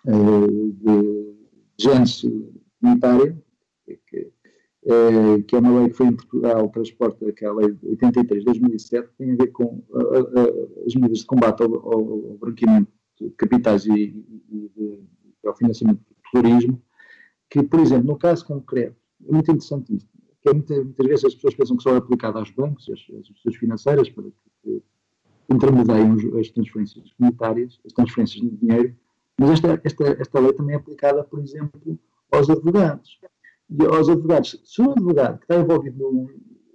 de 0.06 1.36
gênese 1.80 2.28
unitária, 2.82 3.38
que, 4.08 4.32
eh, 4.86 5.42
que 5.48 5.56
é 5.56 5.60
uma 5.60 5.80
lei 5.80 5.90
que 5.90 5.96
foi 5.96 6.08
em 6.08 6.16
Portugal 6.16 6.70
transporta, 6.70 7.32
que 7.32 7.46
é 7.46 7.48
a 7.48 7.54
lei 7.54 7.72
de 7.72 7.88
83 7.88 8.40
de 8.40 8.46
2007, 8.46 9.08
que 9.10 9.16
tem 9.18 9.32
a 9.34 9.36
ver 9.36 9.48
com 9.48 9.84
ah, 9.94 10.00
ah, 10.00 10.86
as 10.86 10.96
medidas 10.96 11.20
de 11.20 11.26
combate 11.26 11.62
ao, 11.62 11.74
ao, 11.76 12.38
branqueamento 12.38 12.92
de 13.20 13.30
capitais 13.32 13.86
e, 13.86 13.92
e, 14.52 14.72
de, 14.76 15.00
ao 15.46 15.56
financiamento 15.56 16.00
do 16.00 16.42
terrorismo, 16.42 16.82
que, 17.50 17.64
por 17.64 17.80
exemplo, 17.80 18.08
no 18.08 18.18
caso 18.18 18.46
concreto, 18.46 18.96
é 19.28 19.32
muito 19.32 19.52
interessante 19.52 19.96
isto, 19.96 20.10
que 20.42 20.50
é 20.50 20.54
muita- 20.54 20.84
muitas 20.84 21.08
vezes 21.08 21.26
as 21.26 21.36
pessoas 21.36 21.56
pensam 21.56 21.76
que 21.76 21.84
só 21.84 21.94
é 21.94 21.98
aplicado 21.98 22.38
aos 22.38 22.52
bancos, 22.52 22.90
às 22.90 23.00
instituições 23.00 23.56
financeiras, 23.58 24.10
para 24.10 24.24
que, 24.24 24.32
que 24.64 24.84
intermediam 25.50 26.14
os- 26.14 26.26
as 26.36 26.50
transferências 26.50 27.12
comunitárias, 27.14 27.80
as 27.86 27.94
transferências 27.94 28.42
de 28.42 28.50
dinheiro, 28.50 28.96
mas 29.40 29.52
esta, 29.52 29.82
esta, 29.84 30.04
esta 30.22 30.40
lei 30.40 30.54
também 30.54 30.76
é 30.76 30.78
aplicada, 30.78 31.24
por 31.24 31.40
exemplo, 31.40 31.98
aos 32.32 32.50
advogados. 32.50 33.20
E 33.70 33.86
aos 33.86 34.10
advogados, 34.10 34.60
se 34.64 34.82
o 34.82 34.92
advogado 34.92 35.38
que 35.40 35.46
está 35.46 35.56
envolvido 35.58 35.98
num, 36.04 36.28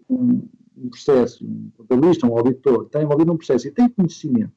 num- 0.08 0.48
num 0.76 0.88
processo, 0.88 1.44
um 1.46 1.70
contabilista, 1.76 2.26
um 2.26 2.36
auditor, 2.36 2.84
está 2.86 3.02
envolvido 3.02 3.30
num 3.32 3.36
processo 3.36 3.66
e 3.68 3.70
tem 3.70 3.88
conhecimento, 3.88 4.52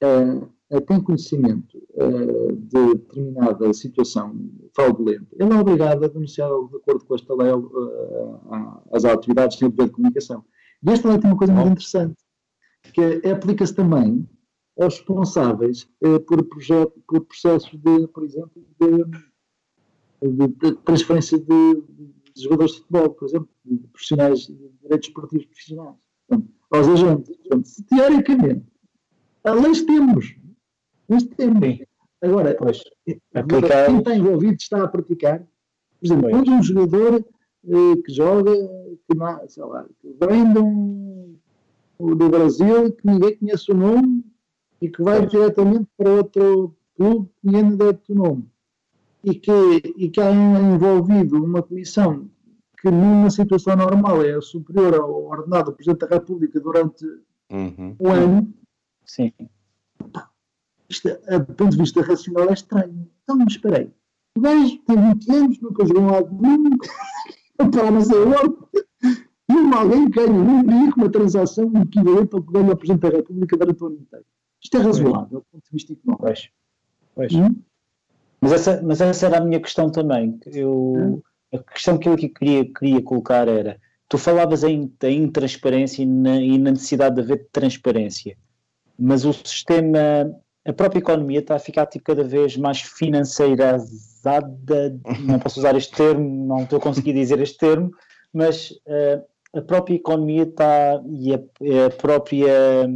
eh, 0.00 0.80
tem 0.86 1.00
conhecimento 1.00 1.78
eh, 1.94 2.52
de 2.52 2.94
determinada 2.94 3.72
situação 3.72 4.34
fraudulenta, 4.74 5.26
ele 5.38 5.52
é 5.52 5.58
obrigado 5.60 6.04
a 6.04 6.08
denunciar 6.08 6.48
de 6.48 6.76
acordo 6.76 7.04
com 7.04 7.14
esta 7.14 7.34
lei 7.34 7.48
a- 7.50 8.80
às 8.92 9.04
autoridades 9.04 9.56
de 9.58 9.68
dever 9.68 9.86
de 9.86 9.92
comunicação. 9.92 10.44
E 10.86 10.90
esta 10.90 11.08
lei 11.08 11.18
tem 11.18 11.30
uma 11.30 11.36
coisa 11.38 11.52
muito 11.52 11.68
interessante, 11.72 12.16
que 12.92 13.00
é- 13.00 13.30
aplica-se 13.32 13.74
também 13.74 14.28
aos 14.80 14.96
responsáveis 14.98 15.88
eh, 16.02 16.18
por, 16.20 16.42
projeto, 16.44 17.00
por 17.06 17.20
processos 17.24 17.70
de, 17.80 18.08
por 18.08 18.24
exemplo, 18.24 18.64
de, 18.80 19.04
de- 20.30 20.48
de 20.48 20.72
transferência 20.82 21.38
de, 21.38 21.44
de 21.44 22.42
jogadores 22.42 22.72
de 22.74 22.80
futebol, 22.80 23.10
por 23.10 23.28
exemplo, 23.28 23.48
de 23.64 23.76
profissionais 23.88 24.46
de 24.46 24.68
direitos 24.82 25.08
esportivos 25.08 25.46
profissionais, 25.46 25.96
Portanto, 26.28 26.52
aos 26.70 26.88
agentes. 26.88 27.36
Portanto, 27.36 27.66
se 27.68 27.82
teoricamente, 27.84 28.66
a 29.44 29.52
leis 29.52 29.82
temos, 29.82 30.34
temos. 31.36 31.64
Sim. 31.76 31.84
Agora, 32.22 32.56
pois. 32.58 32.82
quem 33.04 33.20
Aplicar- 33.34 33.94
está 33.98 34.16
envolvido 34.16 34.54
está 34.54 34.82
a 34.82 34.88
praticar. 34.88 35.40
Por 36.00 36.06
exemplo, 36.06 36.30
quando 36.30 36.50
um 36.50 36.62
jogador 36.62 37.14
eh, 37.16 37.24
que 37.66 38.12
joga, 38.12 38.52
que, 38.52 39.16
na- 39.16 39.46
sei 39.48 39.64
lá, 39.64 39.84
que 40.00 40.14
vem 40.26 40.52
de 40.52 40.58
um, 40.58 41.36
do 41.98 42.28
Brasil, 42.28 42.92
que 42.92 43.06
ninguém 43.06 43.36
conhece 43.38 43.70
o 43.72 43.74
nome, 43.74 44.24
e 44.80 44.88
que 44.88 45.02
vai 45.02 45.26
diretamente 45.26 45.86
para 45.96 46.10
outro 46.10 46.74
clube 46.96 47.28
que 47.40 47.46
ninguém 47.46 47.70
lhe 47.70 47.76
deve 47.76 47.98
o 48.10 48.14
nome. 48.14 48.44
E 49.22 49.34
que, 49.34 49.52
e 49.96 50.10
que 50.10 50.20
há 50.20 50.30
envolvido 50.30 51.42
uma 51.42 51.62
comissão 51.62 52.28
que 52.80 52.90
numa 52.90 53.30
situação 53.30 53.74
normal 53.76 54.22
é 54.22 54.38
superior 54.42 54.94
ao 54.96 55.24
ordenado 55.24 55.70
do 55.70 55.76
Presidente 55.76 56.00
da 56.06 56.16
República 56.16 56.60
durante 56.60 57.04
Uhum. 57.50 57.96
um 58.00 58.08
ano, 58.10 58.54
Sim. 59.06 59.32
isto, 60.88 61.08
a- 61.28 61.38
do 61.38 61.54
ponto 61.54 61.70
de 61.72 61.78
vista 61.78 62.02
racional, 62.02 62.50
é 62.50 62.52
estranho. 62.52 63.08
Então, 63.22 63.36
mas 63.36 63.48
espera 63.54 63.78
aí. 63.78 63.90
O 64.36 64.40
gajo 64.40 64.78
tem 64.86 64.96
20 64.96 65.32
anos, 65.32 65.60
nunca 65.60 65.86
jogou 65.86 66.02
um 66.02 66.10
lado 66.10 66.28
nenhum, 66.40 66.70
para 67.56 67.90
não 67.90 68.00
sei 68.00 68.18
onde. 68.18 68.56
E 69.48 69.74
alguém 69.74 70.08
ganha 70.08 70.32
um 70.32 70.64
dia 70.64 70.92
com 70.92 71.00
uma 71.02 71.10
transação 71.10 71.70
equivalente 71.82 72.34
ao 72.34 72.42
que 72.42 72.52
ganha 72.52 72.72
o 72.72 72.76
Presidente 72.76 73.02
da 73.02 73.16
República 73.16 73.56
durante 73.56 73.82
o 73.82 73.86
ano 73.86 73.96
inteiro. 73.96 74.24
Isto 74.62 74.76
é 74.78 74.80
razoável, 74.80 75.40
do 75.40 75.46
ponto 75.52 75.64
de 75.64 75.70
vista 75.70 75.92
económico. 75.92 76.22
Pois. 76.24 76.48
Pois. 77.14 77.32
Hum? 77.34 77.54
Mas 78.40 78.52
essa, 78.52 78.82
mas 78.82 79.00
essa 79.00 79.26
era 79.26 79.38
a 79.38 79.40
minha 79.40 79.60
questão 79.60 79.90
também. 79.90 80.38
Eu, 80.46 81.22
a 81.52 81.58
questão 81.58 81.98
que 81.98 82.08
eu 82.08 82.14
aqui 82.14 82.28
queria, 82.28 82.64
queria 82.72 83.02
colocar 83.02 83.48
era: 83.48 83.78
tu 84.08 84.18
falavas 84.18 84.64
em, 84.64 84.92
em 85.02 85.22
intransparência 85.22 86.02
e 86.02 86.06
na, 86.06 86.36
e 86.36 86.58
na 86.58 86.70
necessidade 86.72 87.14
de 87.14 87.20
haver 87.20 87.48
transparência, 87.52 88.36
mas 88.98 89.24
o 89.24 89.32
sistema, 89.32 89.98
a 90.66 90.72
própria 90.72 90.98
economia 90.98 91.40
está 91.40 91.56
a 91.56 91.58
ficar 91.58 91.86
tipo, 91.86 92.04
cada 92.04 92.24
vez 92.24 92.56
mais 92.56 92.80
Não 95.20 95.38
posso 95.38 95.60
usar 95.60 95.76
este 95.76 95.94
termo, 95.94 96.46
não 96.46 96.64
estou 96.64 96.78
a 96.78 96.82
conseguir 96.82 97.12
dizer 97.12 97.40
este 97.40 97.58
termo, 97.58 97.90
mas 98.32 98.72
eh, 98.86 99.22
a 99.54 99.60
própria 99.60 99.94
economia 99.94 100.42
está 100.42 101.00
e 101.08 101.34
a, 101.34 101.36
a 101.86 101.90
própria 101.90 102.88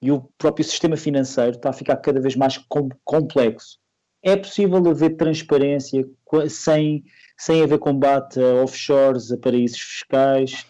e 0.00 0.12
o 0.12 0.20
próprio 0.38 0.64
sistema 0.64 0.96
financeiro 0.96 1.56
está 1.56 1.70
a 1.70 1.72
ficar 1.72 1.96
cada 1.96 2.20
vez 2.20 2.36
mais 2.36 2.58
com- 2.58 2.88
complexo. 3.04 3.78
É 4.22 4.36
possível 4.36 4.78
haver 4.88 5.16
transparência 5.16 6.06
sem, 6.48 7.04
sem 7.38 7.62
haver 7.62 7.78
combate 7.78 8.40
a 8.40 8.62
offshores, 8.62 9.32
a 9.32 9.38
paraísos 9.38 9.78
fiscais? 9.80 10.66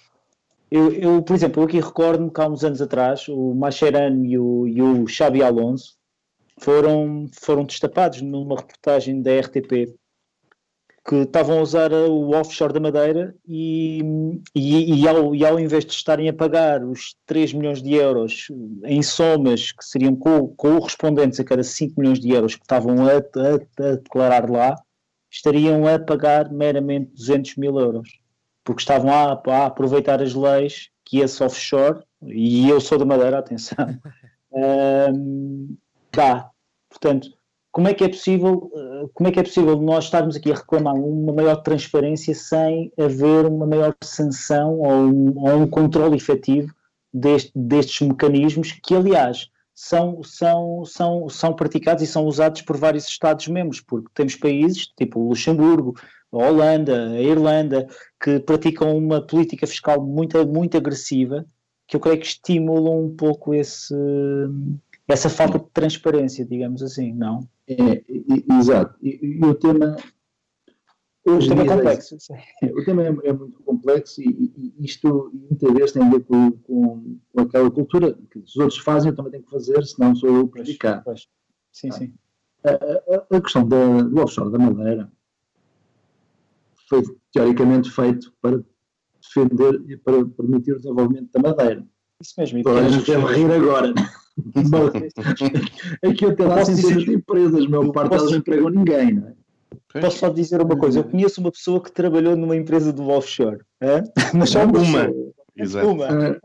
Eu, 0.70 0.92
eu, 0.92 1.22
por 1.22 1.34
exemplo, 1.34 1.62
eu 1.62 1.66
aqui 1.66 1.80
recordo-me 1.80 2.30
que 2.30 2.40
há 2.40 2.48
uns 2.48 2.64
anos 2.64 2.80
atrás 2.82 3.28
o 3.28 3.54
Mascherano 3.54 4.24
e 4.24 4.38
o, 4.38 4.66
e 4.66 4.80
o 4.82 5.06
Xabi 5.06 5.42
Alonso 5.42 5.95
foram, 6.58 7.26
foram 7.32 7.64
destapados 7.64 8.20
numa 8.22 8.56
reportagem 8.56 9.20
da 9.22 9.38
RTP 9.40 9.94
que 11.08 11.14
estavam 11.18 11.58
a 11.58 11.62
usar 11.62 11.92
o 11.92 12.30
offshore 12.30 12.72
da 12.72 12.80
Madeira 12.80 13.32
e, 13.46 14.00
e, 14.52 15.02
e, 15.02 15.08
ao, 15.08 15.36
e 15.36 15.44
ao 15.46 15.60
invés 15.60 15.84
de 15.84 15.92
estarem 15.92 16.28
a 16.28 16.32
pagar 16.32 16.82
os 16.82 17.14
3 17.24 17.52
milhões 17.52 17.80
de 17.80 17.94
euros 17.94 18.48
em 18.84 19.00
somas 19.04 19.70
que 19.70 19.84
seriam 19.84 20.16
co- 20.16 20.48
correspondentes 20.56 21.38
a 21.38 21.44
cada 21.44 21.62
5 21.62 22.00
milhões 22.00 22.18
de 22.18 22.30
euros 22.30 22.56
que 22.56 22.62
estavam 22.62 23.06
a, 23.06 23.12
a- 23.18 23.92
a 23.92 23.96
declarar 23.96 24.50
lá, 24.50 24.74
estariam 25.30 25.86
a 25.86 25.96
pagar 25.96 26.50
meramente 26.50 27.12
200 27.14 27.54
mil 27.54 27.78
euros, 27.78 28.18
porque 28.64 28.80
estavam 28.80 29.10
a, 29.12 29.40
a 29.46 29.66
aproveitar 29.66 30.20
as 30.20 30.34
leis 30.34 30.88
que 31.04 31.20
esse 31.20 31.40
offshore, 31.40 32.00
e 32.24 32.68
eu 32.68 32.80
sou 32.80 32.98
da 32.98 33.04
Madeira, 33.04 33.38
atenção, 33.38 33.76
um, 34.50 35.76
dá. 36.16 36.50
Portanto, 36.88 37.28
como 37.70 37.88
é 37.88 37.94
que 37.94 38.04
é 38.04 38.08
possível, 38.08 38.70
eh, 38.74 39.08
como 39.12 39.28
é 39.28 39.32
que 39.32 39.38
é 39.38 39.42
possível 39.42 39.80
nós 39.80 40.04
estarmos 40.04 40.34
aqui 40.34 40.50
a 40.50 40.54
reclamar 40.54 40.94
uma 40.94 41.32
maior 41.32 41.56
transparência 41.56 42.34
sem 42.34 42.90
haver 42.98 43.44
uma 43.44 43.66
maior 43.66 43.94
sanção 44.02 44.78
ou 44.78 44.92
um, 44.92 45.32
ou 45.36 45.58
um 45.58 45.66
controle 45.68 46.16
efetivo 46.16 46.74
deste, 47.12 47.52
destes 47.54 48.06
mecanismos 48.08 48.72
que, 48.72 48.94
aliás, 48.94 49.50
são, 49.74 50.22
são, 50.22 50.86
são, 50.86 51.28
são 51.28 51.52
praticados 51.54 52.02
e 52.02 52.06
são 52.06 52.24
usados 52.24 52.62
por 52.62 52.78
vários 52.78 53.06
Estados-membros, 53.06 53.82
porque 53.82 54.08
temos 54.14 54.34
países, 54.36 54.86
tipo 54.96 55.20
o 55.20 55.28
Luxemburgo, 55.28 55.94
a 56.32 56.38
Holanda, 56.38 57.10
a 57.10 57.20
Irlanda, 57.20 57.86
que 58.18 58.40
praticam 58.40 58.96
uma 58.96 59.20
política 59.20 59.66
fiscal 59.66 60.02
muito, 60.02 60.46
muito 60.46 60.78
agressiva, 60.78 61.44
que 61.86 61.94
eu 61.94 62.00
creio 62.00 62.18
que 62.18 62.26
estimulam 62.26 63.04
um 63.04 63.14
pouco 63.14 63.52
esse, 63.54 63.94
essa 65.08 65.28
falta 65.28 65.58
de 65.58 65.70
transparência, 65.70 66.44
digamos 66.44 66.82
assim, 66.82 67.12
não? 67.12 67.48
É, 67.68 68.04
exato. 68.58 68.96
E, 69.02 69.18
e, 69.22 69.44
o 69.44 69.54
tema. 69.54 69.96
Hoje 71.24 71.46
o 71.46 71.50
tema 71.50 71.62
é 71.62 71.76
complexo. 71.76 72.16
É, 72.62 72.66
o 72.66 72.84
tema 72.84 73.02
é, 73.02 73.06
é, 73.06 73.32
muito 73.32 73.62
complexo 73.62 74.20
e, 74.20 74.52
e, 74.56 74.84
isto 74.84 75.30
muitas 75.32 75.72
vezes 75.72 75.92
tem 75.92 76.02
a 76.02 76.10
ver 76.10 76.24
com, 76.24 76.52
com, 76.52 77.18
com, 77.32 77.40
aquela 77.40 77.70
cultura 77.70 78.16
que 78.30 78.38
os 78.38 78.56
outros 78.56 78.78
fazem, 78.78 79.10
eu 79.10 79.16
também 79.16 79.32
tenho 79.32 79.44
que 79.44 79.50
fazer, 79.50 79.84
senão 79.84 80.14
sou 80.14 80.36
eu 80.36 80.48
prejudicado. 80.48 81.04
Sim, 81.72 81.90
sim. 81.90 82.14
A, 82.64 82.70
a, 82.70 83.36
a 83.36 83.40
questão 83.40 83.66
da, 83.66 84.02
do 84.02 84.22
offshore 84.22 84.50
da 84.50 84.58
Madeira 84.58 85.10
foi 86.88 87.02
teoricamente 87.32 87.90
feito 87.90 88.32
para 88.40 88.62
defender 89.20 89.82
e 89.88 89.96
para 89.96 90.24
permitir 90.24 90.72
o 90.72 90.78
desenvolvimento 90.78 91.30
da 91.32 91.40
Madeira. 91.40 91.86
Isso 92.20 92.34
mesmo. 92.38 92.58
Então, 92.58 92.76
a 92.76 92.88
gente 92.88 93.06
deve 93.06 93.34
rir 93.34 93.50
agora. 93.52 93.92
Aqui 96.02 96.26
até 96.26 96.44
lá 96.44 96.64
centenas 96.64 97.04
de 97.04 97.14
empresas, 97.14 97.66
meu 97.66 97.92
parte 97.92 98.10
posso... 98.10 98.22
elas 98.22 98.32
não 98.32 98.38
empregam 98.38 98.68
ninguém, 98.68 99.14
não 99.14 99.28
é? 99.28 99.34
Posso 100.00 100.18
só 100.18 100.28
dizer 100.28 100.60
uma 100.60 100.76
coisa? 100.76 101.00
Eu 101.00 101.04
conheço 101.04 101.40
uma 101.40 101.50
pessoa 101.50 101.82
que 101.82 101.90
trabalhou 101.90 102.36
numa 102.36 102.56
empresa 102.56 102.92
do 102.92 103.08
offshore. 103.08 103.58
É? 103.80 104.02
Mas 104.34 104.50
só 104.50 104.64
uma. 104.64 104.78
uma. 104.78 105.10
Exato. 105.56 105.88
Uma. 105.88 106.38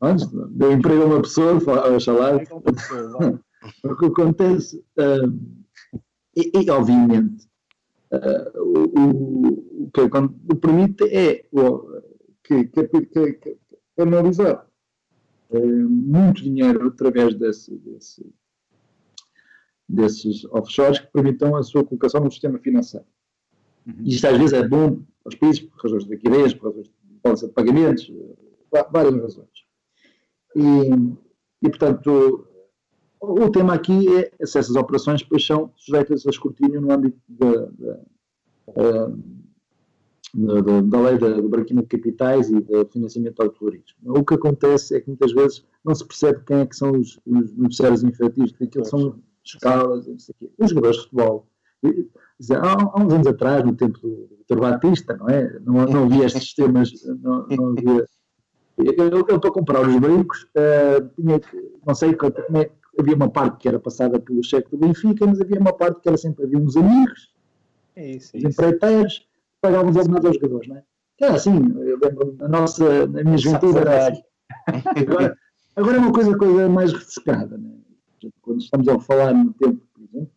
Antes, 0.00 0.28
deu 0.50 0.72
emprego 0.72 1.02
a 1.02 1.06
uma 1.06 1.22
pessoa, 1.22 1.54
oxalá. 1.94 2.32
O 3.82 3.96
que 3.96 4.04
acontece, 4.04 4.76
uh, 4.98 5.26
e, 6.36 6.52
e, 6.54 6.70
obviamente, 6.70 7.48
uh, 8.12 8.60
o, 8.60 8.82
o, 9.00 9.84
o, 9.84 9.90
que 9.90 10.00
o 10.02 10.56
permite 10.56 11.04
é 11.04 11.46
o, 11.50 11.80
que, 12.42 12.64
que, 12.64 12.86
que, 12.86 13.32
que 13.32 13.56
analisar 13.98 14.56
eh, 14.56 14.73
muito 15.60 16.42
dinheiro 16.42 16.88
através 16.88 17.34
desse, 17.34 17.76
desse, 17.78 18.26
desses 19.88 20.44
offshores 20.46 20.98
que 20.98 21.06
permitam 21.12 21.56
a 21.56 21.62
sua 21.62 21.84
colocação 21.84 22.22
no 22.22 22.30
sistema 22.30 22.58
financeiro. 22.58 23.06
Uhum. 23.86 23.94
E 24.00 24.14
isto 24.14 24.26
às 24.26 24.36
vezes 24.38 24.52
é 24.52 24.66
bom 24.66 25.02
aos 25.24 25.34
países 25.34 25.60
por 25.60 25.82
razões 25.82 26.04
de 26.04 26.10
liquidez, 26.10 26.54
por 26.54 26.68
razões 26.68 26.88
de 26.88 26.94
de 27.32 27.48
pagamentos, 27.48 28.12
várias 28.92 29.14
razões. 29.14 29.64
E, 30.54 31.66
e 31.66 31.68
portanto, 31.70 32.46
o, 33.18 33.44
o 33.44 33.50
tema 33.50 33.74
aqui 33.74 34.06
é 34.18 34.46
se 34.46 34.58
essas 34.58 34.76
operações 34.76 35.22
depois 35.22 35.44
são 35.44 35.72
sujeitas 35.76 36.26
a 36.26 36.30
escrutínio 36.30 36.80
no 36.80 36.92
âmbito 36.92 37.18
da, 37.28 37.66
da, 37.66 38.00
eh, 38.68 39.12
da, 40.34 40.60
da, 40.60 40.80
da 40.80 41.00
lei 41.00 41.18
do 41.18 41.48
branqueamento 41.48 41.88
de 41.88 41.96
capitais 41.96 42.50
e 42.50 42.60
do 42.60 42.86
financiamento 42.86 43.40
ao 43.40 43.48
terrorismo. 43.48 43.96
O 44.04 44.24
que 44.24 44.34
acontece 44.34 44.96
é 44.96 45.00
que 45.00 45.08
muitas 45.08 45.32
vezes 45.32 45.64
não 45.84 45.94
se 45.94 46.04
percebe 46.04 46.40
quem 46.44 46.58
é 46.58 46.66
que 46.66 46.76
são 46.76 46.90
os, 46.92 47.20
os 47.24 47.52
beneficiários 47.52 48.02
efetivos, 48.02 48.50
porque 48.50 48.64
aquilo 48.64 48.84
são 48.84 49.18
escalas, 49.44 50.06
não 50.06 50.18
sei 50.18 50.34
o 50.34 50.38
quê. 50.38 50.52
Os 50.58 50.70
jogadores 50.70 50.96
de 50.96 51.02
futebol, 51.04 51.46
há, 51.84 52.72
há, 52.72 53.02
uns 53.02 53.12
anos 53.12 53.26
atrás, 53.26 53.64
no 53.64 53.76
tempo 53.76 53.98
do 54.00 54.28
Vitor 54.38 54.60
Batista, 54.60 55.16
não 55.16 55.28
é? 55.28 55.58
Não, 55.60 55.84
não 55.86 56.04
havia 56.04 56.24
estes 56.26 56.42
sistemas, 56.42 56.92
não, 57.22 57.46
não 57.48 57.66
havia... 57.78 58.08
Eu, 58.76 59.24
eu, 59.28 59.40
para 59.40 59.52
comprar 59.52 59.86
os 59.86 59.96
brincos, 59.96 60.48
uh, 60.56 61.08
tinha, 61.14 61.40
não 61.86 61.94
sei 61.94 62.12
como 62.16 62.34
é, 62.56 62.68
havia 62.98 63.14
uma 63.14 63.30
parte 63.30 63.58
que 63.58 63.68
era 63.68 63.78
passada 63.78 64.18
pelo 64.18 64.42
cheque 64.42 64.68
do 64.68 64.78
Benfica, 64.78 65.24
mas 65.24 65.40
havia 65.40 65.60
uma 65.60 65.72
parte 65.72 66.00
que 66.00 66.08
era 66.08 66.16
sempre, 66.16 66.44
havia 66.44 66.58
uns 66.58 66.76
amigos, 66.76 67.32
é 67.94 68.16
isso, 68.16 68.36
é 68.36 68.38
os 68.38 68.44
empreiteiros, 68.44 69.28
pagávamos 69.64 69.96
ordenado 69.96 70.26
aos 70.26 70.36
jogadores, 70.36 70.68
não 70.68 70.76
é? 70.76 70.84
Era 71.20 71.34
assim, 71.34 71.56
eu 71.56 71.98
lembro, 71.98 72.36
a 72.40 72.48
nossa, 72.48 73.04
a 73.04 73.06
minha 73.06 73.38
juventude 73.38 73.78
era 73.78 74.08
assim. 74.08 74.22
Agora, 75.08 75.38
agora 75.74 75.96
é 75.96 76.00
uma 76.00 76.12
coisa, 76.12 76.36
coisa 76.36 76.68
mais 76.68 76.92
refrescada, 76.92 77.56
né? 77.56 77.70
Quando 78.42 78.60
estamos 78.60 78.88
a 78.88 79.00
falar 79.00 79.32
no 79.32 79.54
tempo, 79.54 79.86
por 79.94 80.02
exemplo, 80.02 80.30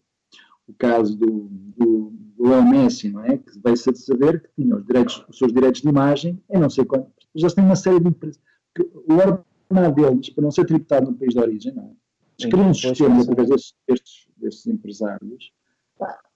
o 0.68 0.74
caso 0.74 1.18
do, 1.18 1.50
do, 1.78 2.14
do 2.38 2.54
El 2.54 2.64
Messi, 2.64 3.10
não 3.10 3.24
é? 3.26 3.38
Que 3.38 3.60
veio-se 3.64 3.90
a 3.90 3.96
saber 3.96 4.42
que 4.42 4.50
tinha 4.62 4.76
os, 4.76 4.86
direitos, 4.86 5.26
os 5.28 5.38
seus 5.38 5.52
direitos 5.52 5.82
de 5.82 5.90
imagem 5.90 6.42
em 6.50 6.60
não 6.60 6.70
sei 6.70 6.86
quanto. 6.86 7.12
Já 7.36 7.50
tem 7.50 7.64
uma 7.64 7.76
série 7.76 8.00
de 8.00 8.08
empresas. 8.08 8.40
O 8.80 9.14
ordenado 9.14 9.96
deles, 9.96 10.30
para 10.30 10.44
não 10.44 10.52
ser 10.52 10.66
tributado 10.66 11.12
no 11.12 11.18
país 11.18 11.34
de 11.34 11.40
origem, 11.40 11.74
não 11.74 11.84
é? 11.84 11.92
Eles 12.40 12.52
criam 12.52 12.70
um 12.70 12.74
sistema 12.74 13.22
através 13.22 13.50
destes, 13.50 13.74
destes, 13.88 14.28
destes 14.38 14.68
empresários 14.68 15.52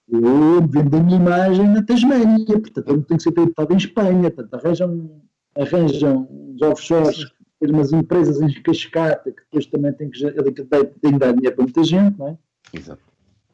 eu 0.08 0.66
vendo 0.68 0.96
a 0.96 1.02
minha 1.02 1.16
imagem 1.16 1.68
na 1.68 1.82
Tasmânia, 1.82 2.60
portanto 2.60 2.88
eu 2.88 2.96
não 2.96 3.02
tenho 3.02 3.18
que 3.18 3.22
ser 3.22 3.32
tributado 3.32 3.72
em 3.72 3.76
Espanha, 3.76 4.30
portanto 4.30 4.54
arranjam, 4.54 5.22
arranjam 5.56 6.28
uns 6.30 6.62
offshores, 6.62 7.32
umas 7.60 7.92
empresas 7.92 8.40
em 8.40 8.62
cascata 8.62 9.30
que 9.30 9.42
depois 9.42 9.66
também 9.66 9.92
têm 9.92 10.10
que, 10.10 10.20
têm 11.00 11.12
que 11.12 11.18
dar 11.18 11.32
dinheiro 11.32 11.56
para 11.56 11.64
muita 11.64 11.84
gente, 11.84 12.18
não 12.18 12.28
é? 12.28 12.38
Exato. 12.72 13.02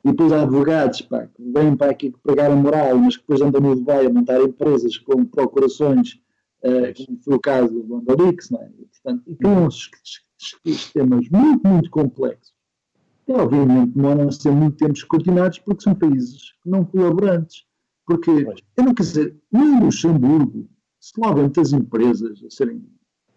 E 0.05 0.11
depois 0.11 0.33
há 0.33 0.43
advogados 0.43 1.03
pá, 1.03 1.27
que 1.27 1.43
vêm 1.53 1.77
para 1.77 1.91
aqui 1.91 2.15
pregar 2.23 2.51
a 2.51 2.57
moral, 2.57 2.97
mas 2.97 3.17
que 3.17 3.23
depois 3.23 3.43
andam 3.43 3.61
no 3.61 3.75
Dubai 3.75 4.07
a 4.07 4.11
montar 4.11 4.41
empresas 4.41 4.97
com 4.97 5.25
procurações, 5.27 6.21
uh, 6.63 6.95
como 6.97 7.19
foi 7.23 7.35
o 7.35 7.41
caso 7.41 7.75
do 7.75 7.87
Londolix, 7.87 8.49
não 8.51 8.63
é? 8.63 8.71
E, 8.79 8.87
portanto, 8.87 9.23
e 9.27 9.37
criam 9.37 9.69
sistemas 10.65 11.29
muito, 11.29 11.69
muito 11.69 11.91
complexos 11.91 12.58
que 13.29 13.33
obviamente 13.35 13.93
demoram 13.93 14.27
a 14.27 14.33
ser 14.33 14.51
muito 14.51 14.79
tempo 14.79 14.95
escrutinados 14.95 15.59
porque 15.59 15.83
são 15.83 15.95
países 15.95 16.55
não 16.65 16.83
colaborantes. 16.83 17.67
Porque, 18.07 18.31
eu 18.31 18.85
não 18.85 18.95
quer 18.95 19.03
dizer, 19.03 19.37
no 19.53 19.85
Luxemburgo, 19.85 20.67
se 20.99 21.13
lá 21.21 21.37
muitas 21.37 21.75
empresas 21.75 22.43
a 22.43 22.49
serem. 22.49 22.83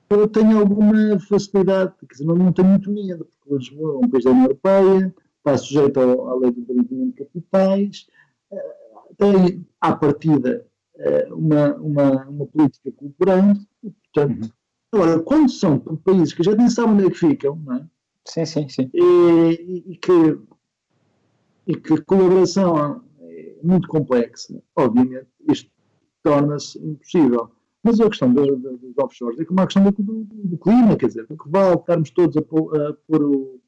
Eu 0.09 0.29
tenho 0.29 0.59
alguma 0.59 1.19
facilidade, 1.19 1.93
quer 1.99 2.13
dizer, 2.13 2.23
não, 2.23 2.35
não 2.35 2.53
tenho 2.53 2.69
muito 2.69 2.89
medo, 2.89 3.25
porque 3.25 3.53
Lisboa 3.53 3.95
é 3.95 4.05
um 4.05 4.09
país 4.09 4.23
da 4.23 4.31
União 4.31 4.45
Europeia, 4.45 5.15
está 5.37 5.57
sujeito 5.57 5.99
à 5.99 6.35
lei 6.35 6.51
do 6.51 6.61
branqueamento 6.61 7.11
de 7.11 7.25
capitais, 7.25 8.07
eh, 8.49 8.75
tem, 9.17 9.67
à 9.81 9.93
partida, 9.93 10.65
eh, 10.95 11.27
uma, 11.33 11.75
uma, 11.75 12.29
uma 12.29 12.45
política 12.45 12.93
cooperante, 12.93 13.67
portanto, 13.81 14.43
uhum. 14.45 14.49
agora, 14.93 15.19
quando 15.19 15.51
são 15.51 15.79
países 15.79 16.33
que 16.33 16.43
já 16.43 16.55
nem 16.55 16.69
sabem 16.69 16.93
onde 16.93 17.07
é 17.07 17.09
que 17.09 17.17
ficam, 17.17 17.57
não 17.57 17.75
é? 17.75 17.85
Sim, 18.27 18.45
sim, 18.45 18.69
sim. 18.69 18.89
E, 18.93 19.83
e, 19.93 19.97
que, 19.97 20.39
e 21.67 21.75
que 21.75 21.93
a 21.93 22.01
colaboração 22.03 23.03
é 23.19 23.55
muito 23.63 23.87
complexa, 23.87 24.61
obviamente, 24.75 25.27
isto 25.49 25.69
torna-se 26.23 26.77
impossível. 26.79 27.51
Mas 27.83 27.99
a 27.99 28.07
questão 28.07 28.31
dos, 28.31 28.47
dos 28.61 28.97
offshores 28.99 29.39
é 29.39 29.45
como 29.45 29.61
a 29.61 29.65
questão 29.65 29.83
do, 29.83 29.91
do, 29.91 30.23
do, 30.23 30.57
clima, 30.57 30.95
quer 30.95 31.07
dizer, 31.07 31.25
que 31.25 31.49
vale 31.49 31.75
estarmos 31.75 32.11
todos 32.11 32.37
a 32.37 32.41
pôr, 32.43 32.79
a 32.79 32.93
pôr 32.93 33.23
o, 33.23 33.59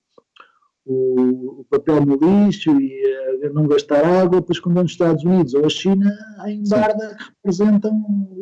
o, 0.85 1.61
o, 1.61 1.65
papel 1.69 2.05
no 2.05 2.15
lixo 2.15 2.71
e 2.71 3.03
a 3.45 3.49
não 3.49 3.67
gastar 3.67 4.05
água, 4.05 4.41
quando 4.41 4.75
vamos 4.75 4.83
nos 4.83 4.91
Estados 4.91 5.23
Unidos 5.23 5.53
ou 5.53 5.65
a 5.65 5.69
China, 5.69 6.11
a 6.39 6.51
embarda 6.51 7.17
representam 7.19 7.91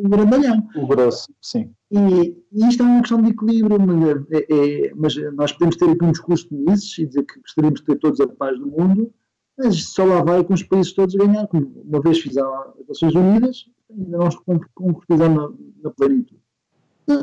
o 0.03 0.09
grandalhão. 0.09 0.67
O 0.75 0.87
grosso, 0.87 1.33
sim. 1.41 1.71
E, 1.91 2.35
e, 2.51 2.67
isto 2.67 2.83
é 2.83 2.85
uma 2.85 3.01
questão 3.01 3.21
de 3.21 3.29
equilíbrio, 3.29 3.79
mas, 3.79 4.25
é, 4.31 4.45
é, 4.49 4.93
mas 4.95 5.15
nós 5.33 5.51
podemos 5.51 5.75
ter 5.75 5.89
aqui 5.89 6.05
um 6.05 6.11
discurso 6.11 6.47
de 6.49 6.55
Mises 6.55 6.97
e 6.97 7.05
dizer 7.05 7.23
que 7.23 7.39
gostaríamos 7.39 7.79
de 7.79 7.85
ter 7.85 7.99
todos 7.99 8.19
a 8.19 8.27
paz 8.27 8.57
do 8.59 8.67
mundo, 8.67 9.11
mas 9.57 9.83
só 9.85 10.03
lá 10.03 10.23
vai 10.23 10.43
com 10.43 10.53
os 10.53 10.63
países 10.63 10.93
todos 10.93 11.15
ganhar. 11.15 11.47
Como 11.47 11.83
uma 11.85 12.01
vez 12.01 12.19
fizeram 12.19 12.53
as 12.53 12.87
Nações 12.87 13.15
Unidas, 13.15 13.65
ainda 13.89 14.17
não 14.17 14.29
concretizamos 14.73 15.37
na, 15.37 15.57
na 15.83 15.91
plenitude. 15.91 16.41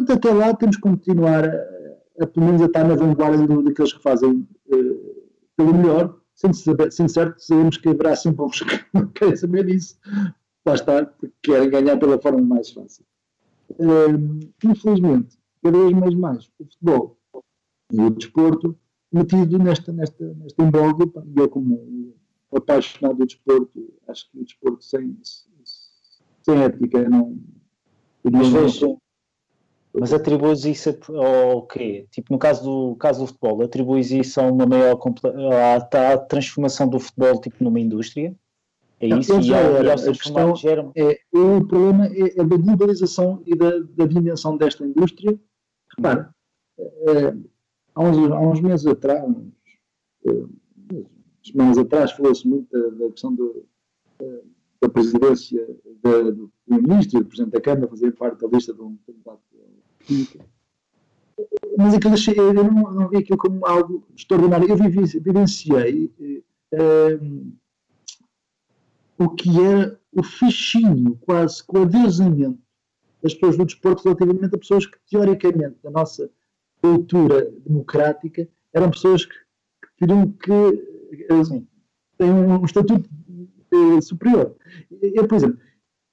Até 0.08 0.32
lá 0.32 0.54
temos 0.54 0.76
que 0.76 0.82
continuar 0.82 1.44
a, 1.44 2.24
a, 2.24 2.26
pelo 2.26 2.46
menos 2.46 2.62
a 2.62 2.66
estar 2.66 2.86
na 2.86 2.94
vanguarda 2.94 3.46
daqueles 3.62 3.92
que 3.92 4.02
fazem 4.02 4.30
uh, 4.30 4.97
pelo 5.58 5.74
melhor, 5.74 6.20
sendo, 6.36 6.54
saber, 6.54 6.92
sendo 6.92 7.10
certo 7.10 7.40
sabemos 7.40 7.76
que 7.76 7.88
haverá 7.88 8.14
sempre 8.14 8.44
uns 8.44 8.62
que 8.62 8.86
não 8.94 9.08
querem 9.08 9.36
saber 9.36 9.66
disso, 9.66 9.98
lá 10.64 10.74
está, 10.74 11.04
porque 11.04 11.34
querem 11.42 11.68
ganhar 11.68 11.98
pela 11.98 12.18
forma 12.20 12.40
mais 12.40 12.70
fácil. 12.70 13.04
Infelizmente, 14.64 15.36
cada 15.62 15.76
vez 15.76 15.92
mais, 15.92 16.14
mais 16.14 16.46
o 16.60 16.64
futebol 16.64 17.18
e 17.92 18.00
o 18.00 18.10
desporto 18.10 18.78
metido 19.12 19.58
nesta, 19.58 19.92
nesta, 19.92 20.32
nesta 20.34 20.62
embolga, 20.62 21.04
e 21.26 21.40
eu 21.40 21.48
como 21.48 22.14
apaixonado 22.54 23.18
do 23.18 23.26
desporto, 23.26 23.92
acho 24.06 24.30
que 24.30 24.38
o 24.38 24.44
desporto 24.44 24.84
sem, 24.84 25.18
sem 26.42 26.62
ética 26.62 27.08
não. 27.08 27.36
Mas 28.30 28.48
veja, 28.48 28.96
mas 29.98 30.12
atribuis 30.12 30.64
isso 30.64 30.90
ao 31.14 31.66
quê? 31.66 32.06
Tipo, 32.10 32.32
no 32.32 32.38
caso 32.38 32.62
do, 32.62 32.96
caso 32.96 33.20
do 33.20 33.26
futebol, 33.26 33.62
atribuis 33.62 34.10
isso 34.10 34.40
a 34.40 34.44
uma 34.44 34.66
maior 34.66 34.98
à, 35.52 36.12
à 36.12 36.18
transformação 36.18 36.88
do 36.88 37.00
futebol 37.00 37.40
tipo 37.40 37.62
numa 37.62 37.80
indústria? 37.80 38.34
É 39.00 39.06
isso? 39.06 39.40
e, 39.40 39.54
a, 39.54 39.94
a 39.94 39.96
questão 39.96 40.56
gera... 40.56 40.90
é, 40.96 41.20
o 41.32 41.64
problema 41.64 42.06
é, 42.06 42.40
é, 42.40 42.44
da 42.44 42.56
globalização 42.56 43.42
e 43.46 43.56
da, 43.56 43.78
da 43.78 44.06
dimensão 44.06 44.56
desta 44.56 44.84
indústria. 44.84 45.38
Repara, 45.96 46.34
é, 46.78 47.34
há, 47.94 48.02
uns, 48.02 48.32
há 48.32 48.40
uns 48.40 48.60
meses 48.60 48.86
atrás, 48.86 49.24
uns, 49.24 49.52
uns 50.24 51.52
meses 51.54 51.78
atrás, 51.78 52.12
falou-se 52.12 52.46
muito 52.46 52.68
da, 52.70 53.04
da 53.04 53.10
questão 53.10 53.34
do, 53.34 53.64
da 54.80 54.88
presidência 54.88 55.64
da, 56.02 56.30
do 56.30 56.50
Primeiro-Ministro 56.64 57.20
e 57.20 57.22
do 57.22 57.28
Presidente 57.28 57.52
da 57.52 57.60
Câmara 57.60 57.88
fazer 57.88 58.12
parte 58.12 58.40
da 58.40 58.48
lista 58.48 58.74
de 58.74 58.80
um 58.80 58.96
candidato 59.06 59.40
mas 61.76 61.94
aquilo 61.94 62.14
eu 62.36 62.52
não, 62.52 62.70
não 62.92 63.08
vi 63.08 63.18
aquilo 63.18 63.38
como 63.38 63.64
algo 63.64 64.04
extraordinário. 64.16 64.68
Eu 64.68 64.76
vivenciei 64.76 66.12
uh, 66.74 67.52
o 69.18 69.28
que 69.30 69.60
era 69.60 69.98
o 70.12 70.22
fascínio, 70.22 71.16
quase 71.20 71.62
com 71.64 71.78
o 71.78 71.82
adeusamento 71.82 72.58
das 73.22 73.34
pessoas 73.34 73.56
do 73.56 73.64
desporto 73.64 74.04
relativamente 74.04 74.54
a 74.54 74.58
pessoas 74.58 74.86
que, 74.86 74.98
teoricamente, 75.08 75.76
da 75.82 75.90
nossa 75.90 76.30
cultura 76.80 77.50
democrática, 77.64 78.48
eram 78.72 78.90
pessoas 78.90 79.24
que, 79.24 79.34
que 79.34 79.88
teriam 79.98 80.30
que 80.32 81.32
assim, 81.32 81.66
têm 82.16 82.32
um 82.32 82.64
estatuto 82.64 83.08
uh, 83.72 84.02
superior. 84.02 84.54
Eu, 84.90 85.26
por 85.26 85.36
exemplo, 85.36 85.60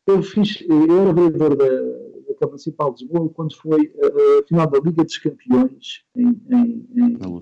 eu 0.08 0.22
fiz, 0.22 0.64
eu 0.68 1.02
era 1.02 1.14
vereador 1.14 1.56
da 1.56 2.05
Câmara 2.36 2.52
Municipal 2.52 2.94
de 2.94 3.04
Lisboa 3.04 3.30
quando 3.30 3.56
foi 3.56 3.94
a, 4.02 4.40
a 4.40 4.48
final 4.48 4.70
da 4.70 4.80
Liga 4.80 5.04
dos 5.04 5.18
Campeões 5.18 6.04
em, 6.16 6.28
em, 6.50 6.88
em, 6.96 7.18
no 7.18 7.40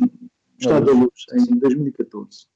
Estado 0.59 0.85
da 0.85 0.91
Luz, 0.91 1.25
em 1.33 1.57
2014. 1.57 2.47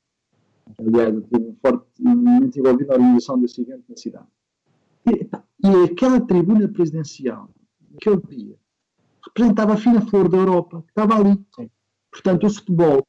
Aliás, 0.80 1.14
eu 1.14 1.22
tive 1.22 1.46
um 1.46 1.56
fortemente 1.62 2.60
envolvido 2.60 2.88
na 2.88 2.96
organização 2.96 3.40
desse 3.40 3.62
evento 3.62 3.84
na 3.90 3.98
cidade. 3.98 4.28
E, 5.06 5.30
e 5.68 5.84
aquela 5.92 6.20
tribuna 6.22 6.68
presidencial, 6.68 7.50
aquele 7.96 8.22
dia, 8.28 8.56
representava 9.26 9.74
a 9.74 9.78
fina 9.78 10.02
flor 10.02 10.28
da 10.30 10.38
Europa, 10.38 10.82
que 10.82 10.92
estava 10.92 11.16
ali. 11.16 11.40
Portanto, 12.12 12.48
o 12.48 12.50
futebol 12.50 13.08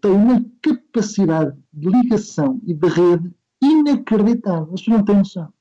tem 0.00 0.10
uma 0.10 0.44
capacidade 0.62 1.56
de 1.72 1.88
ligação 1.88 2.60
e 2.64 2.74
de 2.74 2.88
rede 2.88 3.34
inacreditável. 3.62 4.74
As 4.74 4.80
pessoas 4.80 4.98
não 4.98 5.04
têm 5.04 5.16
noção. 5.16 5.52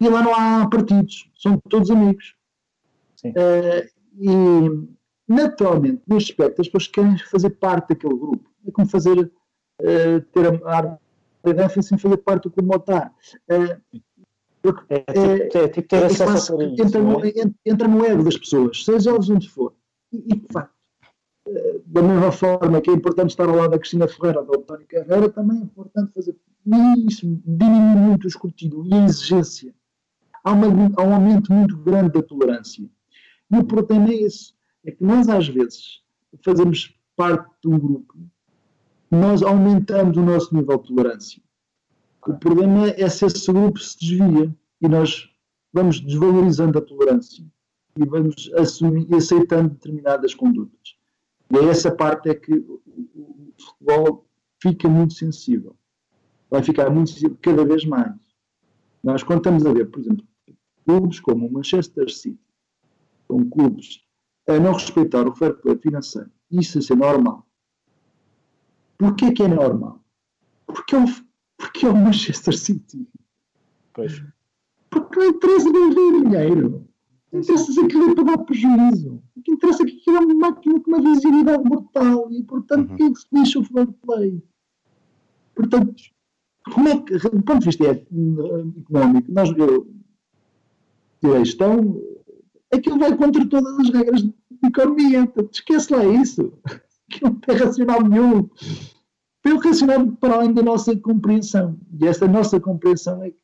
E 0.00 0.08
lá 0.08 0.22
não 0.22 0.34
há 0.34 0.68
partidos, 0.68 1.30
são 1.34 1.58
todos 1.68 1.90
amigos. 1.90 2.34
Uh, 3.24 3.88
e, 4.18 4.88
naturalmente, 5.28 6.02
neste 6.06 6.32
aspecto, 6.32 6.60
as 6.60 6.68
pessoas 6.68 6.88
querem 6.88 7.18
fazer 7.18 7.50
parte 7.50 7.90
daquele 7.90 8.16
grupo. 8.16 8.48
É 8.66 8.70
como 8.70 8.88
fazer 8.88 9.18
uh, 9.20 10.20
ter 10.32 10.64
a 10.64 10.76
arma 10.76 11.00
da 11.42 11.68
sem 11.68 11.96
fazer 11.96 12.16
parte 12.18 12.44
do 12.44 12.50
como 12.50 12.74
está. 12.74 13.12
Uh, 13.50 14.00
é, 14.88 14.96
é, 14.96 15.64
é, 15.64 15.68
tipo 15.68 15.88
ter 15.88 16.02
é, 16.02 16.06
acesso 16.06 16.58
a 16.58 16.64
isso, 16.64 16.82
entra, 16.82 17.00
no, 17.00 17.20
entra 17.64 17.86
no 17.86 18.04
ego 18.04 18.24
das 18.24 18.36
pessoas, 18.36 18.84
seja 18.84 19.12
eles 19.12 19.30
onde 19.30 19.48
for. 19.48 19.72
E, 20.12 20.34
de 20.34 20.46
facto, 20.52 20.74
da 21.86 22.02
mesma 22.02 22.32
forma 22.32 22.80
que 22.80 22.90
é 22.90 22.92
importante 22.92 23.30
estar 23.30 23.48
ao 23.48 23.54
lado 23.54 23.70
da 23.70 23.78
Cristina 23.78 24.08
Ferreira 24.08 24.40
ou 24.40 24.46
da 24.46 24.58
António 24.58 24.86
Carreira, 24.88 25.28
também 25.28 25.58
é 25.58 25.62
importante 25.62 26.12
fazer 26.12 26.36
isso, 27.06 27.26
diminuir 27.44 27.96
muito 27.96 28.24
o 28.24 28.28
escrutínio 28.28 28.86
e 28.86 28.94
a 28.94 29.04
exigência. 29.04 29.74
Há, 30.42 30.52
uma, 30.52 30.66
há 30.96 31.02
um 31.02 31.14
aumento 31.14 31.52
muito 31.52 31.76
grande 31.78 32.12
da 32.12 32.22
tolerância. 32.22 32.88
E 33.50 33.56
o 33.56 33.64
problema 33.64 34.08
é 34.08 34.22
esse, 34.22 34.54
é 34.84 34.90
que 34.90 35.04
nós 35.04 35.28
às 35.28 35.48
vezes 35.48 36.02
fazemos 36.42 36.94
parte 37.16 37.48
de 37.62 37.68
um 37.68 37.78
grupo 37.78 38.14
nós 39.10 39.42
aumentamos 39.42 40.16
o 40.16 40.22
nosso 40.22 40.54
nível 40.54 40.78
de 40.78 40.88
tolerância. 40.88 41.42
O 42.26 42.34
problema 42.34 42.88
é 42.88 43.08
se 43.08 43.24
esse 43.24 43.52
grupo 43.52 43.78
se 43.78 43.98
desvia 43.98 44.54
e 44.80 44.88
nós 44.88 45.30
vamos 45.72 46.00
desvalorizando 46.00 46.78
a 46.78 46.82
tolerância 46.82 47.44
e 47.96 48.04
vamos 48.04 48.50
assumir, 48.54 49.06
aceitando 49.14 49.70
determinadas 49.70 50.34
condutas. 50.34 50.96
E 51.50 51.56
a 51.56 51.62
essa 51.64 51.90
parte 51.90 52.28
é 52.28 52.34
que 52.34 52.52
o 52.52 52.82
futebol 53.58 54.26
fica 54.60 54.88
muito 54.88 55.14
sensível. 55.14 55.76
Vai 56.50 56.62
ficar 56.62 56.90
muito 56.90 57.12
cada 57.42 57.64
vez 57.64 57.84
mais. 57.84 58.14
Nós, 59.02 59.22
quando 59.22 59.38
estamos 59.38 59.66
a 59.66 59.72
ver, 59.72 59.90
por 59.90 60.00
exemplo, 60.00 60.26
clubes 60.84 61.20
como 61.20 61.46
o 61.46 61.52
Manchester 61.52 62.10
City, 62.10 62.40
com 63.26 63.48
clubes 63.48 64.00
a 64.48 64.58
não 64.58 64.72
respeitar 64.72 65.26
o 65.26 65.34
fair 65.34 65.54
play 65.54 65.76
financeiro, 65.76 66.30
isso 66.50 66.92
é 66.92 66.96
normal 66.96 67.46
Porquê 68.98 69.32
que 69.32 69.42
é 69.42 69.48
normal? 69.48 70.00
Porque 70.66 70.94
é 70.94 70.98
o, 70.98 71.06
porque 71.56 71.86
é 71.86 71.90
o 71.90 71.96
Manchester 71.96 72.56
City. 72.56 73.06
Pois. 73.92 74.22
Porque 74.90 75.18
não 75.18 75.26
interessa 75.26 75.70
ganhar 75.70 76.22
dinheiro. 76.22 76.88
Não 77.30 77.40
interessa 77.40 77.72
se 77.72 77.80
aquilo 77.80 78.10
é 78.10 78.14
para 78.14 78.24
dar 78.24 78.38
prejuízo. 78.38 79.22
O 79.36 79.42
que 79.42 79.52
interessa 79.52 79.82
é 79.82 79.86
que 79.86 79.98
aquilo 79.98 80.16
é 80.16 80.20
uma 80.20 80.34
máquina 80.34 80.80
com 80.80 80.90
uma 80.90 81.02
visibilidade 81.02 81.64
mortal 81.64 82.30
e, 82.32 82.42
portanto, 82.42 82.90
uhum. 82.90 82.96
quem 82.96 83.06
é 83.06 83.12
que 83.12 83.20
se 83.20 83.26
deixa 83.30 83.58
o 83.58 83.64
fair 83.64 83.88
play? 84.02 84.42
Portanto, 85.54 85.94
como 86.72 86.88
é 86.88 87.00
que, 87.00 87.18
do 87.18 87.42
ponto 87.42 87.60
de 87.60 87.66
vista 87.66 87.84
económico, 87.84 89.32
nós, 89.32 89.50
eu, 89.56 89.86
a 91.34 91.38
gestão, 91.38 92.00
aquilo 92.72 92.98
vai 92.98 93.16
contra 93.16 93.48
todas 93.48 93.78
as 93.78 93.90
regras 93.90 94.22
de 94.22 94.34
economia. 94.64 95.32
Esquece 95.52 95.92
lá 95.92 96.04
isso 96.04 96.52
que 97.10 97.22
não 97.22 97.34
tem 97.34 97.56
racional 97.56 98.02
nenhum. 98.02 98.48
Tem 99.42 99.56
racional 99.58 100.06
para 100.12 100.34
além 100.34 100.52
da 100.52 100.62
nossa 100.62 100.96
compreensão. 100.96 101.78
E 102.00 102.06
esta 102.06 102.26
nossa 102.26 102.58
compreensão 102.58 103.22
é 103.22 103.30
que, 103.30 103.38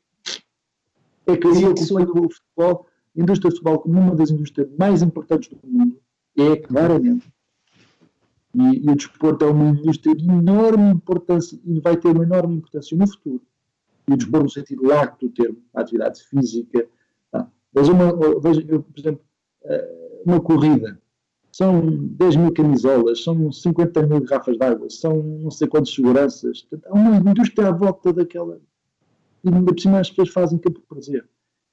é 1.26 1.36
que 1.36 1.46
eu 1.46 1.70
ocupando 1.70 2.26
o 2.26 2.30
futebol, 2.30 2.86
a 3.16 3.20
indústria 3.20 3.50
do 3.50 3.56
futebol 3.56 3.78
como 3.78 4.00
uma 4.00 4.16
das 4.16 4.30
indústrias 4.30 4.68
mais 4.78 5.02
importantes 5.02 5.48
do 5.48 5.58
mundo, 5.64 6.00
é 6.36 6.56
claramente. 6.56 7.32
E, 8.55 8.86
e 8.86 8.90
o 8.90 8.96
desporto 8.96 9.44
é 9.44 9.48
uma 9.48 9.70
indústria 9.70 10.14
de 10.14 10.28
enorme 10.28 10.90
importância 10.90 11.59
e 11.64 11.80
vai 11.80 11.96
ter 11.96 12.09
uma 12.09 12.24
enorme 12.24 12.57
importância 12.57 12.96
no 12.96 13.07
futuro. 13.07 13.42
E 14.09 14.12
o 14.12 14.16
desporto 14.16 14.44
no 14.44 14.50
sentido 14.50 14.86
largo 14.86 15.16
do 15.20 15.30
termo, 15.30 15.59
a 15.74 15.80
atividade 15.80 16.22
física. 16.24 16.86
Tá? 17.30 17.48
Veja, 17.72 17.92
uma, 17.92 18.40
veja 18.40 18.62
por 18.62 18.98
exemplo, 18.98 19.24
eh, 19.64 20.22
uma 20.26 20.40
corrida 20.40 21.00
são 21.53 21.82
10 21.86 22.36
mil 22.36 22.53
camisolas, 22.53 23.22
são 23.22 23.53
50 23.53 24.07
mil 24.07 24.20
garrafas 24.22 24.57
de 24.57 24.64
água, 24.64 24.88
são 24.88 25.22
não 25.22 25.50
sei 25.50 25.68
quantas 25.68 25.92
seguranças. 25.94 26.66
Há 26.86 26.94
uma 26.94 27.30
indústria 27.30 27.68
à 27.68 27.72
volta 27.72 28.12
daquela. 28.12 28.59
E 29.44 29.48
ainda 29.48 29.72
por 29.72 29.80
cima 29.80 30.00
as 30.00 30.09
pessoas 30.09 30.30
fazem 30.30 30.59
que 30.59 30.68
é 30.68 30.70
por 30.70 30.80
prazer. 30.82 31.28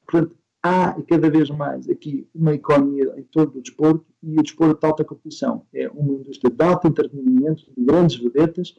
Portanto, 0.06 0.36
há 0.62 0.94
cada 1.08 1.30
vez 1.30 1.50
mais 1.50 1.88
aqui 1.90 2.28
uma 2.34 2.54
economia 2.54 3.14
em 3.18 3.24
torno 3.24 3.54
do 3.54 3.62
desporto 3.62 4.06
e 4.22 4.40
o 4.40 4.44
desporto 4.44 4.80
de 4.80 4.88
alta 4.88 5.04
competição. 5.04 5.66
É 5.74 5.90
uma 5.90 6.14
indústria 6.14 6.52
de 6.52 6.64
alto 6.64 6.88
entretenimento, 6.88 7.64
de 7.78 7.86
grandes 7.86 8.18
vedetas 8.18 8.76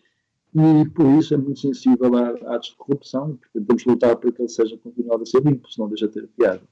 e 0.55 0.89
por 0.91 1.07
isso 1.19 1.35
é 1.35 1.37
muito 1.37 1.61
sensível 1.61 2.17
a 2.17 2.55
atos 2.55 2.71
de 2.71 2.77
corrupção 2.77 3.31
e 3.31 3.35
portanto 3.37 3.67
temos 3.67 3.83
que 3.83 3.89
lutar 3.89 4.17
para 4.17 4.33
que 4.33 4.43
ele 4.43 4.49
seja 4.49 4.77
continuado 4.79 5.23
a 5.23 5.27
ser 5.27 5.43
limpo, 5.43 5.71
senão 5.71 5.89
deixa 5.89 6.09
de 6.09 6.15
ter 6.15 6.29
piada. 6.29 6.63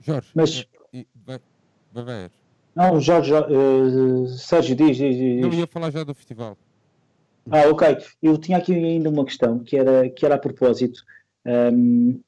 Jorge, 0.00 0.30
mas 0.34 0.68
vai, 1.24 1.40
vai 1.92 2.04
ver. 2.04 2.30
Não, 2.74 3.00
Jorge, 3.00 3.32
uh, 3.32 4.28
Sérgio, 4.28 4.76
diz, 4.76 4.98
diz, 4.98 5.16
diz. 5.16 5.42
Eu 5.42 5.52
ia 5.52 5.66
falar 5.66 5.90
já 5.90 6.04
do 6.04 6.14
festival. 6.14 6.58
Ah, 7.50 7.68
ok. 7.70 7.96
Eu 8.22 8.36
tinha 8.36 8.58
aqui 8.58 8.74
ainda 8.74 9.08
uma 9.08 9.24
questão 9.24 9.60
que 9.60 9.76
era, 9.76 10.10
que 10.10 10.26
era 10.26 10.34
a 10.34 10.38
propósito 10.38 11.00
um, 11.72 12.20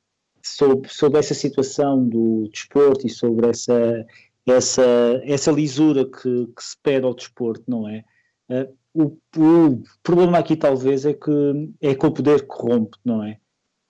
sobre, 0.57 0.89
sobre 0.89 1.19
essa 1.19 1.35
situação 1.35 2.07
do 2.07 2.49
desporto 2.53 3.07
e 3.07 3.11
sobre 3.11 3.49
essa, 3.49 4.07
essa, 4.47 5.21
essa 5.25 5.51
lisura 5.53 6.05
que, 6.05 6.47
que 6.47 6.63
se 6.63 6.77
pede 6.83 7.07
ao 7.07 7.15
desporto, 7.15 7.65
não 7.67 7.89
é? 7.89 8.05
Uh, 8.51 8.79
o, 8.95 9.05
o, 9.37 9.83
problema 10.03 10.39
aqui 10.39 10.57
talvez 10.57 11.05
é 11.05 11.13
que 11.13 11.31
é 11.81 11.95
que 11.95 12.07
o 12.07 12.11
poder 12.11 12.47
corrompe, 12.47 12.97
não 13.05 13.23
é? 13.23 13.39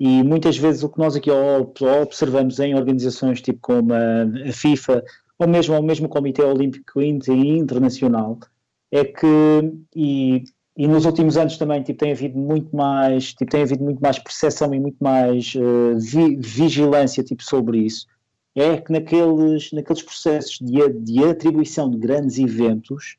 E 0.00 0.22
muitas 0.22 0.56
vezes 0.56 0.82
o 0.82 0.88
que 0.88 0.98
nós 0.98 1.16
aqui 1.16 1.30
observamos 1.30 2.58
em 2.60 2.74
organizações 2.74 3.40
tipo 3.40 3.58
como 3.60 3.92
a, 3.94 4.52
FIFA 4.52 5.02
ou 5.38 5.48
mesmo 5.48 5.74
ao 5.74 5.82
mesmo 5.82 6.08
Comitê 6.08 6.42
Olímpico 6.42 7.00
Internacional, 7.00 8.38
é 8.90 9.04
que, 9.04 9.26
e, 9.94 10.44
e 10.78 10.86
nos 10.86 11.04
últimos 11.04 11.36
anos 11.36 11.58
também 11.58 11.82
tipo, 11.82 11.98
tem 11.98 12.12
havido 12.12 12.38
muito 12.38 12.74
mais, 12.74 13.34
tipo, 13.34 13.50
tem 13.50 13.62
havido 13.62 13.82
muito 13.82 14.00
mais 14.00 14.16
percepção 14.16 14.72
e 14.72 14.78
muito 14.78 14.96
mais 15.00 15.52
uh, 15.56 15.98
vi, 15.98 16.36
vigilância 16.36 17.24
tipo, 17.24 17.42
sobre 17.42 17.78
isso, 17.80 18.06
é 18.54 18.76
que 18.76 18.92
naqueles, 18.92 19.72
naqueles 19.72 20.02
processos 20.02 20.58
de, 20.60 20.88
de 21.00 21.24
atribuição 21.24 21.90
de 21.90 21.98
grandes 21.98 22.38
eventos, 22.38 23.16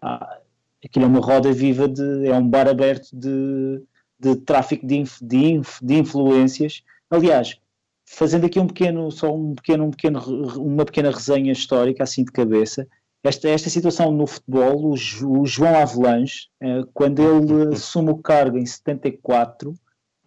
ah, 0.00 0.38
aquilo 0.84 1.04
é 1.04 1.08
uma 1.08 1.18
roda 1.18 1.52
viva, 1.52 1.88
de, 1.88 2.26
é 2.26 2.34
um 2.36 2.48
bar 2.48 2.68
aberto 2.68 3.08
de, 3.12 3.82
de 4.18 4.36
tráfico 4.36 4.86
de, 4.86 4.98
inf, 4.98 5.20
de, 5.20 5.54
inf, 5.54 5.80
de 5.82 5.94
influências. 5.94 6.84
Aliás, 7.10 7.58
fazendo 8.06 8.46
aqui 8.46 8.60
um 8.60 8.66
pequeno, 8.68 9.10
só 9.10 9.34
um 9.34 9.54
pequeno, 9.56 9.84
um 9.84 9.90
pequeno, 9.90 10.20
uma 10.56 10.84
pequena 10.84 11.10
resenha 11.10 11.52
histórica, 11.52 12.04
assim 12.04 12.24
de 12.24 12.30
cabeça, 12.30 12.86
esta, 13.22 13.48
esta 13.48 13.70
situação 13.70 14.10
no 14.10 14.26
futebol, 14.26 14.84
o, 14.84 14.92
o 14.92 15.46
João 15.46 15.76
Avelange, 15.76 16.48
eh, 16.60 16.82
quando 16.92 17.22
ele 17.22 17.74
assume 17.74 18.10
o 18.10 18.18
cargo 18.18 18.58
em 18.58 18.66
74, 18.66 19.74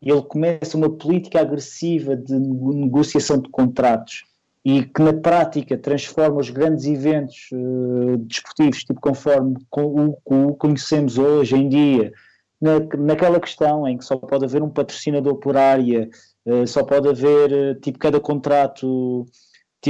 ele 0.02 0.22
começa 0.22 0.78
uma 0.78 0.90
política 0.90 1.42
agressiva 1.42 2.16
de 2.16 2.34
negociação 2.34 3.40
de 3.40 3.50
contratos 3.50 4.24
e 4.64 4.84
que 4.84 5.02
na 5.02 5.14
prática 5.14 5.78
transforma 5.78 6.40
os 6.40 6.50
grandes 6.50 6.86
eventos 6.86 7.50
uh, 7.54 8.18
desportivos, 8.18 8.84
tipo 8.84 9.00
conforme 9.00 9.56
o, 9.72 10.18
o 10.26 10.56
conhecemos 10.56 11.20
hoje 11.20 11.56
em 11.56 11.70
dia, 11.70 12.12
na, 12.60 12.80
naquela 12.98 13.40
questão 13.40 13.88
em 13.88 13.96
que 13.96 14.04
só 14.04 14.18
pode 14.18 14.44
haver 14.44 14.64
um 14.64 14.70
patrocinador 14.70 15.36
por 15.36 15.56
área, 15.56 16.10
uh, 16.48 16.66
só 16.66 16.84
pode 16.84 17.08
haver, 17.08 17.52
uh, 17.52 17.80
tipo, 17.80 18.00
cada 18.00 18.20
contrato, 18.20 19.28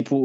tipo, 0.02 0.16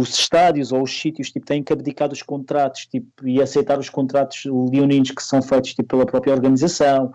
os 0.00 0.08
estádios 0.10 0.72
ou 0.72 0.82
os 0.82 1.00
sítios, 1.00 1.30
tipo, 1.30 1.44
têm 1.46 1.62
que 1.62 1.72
abdicar 1.72 2.08
dos 2.08 2.22
contratos, 2.22 2.86
tipo, 2.86 3.26
e 3.26 3.40
aceitar 3.40 3.78
os 3.78 3.88
contratos 3.88 4.44
leoninos 4.44 5.10
que 5.10 5.22
são 5.22 5.42
feitos, 5.42 5.74
tipo, 5.74 5.88
pela 5.88 6.06
própria 6.06 6.32
organização, 6.32 7.12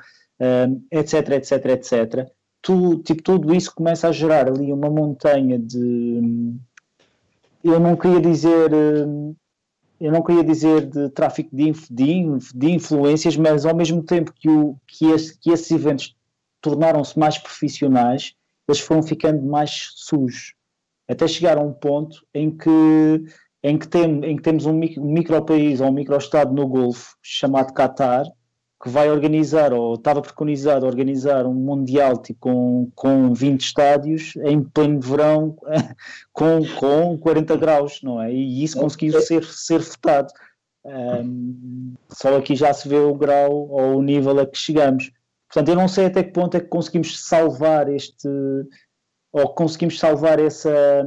etc, 0.92 1.30
etc, 1.30 1.66
etc 1.66 2.38
tu, 2.68 2.98
tipo, 2.98 3.24
tudo 3.24 3.56
isso 3.56 3.74
começa 3.74 4.10
a 4.10 4.12
gerar 4.12 4.50
ali 4.50 4.74
uma 4.74 4.90
montanha 4.90 5.58
de. 5.58 6.56
Eu 7.64 7.80
não 7.80 7.96
queria 7.96 8.20
dizer. 8.20 8.72
Eu 10.00 10.12
não 10.12 10.22
queria 10.22 10.44
dizer 10.44 10.86
de 10.86 11.10
tráfico 11.10 11.56
de, 11.56 11.72
de, 11.90 12.24
de 12.54 12.72
influências, 12.72 13.36
mas 13.36 13.66
ao 13.66 13.76
mesmo 13.76 14.04
tempo 14.04 14.32
que, 14.32 14.48
o, 14.48 14.76
que, 14.86 15.06
esse, 15.08 15.40
que 15.40 15.50
esses 15.50 15.72
eventos 15.72 16.16
tornaram-se 16.62 17.18
mais 17.18 17.40
profissionais, 17.40 18.36
eles 18.68 18.80
foram 18.80 19.02
ficando 19.02 19.42
mais 19.42 19.94
sujos. 19.96 20.54
Até 21.08 21.28
chegar 21.28 21.58
a 21.58 21.62
um 21.62 21.74
ponto 21.74 22.26
em 22.34 22.50
que, 22.52 23.24
em 23.64 23.78
que, 23.78 23.88
tem, 23.88 24.26
em 24.26 24.36
que 24.36 24.42
temos 24.42 24.66
um, 24.66 24.74
um 24.74 25.12
micro-país 25.14 25.80
ou 25.80 25.88
um 25.88 25.94
micro-estado 25.94 26.54
no 26.54 26.68
Golfo, 26.68 27.16
chamado 27.22 27.74
Qatar, 27.74 28.26
que 28.82 28.90
vai 28.90 29.10
organizar, 29.10 29.74
ou 29.74 29.96
estava 29.96 30.22
preconizado 30.22 30.86
organizar 30.86 31.46
um 31.48 31.54
Mundial 31.54 32.18
tipo, 32.18 32.40
com, 32.40 32.92
com 32.94 33.34
20 33.34 33.62
estádios 33.62 34.36
em 34.44 34.62
pleno 34.62 35.00
verão 35.00 35.56
com, 36.32 36.60
com 36.76 37.18
40 37.18 37.58
graus, 37.58 38.02
não 38.04 38.22
é? 38.22 38.32
E 38.32 38.64
isso 38.64 38.78
conseguiu 38.78 39.20
ser, 39.22 39.44
ser 39.44 39.80
votado. 39.80 40.32
Um, 40.86 41.96
só 42.10 42.38
aqui 42.38 42.56
já 42.56 42.74
se 42.74 42.88
vê 42.88 42.98
o 42.98 43.16
grau 43.16 43.68
ou 43.70 43.98
o 43.98 44.02
nível 44.02 44.40
a 44.40 44.46
que 44.46 44.58
chegamos. 44.58 45.12
Portanto, 45.50 45.70
eu 45.70 45.76
não 45.76 45.88
sei 45.88 46.06
até 46.06 46.24
que 46.24 46.32
ponto 46.32 46.56
é 46.56 46.60
que 46.60 46.68
conseguimos 46.68 47.20
salvar 47.26 47.90
este, 47.90 48.30
ou 49.38 49.50
conseguimos 49.50 50.00
salvar 50.00 50.40
essa, 50.40 51.06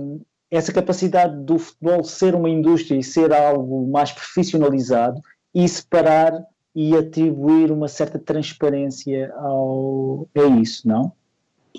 essa 0.51 0.73
capacidade 0.73 1.43
do 1.45 1.59
futebol 1.59 2.05
ser 2.05 2.35
uma 2.35 2.49
indústria 2.49 2.99
e 2.99 3.03
ser 3.03 3.33
algo 3.33 3.87
mais 3.87 4.13
profissionalizado 4.13 5.21
e 5.55 5.69
separar 5.69 6.45
e 6.75 6.97
atribuir 6.97 7.73
uma 7.73 7.89
certa 7.89 8.19
transparência 8.19 9.33
ao, 9.35 10.29
a 10.37 10.45
isso, 10.61 10.87
não? 10.87 11.13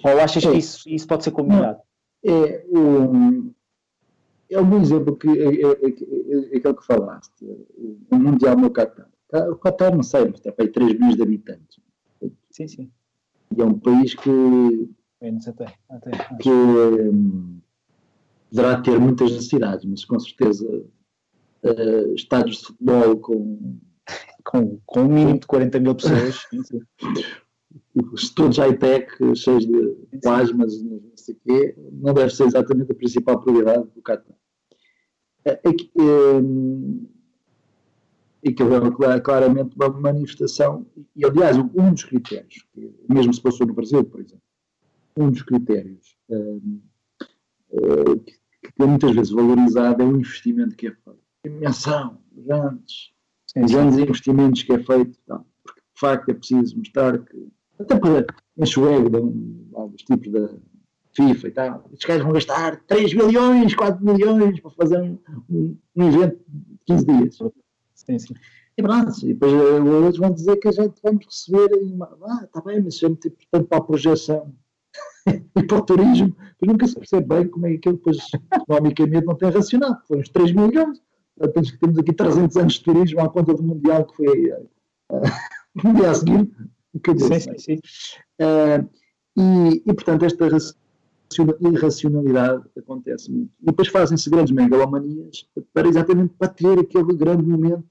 Ou 0.03 0.19
achas 0.19 0.43
é. 0.45 0.51
que 0.51 0.57
isso, 0.57 0.89
isso 0.89 1.07
pode 1.07 1.23
ser 1.23 1.31
combinado? 1.31 1.79
É, 2.23 2.65
um, 2.69 3.51
é 4.49 4.61
um 4.61 4.81
exemplo 4.81 5.15
que 5.15 5.27
é, 5.29 5.45
é, 5.45 5.71
é, 5.71 6.53
é 6.53 6.57
aquele 6.57 6.73
que 6.73 6.85
falaste, 6.85 7.45
o 8.11 8.15
Mundial 8.15 8.57
no 8.57 8.69
Qatar. 8.69 9.07
O 9.49 9.55
Qatar, 9.55 9.95
não 9.95 10.03
sei, 10.03 10.25
mas 10.29 10.41
tem 10.41 10.51
para 10.51 10.65
aí 10.65 10.71
3 10.71 10.93
milhões 10.93 11.15
de 11.15 11.21
habitantes. 11.21 11.79
Sim, 12.49 12.67
sim. 12.67 12.91
E 13.55 13.61
é 13.61 13.65
um 13.65 13.79
país 13.79 14.13
que. 14.13 14.89
Menos 15.21 15.47
até. 15.47 15.73
até 15.89 16.11
que 16.41 16.49
um, 16.49 17.59
poderá 18.49 18.81
ter 18.81 18.99
muitas 18.99 19.31
necessidades, 19.31 19.85
mas 19.85 20.03
com 20.03 20.19
certeza 20.19 20.65
uh, 20.67 22.13
estádios 22.15 22.57
de 22.57 22.65
futebol 22.67 23.17
com 23.17 23.79
com, 24.43 24.79
com 24.85 25.01
um 25.01 25.07
mínimo 25.07 25.39
de 25.39 25.47
40 25.47 25.79
mil 25.79 25.95
pessoas. 25.95 26.39
Todos 28.35 28.57
high-tech, 28.57 29.07
cheios 29.35 29.65
de 29.65 29.95
plasmas, 30.21 30.81
não 30.81 30.99
sei 31.15 31.35
o 31.35 31.39
quê, 31.45 31.75
não 31.91 32.13
deve 32.13 32.33
ser 32.33 32.45
exatamente 32.45 32.91
a 32.91 32.95
principal 32.95 33.39
prioridade 33.41 33.87
do 33.95 34.01
Qatar. 34.01 34.35
É, 35.45 35.51
é, 35.51 35.69
e 38.43 38.51
que 38.51 38.63
é 38.63 39.19
claramente 39.19 39.75
uma 39.75 39.89
manifestação, 39.89 40.85
e 41.15 41.25
aliás, 41.25 41.57
um 41.57 41.93
dos 41.93 42.03
critérios, 42.03 42.65
mesmo 43.07 43.33
se 43.33 43.41
passou 43.41 43.67
no 43.67 43.73
Brasil, 43.73 44.03
por 44.03 44.19
exemplo, 44.19 44.43
um 45.21 45.31
dos 45.31 45.41
critérios 45.43 46.17
um, 46.29 46.81
que 48.75 48.83
é 48.83 48.85
muitas 48.85 49.11
vezes 49.11 49.31
valorizado 49.31 50.01
é 50.01 50.05
o 50.05 50.17
investimento 50.17 50.75
que 50.75 50.87
é 50.87 50.91
feito. 50.91 51.19
Dimensão, 51.43 52.17
grandes, 52.31 53.11
os 53.55 53.71
grandes 53.71 53.97
investimentos 53.97 54.63
que 54.63 54.73
é 54.73 54.83
feito, 54.83 55.19
não, 55.27 55.45
porque 55.63 55.81
de 55.81 55.99
facto 55.99 56.29
é 56.29 56.33
preciso 56.33 56.77
mostrar 56.77 57.17
que, 57.19 57.47
até 57.79 57.97
para 57.97 58.25
enche 58.57 58.79
o 58.79 58.89
ego 58.89 59.09
dos 59.09 60.03
tipos 60.03 60.31
da 60.31 60.49
FIFA 61.13 61.47
e 61.47 61.51
tal, 61.51 61.85
estes 61.91 62.05
caras 62.05 62.23
vão 62.23 62.33
gastar 62.33 62.81
3 62.85 63.13
milhões, 63.13 63.75
4 63.75 64.05
milhões 64.05 64.59
para 64.59 64.71
fazer 64.71 65.01
um, 65.01 65.17
um, 65.49 65.77
um 65.95 66.07
evento 66.07 66.39
de 66.47 66.79
15 66.85 67.05
dias. 67.05 67.39
Sim, 67.95 68.19
sim. 68.19 68.33
E 68.77 68.81
pronto, 68.81 69.11
e 69.23 69.33
depois 69.33 69.51
eh, 69.51 69.79
outros 69.79 70.17
vão 70.17 70.31
dizer 70.31 70.57
que 70.57 70.67
a 70.69 70.71
gente 70.71 71.01
vamos 71.03 71.25
receber, 71.25 71.69
ah, 72.23 72.43
está 72.45 72.61
bem, 72.61 72.81
mas 72.81 73.01
é 73.03 73.07
muito 73.07 73.27
importante 73.27 73.67
para 73.67 73.77
a 73.77 73.83
projeção 73.83 74.55
e 75.55 75.63
para 75.63 75.77
o 75.77 75.81
turismo, 75.85 76.35
mas 76.37 76.71
nunca 76.71 76.87
se 76.87 76.95
percebe 76.95 77.27
bem 77.27 77.47
como 77.47 77.65
é 77.67 77.69
que 77.71 77.75
aquilo 77.77 77.95
depois 77.95 78.17
economicamente 78.53 79.25
não 79.25 79.35
tem 79.35 79.49
racionado, 79.49 80.01
foram 80.07 80.21
os 80.21 80.29
3 80.29 80.51
milhões, 80.53 81.01
temos, 81.53 81.71
temos 81.77 81.97
aqui 81.97 82.13
300 82.13 82.57
anos 82.57 82.73
de 82.73 82.83
turismo 82.83 83.21
à 83.21 83.29
conta 83.29 83.53
do 83.53 83.63
Mundial 83.63 84.05
que 84.05 84.15
foi 84.15 84.51
uh, 84.51 84.69
no 85.83 85.93
dia 85.93 86.11
a 86.11 86.13
seguir. 86.13 86.51
Sim, 87.17 87.39
sim, 87.39 87.57
sim. 87.57 87.75
Uh, 88.41 88.89
e, 89.37 89.81
e, 89.85 89.93
portanto, 89.93 90.25
esta 90.25 90.49
irracionalidade 91.61 92.63
acontece 92.77 93.31
muito. 93.31 93.51
E 93.61 93.65
depois 93.65 93.87
fazem-se 93.87 94.29
grandes 94.29 94.53
megalomanias 94.53 95.47
para 95.73 95.87
exatamente 95.87 96.33
para 96.37 96.49
ter 96.49 96.79
aquele 96.79 97.15
grande 97.15 97.43
momento. 97.43 97.85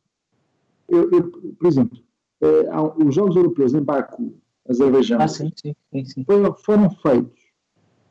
Eu, 0.89 1.11
eu 1.11 1.31
por 1.31 1.67
exemplo, 1.67 1.99
uh, 2.43 3.05
os 3.07 3.15
Jogos 3.15 3.37
Europeus 3.37 3.73
em 3.73 3.83
Baku, 3.83 4.37
Azerbaijão, 4.71 5.21
ah, 5.21 5.29
sim, 5.29 5.51
sim, 5.57 6.05
sim, 6.05 6.25
foram, 6.25 6.55
foram 6.55 6.91
feitos 6.91 7.41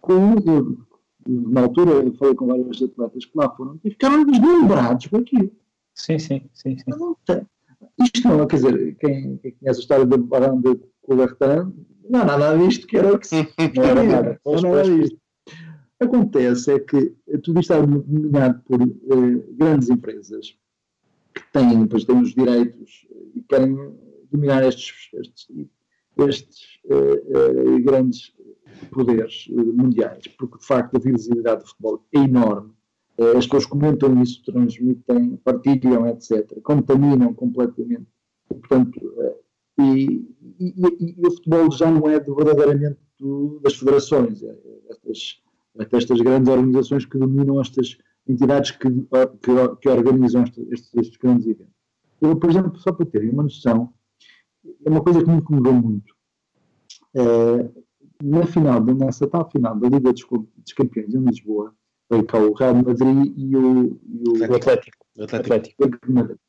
com, 0.01 0.35
na 1.27 1.61
altura 1.61 1.91
eu 1.91 2.13
falei 2.15 2.35
com 2.35 2.47
vários 2.47 2.81
atletas 2.81 3.25
que 3.25 3.37
lá 3.37 3.49
foram 3.55 3.79
e 3.83 3.89
ficaram 3.89 4.25
deslumbrados 4.25 5.07
com 5.07 5.17
aquilo. 5.17 5.51
Sim, 5.95 6.19
sim, 6.19 6.49
sim. 6.53 6.77
sim. 6.77 6.85
Não, 6.87 7.15
isto 8.03 8.27
não, 8.27 8.47
quer 8.47 8.55
dizer, 8.57 8.97
quem, 8.97 9.37
quem 9.37 9.51
conhece 9.51 9.79
a 9.79 9.81
história 9.81 10.05
do 10.05 10.17
Barão 10.17 10.59
de 10.59 10.79
Coubertin, 11.01 11.73
não 12.09 12.21
há 12.21 12.25
nada 12.25 12.57
disto 12.57 12.87
que 12.87 12.97
era 12.97 13.13
o 13.13 13.19
que 13.19 13.27
se 13.27 13.35
não 13.75 13.83
era 13.83 14.03
nada. 14.03 14.41
Pois, 14.43 14.63
não 14.63 14.75
era 14.75 14.89
disto. 14.89 15.17
Acontece 15.99 16.71
é 16.71 16.79
que 16.79 17.13
tudo 17.43 17.59
isto 17.59 17.73
está 17.73 17.79
dominado 17.81 18.61
por 18.63 18.81
eh, 18.81 19.43
grandes 19.51 19.89
empresas 19.89 20.57
que 21.33 21.41
têm, 21.51 21.83
depois 21.83 22.05
têm 22.05 22.21
os 22.21 22.33
direitos 22.33 23.05
e 23.35 23.41
querem 23.41 23.75
dominar 24.31 24.63
estes, 24.63 25.09
estes, 25.13 25.47
estes 26.27 26.79
eh, 26.89 27.23
eh, 27.29 27.79
grandes 27.81 28.33
poderes 28.91 29.47
eh, 29.51 29.53
mundiais, 29.53 30.27
porque 30.37 30.57
de 30.57 30.65
facto 30.65 30.95
a 30.95 30.99
visibilidade 30.99 31.61
do 31.61 31.67
futebol 31.67 32.05
é 32.13 32.19
enorme. 32.19 32.73
As 33.37 33.45
pessoas 33.45 33.65
comentam 33.65 34.21
isso, 34.23 34.41
transmitem, 34.45 35.35
partilham, 35.43 36.07
etc. 36.07 36.57
Contaminam 36.63 37.33
completamente. 37.33 38.07
Portanto, 38.47 38.97
e, 39.77 40.25
e, 40.57 41.15
e, 41.19 41.27
o 41.27 41.31
futebol 41.31 41.69
já 41.69 41.91
não 41.91 42.09
é 42.09 42.17
verdadeiramente 42.17 42.97
do, 43.19 43.59
das 43.61 43.75
federações, 43.75 44.41
é, 44.41 44.55
estas, 44.89 45.41
estas 45.91 46.21
grandes 46.21 46.49
organizações 46.49 47.05
que 47.05 47.17
dominam 47.17 47.59
estas 47.59 47.97
entidades 48.25 48.71
que, 48.71 48.89
que, 48.89 49.77
que 49.81 49.89
organizam 49.89 50.43
estes, 50.43 50.93
estes, 50.93 51.17
grandes 51.17 51.45
eventos. 51.45 51.73
Eu, 52.21 52.35
por 52.37 52.49
exemplo, 52.49 52.77
só 52.77 52.93
para 52.93 53.05
terem 53.05 53.31
uma 53.31 53.43
noção, 53.43 53.93
é 54.85 54.89
uma 54.89 55.03
coisa 55.03 55.23
que 55.23 55.29
me 55.29 55.37
incomodou 55.37 55.73
muito. 55.73 56.13
É, 57.15 57.69
na 58.23 58.45
final, 58.45 58.81
da 58.81 58.93
nossa 58.93 59.27
tal 59.27 59.49
final 59.49 59.75
da 59.77 59.87
Liga 59.87 60.11
dos, 60.11 60.25
dos 60.29 60.73
Campeões 60.73 61.13
em 61.13 61.23
Lisboa, 61.23 61.73
foi 62.07 62.23
cá 62.23 62.39
o 62.39 62.53
Real 62.53 62.75
Madrid 62.75 63.33
e 63.37 63.55
o, 63.55 63.99
e 64.07 64.29
o 64.29 64.43
Atlético. 64.55 65.05
Atlético. 65.19 65.85
Atlético. 65.85 66.39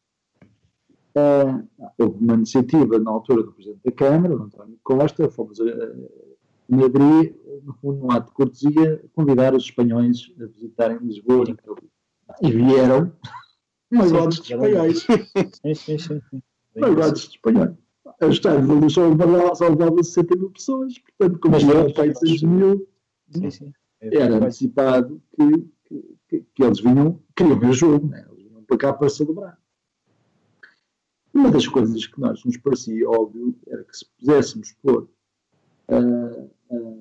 Uh, 1.11 1.69
houve 1.99 2.25
uma 2.25 2.35
iniciativa 2.35 2.99
na 2.99 3.11
altura 3.11 3.43
do 3.43 3.53
Presidente 3.53 3.81
da 3.85 3.91
Câmara, 3.91 4.37
o 4.37 4.43
António 4.45 4.79
Costa, 4.83 5.29
fomos 5.29 5.61
a, 5.61 5.65
a 5.65 6.77
Madrid, 6.77 7.35
no 7.65 7.75
fundo, 7.75 7.99
num 7.99 8.11
ato 8.13 8.29
de 8.29 8.33
cortesia, 8.33 9.05
convidar 9.13 9.55
os 9.55 9.65
espanhóis 9.65 10.33
a 10.41 10.47
visitarem 10.47 10.99
Lisboa. 10.99 11.45
E 12.41 12.51
vieram 12.53 13.13
magotes 13.91 14.41
de 14.41 14.55
espanhóis. 14.55 15.01
Sim, 15.01 15.75
sim, 15.75 15.99
sim. 15.99 16.43
Magotes 16.77 17.23
de 17.23 17.37
espanhóis. 17.37 17.75
A 18.21 18.27
estádio 18.29 18.67
da 18.69 18.75
Luz 18.75 18.93
só 18.93 19.09
levava 19.09 19.55
só 19.55 19.69
levava 19.69 20.03
60 20.03 20.37
mil 20.37 20.51
pessoas, 20.51 20.95
portanto, 20.99 21.41
como 21.41 21.55
Mas 21.55 21.65
não, 21.65 21.95
feito 21.95 22.19
6 22.19 22.43
mil, 22.43 22.89
Sim, 23.31 23.51
sim. 23.51 23.73
É 24.01 24.17
era 24.17 24.37
antecipado 24.37 25.21
que, 25.37 25.69
que, 26.29 26.45
que- 26.55 26.63
eles 26.63 26.81
vinham, 26.81 27.21
queriam 27.37 27.59
ver 27.59 27.69
o 27.71 27.73
jogo, 27.73 28.09
né? 28.09 28.27
eles 28.31 28.45
vinham 28.45 28.65
para 28.65 28.79
cá 28.79 28.93
para 28.93 29.09
celebrar. 29.09 29.59
Uma 31.33 31.51
das 31.51 31.67
coisas 31.69 32.07
que 32.07 32.21
nós 32.21 32.45
nos 32.45 32.57
parecia 32.57 33.09
óbvio 33.09 33.55
era 33.69 33.85
que 33.85 33.97
se 33.97 34.05
pudéssemos 34.19 34.73
pôr, 34.83 35.09
ah, 35.89 36.47
ah, 36.73 36.97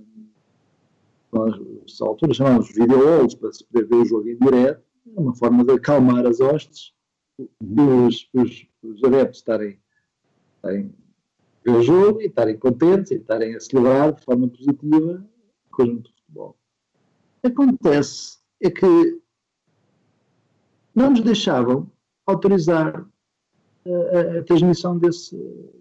nós, 1.32 1.60
nessa 1.60 2.06
altura 2.06 2.34
chamávamos 2.34 2.74
video 2.74 3.04
halls 3.06 3.34
para 3.36 3.52
se 3.52 3.64
poder 3.66 3.88
ver 3.88 3.96
o 3.96 4.06
jogo 4.06 4.28
em 4.30 4.38
direto, 4.38 4.84
era 5.12 5.20
uma 5.22 5.36
forma 5.36 5.64
de 5.64 5.72
acalmar 5.74 6.26
as 6.28 6.40
hostes, 6.40 6.94
os, 7.40 8.30
os, 8.34 8.68
os 8.84 9.04
adeptos 9.04 9.40
estarem, 9.40 9.80
estarem 10.58 10.94
ver 11.72 11.78
o 11.78 11.82
jogo 11.84 12.22
e 12.22 12.26
estarem 12.28 12.58
contentes 12.58 13.12
e 13.12 13.16
estarem 13.16 13.56
a 13.56 13.60
celebrar 13.60 14.14
de 14.14 14.24
forma 14.24 14.48
positiva 14.48 15.26
o 15.72 15.76
conjunto 15.76 16.10
de 16.10 16.16
futebol. 16.18 16.58
Acontece 17.44 18.38
é 18.62 18.70
que 18.70 19.20
não 20.94 21.12
nos 21.12 21.22
deixavam 21.22 21.90
autorizar 22.26 23.06
a, 23.86 23.90
a- 24.36 24.40
a 24.40 24.44
transmissão 24.44 24.98
desse, 24.98 25.36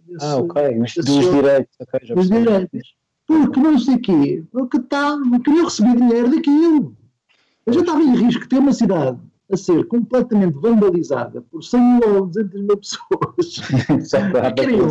desse 0.07 0.25
Ah, 0.25 0.37
ok. 0.37 0.77
Mas 0.79 0.95
dos 0.95 1.07
jogo- 1.07 1.37
direitos. 1.37 1.77
ok, 1.81 2.01
já 2.05 2.15
dos 2.15 2.29
direitos. 2.31 2.97
Porque 3.27 3.61
não 3.61 3.79
sei 3.79 3.95
o 3.97 4.01
quê, 4.01 4.45
porque 4.51 4.81
tá, 4.81 5.19
queria 5.45 5.65
receber 5.65 5.97
dinheiro 5.97 6.31
daquilo. 6.31 6.97
Eu 7.67 7.73
já 7.75 7.81
estava 7.81 8.01
em 8.03 8.15
risco 8.17 8.43
de 8.45 8.49
ter 8.49 8.59
uma 8.59 8.73
cidade 8.73 9.21
a 9.51 9.57
ser 9.57 9.85
completamente 9.87 10.55
vandalizada 10.59 11.41
por 11.43 11.63
100 11.63 11.81
mil 11.81 12.15
ou 12.17 12.27
200 12.27 12.61
mil 12.63 12.77
pessoas 12.77 13.57
Só 14.11 14.31
para 14.31 14.53
que 14.53 14.63
queriam 14.63 14.89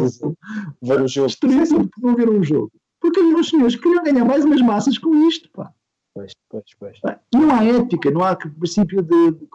ver 0.82 1.02
o 1.02 1.08
jogo. 1.08 1.30
porque 1.80 2.02
não 2.02 2.16
viram 2.16 2.40
o 2.40 2.44
jogo. 2.44 2.72
Porque 3.00 3.20
os 3.20 3.50
senhores 3.50 3.76
queriam 3.76 4.04
ganhar 4.04 4.26
mais 4.26 4.44
umas 4.44 4.62
massas 4.62 4.98
com 4.98 5.16
isto, 5.28 5.50
pá. 5.52 5.72
Pois, 6.16 6.34
pois, 6.50 6.64
pois. 6.80 7.00
Não 7.34 7.52
há 7.52 7.64
ética, 7.64 8.10
não 8.10 8.24
há 8.24 8.36
princípio 8.36 9.04
de. 9.04 9.32
de 9.32 9.48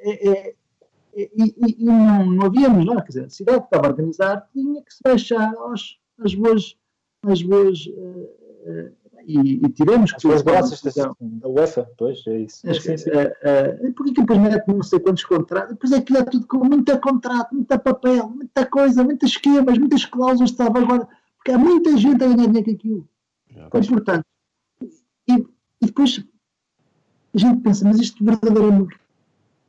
é, 0.00 0.28
é- 0.30 0.48
é- 0.48 1.30
e, 1.34 1.54
e- 1.80 1.84
não, 1.84 2.26
não 2.26 2.46
havíamos 2.46 2.84
lá, 2.86 3.00
quer 3.02 3.08
dizer, 3.08 3.24
a 3.24 3.30
cidade 3.30 3.58
que 3.60 3.64
estava 3.66 3.86
a 3.86 3.90
organizar 3.90 4.48
tinha 4.52 4.82
que 4.82 4.92
se 4.94 5.02
deixar 5.04 5.54
aos, 5.56 5.98
às 6.18 6.34
boas. 6.34 6.76
Às 7.22 7.42
boas 7.42 7.86
eh, 7.88 8.30
eh, 8.66 8.92
e, 9.26 9.66
e 9.66 9.68
tivemos 9.70 10.12
que 10.12 10.26
As 10.32 10.42
graças 10.42 10.80
decisão. 10.80 11.16
da 11.20 11.48
UEFA, 11.48 11.90
pois, 11.98 12.26
é 12.26 12.38
isso. 12.40 12.68
Acho 12.68 12.80
Sim, 12.80 12.90
que, 12.92 12.98
sim. 12.98 13.10
eh, 13.10 13.36
eh, 13.42 13.92
porque 13.96 14.12
que 14.12 14.20
depois 14.20 14.38
mete 14.38 14.68
não 14.68 14.82
sei 14.82 15.00
quantos 15.00 15.24
contratos, 15.24 15.70
depois 15.74 15.92
aquilo 15.92 16.18
é 16.18 16.24
tudo 16.24 16.46
com 16.46 16.58
muito 16.64 16.98
contrato, 17.00 17.54
muita 17.54 17.78
papel, 17.78 18.28
muita 18.30 18.64
coisa, 18.66 19.02
muitos 19.04 19.30
esquemas, 19.30 19.78
muitas 19.78 20.04
cláusulas 20.04 20.50
de 20.50 20.56
salvaguarda, 20.56 21.08
porque 21.36 21.50
há 21.52 21.58
muita 21.58 21.96
gente 21.96 22.22
a 22.22 22.28
ganhar 22.28 22.46
dinheiro 22.46 22.64
com 22.64 22.70
aquilo. 22.70 23.08
Pois. 23.70 23.86
E, 23.86 23.88
portanto, 23.88 24.24
e, 25.28 25.32
e 25.32 25.86
depois 25.86 26.24
a 27.34 27.38
gente 27.38 27.60
pensa, 27.62 27.84
mas 27.86 27.98
isto 28.00 28.24
verdadeiramente 28.24 28.96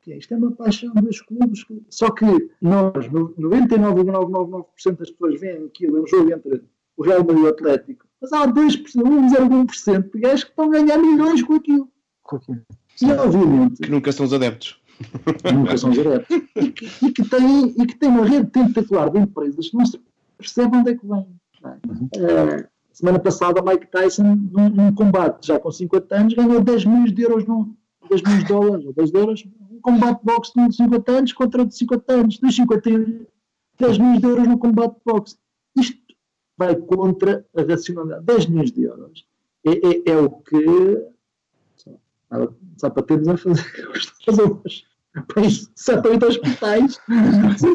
é? 0.07 0.17
isto 0.17 0.33
é 0.33 0.37
uma 0.37 0.51
paixão 0.53 0.93
dos 0.93 1.21
clubes. 1.21 1.65
Só 1.89 2.09
que 2.11 2.25
nós, 2.61 3.11
no- 3.11 3.33
99,999% 3.37 4.97
das 4.99 5.11
pessoas 5.11 5.39
veem 5.39 5.65
aquilo, 5.65 5.97
é 5.97 6.01
um 6.01 6.07
jogo 6.07 6.31
entre 6.33 6.63
o 6.95 7.03
Real 7.03 7.19
Madrid 7.19 7.39
e 7.39 7.41
o 7.43 7.49
Atlético, 7.49 8.06
mas 8.21 8.33
há 8.33 8.47
2%, 8.47 8.83
1,01% 8.95 10.11
de 10.11 10.19
gajos 10.19 10.43
que 10.43 10.49
estão 10.51 10.65
a 10.65 10.69
ganhar 10.71 10.97
milhões 10.97 11.41
com 11.43 11.53
aquilo. 11.55 11.89
E 13.01 13.11
obviamente 13.11 13.81
Que 13.81 13.89
nunca 13.91 14.11
são 14.11 14.25
os 14.25 14.33
adeptos. 14.33 14.79
nunca 15.53 15.77
são 15.77 15.91
diretos. 15.91 16.27
E 16.55 16.71
que, 16.71 16.85
e 17.05 17.11
que 17.11 17.23
tem, 17.29 17.67
e 17.77 17.85
que 17.85 17.95
tem 17.95 18.09
uma 18.09 18.25
rede 18.25 18.49
tentacular 18.49 19.09
de 19.11 19.19
empresas 19.19 19.69
que 19.69 19.77
não 19.77 19.85
se 19.85 19.99
percebe 20.37 20.75
onde 20.77 20.91
é 20.91 20.95
que 20.95 21.05
vem. 21.07 21.25
é? 21.63 22.17
Eh, 22.17 22.67
semana 22.91 23.19
passada, 23.19 23.61
Mike 23.61 23.87
Tyson, 23.91 24.23
num, 24.51 24.69
num 24.69 24.93
combate 24.95 25.45
já 25.47 25.59
com 25.59 25.71
50 25.71 26.15
anos, 26.15 26.33
ganhou 26.33 26.61
10 26.61 26.85
milhões 26.85 27.13
de 27.13 27.21
euros, 27.21 27.45
num, 27.45 27.75
10 28.09 28.21
milhões 28.23 28.41
de 28.43 28.47
dólares, 28.47 28.85
ou 28.87 28.93
10 28.93 29.11
de 29.11 29.17
euros, 29.19 29.47
um 29.71 29.79
combate 29.81 30.19
de 30.19 30.25
boxe 30.25 30.51
de 30.55 30.75
50 30.75 31.11
anos 31.11 31.33
contra 31.33 31.61
outro 31.61 31.73
de 31.73 31.77
50 31.77 32.13
anos, 32.13 32.39
dos 32.39 32.55
51, 32.55 33.25
10 33.79 33.97
milhões 33.99 34.19
de 34.19 34.25
euros 34.27 34.47
no 34.47 34.57
combate 34.57 34.93
de 34.95 35.01
boxe. 35.05 35.35
Isto 35.77 35.97
vai 36.57 36.75
contra 36.75 37.45
a 37.55 37.61
racionalidade. 37.61 38.25
10 38.25 38.45
milhões 38.47 38.71
de 38.71 38.83
euros 38.83 39.25
é, 39.65 39.71
é, 39.71 40.11
é 40.13 40.17
o 40.17 40.29
que 40.29 41.05
só, 41.75 41.91
só 42.77 42.89
para 42.89 43.03
termos 43.03 43.27
a 43.27 43.37
fazer, 43.37 44.41
umas, 44.43 44.85
país, 45.33 45.71
7 45.75 46.05
ou 46.07 46.13
8 46.13 46.25
hospitais, 46.25 46.99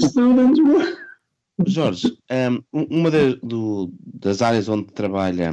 estudam 0.02 0.52
em. 0.52 0.96
Jorge, 1.66 2.16
um, 2.72 2.86
uma 2.90 3.10
da- 3.10 3.34
do- 3.42 3.92
das 4.02 4.42
áreas 4.42 4.68
onde 4.68 4.86
trabalha 4.92 5.50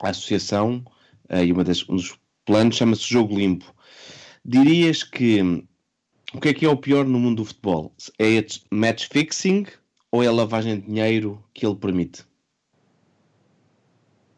a 0.00 0.10
associação 0.10 0.84
eh, 1.28 1.46
e 1.46 1.52
uma 1.52 1.64
das, 1.64 1.88
um 1.88 1.96
dos 1.96 2.16
planos 2.44 2.76
chama-se 2.76 3.02
Jogo 3.02 3.34
Limpo. 3.36 3.72
Dirias 4.44 5.02
que 5.02 5.40
o 6.34 6.40
que 6.40 6.48
é 6.48 6.54
que 6.54 6.66
é 6.66 6.68
o 6.68 6.76
pior 6.76 7.04
no 7.06 7.18
mundo 7.18 7.38
do 7.38 7.44
futebol? 7.44 7.92
É 8.18 8.44
match 8.70 9.08
fixing 9.10 9.66
ou 10.10 10.22
é 10.22 10.26
a 10.26 10.32
lavagem 10.32 10.80
de 10.80 10.86
dinheiro 10.86 11.42
que 11.54 11.64
ele 11.66 11.76
permite? 11.76 12.24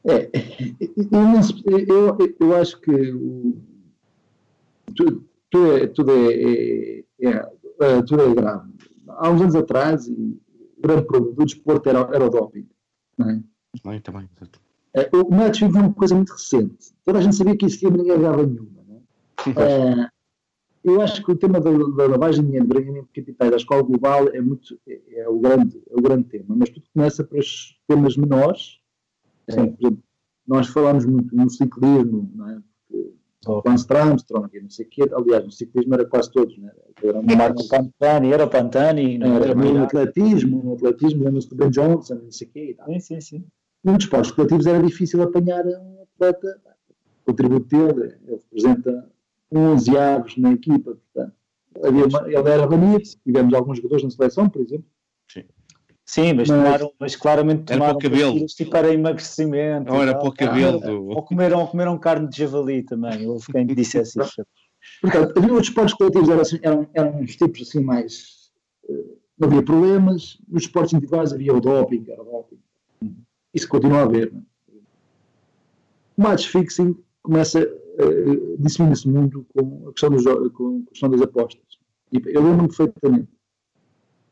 É, 0.07 0.31
eu, 1.89 2.19
eu, 2.39 2.57
acho 2.57 2.79
que 2.81 2.93
tudo, 4.95 5.27
tudo, 5.51 5.73
é, 5.73 5.87
tudo, 5.87 6.13
é, 6.13 6.35
é, 6.35 7.05
é, 7.23 7.51
é, 7.81 8.03
tudo 8.03 8.23
é 8.23 8.35
grave. 8.35 8.71
Há 9.09 9.31
uns 9.31 9.41
anos 9.41 9.55
atrás, 9.55 10.07
e 10.07 10.13
o 10.13 10.83
grande 10.83 11.07
problema 11.07 11.35
do 11.35 11.45
desporto 11.45 11.89
era, 11.89 12.01
era 12.13 12.27
o 12.27 12.31
doping. 12.31 12.69
Não 13.17 13.31
é? 13.31 13.43
Também, 13.83 14.01
também. 14.01 14.29
exato. 14.37 14.61
É, 14.95 15.11
O 15.13 15.45
fixing 15.45 15.65
é 15.65 15.69
uma 15.69 15.93
coisa 15.93 16.15
muito 16.15 16.33
recente. 16.33 16.95
Toda 17.05 17.19
a 17.19 17.23
gente 17.23 17.35
sabia 17.35 17.57
que 17.57 17.65
existia, 17.65 17.91
mas 17.91 18.01
ninguém 18.01 18.21
dava 18.21 18.47
nenhuma. 18.47 18.83
Não 18.87 18.97
é? 18.97 19.01
É, 19.57 20.09
eu 20.85 21.01
acho 21.01 21.25
que 21.25 21.33
o 21.33 21.37
tema 21.37 21.61
da, 21.61 21.71
da 21.71 22.07
lavagem 22.07 22.43
de 22.43 22.47
dinheiro, 22.47 22.67
do 22.67 22.75
branqueamento 22.75 23.09
de 23.13 23.21
capitais 23.23 23.53
à 23.55 23.57
escola 23.57 23.83
global 23.83 24.29
é, 24.29 24.41
muito, 24.41 24.79
é, 24.87 25.21
é 25.21 25.29
o 25.29 25.39
grande, 25.39 25.83
é 25.91 25.99
o 25.99 26.03
grande 26.03 26.25
tema. 26.25 26.55
Mas 26.57 26.69
tudo 26.69 26.85
começa 26.93 27.25
para 27.25 27.39
os 27.39 27.81
temas 27.89 28.17
menores. 28.19 28.81
Exemplo, 29.49 29.99
nós 30.47 30.69
falamos 30.69 31.05
muito 31.05 31.35
no 31.35 31.49
ciclismo, 31.51 32.31
não 32.35 32.51
é? 32.51 32.59
Porque 33.45 33.69
Lance 33.69 33.87
Armstrong 33.91 34.49
e 34.55 34.61
não 34.61 34.71
sei 34.71 34.87
o 34.87 34.89
quê. 34.89 35.03
Aliás, 35.13 35.45
no 35.45 35.53
ciclismo 35.53 35.95
era 35.95 36.07
quase 36.07 36.31
todos. 36.31 36.57
Não 36.57 36.69
é? 36.69 36.73
Era 37.03 37.21
O 37.21 37.37
Marco 37.37 37.69
Pantani, 37.69 38.33
era 38.33 38.45
o 38.45 38.49
Pantani, 38.49 39.19
não 39.19 39.37
era 39.37 39.51
era 39.51 39.55
no 39.55 39.83
atletismo, 39.83 40.63
no 40.63 40.73
atletismo 40.75 41.25
lembra-se 41.25 41.49
do 41.51 41.57
Ben 41.57 41.71
Johnson, 41.71 42.15
não 42.15 42.31
sei 42.31 42.49
o 42.49 42.51
quê. 42.51 42.71
E 42.71 42.75
tal. 42.75 42.87
Sim, 42.87 43.01
sim, 43.01 43.21
sim. 43.21 43.45
Nos 43.83 44.05
esportes 44.05 44.31
coletivos 44.31 44.67
era 44.67 44.83
difícil 44.83 45.23
apanhar 45.23 45.65
um 45.67 46.03
atleta. 46.03 46.61
O 47.23 47.33
contributo 47.33 47.67
dele, 47.67 48.15
ele 48.27 48.37
representa 48.37 49.11
11 49.53 49.97
aves 49.97 50.37
na 50.39 50.53
equipa, 50.53 50.97
portanto. 50.97 51.35
Havia 51.83 52.07
uma, 52.07 52.29
ele 52.29 52.49
era 52.49 52.67
banido, 52.67 53.03
tivemos 53.25 53.53
alguns 53.53 53.79
jogadores 53.79 54.05
na 54.05 54.11
seleção, 54.11 54.49
por 54.49 54.63
exemplo. 54.63 54.87
Sim, 55.29 55.45
mas, 56.35 56.49
Mas- 56.49 56.49
tomaram, 56.49 56.93
mas 56.99 57.17
claramente 57.17 57.65
tomaram 57.65 57.99
tipo 57.99 58.71
para 58.71 58.93
emagrecimento. 58.93 59.93
E 59.93 59.97
era 59.99 60.15
para 60.15 60.29
o 60.29 60.33
cabelo 60.33 60.81
Ah, 60.85 60.91
Ou 61.17 61.23
comeram, 61.23 61.61
ou 61.61 61.67
comeram 61.69 61.99
carne 61.99 62.29
de 62.29 62.39
javali 62.39 62.83
também. 62.83 63.27
Houve 63.27 63.47
quem 63.53 63.67
dissesse 63.67 64.21
isso. 64.21 64.45
Portanto, 65.01 65.33
havia 65.39 65.51
outros 65.53 65.69
esportes 65.69 65.95
coletivos, 65.95 66.29
eram, 66.29 66.41
assim, 66.43 66.59
eram, 66.63 66.87
eram 66.93 67.21
uns 67.21 67.37
tipos 67.37 67.63
assim 67.63 67.81
mais. 67.83 68.51
eh, 68.89 69.05
não 69.39 69.49
havia 69.49 69.63
problemas. 69.63 70.39
Nos 70.49 70.63
esportes 70.65 70.93
individuais 70.93 71.33
havia 71.33 71.55
o 71.55 71.61
doping, 71.61 72.05
era 72.09 72.23
o 72.23 72.25
doping. 72.25 72.59
Isso 73.53 73.69
continua 73.69 74.01
a 74.01 74.03
haver. 74.03 74.33
Não 74.33 74.41
é? 74.41 74.45
O 76.17 76.23
match 76.23 76.47
fixing 76.49 76.97
começa, 77.23 77.61
uh, 77.61 78.57
dissemina-se 78.59 79.09
muito 79.09 79.45
com 79.55 79.89
a 79.89 79.93
questão, 79.93 80.11
dos, 80.11 80.25
com 80.53 80.83
a 80.87 80.91
questão 80.91 81.11
das 81.11 81.23
apostas. 81.23 81.63
E 82.13 82.21
eu 82.27 82.43
lembro-me 82.43 82.69
perfeitamente. 82.69 83.29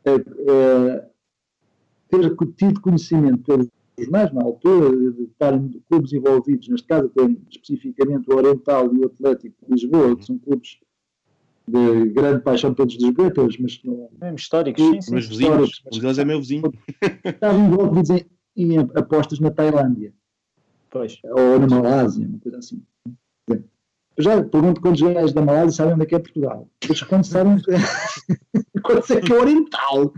eh, 0.05 0.15
eh, 0.49 1.05
ter 2.13 2.37
tido 2.57 2.81
conhecimento 2.81 3.43
pelos 3.45 3.69
jornais, 3.99 4.33
na 4.33 4.43
altura, 4.43 4.91
de, 5.13 5.23
estarem 5.25 5.83
clubes 5.89 6.13
envolvidos, 6.13 6.69
neste 6.69 6.87
caso, 6.87 7.07
até 7.07 7.23
especificamente 7.51 8.31
o 8.31 8.37
Oriental 8.37 8.95
e 8.95 8.99
o 8.99 9.07
Atlético 9.07 9.57
de 9.65 9.73
Lisboa, 9.73 10.17
que 10.17 10.27
são 10.27 10.39
clubes 10.39 10.79
de 11.67 12.09
grande 12.11 12.43
paixão 12.43 12.75
pelos 12.75 12.95
lisboetas, 12.95 13.57
mas 13.59 13.81
não 13.85 14.09
Mesmo 14.21 14.37
históricos, 14.37 14.85
sim, 14.85 15.01
sim. 15.01 15.13
Meus 15.13 15.29
vizinhos, 15.29 15.83
um 15.93 15.99
deles 15.99 16.19
é 16.19 16.25
meu 16.25 16.39
vizinho. 16.39 16.73
estavam 17.25 17.67
envolvidos 17.67 18.11
em, 18.11 18.27
em 18.57 18.79
apostas 18.79 19.41
na 19.41 19.51
Tailândia 19.51 20.13
Pois. 20.91 21.19
ou 21.25 21.59
na 21.61 21.67
Malásia, 21.67 22.27
uma 22.27 22.39
coisa 22.41 22.59
assim. 22.59 22.83
Já 24.19 24.43
pergunto 24.43 24.81
quantos 24.83 25.01
gajos 25.01 25.33
da 25.33 25.41
Malásia 25.41 25.71
sabem 25.71 25.95
onde 25.95 26.03
é 26.03 26.07
que 26.07 26.15
é 26.15 26.19
Portugal. 26.19 26.69
Eles 26.85 27.03
quando 27.05 27.25
sabem 27.25 27.57
quantos 28.83 29.11
é 29.11 29.21
que 29.21 29.33
é 29.33 29.41
Oriental, 29.41 30.13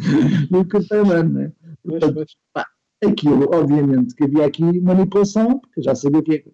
nunca 0.50 0.84
Tailândia, 0.84 1.22
não 1.22 1.40
é? 1.42 1.52
Pois, 1.86 2.12
pois. 2.12 2.36
pá, 2.52 2.66
aquilo, 3.04 3.48
obviamente, 3.54 4.14
que 4.14 4.24
havia 4.24 4.46
aqui 4.46 4.80
manipulação, 4.80 5.58
porque 5.58 5.80
eu 5.80 5.84
já 5.84 5.94
sabia 5.94 6.20
o 6.20 6.22
que 6.22 6.34
é. 6.36 6.44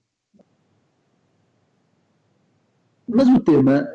Mas 3.07 3.28
o 3.28 3.40
tema, 3.40 3.89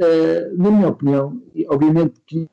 eh, 0.00 0.52
na 0.56 0.70
minha 0.70 0.88
opinião, 0.88 1.42
e 1.54 1.66
obviamente 1.68 2.20
que 2.26 2.48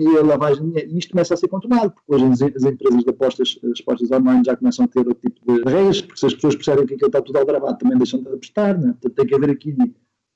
a 0.00 0.22
lavagem 0.22 0.64
de 0.64 0.70
dinheiro. 0.70 0.90
E 0.92 0.98
isto 0.98 1.10
começa 1.10 1.34
a 1.34 1.36
ser 1.36 1.48
controlado, 1.48 1.90
porque 1.90 2.14
hoje 2.14 2.24
as, 2.24 2.42
as 2.42 2.64
empresas 2.64 3.02
de 3.02 3.10
apostas, 3.10 3.58
as 3.64 3.80
apostas 3.80 4.10
online 4.12 4.42
já 4.44 4.56
começam 4.56 4.84
a 4.84 4.88
ter 4.88 5.00
outro 5.00 5.14
tipo 5.14 5.40
de 5.44 5.62
regras, 5.70 6.00
porque 6.02 6.20
se 6.20 6.26
as 6.26 6.34
pessoas 6.34 6.54
percebem 6.54 6.86
que 6.86 6.94
aquilo 6.94 7.08
está 7.08 7.20
tudo 7.20 7.38
aldrabado, 7.38 7.78
também 7.78 7.98
deixam 7.98 8.22
de 8.22 8.28
apostar, 8.28 8.78
né? 8.78 8.92
portanto 8.92 9.14
tem 9.14 9.26
que 9.26 9.34
haver 9.34 9.50
aqui 9.50 9.76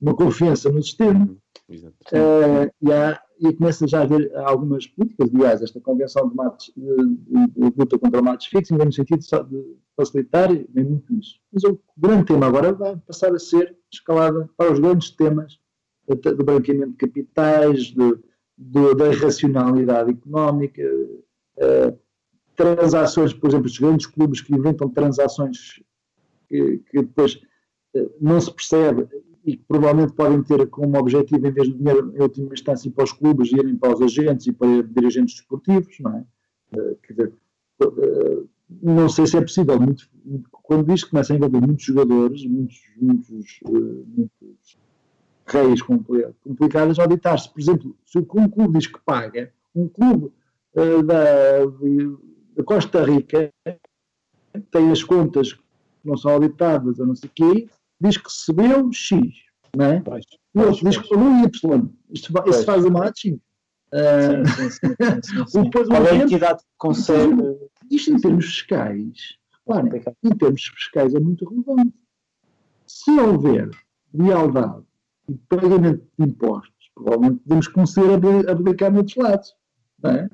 uma 0.01 0.15
confiança 0.15 0.71
no 0.71 0.83
sistema. 0.83 1.29
Exato. 1.69 1.95
Uh, 2.13 2.71
e, 2.83 2.93
há, 2.93 3.22
e 3.43 3.53
começa 3.53 3.89
já 3.89 4.01
a 4.01 4.03
haver 4.03 4.35
algumas 4.37 4.87
políticas, 4.87 5.29
aliás, 5.35 5.63
esta 5.63 5.81
convenção 5.81 6.29
de, 6.29 6.37
matos, 6.37 6.73
de, 6.77 6.97
de, 6.97 7.71
de 7.71 7.73
luta 7.77 7.99
contra 7.99 8.21
o 8.21 8.25
matos 8.25 8.47
fixing, 8.47 8.77
no 8.77 8.93
sentido 8.93 9.19
de 9.21 9.77
facilitar, 9.97 10.51
é 10.53 10.83
muito 10.83 11.13
isso. 11.15 11.41
Mas 11.53 11.65
o 11.65 11.79
grande 11.97 12.27
tema 12.27 12.47
agora 12.47 12.73
vai 12.73 12.97
passar 12.99 13.35
a 13.35 13.39
ser 13.41 13.77
escalada 13.93 14.49
para 14.57 14.73
os 14.73 14.79
grandes 14.79 15.11
temas 15.11 15.59
do 16.07 16.45
branqueamento 16.45 16.93
de 16.93 16.97
capitais, 16.97 17.87
de, 17.87 18.95
da 18.95 19.11
racionalidade 19.11 20.11
económica, 20.13 20.83
uh, 20.83 21.99
transações, 22.55 23.33
por 23.33 23.49
exemplo, 23.49 23.67
os 23.67 23.79
grandes 23.79 24.07
clubes 24.07 24.41
que 24.41 24.55
inventam 24.55 24.89
transações 24.89 25.83
que, 26.49 26.79
que 26.91 27.03
depois 27.03 27.41
uh, 27.97 28.11
não 28.21 28.41
se 28.41 28.53
percebe 28.53 29.09
e 29.45 29.57
que 29.57 29.65
provavelmente 29.67 30.13
podem 30.13 30.43
ter 30.43 30.67
como 30.69 30.99
objetivo, 30.99 31.47
em 31.47 31.51
vez 31.51 31.69
de 31.69 31.75
dinheiro, 31.75 32.13
em 32.15 32.23
última 32.23 32.53
instância, 32.53 32.91
para 32.91 33.05
os 33.05 33.13
clubes, 33.13 33.53
irem 33.53 33.77
para 33.77 33.95
os 33.95 34.01
agentes 34.01 34.47
e 34.47 34.53
para 34.53 34.83
dirigentes 34.83 35.35
desportivos, 35.35 35.99
não 36.01 36.17
é? 36.17 36.25
Uh, 36.77 36.97
quer 37.03 37.13
dizer, 37.13 37.33
uh, 37.83 38.49
não 38.81 39.09
sei 39.09 39.27
se 39.27 39.37
é 39.37 39.41
possível, 39.41 39.79
muito, 39.81 40.09
quando 40.51 40.87
diz 40.87 41.05
que 41.05 41.11
começa 41.11 41.33
a 41.33 41.37
envolver 41.37 41.61
muitos 41.61 41.85
jogadores, 41.85 42.47
muitos, 42.47 42.81
muitos, 42.97 43.61
uh, 43.67 44.07
muitos 44.07 44.79
reis 45.45 45.83
complicadas, 45.83 46.99
auditar-se. 46.99 47.53
Por 47.53 47.61
exemplo, 47.61 47.97
se 48.07 48.19
um 48.19 48.49
clube 48.49 48.79
diz 48.79 48.87
que 48.87 49.01
paga, 49.05 49.53
um 49.75 49.89
clube 49.89 50.33
da, 50.75 51.67
da 52.57 52.65
Costa 52.65 53.05
Rica 53.05 53.53
tem 54.71 54.91
as 54.91 55.03
contas 55.03 55.53
que 55.53 55.61
não 56.05 56.17
são 56.17 56.31
auditadas, 56.31 56.99
ou 56.99 57.07
não 57.07 57.15
sei 57.15 57.29
o 57.29 57.33
quê, 57.35 57.69
diz 58.03 58.17
que 58.17 58.25
recebeu 58.25 58.93
X, 58.93 59.21
não 59.77 59.85
é? 59.87 60.01
Pois, 60.01 60.25
o 60.55 60.61
outro 60.61 60.89
diz 60.89 60.99
que 60.99 61.09
pagou 61.09 61.31
Y. 61.45 61.91
Isto, 62.11 62.33
isso 62.47 62.65
faz 62.65 62.85
uma 62.85 63.01
matching. 63.01 63.41
Uh, 63.93 64.49
sim, 64.57 64.71
sim, 64.71 65.47
sim, 65.47 65.63
Depois, 65.65 65.89
Qual 65.89 66.07
é 66.07 66.11
a 66.11 66.17
entidade 66.17 66.61
que 66.61 66.69
consegue. 66.79 67.43
Isto 67.91 68.13
em 68.13 68.21
termos 68.21 68.47
fiscais, 68.47 69.39
reparem, 69.67 70.03
em 70.25 70.31
termos 70.31 70.65
fiscais 70.65 71.15
é 71.15 71.21
muito 71.21 71.49
relevante. 71.49 71.95
Se 72.87 73.11
houver 73.11 73.71
lealdade 74.15 74.85
e 75.29 75.35
pagamento 75.49 76.07
de 76.19 76.25
impostos, 76.25 76.91
provavelmente 76.95 77.41
podemos 77.43 77.69
começar 77.69 78.03
a 78.03 78.53
aplicar 78.53 78.91
noutros 78.91 79.17
lados. 79.17 79.55
Não 80.03 80.11
é? 80.11 80.31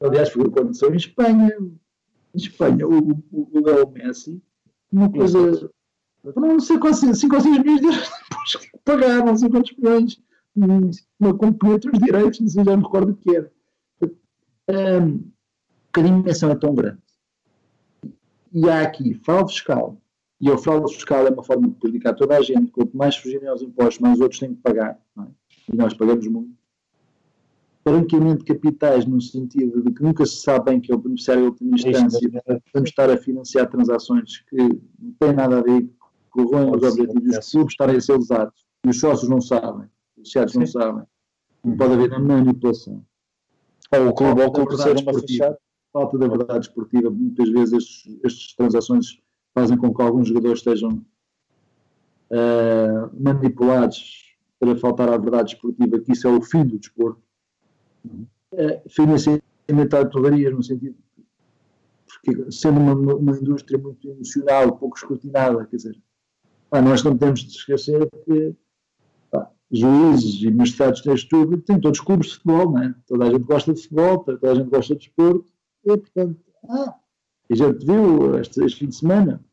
Aliás, 0.00 0.30
foi 0.30 0.46
o 0.46 0.50
que 0.50 0.58
aconteceu 0.58 0.92
em 0.92 0.96
Espanha. 0.96 1.50
Em 1.58 2.38
Espanha, 2.38 2.86
o, 2.86 3.10
o, 3.30 3.48
o 3.52 3.90
Messi, 3.90 4.42
uma 4.90 5.10
coisa 5.10 5.70
não 6.36 6.60
sei 6.60 6.78
quantos, 6.78 7.00
5 7.00 7.34
ou 7.34 7.40
6 7.40 7.58
milhões 7.58 7.80
de 7.80 7.86
euros 7.86 8.10
depois 8.30 8.56
que 8.56 8.78
pagaram, 8.84 9.26
não 9.26 9.36
sei 9.36 9.48
quantos 9.48 9.76
milhões, 9.76 10.22
uma 11.18 11.34
companhia 11.36 11.78
dos 11.78 11.98
direitos, 11.98 12.40
não 12.40 12.48
sei, 12.48 12.64
já 12.64 12.76
me 12.76 12.82
recordo 12.82 13.12
o 13.12 13.16
que 13.16 13.36
era. 13.36 13.52
Um, 14.68 15.30
a 15.94 16.00
dimensão 16.00 16.50
é 16.50 16.54
tão 16.54 16.74
grande. 16.74 16.98
E 18.52 18.68
há 18.68 18.82
aqui 18.82 19.14
fraude 19.14 19.52
fiscal, 19.52 20.00
e 20.40 20.50
a 20.50 20.58
fraude 20.58 20.92
fiscal 20.92 21.26
é 21.26 21.30
uma 21.30 21.42
forma 21.42 21.68
de 21.68 21.74
prejudicar 21.74 22.14
toda 22.14 22.36
a 22.36 22.42
gente, 22.42 22.70
quanto 22.70 22.96
mais 22.96 23.16
fugirem 23.16 23.48
aos 23.48 23.62
impostos, 23.62 23.98
mais 23.98 24.14
os 24.16 24.20
outros 24.20 24.40
têm 24.40 24.54
que 24.54 24.60
pagar, 24.60 25.00
é? 25.18 25.22
e 25.72 25.76
nós 25.76 25.94
pagamos 25.94 26.26
muito. 26.28 26.52
Branqueamento 27.84 28.44
de 28.44 28.54
capitais, 28.54 29.04
no 29.06 29.20
sentido 29.20 29.82
de 29.82 29.92
que 29.92 30.02
nunca 30.02 30.24
se 30.24 30.36
sabe 30.36 30.66
bem 30.66 30.80
que 30.80 30.92
é 30.92 30.94
o 30.94 30.98
beneficiário 30.98 31.42
de 31.42 31.48
última 31.48 31.74
instância, 31.74 32.30
vamos 32.72 32.90
estar 32.90 33.10
a 33.10 33.16
financiar 33.16 33.68
transações 33.68 34.38
que 34.48 34.56
não 34.56 35.12
têm 35.18 35.32
nada 35.32 35.58
a 35.58 35.62
ver 35.62 35.88
corroem 36.32 36.74
os 36.74 36.82
objetivos 36.82 37.36
dos 37.36 37.50
clubes 37.50 37.72
estarem 37.72 37.96
a 37.96 38.00
ser 38.00 38.18
usados. 38.18 38.66
E 38.84 38.88
os 38.88 38.98
sócios 38.98 39.30
não 39.30 39.40
sabem, 39.40 39.88
os 40.16 40.22
associados 40.22 40.54
não 40.54 40.66
sabem. 40.66 41.04
Não 41.64 41.76
pode 41.76 41.92
haver 41.94 42.18
manipulação. 42.18 43.04
Ou 43.92 44.08
o 44.08 44.14
clube, 44.14 44.42
ou 44.42 44.48
o 44.48 44.52
clube 44.52 44.76
ser. 44.76 44.96
Falta 45.92 46.16
da 46.16 46.26
verdade 46.26 46.66
esportiva. 46.66 47.10
Muitas 47.10 47.50
vezes 47.50 47.74
estes, 47.74 48.18
estas 48.24 48.54
transações 48.54 49.20
fazem 49.54 49.76
com 49.76 49.92
que 49.92 50.00
alguns 50.00 50.28
jogadores 50.28 50.60
estejam 50.60 51.04
uh, 52.30 53.22
manipulados 53.22 54.34
para 54.58 54.74
faltar 54.76 55.10
à 55.10 55.18
verdade 55.18 55.52
esportiva, 55.54 56.00
que 56.00 56.12
isso 56.12 56.26
é 56.26 56.30
o 56.30 56.40
fim 56.40 56.64
do 56.64 56.78
desporto. 56.78 57.20
Uh, 58.06 58.88
financiamento 58.88 59.94
à 59.94 60.06
torrarias, 60.06 60.54
no 60.54 60.62
sentido 60.62 60.96
porque 62.22 62.50
sendo 62.52 62.78
uma, 62.78 62.94
uma 63.14 63.36
indústria 63.36 63.78
muito 63.78 64.08
emocional, 64.08 64.76
pouco 64.76 64.96
escrutinada, 64.96 65.64
quer 65.66 65.76
dizer, 65.76 65.98
ah, 66.72 66.80
nós 66.80 67.02
não 67.02 67.16
temos 67.16 67.40
de 67.40 67.54
esquecer 67.54 68.08
que 68.24 68.56
pá, 69.30 69.50
juízes 69.70 70.42
e 70.42 70.50
magistrados 70.50 71.02
deste 71.02 71.28
tudo 71.28 71.58
têm 71.58 71.78
todos 71.78 72.00
clubes 72.00 72.28
de 72.28 72.34
futebol, 72.36 72.72
não 72.72 72.82
é? 72.82 72.94
Toda 73.06 73.26
a 73.26 73.30
gente 73.30 73.44
gosta 73.44 73.74
de 73.74 73.82
futebol, 73.82 74.18
toda 74.20 74.50
a 74.50 74.54
gente 74.54 74.70
gosta 74.70 74.94
de 74.94 75.00
desporto, 75.00 75.52
e 75.84 75.98
portanto, 75.98 76.40
ah, 76.70 76.94
a 77.50 77.54
gente 77.54 77.84
viu 77.84 78.38
este, 78.38 78.64
este 78.64 78.78
fim 78.78 78.86
de 78.86 78.96
semana, 78.96 79.44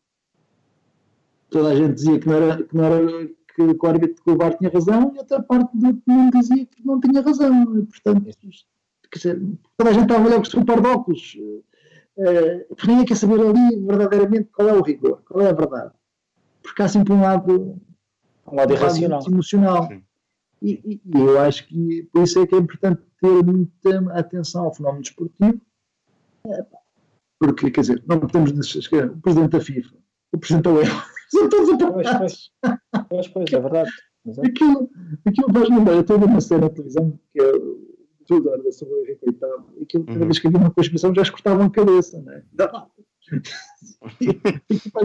toda 1.49 1.69
a 1.69 1.75
gente 1.75 1.95
dizia 1.95 2.19
que 2.19 2.27
não 2.27 2.35
era, 2.35 2.63
que, 2.63 2.77
não 2.77 2.83
era, 2.85 3.27
que 3.27 3.61
o 3.61 3.85
árbitro 3.85 4.23
que 4.23 4.31
o 4.31 4.37
VAR 4.37 4.57
tinha 4.57 4.71
razão, 4.71 5.11
e 5.13 5.17
outra 5.17 5.43
parte 5.43 5.77
do 5.77 6.01
mundo 6.07 6.39
dizia 6.39 6.65
que 6.65 6.85
não 6.85 7.01
tinha 7.01 7.21
razão, 7.21 7.79
e, 7.79 7.85
portanto, 7.85 8.23
dizer, 8.23 9.41
toda 9.75 9.89
a 9.89 9.93
gente 9.93 10.03
estava 10.03 10.23
a 10.23 10.27
olhar 10.27 10.41
com 10.41 10.61
o 10.61 10.65
par 10.65 10.79
de 10.79 10.87
óculos, 10.87 11.37
uh, 12.15 12.87
ninguém 12.87 13.05
quer 13.05 13.17
saber 13.17 13.41
ali 13.41 13.85
verdadeiramente 13.85 14.49
qual 14.53 14.69
é 14.69 14.73
o 14.73 14.81
rigor, 14.81 15.21
qual 15.25 15.41
é 15.41 15.49
a 15.49 15.53
verdade 15.53 15.98
porque 16.61 16.81
há 16.81 16.87
sempre 16.87 17.13
um 17.13 17.21
lado, 17.21 17.79
um 18.47 18.55
lado 18.55 18.73
irracional. 18.73 19.21
emocional. 19.27 19.89
E, 20.61 21.01
e, 21.05 21.17
eu 21.17 21.39
acho 21.39 21.67
que 21.67 22.09
por 22.11 22.23
isso 22.23 22.39
é 22.39 22.47
que 22.47 22.55
é 22.55 22.57
importante 22.57 23.01
ter 23.21 23.43
muita 23.43 24.19
atenção 24.19 24.65
ao 24.65 24.73
fenómeno 24.73 25.03
desportivo, 25.03 25.61
é, 26.45 26.65
porque, 27.39 27.71
quer 27.71 27.81
dizer, 27.81 28.03
não 28.05 28.19
podemos 28.19 28.51
esquecer 28.51 29.09
o 29.09 29.17
presidente 29.21 29.51
da 29.51 29.61
FIFA, 29.61 29.95
o 30.33 30.37
presidente 30.37 30.63
da 30.65 30.71
UEFA, 30.71 31.05
são 31.31 31.49
todos 31.49 31.69
apoiados. 31.69 32.51
Pois, 33.09 33.27
pois, 33.29 33.53
é 33.53 33.59
verdade. 33.59 33.89
Aquilo, 34.45 34.89
aquilo 35.25 35.53
faz 35.53 35.69
lembrar, 35.69 36.03
ver 36.03 36.25
uma 36.25 36.41
cena 36.41 36.61
na 36.61 36.69
televisão 36.69 37.17
que 37.31 37.41
é 37.41 37.51
tudo 38.27 38.49
era 38.53 38.71
sobre 38.71 38.93
o 38.93 39.03
Henrique 39.05 39.25
VIII, 39.25 39.79
e 39.79 39.83
aquilo, 39.83 40.05
cada 40.05 40.19
uhum. 40.19 40.25
vez 40.25 40.39
que 40.39 40.47
havia 40.47 40.59
uma 40.59 40.71
conspiração 40.71 41.15
já 41.15 41.23
escutavam 41.23 41.65
a 41.65 41.71
cabeça, 41.71 42.21
não 42.21 42.31
é? 42.31 42.43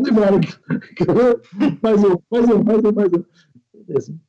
Lembrar 0.05 0.33
mais 1.83 2.05
um, 2.05 2.17
mais 2.31 2.49
um, 2.49 2.65
mais 2.65 2.85
um, 2.85 2.93
mais 2.93 3.13
um. 3.13 3.25
É 3.89 3.99
assim. 3.99 4.21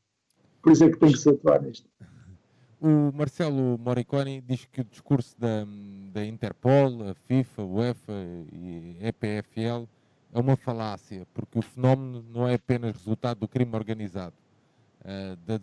Por 0.62 0.72
isso 0.72 0.84
é 0.84 0.90
que 0.90 0.98
tem 0.98 1.12
que 1.12 1.18
se 1.18 1.30
atuar 1.30 1.62
nisto. 1.62 1.88
O 2.82 3.12
Marcelo 3.14 3.78
Moriconi 3.80 4.42
diz 4.42 4.66
que 4.66 4.82
o 4.82 4.84
discurso 4.84 5.36
da, 5.40 5.66
da 6.14 6.26
Interpol, 6.26 7.10
a 7.10 7.14
FIFA, 7.14 7.62
a 7.62 7.66
UEFA 7.66 8.14
e 8.52 8.98
a 9.02 9.08
EPFL 9.08 9.88
é 10.34 10.40
uma 10.40 10.56
falácia, 10.56 11.26
porque 11.34 11.60
o 11.60 11.62
fenómeno 11.62 12.24
não 12.34 12.48
é 12.48 12.56
apenas 12.56 12.94
resultado 12.94 13.40
do 13.40 13.48
crime 13.48 13.74
organizado, 13.76 14.36
uh, 15.02 15.36
da 15.48 15.58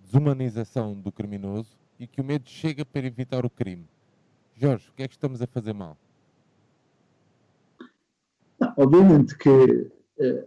desumanização 0.00 0.94
do 0.94 1.10
criminoso 1.10 1.70
e 1.98 2.06
que 2.06 2.20
o 2.20 2.24
medo 2.24 2.48
chega 2.48 2.84
para 2.84 3.06
evitar 3.06 3.44
o 3.44 3.50
crime. 3.50 3.84
Jorge, 4.56 4.88
o 4.88 4.92
que 4.92 5.02
é 5.02 5.08
que 5.08 5.14
estamos 5.14 5.42
a 5.42 5.46
fazer 5.46 5.72
mal? 5.72 5.96
Obviamente 8.76 9.36
que 9.36 9.90
eh, 10.18 10.46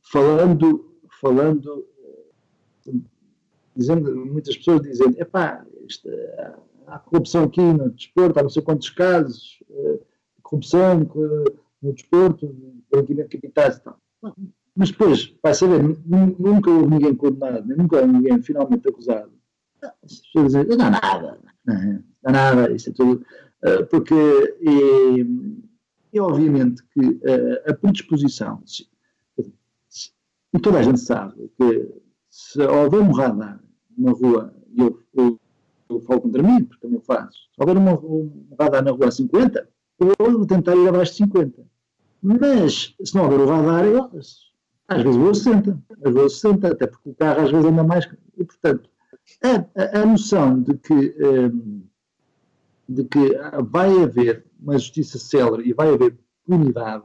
falando, 0.00 0.92
falando, 1.20 1.86
eh, 2.86 2.92
dizendo, 3.76 4.14
muitas 4.16 4.56
pessoas 4.56 4.82
dizem, 4.82 5.14
epá, 5.18 5.64
isto, 5.86 6.08
há 6.86 6.98
corrupção 6.98 7.44
aqui 7.44 7.60
no 7.60 7.90
desporto, 7.90 8.38
há 8.38 8.42
não 8.42 8.50
sei 8.50 8.62
quantos 8.62 8.90
casos, 8.90 9.62
eh, 9.70 10.00
corrupção 10.42 11.00
no 11.80 11.92
desporto, 11.92 12.54
branqueamento 12.90 13.30
de 13.30 13.38
capitais 13.38 13.76
e 13.76 13.82
tal. 13.82 13.98
Mas 14.74 14.90
depois, 14.90 15.34
vai 15.42 15.54
saber, 15.54 15.82
nunca 15.82 16.70
houve 16.70 16.86
ninguém 16.86 17.14
condenado, 17.14 17.66
nunca 17.76 17.96
houve 17.96 18.12
ninguém 18.12 18.40
finalmente 18.42 18.88
acusado. 18.88 19.32
As 19.82 20.20
pessoas 20.20 20.52
dizem, 20.52 20.64
não 20.64 20.86
há 20.86 20.90
nada, 20.90 21.38
não 21.66 22.04
há 22.24 22.32
nada, 22.32 22.72
isso 22.72 22.88
é 22.90 22.92
tudo. 22.92 23.26
Porque 23.90 24.14
e, 24.60 25.26
e 26.12 26.20
obviamente 26.20 26.82
que 26.92 27.00
uh, 27.00 27.70
a 27.70 27.74
predisposição, 27.74 28.62
se, 28.66 28.86
se, 29.88 30.12
e 30.52 30.58
toda 30.58 30.78
a 30.78 30.82
gente 30.82 31.00
sabe 31.00 31.50
que 31.56 31.88
se 32.28 32.60
houver 32.62 33.00
um 33.00 33.12
radar 33.12 33.60
na 33.96 34.12
rua, 34.12 34.54
e 34.74 34.80
eu, 34.80 35.00
eu, 35.14 35.40
eu, 35.88 36.00
falo 36.00 36.20
contra 36.20 36.42
mim, 36.42 36.64
porque 36.64 36.86
também 36.86 37.00
faço, 37.00 37.48
se 37.54 37.60
houver 37.60 37.76
uma, 37.76 37.92
um 37.94 38.46
radar 38.58 38.84
na 38.84 38.90
rua 38.90 39.08
a 39.08 39.10
50, 39.10 39.68
eu 39.98 40.14
vou 40.18 40.46
tentar 40.46 40.76
ir 40.76 40.88
abaixo 40.88 41.12
de 41.12 41.18
50. 41.18 41.62
Mas 42.22 42.94
se 43.02 43.14
não 43.14 43.24
houver 43.24 43.40
o 43.40 43.46
radar, 43.46 43.84
eu, 43.84 44.10
às 44.88 45.02
vezes 45.02 45.16
vou 45.16 45.30
a 45.30 45.34
60, 45.34 45.82
às 45.90 45.98
vezes 45.98 46.14
vou 46.14 46.26
a 46.26 46.28
60, 46.28 46.68
até 46.68 46.86
porque 46.86 47.08
o 47.08 47.14
carro 47.14 47.40
às 47.40 47.50
vezes 47.50 47.66
anda 47.66 47.82
mais. 47.82 48.08
E 48.36 48.44
portanto, 48.44 48.90
a, 49.42 49.98
a, 49.98 50.02
a 50.02 50.06
noção 50.06 50.60
de 50.62 50.74
que, 50.74 51.16
um, 51.20 51.82
de 52.88 53.04
que 53.04 53.30
vai 53.70 54.02
haver 54.02 54.44
uma 54.62 54.78
justiça 54.78 55.18
célere 55.18 55.68
e 55.68 55.74
vai 55.74 55.92
haver 55.92 56.16
punidade 56.46 57.04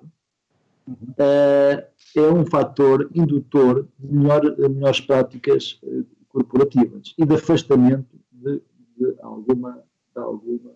uh, 0.87 1.83
é 2.15 2.31
um 2.31 2.45
fator 2.45 3.09
indutor 3.13 3.87
de 3.99 4.13
melhor, 4.13 4.57
melhores 4.57 5.01
práticas 5.01 5.79
uh, 5.83 6.05
corporativas 6.29 7.13
e 7.17 7.25
de 7.25 7.35
afastamento 7.35 8.17
de, 8.31 8.61
de 8.97 9.15
alguma, 9.21 9.83
de 10.15 10.21
alguma, 10.21 10.71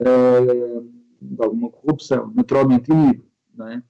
uh, 0.00 0.90
de 1.20 1.42
alguma 1.42 1.70
corrupção, 1.70 2.32
naturalmente 2.34 2.90
inibe, 2.90 3.24
não 3.54 3.68
é? 3.68 3.82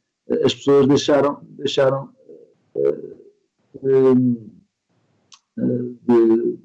As 0.44 0.54
pessoas 0.54 0.86
deixaram, 0.86 1.40
deixaram 1.42 2.08
de 5.56 6.58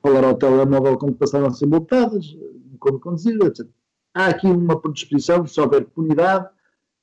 falar 0.00 0.24
ao 0.24 0.36
telemóvel 0.36 0.96
quando 0.96 1.16
passaram 1.16 1.46
a 1.46 1.50
ser 1.50 1.66
multadas, 1.66 2.36
como 2.78 3.00
conduzir, 3.00 3.36
etc. 3.42 3.66
Há 4.14 4.26
aqui 4.26 4.46
uma 4.46 4.80
predisposição, 4.80 5.46
se 5.46 5.60
houver 5.60 5.84
punidade, 5.86 6.48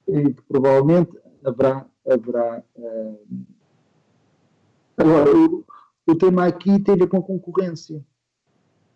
e 0.07 0.34
que 0.34 0.41
provavelmente 0.44 1.18
haverá. 1.44 1.86
haverá 2.07 2.64
uh... 2.76 3.45
Agora, 4.98 5.36
o, 5.36 5.65
o, 6.07 6.15
tema 6.15 6.45
aqui 6.45 6.80
tem 6.80 6.95
a 6.95 6.98
ver 6.98 7.07
com 7.07 7.22
concorrência. 7.22 8.03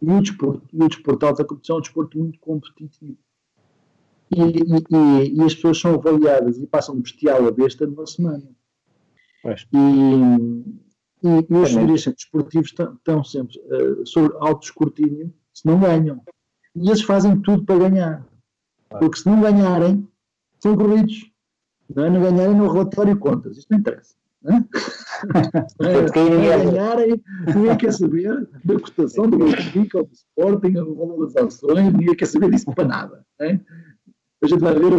E 0.01 0.11
o 0.11 0.21
desporto, 0.21 0.67
e 0.73 0.83
o 0.83 0.87
desporto 0.87 1.25
alta 1.25 1.45
competição 1.45 1.77
é 1.77 1.79
um 1.79 1.81
desporto 1.81 2.17
muito 2.17 2.39
competitivo. 2.39 3.17
E, 4.29 4.41
e, 4.41 5.39
e, 5.39 5.43
as 5.43 5.55
pessoas 5.55 5.79
são 5.79 5.93
avaliadas 5.93 6.57
e 6.57 6.67
passam 6.67 6.95
de 6.95 7.03
bestial 7.03 7.47
a 7.47 7.51
besta 7.51 7.85
numa 7.85 8.05
semana. 8.05 8.43
Pois. 9.41 9.65
E, 9.71 11.27
e, 11.27 11.47
e 11.49 11.55
os 11.55 11.69
dirigentes 11.69 12.25
desportivos 12.25 12.73
estão, 12.73 13.23
sempre 13.23 13.59
uh, 13.59 14.05
sobre 14.05 14.35
alto 14.39 14.65
escrutínio 14.65 15.33
se 15.53 15.65
não 15.65 15.79
ganham. 15.79 16.21
E 16.75 16.87
eles 16.87 17.01
fazem 17.01 17.39
tudo 17.39 17.63
para 17.63 17.89
ganhar. 17.89 18.25
Porque 18.89 19.19
se 19.19 19.27
não 19.27 19.41
ganharem, 19.41 20.07
são 20.59 20.75
corridos. 20.75 21.31
Não, 21.93 22.05
é? 22.05 22.09
não 22.09 22.21
ganharem 22.21 22.55
no 22.55 22.71
relatório 22.71 23.17
contas. 23.17 23.57
Isto 23.57 23.71
não 23.71 23.79
interessa. 23.79 24.15
Não 24.41 24.57
é? 24.57 24.63
Se 26.07 26.13
ganharem, 26.13 27.23
ninguém 27.55 27.77
quer 27.77 27.93
saber 27.93 28.49
da 28.63 28.79
cotação 28.79 29.29
do 29.29 29.37
Benfica 29.37 30.03
do 30.03 30.11
Sporting 30.11 30.71
do 30.71 30.95
valor 30.95 31.25
das 31.25 31.35
ações, 31.37 31.93
ninguém 31.93 32.15
quer 32.15 32.25
saber 32.25 32.49
disso 32.49 32.65
para 32.73 32.85
nada. 32.85 33.25
É? 33.39 33.59
A 34.43 34.47
gente 34.47 34.59
vai 34.59 34.73
ver 34.73 34.91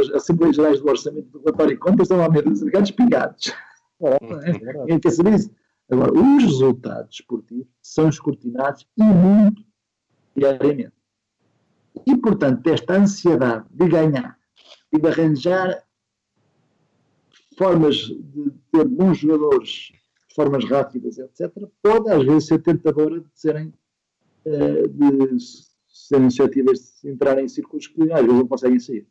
as 0.00 0.10
Assembleias 0.22 0.56
Gerais 0.56 0.80
do 0.80 0.88
Orçamento 0.88 1.28
do 1.28 1.40
Relatório 1.40 1.74
de 1.74 1.78
Contas, 1.78 2.04
estão 2.04 2.16
lá 2.16 2.30
meio 2.30 2.44
de 2.44 2.92
pingados. 2.94 3.52
É? 4.00 4.78
Ninguém 4.78 4.98
quer 4.98 5.10
saber 5.10 5.34
isso. 5.34 5.50
Agora, 5.90 6.12
os 6.12 6.42
resultados 6.42 7.16
esportivos 7.16 7.66
são 7.82 8.08
escrutinados 8.08 8.86
e 8.96 9.02
muito 9.02 9.62
diariamente. 10.36 10.92
E, 12.06 12.16
portanto, 12.16 12.66
esta 12.68 12.94
ansiedade 12.94 13.66
de 13.70 13.88
ganhar 13.88 14.38
e 14.92 14.98
de 14.98 15.08
arranjar 15.08 15.84
formas 17.56 17.96
de 17.96 18.50
ter 18.72 18.86
bons 18.86 19.18
jogadores, 19.18 19.92
formas 20.34 20.64
rápidas, 20.64 21.18
etc., 21.18 21.52
pode 21.82 22.10
às 22.10 22.24
vezes 22.24 22.46
ser 22.46 22.62
tentadora 22.62 23.20
de 23.20 23.28
serem, 23.34 23.72
uh, 24.46 24.88
de 24.88 25.38
serem 25.88 26.24
iniciativas 26.24 27.00
de 27.02 27.10
entrarem 27.10 27.44
em 27.44 27.48
círculos 27.48 27.86
que 27.86 28.02
às 28.12 28.20
vezes 28.20 28.38
não 28.38 28.48
conseguem 28.48 28.80
sair. 28.80 29.06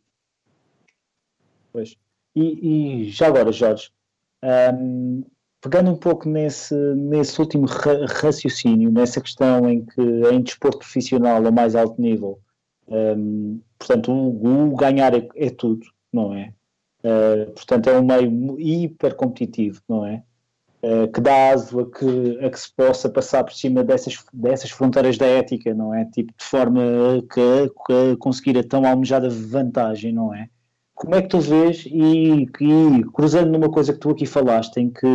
Pois. 1.72 1.98
E, 2.36 3.06
e 3.06 3.10
já 3.10 3.28
agora, 3.28 3.52
Jorge, 3.52 3.92
um, 4.74 5.24
pegando 5.62 5.92
um 5.92 5.96
pouco 5.96 6.28
nesse, 6.28 6.74
nesse 6.96 7.40
último 7.40 7.68
raciocínio, 7.68 8.92
nessa 8.92 9.22
questão 9.22 9.70
em 9.70 9.86
que 9.86 10.02
em 10.02 10.42
desporto 10.42 10.80
profissional 10.80 11.46
ao 11.46 11.52
mais 11.52 11.76
alto 11.76 12.02
nível, 12.02 12.40
um, 12.88 13.62
portanto, 13.78 14.12
o, 14.12 14.74
o 14.74 14.76
ganhar 14.76 15.14
é, 15.14 15.28
é, 15.36 15.50
tudo, 15.52 15.86
não 16.12 16.34
é? 16.34 16.52
Uh, 17.04 17.52
portanto, 17.52 17.90
é 17.90 17.98
um 17.98 18.06
meio 18.06 18.60
hiper 18.60 19.16
competitivo, 19.16 19.82
não 19.88 20.06
é? 20.06 20.24
Uh, 20.84 21.08
que 21.12 21.22
dá 21.22 21.52
aso 21.52 21.80
a 21.80 21.92
que, 21.92 22.40
a 22.44 22.50
que 22.50 22.60
se 22.60 22.74
possa 22.76 23.08
passar 23.08 23.44
por 23.44 23.54
cima 23.54 23.84
dessas, 23.84 24.18
dessas 24.34 24.72
fronteiras 24.72 25.16
da 25.18 25.28
ética, 25.28 25.74
não 25.76 25.94
é? 25.94 26.06
Tipo, 26.06 26.34
de 26.36 26.44
forma 26.44 26.82
a, 26.82 27.34
que, 27.34 27.94
a 28.14 28.18
conseguir 28.18 28.58
a 28.58 28.64
tão 28.64 28.86
almejada 28.86 29.30
vantagem, 29.30 30.12
não 30.12 30.34
é? 30.34 30.50
Como 31.02 31.16
é 31.16 31.22
que 31.24 31.30
tu 31.30 31.40
vês 31.40 31.84
e, 31.88 32.44
e, 32.44 33.04
cruzando 33.12 33.52
numa 33.52 33.72
coisa 33.72 33.92
que 33.92 33.98
tu 33.98 34.12
aqui 34.12 34.28
falaste, 34.28 34.78
em 34.78 34.88
que, 34.88 35.08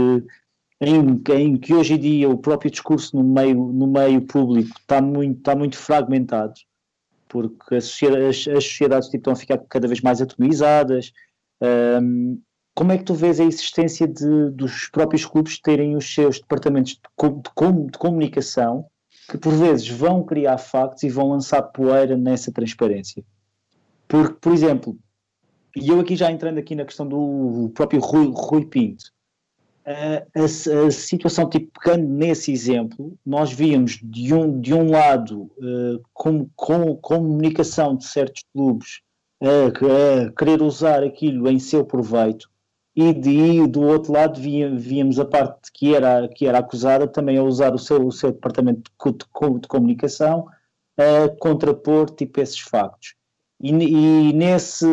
em, 0.80 1.22
em, 1.32 1.56
que 1.56 1.72
hoje 1.72 1.94
em 1.94 1.98
dia 1.98 2.28
o 2.28 2.36
próprio 2.36 2.72
discurso 2.72 3.16
no 3.16 3.22
meio, 3.22 3.54
no 3.54 3.86
meio 3.86 4.20
público 4.22 4.76
está 4.80 5.00
muito, 5.00 5.38
está 5.38 5.54
muito 5.54 5.76
fragmentado, 5.76 6.54
porque 7.28 7.76
as, 7.76 7.84
sociedades, 7.84 8.48
as 8.48 8.64
sociedades 8.64 9.08
tipo, 9.08 9.18
estão 9.18 9.32
a 9.32 9.36
ficar 9.36 9.58
cada 9.68 9.86
vez 9.86 10.00
mais 10.00 10.20
atomizadas. 10.20 11.12
Um, 11.62 12.42
como 12.74 12.90
é 12.90 12.98
que 12.98 13.04
tu 13.04 13.14
vês 13.14 13.38
a 13.38 13.44
existência 13.44 14.08
de, 14.08 14.50
dos 14.50 14.88
próprios 14.88 15.24
clubes 15.24 15.60
terem 15.60 15.94
os 15.94 16.12
seus 16.12 16.40
departamentos 16.40 16.94
de, 16.94 16.98
de, 16.98 17.86
de 17.92 17.98
comunicação 17.98 18.86
que 19.30 19.38
por 19.38 19.52
vezes 19.52 19.88
vão 19.88 20.24
criar 20.24 20.58
factos 20.58 21.04
e 21.04 21.08
vão 21.08 21.28
lançar 21.28 21.62
poeira 21.62 22.16
nessa 22.16 22.50
transparência? 22.50 23.22
Porque, 24.08 24.36
por 24.40 24.52
exemplo, 24.52 24.98
e 25.76 25.88
eu 25.88 26.00
aqui 26.00 26.16
já 26.16 26.30
entrando 26.30 26.58
aqui 26.58 26.74
na 26.74 26.84
questão 26.84 27.06
do 27.06 27.70
próprio 27.74 28.00
Rui, 28.00 28.32
Rui 28.34 28.64
Pinto, 28.64 29.12
a, 29.84 30.40
a, 30.40 30.44
a, 30.44 30.90
situação, 30.90 31.48
tipo, 31.48 31.70
pegando 31.80 32.08
nesse 32.08 32.50
exemplo, 32.50 33.16
nós 33.24 33.52
víamos 33.52 34.00
de 34.02 34.34
um, 34.34 34.60
de 34.60 34.74
um 34.74 34.90
lado 34.90 35.42
uh, 35.58 36.02
com, 36.12 36.48
com, 36.56 36.96
comunicação 36.96 37.94
de 37.94 38.04
certos 38.04 38.42
clubes 38.52 39.00
a, 39.40 40.32
querer 40.32 40.62
usar 40.62 41.04
aquilo 41.04 41.48
em 41.48 41.58
seu 41.58 41.84
proveito 41.84 42.50
e 42.96 43.12
de, 43.12 43.66
do 43.66 43.82
outro 43.82 44.12
lado 44.12 44.40
víamos 44.40 45.20
a 45.20 45.24
parte 45.24 45.70
que 45.72 45.94
era, 45.94 46.26
que 46.28 46.46
era 46.46 46.58
acusada 46.58 47.06
também 47.06 47.36
a 47.36 47.42
usar 47.42 47.74
o 47.74 47.78
seu, 47.78 48.06
o 48.06 48.10
seu 48.10 48.32
departamento 48.32 48.90
de, 48.90 49.12
de, 49.12 49.60
de 49.60 49.68
comunicação 49.68 50.48
a 50.96 51.28
contrapor 51.38 52.08
tipo 52.10 52.40
esses 52.40 52.58
factos. 52.58 53.14
E, 53.60 53.70
e, 53.70 54.32
nesse, 54.32 54.86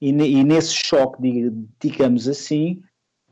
e, 0.00 0.10
e 0.10 0.44
nesse 0.44 0.74
choque, 0.74 1.50
digamos 1.80 2.28
assim, 2.28 2.82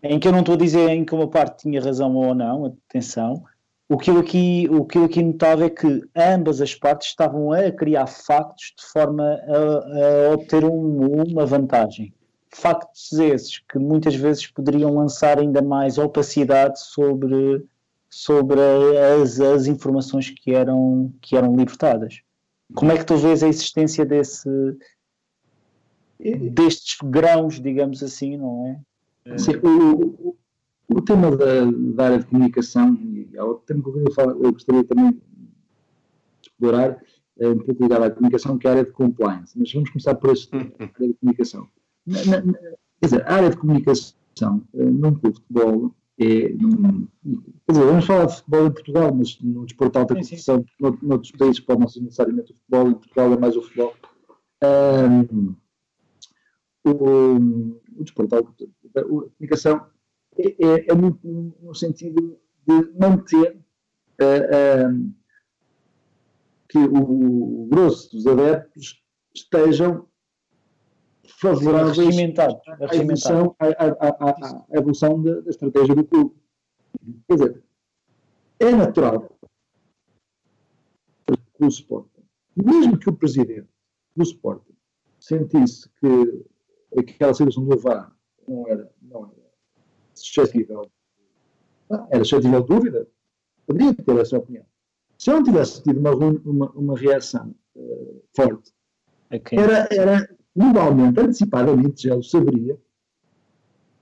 em 0.02 0.18
que 0.18 0.28
eu 0.28 0.32
não 0.32 0.40
estou 0.40 0.54
a 0.54 0.58
dizer 0.58 0.90
em 0.90 1.04
que 1.04 1.14
uma 1.14 1.28
parte 1.28 1.62
tinha 1.62 1.80
razão 1.80 2.14
ou 2.14 2.34
não, 2.34 2.66
atenção, 2.88 3.42
o 3.88 3.98
que 3.98 4.10
eu 4.10 4.18
aqui, 4.18 4.68
o 4.70 4.84
que 4.84 4.98
eu 4.98 5.04
aqui 5.04 5.22
notava 5.22 5.64
é 5.64 5.70
que 5.70 6.02
ambas 6.16 6.60
as 6.60 6.74
partes 6.74 7.08
estavam 7.08 7.52
a 7.52 7.70
criar 7.70 8.06
factos 8.06 8.72
de 8.78 8.84
forma 8.86 9.22
a, 9.22 10.30
a 10.30 10.34
obter 10.34 10.64
um, 10.64 11.22
uma 11.22 11.44
vantagem. 11.44 12.12
Factos 12.50 13.12
esses 13.12 13.58
que 13.58 13.78
muitas 13.78 14.14
vezes 14.14 14.46
poderiam 14.46 14.94
lançar 14.94 15.38
ainda 15.38 15.60
mais 15.60 15.98
opacidade 15.98 16.80
sobre, 16.80 17.64
sobre 18.08 18.60
as, 19.20 19.38
as 19.40 19.66
informações 19.66 20.30
que 20.30 20.54
eram, 20.54 21.12
que 21.20 21.36
eram 21.36 21.54
libertadas. 21.54 22.20
Como 22.74 22.90
é 22.90 22.96
que 22.96 23.04
tu 23.04 23.16
vês 23.16 23.42
a 23.42 23.48
existência 23.48 24.06
desse, 24.06 24.48
destes 26.18 26.96
grãos, 27.02 27.60
digamos 27.60 28.02
assim, 28.02 28.36
não 28.36 28.66
é? 29.26 29.38
Sim, 29.38 29.52
o, 29.62 30.36
o, 30.88 31.00
tema 31.00 31.34
da, 31.36 31.64
da, 31.94 32.04
área 32.04 32.18
de 32.18 32.26
comunicação, 32.26 32.94
e 32.94 33.28
há 33.38 33.44
outro 33.44 33.64
tema 33.66 33.82
que 33.82 33.88
eu, 33.88 34.12
falar, 34.12 34.32
eu 34.32 34.52
gostaria 34.52 34.84
também 34.84 35.12
de 35.12 35.20
explorar, 36.42 37.00
é 37.38 37.48
um 37.48 37.58
pouco 37.58 37.82
ligado 37.82 38.04
à 38.04 38.10
comunicação, 38.10 38.58
que 38.58 38.66
é 38.66 38.70
a 38.70 38.72
área 38.74 38.84
de 38.84 38.92
compliance. 38.92 39.58
Mas 39.58 39.72
vamos 39.72 39.90
começar 39.90 40.14
por 40.14 40.30
este, 40.30 40.54
a 40.54 40.58
área 40.58 41.08
de 41.08 41.14
comunicação. 41.14 41.68
Na, 42.06 42.24
na, 42.24 42.52
quer 42.52 43.06
dizer, 43.06 43.26
a 43.26 43.34
área 43.34 43.50
de 43.50 43.56
comunicação 43.56 44.62
eh, 44.74 44.84
num 44.84 45.14
clube 45.14 45.32
de 45.32 45.40
futebol 45.40 45.94
é. 46.18 46.48
Num, 46.50 47.08
quer 47.66 47.72
dizer, 47.72 47.86
vamos 47.86 48.04
falar 48.04 48.26
de 48.26 48.36
futebol 48.36 48.66
em 48.66 48.70
Portugal, 48.70 49.14
mas 49.14 49.40
no 49.40 49.64
desporto 49.64 49.92
de 49.92 49.98
alta 49.98 50.14
competição, 50.14 50.64
noutros 51.02 51.32
países 51.32 51.60
pode 51.60 51.80
não 51.80 51.88
ser 51.88 52.00
necessariamente 52.00 52.52
o 52.52 52.54
futebol, 52.56 52.88
em 52.88 52.94
Portugal 52.94 53.32
é 53.32 53.38
mais 53.38 53.56
o 53.56 53.62
futebol. 53.62 53.94
Um, 54.62 55.54
o, 56.84 57.80
o 57.96 58.04
desporto, 58.04 58.36
a 58.36 59.02
comunicação 59.02 59.86
é, 60.36 60.48
é, 60.48 60.90
é, 60.90 60.94
muito 60.94 61.26
no 61.60 61.74
sentido 61.74 62.38
de 62.66 62.92
manter 62.98 63.56
uh, 64.20 64.92
uh, 64.92 65.14
que 66.68 66.78
o 66.78 67.66
grosso 67.66 68.10
dos 68.10 68.26
adeptos 68.26 69.02
estejam 69.34 70.08
favoráveis 71.40 71.98
à 71.98 72.94
evolução, 72.96 73.56
à, 73.58 73.66
à, 73.66 74.08
à, 74.08 74.66
à 74.70 74.78
evolução 74.78 75.22
da, 75.22 75.40
da, 75.40 75.50
estratégia 75.50 75.94
do 75.94 76.04
clube. 76.04 76.34
Quer 77.28 77.34
dizer, 77.34 77.64
é 78.60 78.70
natural 78.72 79.38
que 81.26 81.64
o 81.64 81.68
Sporting, 81.68 82.22
mesmo 82.56 82.98
que 82.98 83.08
o 83.08 83.16
presidente 83.16 83.68
do 84.16 84.22
Sporting 84.22 84.74
sentisse 85.18 85.88
que 86.00 86.44
aquela 86.96 87.34
situação 87.34 87.64
do 87.64 87.76
VAR 87.76 88.14
não 88.46 88.68
era, 88.68 88.90
não 89.02 89.24
era 89.24 89.34
suscetível, 90.14 90.90
era 92.10 92.24
suscetível 92.24 92.60
de 92.60 92.68
dúvida, 92.68 93.08
poderia 93.66 93.94
ter 93.94 94.18
essa 94.18 94.38
opinião. 94.38 94.64
Se 95.18 95.30
eu 95.30 95.36
não 95.36 95.44
tivesse 95.44 95.82
tido 95.82 95.98
uma, 95.98 96.14
uma, 96.14 96.70
uma 96.72 96.98
reação 96.98 97.54
uh, 97.76 98.22
forte, 98.34 98.72
okay. 99.32 99.58
era, 99.58 99.88
era 99.90 100.36
globalmente, 100.54 101.20
antecipadamente, 101.20 102.08
já 102.08 102.14
o 102.14 102.22
saberia, 102.22 102.78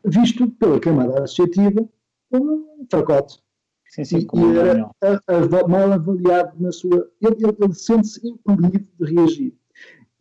visto 0.05 0.51
pela 0.53 0.81
camada 0.81 1.23
associativa 1.23 1.89
como 2.31 2.55
um 2.81 2.87
fracote. 2.91 3.41
Sim, 3.89 4.05
sim, 4.05 4.27
e 4.35 4.59
era 4.59 4.91
a, 5.03 5.35
a, 5.35 5.69
mal 5.69 5.93
avaliado 5.93 6.57
na 6.59 6.73
sua. 6.73 7.11
Ele, 7.21 7.37
ele, 7.45 7.57
ele 7.61 7.75
sente-se 7.75 8.27
impedido 8.27 8.89
de 8.99 9.15
reagir. 9.15 9.55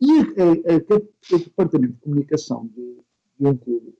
E 0.04 1.34
o 1.34 1.38
departamento 1.38 1.92
de 1.94 2.00
comunicação 2.00 2.68
de, 2.74 2.96
de 3.38 3.46
um 3.46 3.56
clube, 3.56 3.94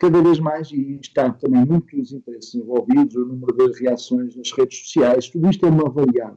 cada 0.00 0.20
vez 0.20 0.40
mais, 0.40 0.72
e 0.72 0.98
está 1.00 1.32
também 1.32 1.64
muitos 1.64 2.12
interesses 2.12 2.56
envolvidos, 2.56 3.14
o 3.14 3.24
número 3.24 3.72
de 3.72 3.80
reações 3.80 4.34
nas 4.34 4.50
redes 4.50 4.80
sociais, 4.80 5.28
tudo 5.28 5.48
isto 5.48 5.64
é 5.64 5.70
mal 5.70 5.86
avaliado. 5.86 6.36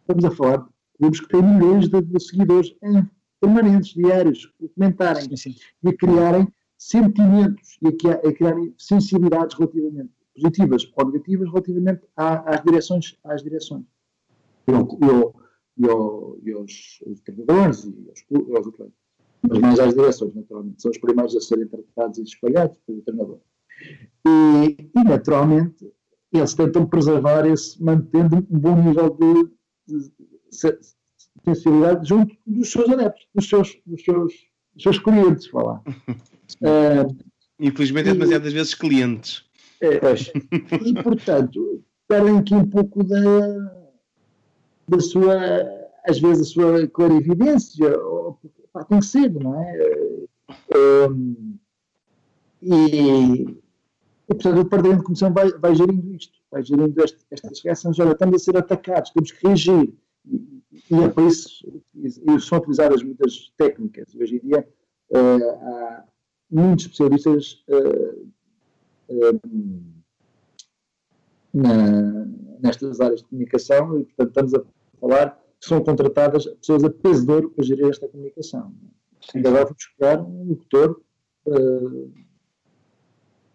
Estamos 0.00 0.24
a 0.24 0.30
falar 0.32 0.56
de 0.56 0.98
clubes 0.98 1.20
que 1.20 1.28
têm 1.28 1.42
milhões 1.42 1.88
de, 1.88 2.00
de 2.02 2.20
seguidores 2.20 2.74
em, 2.82 3.08
permanentes, 3.40 3.94
diários, 3.94 4.52
a 4.60 4.68
comentarem 4.74 5.36
sim, 5.36 5.36
sim. 5.36 5.54
e 5.84 5.90
a 5.90 5.96
criarem 5.96 6.48
sentimentos 6.76 7.78
e 7.80 8.08
a, 8.08 8.28
a 8.28 8.32
criarem 8.32 8.74
sensibilidades 8.76 9.56
relativamente 9.56 10.10
positivas 10.34 10.92
ou 10.96 11.06
negativas 11.06 11.48
relativamente 11.48 12.00
às 12.16 12.62
direções. 12.64 13.16
Às 13.22 13.40
direções. 13.40 13.84
Eu, 14.66 15.32
eu, 15.78 16.38
eu, 16.44 16.52
e 16.52 16.52
aos, 16.52 17.02
aos 17.06 17.20
treinadores 17.20 17.84
e 17.84 18.08
aos, 18.08 18.56
aos 18.56 18.66
atletas. 18.68 18.94
Mas 19.48 19.58
mais 19.58 19.78
às 19.78 19.94
direções, 19.94 20.34
naturalmente. 20.34 20.82
São 20.82 20.90
os 20.90 20.98
primeiros 20.98 21.36
a 21.36 21.40
serem 21.40 21.68
tratados 21.68 22.18
e 22.18 22.22
espalhados 22.22 22.78
pelo 22.86 23.02
treinador. 23.02 23.38
E, 24.26 24.76
e, 24.96 25.04
naturalmente, 25.04 25.92
eles 26.32 26.54
tentam 26.54 26.86
preservar 26.86 27.46
esse, 27.46 27.82
mantendo 27.82 28.36
um 28.50 28.58
bom 28.58 28.76
nível 28.82 29.10
de, 29.10 29.50
de, 29.86 30.08
de 30.08 30.78
sensibilidade 31.44 32.08
junto 32.08 32.36
dos 32.46 32.70
seus 32.70 32.88
adeptos, 32.88 33.26
dos 33.34 33.48
seus, 33.48 33.80
dos 33.86 34.02
seus, 34.02 34.32
dos 34.74 34.82
seus 34.82 34.98
clientes, 34.98 35.46
falar. 35.46 35.82
uh, 35.86 37.16
Infelizmente 37.60 38.08
é 38.08 38.12
demasiadas 38.12 38.52
vezes 38.52 38.74
clientes. 38.74 39.44
É, 39.80 39.98
e, 40.84 41.02
portanto, 41.02 41.82
perdem 42.06 42.38
aqui 42.38 42.54
um 42.54 42.68
pouco 42.68 43.04
da, 43.04 43.77
da 44.88 45.00
sua, 45.00 45.36
às 46.06 46.18
vezes, 46.18 46.48
a 46.48 46.52
sua 46.52 46.88
clarividência, 46.88 47.98
ou, 47.98 48.38
pá, 48.72 48.84
tem 48.84 49.00
que 49.00 49.06
ser, 49.06 49.32
não 49.32 49.60
é? 49.60 49.98
Um, 51.10 51.56
e, 52.62 53.42
e, 53.42 54.34
portanto, 54.34 54.58
o 54.58 54.64
Departamento 54.64 54.98
de 55.00 55.04
Comissão 55.04 55.32
vai, 55.32 55.50
vai 55.52 55.74
gerindo 55.74 56.14
isto, 56.14 56.38
vai 56.50 56.62
gerindo 56.62 57.04
este, 57.04 57.18
estas 57.30 57.62
reações. 57.62 57.98
Olha, 57.98 58.12
estamos 58.12 58.34
a 58.34 58.44
ser 58.44 58.56
atacados, 58.56 59.10
temos 59.10 59.32
que 59.32 59.46
reagir. 59.46 59.94
E, 60.26 60.62
e 60.90 60.94
é 60.94 61.08
para 61.08 61.24
isso 61.24 61.64
e 61.94 62.40
são 62.40 62.58
utilizadas 62.58 63.02
muitas 63.02 63.52
técnicas. 63.56 64.14
Hoje 64.14 64.36
em 64.36 64.40
dia 64.40 64.68
uh, 65.10 65.66
há 65.66 66.04
muitos 66.50 66.86
especialistas 66.86 67.64
uh, 67.68 68.30
uh, 69.10 69.40
na, 71.52 72.26
nestas 72.60 73.00
áreas 73.00 73.20
de 73.20 73.26
comunicação 73.26 74.00
e, 74.00 74.04
portanto, 74.04 74.28
estamos 74.28 74.54
a 74.54 74.60
falar 75.00 75.38
que 75.60 75.66
são 75.66 75.82
contratadas 75.82 76.46
pessoas 76.46 76.84
a 76.84 76.90
peso 76.90 77.26
de 77.26 77.32
ouro 77.32 77.50
para 77.50 77.64
gerir 77.64 77.88
esta 77.88 78.08
comunicação. 78.08 78.72
Ainda 79.34 79.48
agora 79.48 79.64
vamos 79.64 79.86
criar 79.96 80.20
um 80.20 80.44
locutor, 80.48 81.00
uh, 81.46 82.12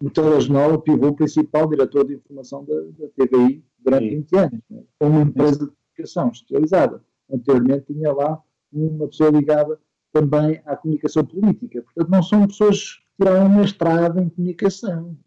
o 0.02 0.10
telejornal, 0.10 0.74
o 0.74 0.82
pivô 0.82 1.14
principal, 1.14 1.68
diretor 1.70 2.06
de 2.06 2.16
informação 2.16 2.66
da, 2.66 2.76
da 2.76 3.08
TVI 3.16 3.64
durante 3.80 4.10
Sim. 4.10 4.16
20 4.18 4.38
anos, 4.38 4.60
né? 4.70 4.84
com 5.00 5.08
uma 5.08 5.22
empresa 5.22 5.66
de 5.66 5.72
comunicação 5.72 6.30
especializada. 6.30 7.04
Anteriormente 7.32 7.94
tinha 7.94 8.12
lá 8.12 8.42
uma 8.72 9.08
pessoa 9.08 9.30
ligada 9.30 9.80
também 10.12 10.62
à 10.66 10.76
comunicação 10.76 11.26
política. 11.26 11.82
Portanto, 11.82 12.10
não 12.10 12.22
são 12.22 12.48
pessoas 12.48 12.96
que 12.96 13.24
tiraram 13.24 13.48
uma 13.48 13.64
estrada 13.64 14.22
em 14.22 14.30
comunicação. 14.30 15.18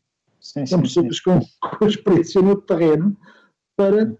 Sim, 0.40 0.66
são 0.66 0.78
sim, 0.84 1.08
pessoas 1.08 1.16
sim. 1.16 1.22
Com, 1.24 1.78
com 1.78 1.86
experiência 1.86 2.42
no 2.42 2.60
terreno 2.60 3.16
para 3.76 4.16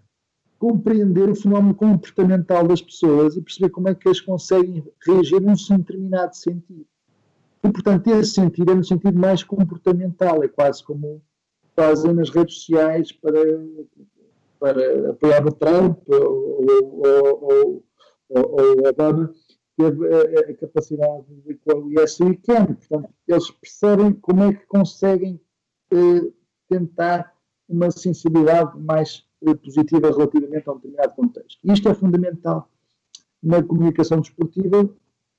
compreender 0.59 1.29
o 1.29 1.35
fenómeno 1.35 1.75
comportamental 1.75 2.67
das 2.67 2.81
pessoas 2.81 3.37
e 3.37 3.43
perceber 3.43 3.71
como 3.71 3.89
é 3.89 3.95
que 3.95 4.09
eles 4.09 4.21
conseguem 4.21 4.83
reagir 5.07 5.41
num 5.41 5.55
determinado 5.55 6.35
sentido. 6.35 6.87
E, 7.63 7.71
portanto, 7.71 8.07
esse 8.09 8.33
sentido 8.33 8.73
é 8.73 8.75
no 8.75 8.85
sentido 8.85 9.19
mais 9.19 9.43
comportamental, 9.43 10.43
é 10.43 10.49
quase 10.49 10.85
como 10.85 11.23
fazem 11.75 12.15
nas 12.15 12.31
redes 12.31 12.61
sociais 12.61 13.13
para, 13.13 13.41
para 14.59 15.11
apoiar 15.11 15.47
o 15.47 15.53
Trump 15.53 15.99
ou, 16.09 16.65
ou, 17.05 17.85
o 18.29 18.89
Obama, 18.89 19.33
teve 19.77 20.09
a, 20.09 20.51
a, 20.51 20.55
capacidade 20.55 21.25
de 21.45 21.59
o 21.73 22.03
IS 22.03 22.19
Weekend. 22.21 22.75
Portanto, 22.75 23.11
eles 23.29 23.51
percebem 23.51 24.13
como 24.15 24.43
é 24.45 24.55
que 24.55 24.67
conseguem 24.67 25.41
eh, 25.93 26.33
tentar 26.69 27.35
uma 27.69 27.91
sensibilidade 27.91 28.79
mais 28.81 29.26
positiva 29.55 30.11
relativamente 30.11 30.69
a 30.69 30.73
um 30.73 30.77
determinado 30.77 31.15
contexto. 31.15 31.59
Isto 31.65 31.89
é 31.89 31.95
fundamental 31.95 32.71
na 33.43 33.63
comunicação 33.63 34.21
desportiva 34.21 34.89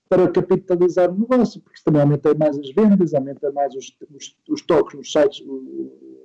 para 0.10 0.30
capitalizar 0.30 1.12
o 1.12 1.20
negócio, 1.20 1.60
porque 1.62 1.76
isso 1.76 1.84
também 1.84 2.02
aumenta 2.02 2.34
mais 2.34 2.58
as 2.58 2.72
vendas, 2.72 3.14
aumenta 3.14 3.52
mais 3.52 3.76
os, 3.76 3.96
os, 4.16 4.38
os 4.50 4.62
toques 4.62 4.98
nos 4.98 5.12
sites, 5.12 5.44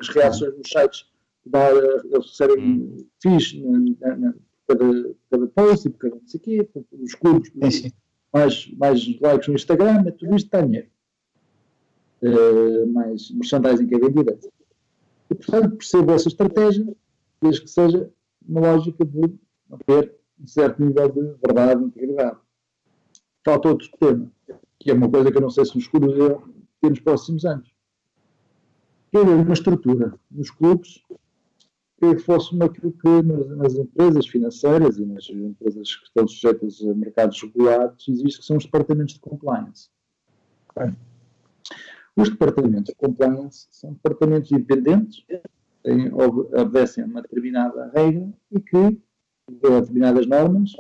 as 0.01 0.09
reações 0.09 0.57
nos 0.57 0.69
sites, 0.69 1.11
dá, 1.45 1.71
eles 1.71 2.27
recebem 2.27 2.59
hum. 2.59 2.97
FIIs 3.21 3.55
na, 4.01 4.17
na, 4.17 4.35
cada, 4.69 5.15
cada 5.31 5.47
post 5.49 5.89
e 5.89 5.91
por 5.91 5.99
cada 5.99 6.17
não 6.17 6.27
sei 6.27 6.39
o 6.39 6.43
quê, 6.43 6.69
os 7.01 7.15
clubes, 7.15 7.53
mais, 8.33 8.73
mais 8.79 9.21
likes 9.21 9.49
no 9.49 9.55
Instagram, 9.55 10.05
tudo 10.05 10.37
isto 10.37 10.47
está 10.47 10.61
dinheiro. 10.61 10.89
Uh, 12.23 12.87
mais 12.93 13.31
merchandising 13.33 13.87
que 13.89 13.97
é 13.97 13.99
vendida. 13.99 14.39
E, 15.29 15.35
portanto, 15.35 15.77
percebo 15.77 16.13
essa 16.13 16.29
estratégia, 16.29 16.87
desde 17.43 17.63
que 17.63 17.71
seja 17.71 18.11
uma 18.47 18.61
lógica 18.61 19.05
de 19.05 19.39
ter 19.87 20.15
um 20.41 20.47
certo 20.47 20.83
nível 20.83 21.09
de 21.09 21.23
verdade 21.45 21.83
e 21.83 21.87
integridade. 21.87 22.39
Falta 23.45 23.69
outro 23.69 23.89
tema, 23.99 24.31
que 24.79 24.91
é 24.91 24.95
uma 24.95 25.11
coisa 25.11 25.31
que 25.31 25.37
eu 25.37 25.43
não 25.43 25.51
sei 25.51 25.65
se 25.65 25.75
nos 25.75 25.89
clubes 25.89 26.15
ter 26.81 26.91
nos 26.91 27.01
próximos 27.01 27.45
anos. 27.45 27.73
Que 29.11 29.19
é 29.19 29.21
uma 29.21 29.53
estrutura 29.53 30.15
nos 30.31 30.51
clubes 30.51 31.03
que 31.99 32.19
fosse 32.19 32.53
uma 32.53 32.65
aquilo 32.65 32.93
que 32.93 33.23
nas, 33.23 33.49
nas, 33.57 33.75
empresas 33.75 34.27
financeiras 34.27 34.99
e 34.99 35.05
nas 35.05 35.29
empresas 35.31 35.95
que 35.95 36.07
estão 36.07 36.27
sujeitas 36.27 36.83
a 36.83 36.95
mercados 36.95 37.41
regulados 37.41 38.09
existe, 38.09 38.41
que 38.41 38.47
são 38.47 38.57
os 38.57 38.65
departamentos 38.65 39.15
de 39.15 39.21
compliance. 39.21 39.89
Os 42.17 42.29
departamentos 42.29 42.87
de 42.87 42.95
compliance 42.97 43.69
são 43.71 43.93
departamentos 43.93 44.51
independentes, 44.51 45.25
têm, 45.83 46.13
obedecem 46.13 47.05
a 47.05 47.07
uma 47.07 47.23
determinada 47.23 47.91
regra 47.95 48.29
e 48.51 48.61
que, 48.61 48.77
a 48.77 49.81
determinadas 49.81 50.27
normas, 50.27 50.73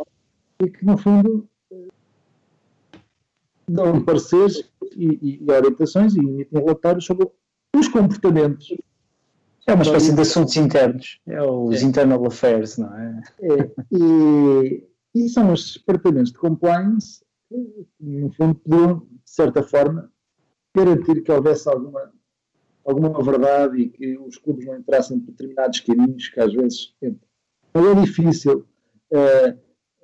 e 0.62 0.70
que, 0.70 0.84
no 0.84 0.96
fundo, 0.96 1.48
dão 3.68 4.02
pareceres 4.04 4.70
e, 4.96 5.40
e, 5.42 5.50
orientações 5.50 6.14
e 6.14 6.20
emitem 6.20 6.60
relatórios 6.60 7.04
sobre 7.04 7.28
os 7.74 7.88
comportamentos. 7.88 8.74
É 9.66 9.74
uma 9.74 9.82
espécie 9.82 10.14
de 10.14 10.20
assuntos 10.20 10.56
internos, 10.56 11.20
é 11.26 11.40
os 11.42 11.82
é. 11.82 11.84
internal 11.84 12.26
affairs, 12.26 12.78
não 12.78 12.92
é? 12.96 13.22
é 13.42 13.70
e, 13.92 14.88
e, 15.14 15.28
são 15.28 15.52
os 15.52 15.74
departamentos 15.74 16.32
de 16.32 16.38
compliance 16.38 17.24
que, 17.48 17.86
no 18.00 18.32
fundo, 18.32 18.56
podiam, 18.56 18.98
de 18.98 19.30
certa 19.30 19.62
forma, 19.62 20.10
garantir 20.74 21.22
que 21.22 21.30
houvesse 21.30 21.68
alguma, 21.68 22.12
alguma 22.84 23.22
verdade 23.22 23.80
e 23.80 23.88
que 23.88 24.18
os 24.18 24.36
clubes 24.38 24.66
não 24.66 24.76
entrassem 24.76 25.18
por 25.20 25.32
determinados 25.32 25.80
caminhos 25.80 26.28
que 26.28 26.40
às 26.40 26.52
vezes 26.52 26.94
entram. 27.02 27.28
É 27.74 28.00
difícil. 28.00 28.66
Uh, 29.10 29.50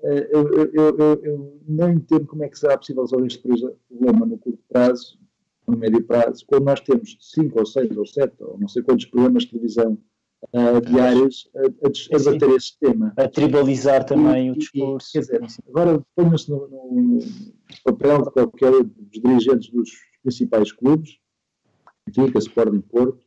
uh, 0.02 0.08
eu, 0.08 0.48
eu, 0.52 0.98
eu, 0.98 1.24
eu, 1.24 1.60
não 1.66 1.90
entendo 1.90 2.26
como 2.26 2.44
é 2.44 2.48
que 2.48 2.58
será 2.58 2.76
possível 2.78 3.02
resolver 3.02 3.26
este 3.26 3.42
problema 3.88 4.26
no 4.26 4.38
curto 4.38 4.62
prazo, 4.68 5.18
no 5.66 5.76
médio 5.76 6.02
prazo, 6.04 6.44
quando 6.46 6.64
nós 6.64 6.80
temos 6.80 7.16
5 7.20 7.58
ou 7.58 7.66
6 7.66 7.96
ou 7.96 8.06
7 8.06 8.34
ou 8.40 8.58
não 8.58 8.68
sei 8.68 8.82
quantos 8.82 9.06
programas 9.06 9.42
de 9.44 9.50
televisão 9.50 9.98
uh, 10.52 10.80
diários 10.80 11.50
a, 11.54 11.60
a, 11.60 12.16
a 12.16 12.18
debater 12.18 12.50
este 12.56 12.78
tema. 12.78 13.12
A 13.16 13.28
tribalizar 13.28 14.04
também 14.04 14.48
e, 14.48 14.50
o 14.50 14.58
discurso. 14.58 15.08
E, 15.08 15.12
quer 15.12 15.20
dizer, 15.20 15.62
agora 15.68 16.04
ponham-se 16.14 16.50
no, 16.50 16.68
no, 16.68 16.92
no, 16.92 17.18
papel 17.84 18.22
de 18.22 18.30
qualquer 18.30 18.72
dos 18.82 19.20
dirigentes 19.22 19.70
dos 19.70 19.90
principais 20.22 20.72
clubes, 20.72 21.18
Benfica, 22.10 22.38
Sporting 22.38 22.80
Porto, 22.80 23.24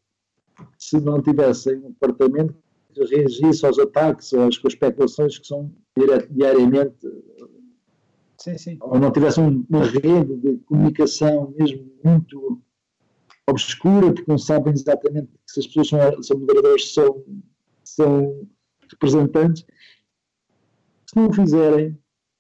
se 0.78 1.00
não 1.00 1.22
tivessem 1.22 1.78
um 1.78 1.92
departamento 1.92 2.56
que 2.94 3.04
reagisse 3.06 3.66
aos 3.66 3.80
ataques 3.80 4.32
ou 4.34 4.48
às 4.48 4.56
especulações 4.56 5.38
que 5.38 5.48
são 5.48 5.72
diariamente 6.30 6.98
sim, 8.38 8.58
sim. 8.58 8.78
ou 8.82 9.00
não 9.00 9.12
tivessem 9.12 9.66
uma 9.70 9.86
rede 9.86 10.36
de 10.38 10.58
comunicação 10.66 11.54
mesmo 11.58 11.90
muito 12.04 12.62
obscura, 13.48 14.14
porque 14.14 14.30
não 14.30 14.38
sabem 14.38 14.74
exatamente 14.74 15.30
se 15.46 15.60
as 15.60 15.68
pessoas 15.68 15.90
são, 15.90 16.24
são 16.24 16.40
moderadoras, 16.40 16.94
são, 16.94 17.24
são 17.84 18.48
representantes, 18.90 19.66
se 21.06 21.16
não 21.16 21.28
o 21.28 21.34
fizerem, 21.34 21.98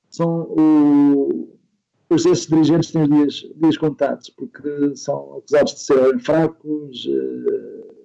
são 0.09 0.41
o, 0.43 1.50
os 2.11 2.25
esses 2.25 2.47
dirigentes 2.47 2.91
têm 2.91 3.03
os 3.03 3.09
dias, 3.09 3.53
dias 3.55 3.77
contados, 3.77 4.29
porque 4.29 4.95
são 4.95 5.37
acusados 5.37 5.73
de 5.73 5.79
serem 5.79 6.19
fracos, 6.19 7.05
uh, 7.05 7.95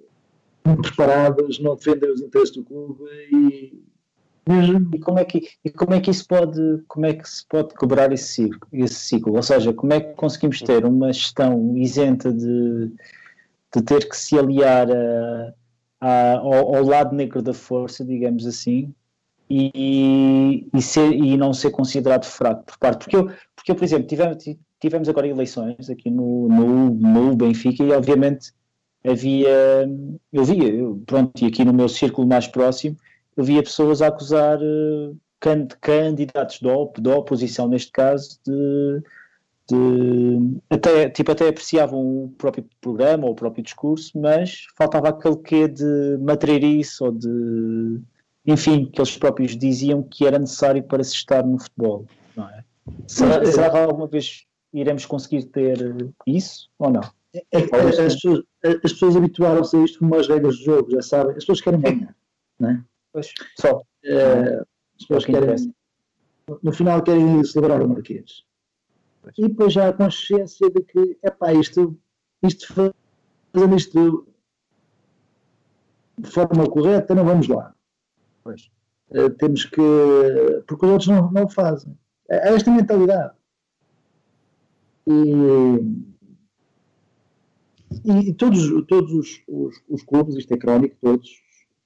não 0.65 0.77
preparados, 0.77 1.59
não 1.59 1.75
defendem 1.75 2.11
os 2.11 2.21
interesses 2.21 2.55
do 2.55 2.63
clube 2.63 3.03
e 3.31 3.87
e 4.93 4.99
como 4.99 5.19
é 5.19 5.25
que 5.25 5.41
e 5.63 5.69
como 5.69 5.93
é 5.93 5.99
que 5.99 6.09
isso 6.09 6.25
pode 6.25 6.81
como 6.87 7.05
é 7.05 7.13
que 7.13 7.29
se 7.29 7.45
pode 7.47 7.73
cobrar 7.73 8.13
esse 8.13 8.27
ciclo, 8.27 8.67
esse 8.71 8.95
ciclo? 8.95 9.35
Ou 9.35 9.43
seja, 9.43 9.73
como 9.73 9.91
é 9.91 9.99
que 9.99 10.13
conseguimos 10.13 10.61
ter 10.61 10.85
uma 10.85 11.11
gestão 11.11 11.75
isenta 11.75 12.31
de, 12.31 12.93
de 13.75 13.81
ter 13.83 14.07
que 14.07 14.15
se 14.15 14.39
aliar 14.39 14.89
a, 14.89 15.53
a, 15.99 16.37
ao, 16.37 16.75
ao, 16.75 16.83
lado 16.83 17.13
negro 17.13 17.41
da 17.41 17.53
força, 17.53 18.05
digamos 18.05 18.47
assim, 18.47 18.93
e, 19.49 20.67
e, 20.73 20.81
ser, 20.81 21.11
e 21.11 21.37
não 21.37 21.53
ser 21.53 21.71
considerado 21.71 22.25
fraco 22.25 22.65
por 22.65 22.77
parte. 22.77 22.99
Porque 22.99 23.15
eu, 23.15 23.25
porque 23.55 23.71
eu 23.71 23.75
por 23.75 23.83
exemplo 23.83 24.07
tivemos, 24.07 24.43
tivemos 24.79 25.09
agora 25.09 25.27
eleições 25.27 25.89
aqui 25.89 26.09
no, 26.09 26.47
no, 26.47 26.89
no 26.89 27.35
Benfica 27.35 27.83
e 27.83 27.91
obviamente 27.91 28.51
havia 29.05 29.87
eu 30.33 30.43
via 30.43 30.71
pronto 31.05 31.31
e 31.41 31.45
aqui 31.45 31.63
no 31.63 31.73
meu 31.73 31.87
círculo 31.87 32.27
mais 32.27 32.47
próximo 32.47 32.97
eu 33.37 33.43
via 33.43 33.63
pessoas 33.63 34.01
a 34.01 34.07
acusar 34.07 34.57
uh, 34.57 35.17
candidatos 35.79 36.59
da, 36.59 36.75
op, 36.75 36.99
da 36.99 37.15
oposição, 37.15 37.67
neste 37.67 37.91
caso, 37.91 38.39
de, 38.45 39.03
de, 39.69 40.59
até, 40.69 41.09
tipo, 41.09 41.31
até 41.31 41.47
apreciavam 41.47 41.99
o 41.99 42.33
próprio 42.37 42.65
programa 42.81 43.25
ou 43.25 43.31
o 43.31 43.35
próprio 43.35 43.63
discurso, 43.63 44.19
mas 44.19 44.65
faltava 44.75 45.09
aquele 45.09 45.37
quê 45.37 45.67
de 45.67 46.17
matreirice 46.19 47.03
ou 47.03 47.11
de 47.11 48.01
enfim, 48.47 48.85
que 48.85 48.99
eles 48.99 49.17
próprios 49.17 49.57
diziam 49.57 50.01
que 50.01 50.25
era 50.25 50.39
necessário 50.39 50.81
para 50.81 51.03
se 51.03 51.13
estar 51.13 51.45
no 51.45 51.59
futebol, 51.59 52.05
não 52.35 52.49
é? 52.49 52.63
Será, 53.05 53.45
será 53.45 53.69
que 53.69 53.77
alguma 53.77 54.07
vez 54.07 54.45
iremos 54.73 55.05
conseguir 55.05 55.43
ter 55.47 55.77
isso 56.25 56.69
ou 56.79 56.89
não? 56.89 57.01
É, 57.35 57.43
é, 57.51 58.05
as, 58.05 58.15
pessoas, 58.15 58.43
as 58.63 58.93
pessoas 58.93 59.15
habituaram-se 59.17 59.75
a 59.75 59.83
isto 59.83 59.99
como 59.99 60.15
as 60.15 60.29
regras 60.29 60.57
do 60.57 60.63
jogo, 60.63 60.91
já 60.91 61.01
sabem, 61.01 61.31
as 61.31 61.43
pessoas 61.43 61.61
querem 61.61 61.81
ganhar, 61.81 62.15
não 62.57 62.69
é? 62.69 62.83
Pois, 63.11 63.33
só. 63.59 63.81
É, 64.05 64.59
as 64.59 65.05
pessoas 65.05 65.25
querem, 65.25 65.73
no 66.63 66.71
final 66.71 67.03
querem 67.03 67.43
celebrar 67.43 67.81
o 67.81 67.89
Marquês. 67.89 68.43
Pois. 69.21 69.35
E 69.37 69.41
depois 69.49 69.73
já 69.73 69.89
a 69.89 69.93
consciência 69.93 70.69
de 70.69 70.81
que, 70.83 71.17
epá, 71.21 71.53
isto, 71.53 71.99
isto 72.41 72.93
fazendo 73.53 73.75
isto 73.75 74.27
de 76.17 76.29
forma 76.29 76.65
correta, 76.69 77.13
não 77.13 77.25
vamos 77.25 77.47
lá. 77.47 77.75
Pois. 78.47 78.71
Uh, 79.09 79.29
temos 79.31 79.65
que. 79.65 79.81
Porque 80.65 80.85
os 80.85 80.91
outros 80.91 81.07
não, 81.09 81.29
não 81.31 81.43
o 81.43 81.49
fazem. 81.49 81.97
É, 82.29 82.49
é 82.49 82.55
esta 82.55 82.71
mentalidade. 82.71 83.33
E, 85.05 85.79
e, 88.05 88.33
todos, 88.33 88.69
todos 88.87 89.11
os, 89.11 89.43
os, 89.47 89.75
os, 89.89 90.03
clubes, 90.03 90.35
isto 90.35 90.53
é 90.53 90.57
crónico, 90.57 90.95
todos, 91.01 91.29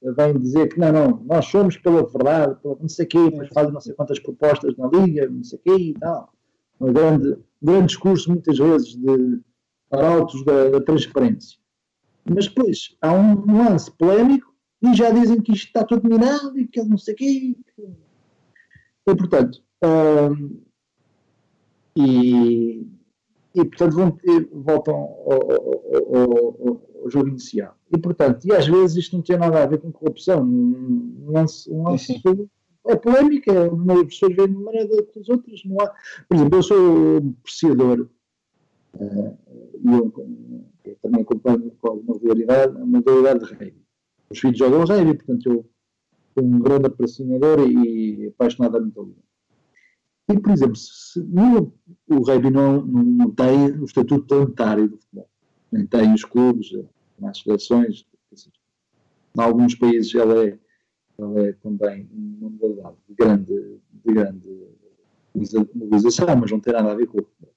vêm 0.01 0.39
dizer 0.39 0.69
que 0.69 0.79
não, 0.79 0.91
não, 0.91 1.23
nós 1.23 1.45
somos 1.45 1.77
pela 1.77 2.07
verdade, 2.07 2.59
pela 2.61 2.75
não 2.79 2.89
sei 2.89 3.05
o 3.05 3.09
quê, 3.09 3.29
depois 3.29 3.49
fazem 3.49 3.71
não 3.71 3.81
sei 3.81 3.93
quantas 3.93 4.19
propostas 4.19 4.75
na 4.77 4.87
Liga, 4.87 5.29
não 5.29 5.43
sei 5.43 5.59
o 5.59 5.61
quê 5.61 5.75
e 5.75 5.93
tal. 5.93 6.31
Um 6.79 6.93
grande, 6.93 7.37
grande 7.61 7.87
discurso, 7.87 8.29
muitas 8.29 8.57
vezes, 8.57 8.95
de 8.95 9.39
arautos 9.91 10.43
da, 10.45 10.69
da 10.69 10.81
transparência. 10.81 11.59
Mas 12.25 12.47
depois 12.47 12.95
há 13.01 13.11
um 13.13 13.45
nuance 13.45 13.91
polémico 13.91 14.50
e 14.81 14.93
já 14.95 15.11
dizem 15.11 15.41
que 15.41 15.53
isto 15.53 15.67
está 15.67 15.83
tudo 15.83 16.09
minado 16.09 16.57
e 16.57 16.67
que 16.67 16.81
não 16.83 16.97
sei 16.97 17.13
o 17.13 17.17
quê. 17.17 17.55
E, 19.07 19.15
portanto, 19.15 19.61
hum, 19.83 20.61
e, 21.95 22.87
e 23.53 23.65
portanto 23.65 23.93
vão, 23.93 24.17
voltam 24.53 24.95
ao, 24.95 25.51
ao, 25.51 26.15
ao, 26.17 26.67
ao, 27.03 27.09
jogo 27.09 27.29
inicial. 27.29 27.75
E 27.91 27.97
portanto, 27.97 28.45
e 28.45 28.53
às 28.53 28.67
vezes 28.67 28.97
isto 28.97 29.15
não 29.15 29.23
tem 29.23 29.37
nada 29.37 29.61
a 29.61 29.65
ver 29.65 29.79
com 29.79 29.91
corrupção, 29.91 30.43
um 30.43 31.31
lance, 31.31 31.69
um 31.69 31.83
lance 31.83 32.21
é 32.87 32.95
polémica, 32.95 33.51
as 33.65 34.05
pessoas 34.07 34.35
veem 34.35 34.47
de 34.47 34.57
maneira 34.57 34.87
das 34.87 35.29
outras, 35.29 35.63
não 35.65 35.79
há. 35.81 35.93
Por 36.27 36.35
exemplo, 36.35 36.57
eu 36.57 36.63
sou 36.63 37.17
apreciador, 37.39 38.09
uh, 38.95 39.37
e 39.83 39.87
eu, 39.87 40.13
eu, 40.85 40.95
também 41.01 41.21
acompanho 41.21 41.71
com 41.79 41.87
alguma 41.87 42.13
regularidade, 42.15 42.75
uma 42.75 42.85
modalidade 42.85 43.45
de 43.45 43.53
rei. 43.53 43.75
Os 44.31 44.39
filhos 44.39 44.57
jogam 44.57 44.85
rei, 44.85 45.13
portanto 45.13 45.49
eu 45.49 45.69
sou 46.33 46.43
um 46.43 46.59
grande 46.59 46.87
apreciador 46.87 47.59
e, 47.67 48.23
e 48.23 48.27
apaixonado 48.27 48.71
da 48.71 48.79
modalidade. 48.79 49.25
E, 50.29 50.39
por 50.39 50.51
exemplo, 50.51 50.75
se, 50.77 51.19
no, 51.23 51.73
o 52.07 52.23
rugby 52.23 52.49
não, 52.49 52.81
não, 52.85 53.31
tem 53.31 53.71
o 53.77 53.83
estatuto 53.83 54.25
planetário 54.25 54.87
do 54.87 54.97
futebol, 54.97 55.29
nem 55.71 55.85
tem 55.85 56.13
os 56.13 56.23
clubes, 56.23 56.71
as 57.23 57.39
seleções. 57.39 58.05
Em 59.37 59.41
alguns 59.41 59.75
países 59.75 60.15
ela 60.15 60.45
é, 60.45 60.57
ela 61.17 61.47
é 61.47 61.53
também 61.53 62.09
uma 62.13 62.49
modalidade 62.49 62.95
de 63.09 63.15
grande, 63.15 63.79
de 63.91 64.13
grande 64.13 64.67
mobilização, 65.75 66.35
mas 66.37 66.51
não 66.51 66.59
tem 66.61 66.73
nada 66.73 66.91
a 66.91 66.95
ver 66.95 67.07
com 67.07 67.19
o 67.19 67.23
futebol. 67.23 67.53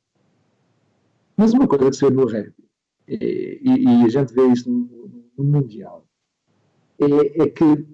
Mas 1.36 1.52
uma 1.52 1.68
coisa 1.68 1.90
que 1.90 1.96
se 1.96 2.04
vê 2.04 2.10
no 2.10 2.26
rugby, 2.26 2.64
e, 3.06 3.60
e, 3.62 4.04
a 4.04 4.08
gente 4.08 4.32
vê 4.34 4.46
isso 4.48 4.68
no, 4.70 5.24
no 5.36 5.44
Mundial, 5.44 6.04
é, 7.00 7.42
é, 7.42 7.48
que 7.48 7.86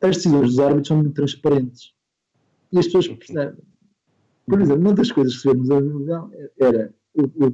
as 0.00 0.16
decisões 0.16 0.48
dos 0.48 0.58
árbitros 0.58 0.88
são 0.88 0.98
muito 0.98 1.14
transparentes. 1.14 1.92
E 2.72 2.78
as 2.78 2.86
pessoas 2.86 3.08
percebem 3.08 3.56
por 4.50 4.60
exemplo, 4.60 4.82
uma 4.82 4.94
das 4.94 5.12
coisas 5.12 5.36
que 5.36 5.48
vê 5.48 5.54
no 5.54 5.98
Mundial 6.00 6.30
era 6.58 6.92
o, 7.14 7.22
o, 7.22 7.46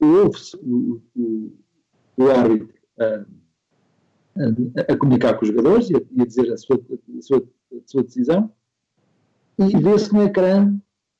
o, 0.00 0.30
o, 0.64 1.02
o, 1.16 1.52
o 2.16 2.30
árbitro 2.30 2.74
a, 2.98 3.24
a, 4.36 4.92
a, 4.92 4.96
comunicar 4.96 5.34
com 5.34 5.44
os 5.44 5.48
jogadores 5.48 5.90
e 5.90 5.96
a, 5.96 6.00
e 6.10 6.22
a 6.22 6.26
dizer 6.26 6.52
a 6.52 6.56
sua, 6.56 6.76
a 6.76 7.22
sua, 7.22 7.48
sua 7.86 8.02
decisão 8.02 8.52
e 9.58 9.78
vê-se 9.78 10.12
no 10.12 10.22
ecrã 10.24 10.76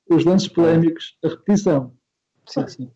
os 0.08 0.24
lances 0.24 0.48
polémicos, 0.48 1.16
a 1.22 1.28
repetição. 1.28 1.94
Sim, 2.46 2.66
sim. 2.66 2.90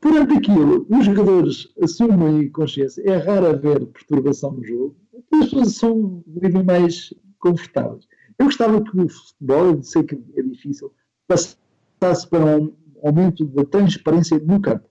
Perante 0.00 0.34
aquilo, 0.34 0.86
os 0.88 1.04
jogadores 1.04 1.68
assumem 1.82 2.50
consciência, 2.50 3.02
é 3.02 3.16
raro 3.16 3.48
haver 3.48 3.84
perturbação 3.86 4.52
no 4.52 4.64
jogo, 4.64 4.96
as 5.14 5.24
pessoas 5.50 5.74
são 5.74 6.22
vivem 6.26 6.64
mais 6.64 7.12
confortáveis. 7.38 8.08
Eu 8.38 8.46
gostava 8.46 8.82
que 8.82 8.98
o 8.98 9.08
futebol, 9.08 9.66
eu 9.66 9.82
sei 9.82 10.02
que 10.02 10.18
é 10.36 10.42
difícil, 10.42 10.90
passasse 11.28 12.26
para 12.28 12.58
um 12.58 12.72
aumento 13.02 13.44
da 13.44 13.64
transparência 13.64 14.38
no 14.38 14.60
campo. 14.60 14.88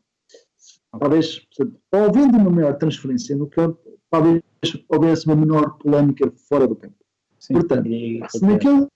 Talvez, 0.92 1.40
portanto, 1.40 1.80
havendo 1.92 2.38
uma 2.38 2.52
maior 2.52 2.78
transferência 2.78 3.36
no 3.36 3.48
campo, 3.48 3.80
talvez 4.12 4.42
houvesse 4.88 5.26
uma 5.26 5.36
menor 5.36 5.78
polémica 5.78 6.32
fora 6.48 6.68
do 6.68 6.76
campo. 6.76 6.96
Sim, 7.40 7.54
portanto, 7.54 7.88
e, 7.88 8.22
se 8.30 8.46
naquele, 8.46 8.88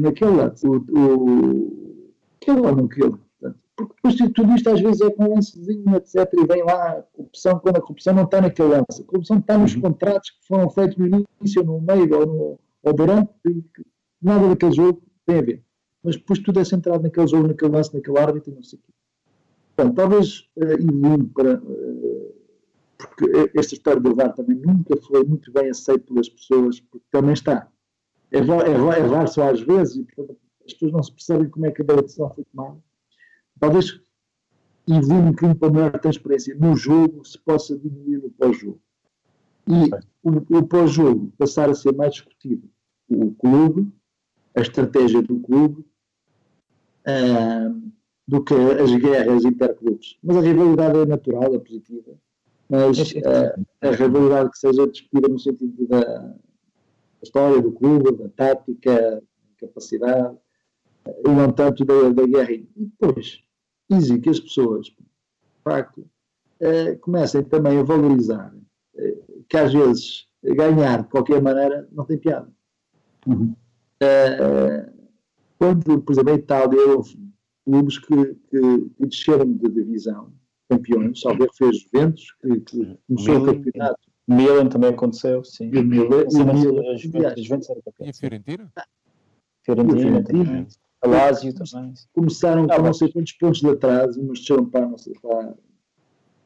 naquele 0.00 0.30
lado, 0.30 0.56
o, 0.64 0.76
o, 0.98 2.12
aquele 2.40 2.60
lado, 2.60 2.88
portanto, 2.88 3.25
porque 3.76 3.94
depois 3.94 4.32
tudo 4.32 4.54
isto 4.54 4.70
às 4.70 4.80
vezes 4.80 5.00
é 5.02 5.10
com 5.10 5.24
um 5.24 5.34
lancezinho, 5.34 5.96
etc. 5.96 6.32
E 6.32 6.46
vem 6.46 6.64
lá 6.64 6.92
a 6.92 7.02
corrupção, 7.02 7.58
quando 7.58 7.76
a 7.76 7.80
corrupção 7.80 8.14
não 8.14 8.24
está 8.24 8.40
naquele 8.40 8.68
lance. 8.68 9.02
A 9.02 9.04
corrupção 9.04 9.38
está 9.38 9.58
nos 9.58 9.74
uhum. 9.74 9.82
contratos 9.82 10.30
que 10.30 10.46
foram 10.46 10.70
feitos 10.70 10.96
no 10.96 11.06
início, 11.06 11.62
no 11.62 11.80
meio 11.80 12.18
ou 12.18 12.26
no, 12.26 12.60
ou 12.82 12.92
durante, 12.94 13.30
nada 14.20 14.48
daquele 14.48 14.72
jogo 14.72 15.02
tem 15.26 15.38
a 15.38 15.42
ver. 15.42 15.62
Mas 16.02 16.16
depois 16.16 16.38
tudo 16.38 16.58
é 16.58 16.64
centrado 16.64 17.02
naquele 17.02 17.26
jogo, 17.26 17.48
naquele 17.48 17.72
lance, 17.72 17.94
naquele 17.94 18.18
árbitro 18.18 18.50
e 18.50 18.54
não 18.54 18.62
sei 18.62 18.78
o 18.78 18.82
quê. 18.82 18.92
Portanto, 19.74 19.94
talvez 19.94 20.48
uh, 20.56 20.64
evoluindo 20.64 21.26
para. 21.34 21.58
Uh, 21.58 22.34
porque 22.96 23.50
esta 23.58 23.74
história 23.74 24.00
do 24.00 24.14
VAR 24.14 24.32
também 24.32 24.56
nunca 24.56 24.96
foi 24.96 25.22
muito 25.22 25.52
bem 25.52 25.68
aceito 25.68 26.06
pelas 26.06 26.30
pessoas, 26.30 26.80
porque 26.80 27.04
também 27.10 27.34
está. 27.34 27.68
É, 28.30 28.40
VAR, 28.40 28.66
é, 28.66 28.72
é 28.72 29.02
VAR 29.06 29.28
só 29.28 29.50
às 29.50 29.60
vezes, 29.60 29.96
e 29.96 30.04
portanto 30.04 30.38
as 30.64 30.72
pessoas 30.72 30.92
não 30.92 31.02
se 31.02 31.12
percebem 31.12 31.48
como 31.50 31.66
é 31.66 31.70
que 31.70 31.82
a 31.82 31.84
decisão 31.84 32.30
foi 32.34 32.44
tomada. 32.44 32.78
Talvez 33.58 34.00
evoluindo 34.88 35.28
um 35.28 35.30
bocadinho 35.30 35.58
para 35.58 35.72
maior 35.72 35.98
transparência 35.98 36.54
no 36.54 36.76
jogo, 36.76 37.24
se 37.24 37.38
possa 37.38 37.76
diminuir 37.76 38.22
no 38.22 38.30
pós-jogo. 38.30 38.80
E 39.66 39.90
o, 40.22 40.58
o 40.58 40.66
pós-jogo 40.66 41.32
passar 41.36 41.68
a 41.68 41.74
ser 41.74 41.92
mais 41.92 42.12
discutido 42.12 42.68
o 43.08 43.32
clube, 43.34 43.92
a 44.54 44.60
estratégia 44.60 45.22
do 45.22 45.40
clube, 45.40 45.84
uh, 47.06 47.92
do 48.26 48.42
que 48.42 48.54
as 48.54 48.94
guerras 48.94 49.44
interclubes. 49.44 50.16
Mas 50.22 50.36
a 50.36 50.40
rivalidade 50.40 50.98
é 50.98 51.06
natural, 51.06 51.54
é 51.54 51.58
positiva, 51.58 52.14
mas 52.68 53.12
uh, 53.12 53.66
a 53.80 53.90
rivalidade 53.90 54.50
que 54.50 54.58
seja 54.58 54.86
discutida 54.86 55.28
no 55.28 55.38
sentido 55.38 55.86
da 55.86 56.34
história 57.22 57.60
do 57.60 57.72
clube, 57.72 58.12
da 58.12 58.28
tática, 58.28 58.94
da 58.94 59.22
capacidade, 59.58 60.36
e 61.24 61.28
não 61.28 61.52
tanto 61.52 61.84
da, 61.84 62.10
da 62.10 62.26
guerra. 62.26 62.52
E 62.52 62.68
depois, 62.76 63.42
exige 63.90 64.18
que 64.18 64.30
as 64.30 64.40
pessoas, 64.40 64.86
de 64.86 64.96
facto, 65.64 66.00
uh, 66.60 66.98
comecem 67.00 67.42
também 67.44 67.78
a 67.78 67.82
valorizar 67.82 68.54
uh, 68.54 69.44
que 69.48 69.56
às 69.56 69.72
vezes 69.72 70.26
ganhar 70.42 71.02
de 71.02 71.08
qualquer 71.08 71.42
maneira 71.42 71.88
não 71.92 72.04
tem 72.04 72.18
piada. 72.18 72.50
Uhum. 73.26 73.54
Uh, 74.02 74.92
quando, 75.58 76.02
por 76.02 76.12
exemplo, 76.12 76.32
em 76.32 76.36
Itália 76.36 76.86
houve 76.88 77.18
clubes 77.64 77.98
que, 77.98 78.34
que, 78.50 78.90
que 78.96 79.06
desceram 79.06 79.52
de 79.52 79.68
divisão, 79.68 80.32
campeões, 80.68 81.20
Salver 81.20 81.48
fez 81.56 81.80
Juventus, 81.80 82.32
que, 82.40 82.60
que 82.60 82.98
começou 83.08 83.38
o 83.38 83.44
campeonato. 83.46 84.00
Milan 84.28 84.68
também 84.68 84.90
aconteceu, 84.90 85.44
sim. 85.44 85.70
E 85.72 85.78
o 85.78 85.84
Milan, 85.84 86.24
e 86.32 86.36
o 86.36 86.46
Milan, 86.46 86.96
Juventus 87.36 87.70
era 87.70 87.80
campeão. 87.82 88.06
E 88.06 88.10
a 88.10 88.12
Fiorentina? 88.12 88.72
Fiorentina, 89.64 90.24
também. 90.24 90.66
A 91.06 91.08
Lazio 91.08 91.54
também. 91.54 91.94
Começaram 92.12 92.64
ah, 92.64 92.76
com 92.76 92.82
não 92.82 92.92
sei 92.92 93.12
quantos 93.12 93.32
pontos 93.32 93.60
de 93.60 93.68
atraso, 93.68 94.22
mas 94.22 94.40
desceram 94.40 94.66
para 94.66 94.88
não 94.88 94.98
sei 94.98 95.14
para. 95.20 95.56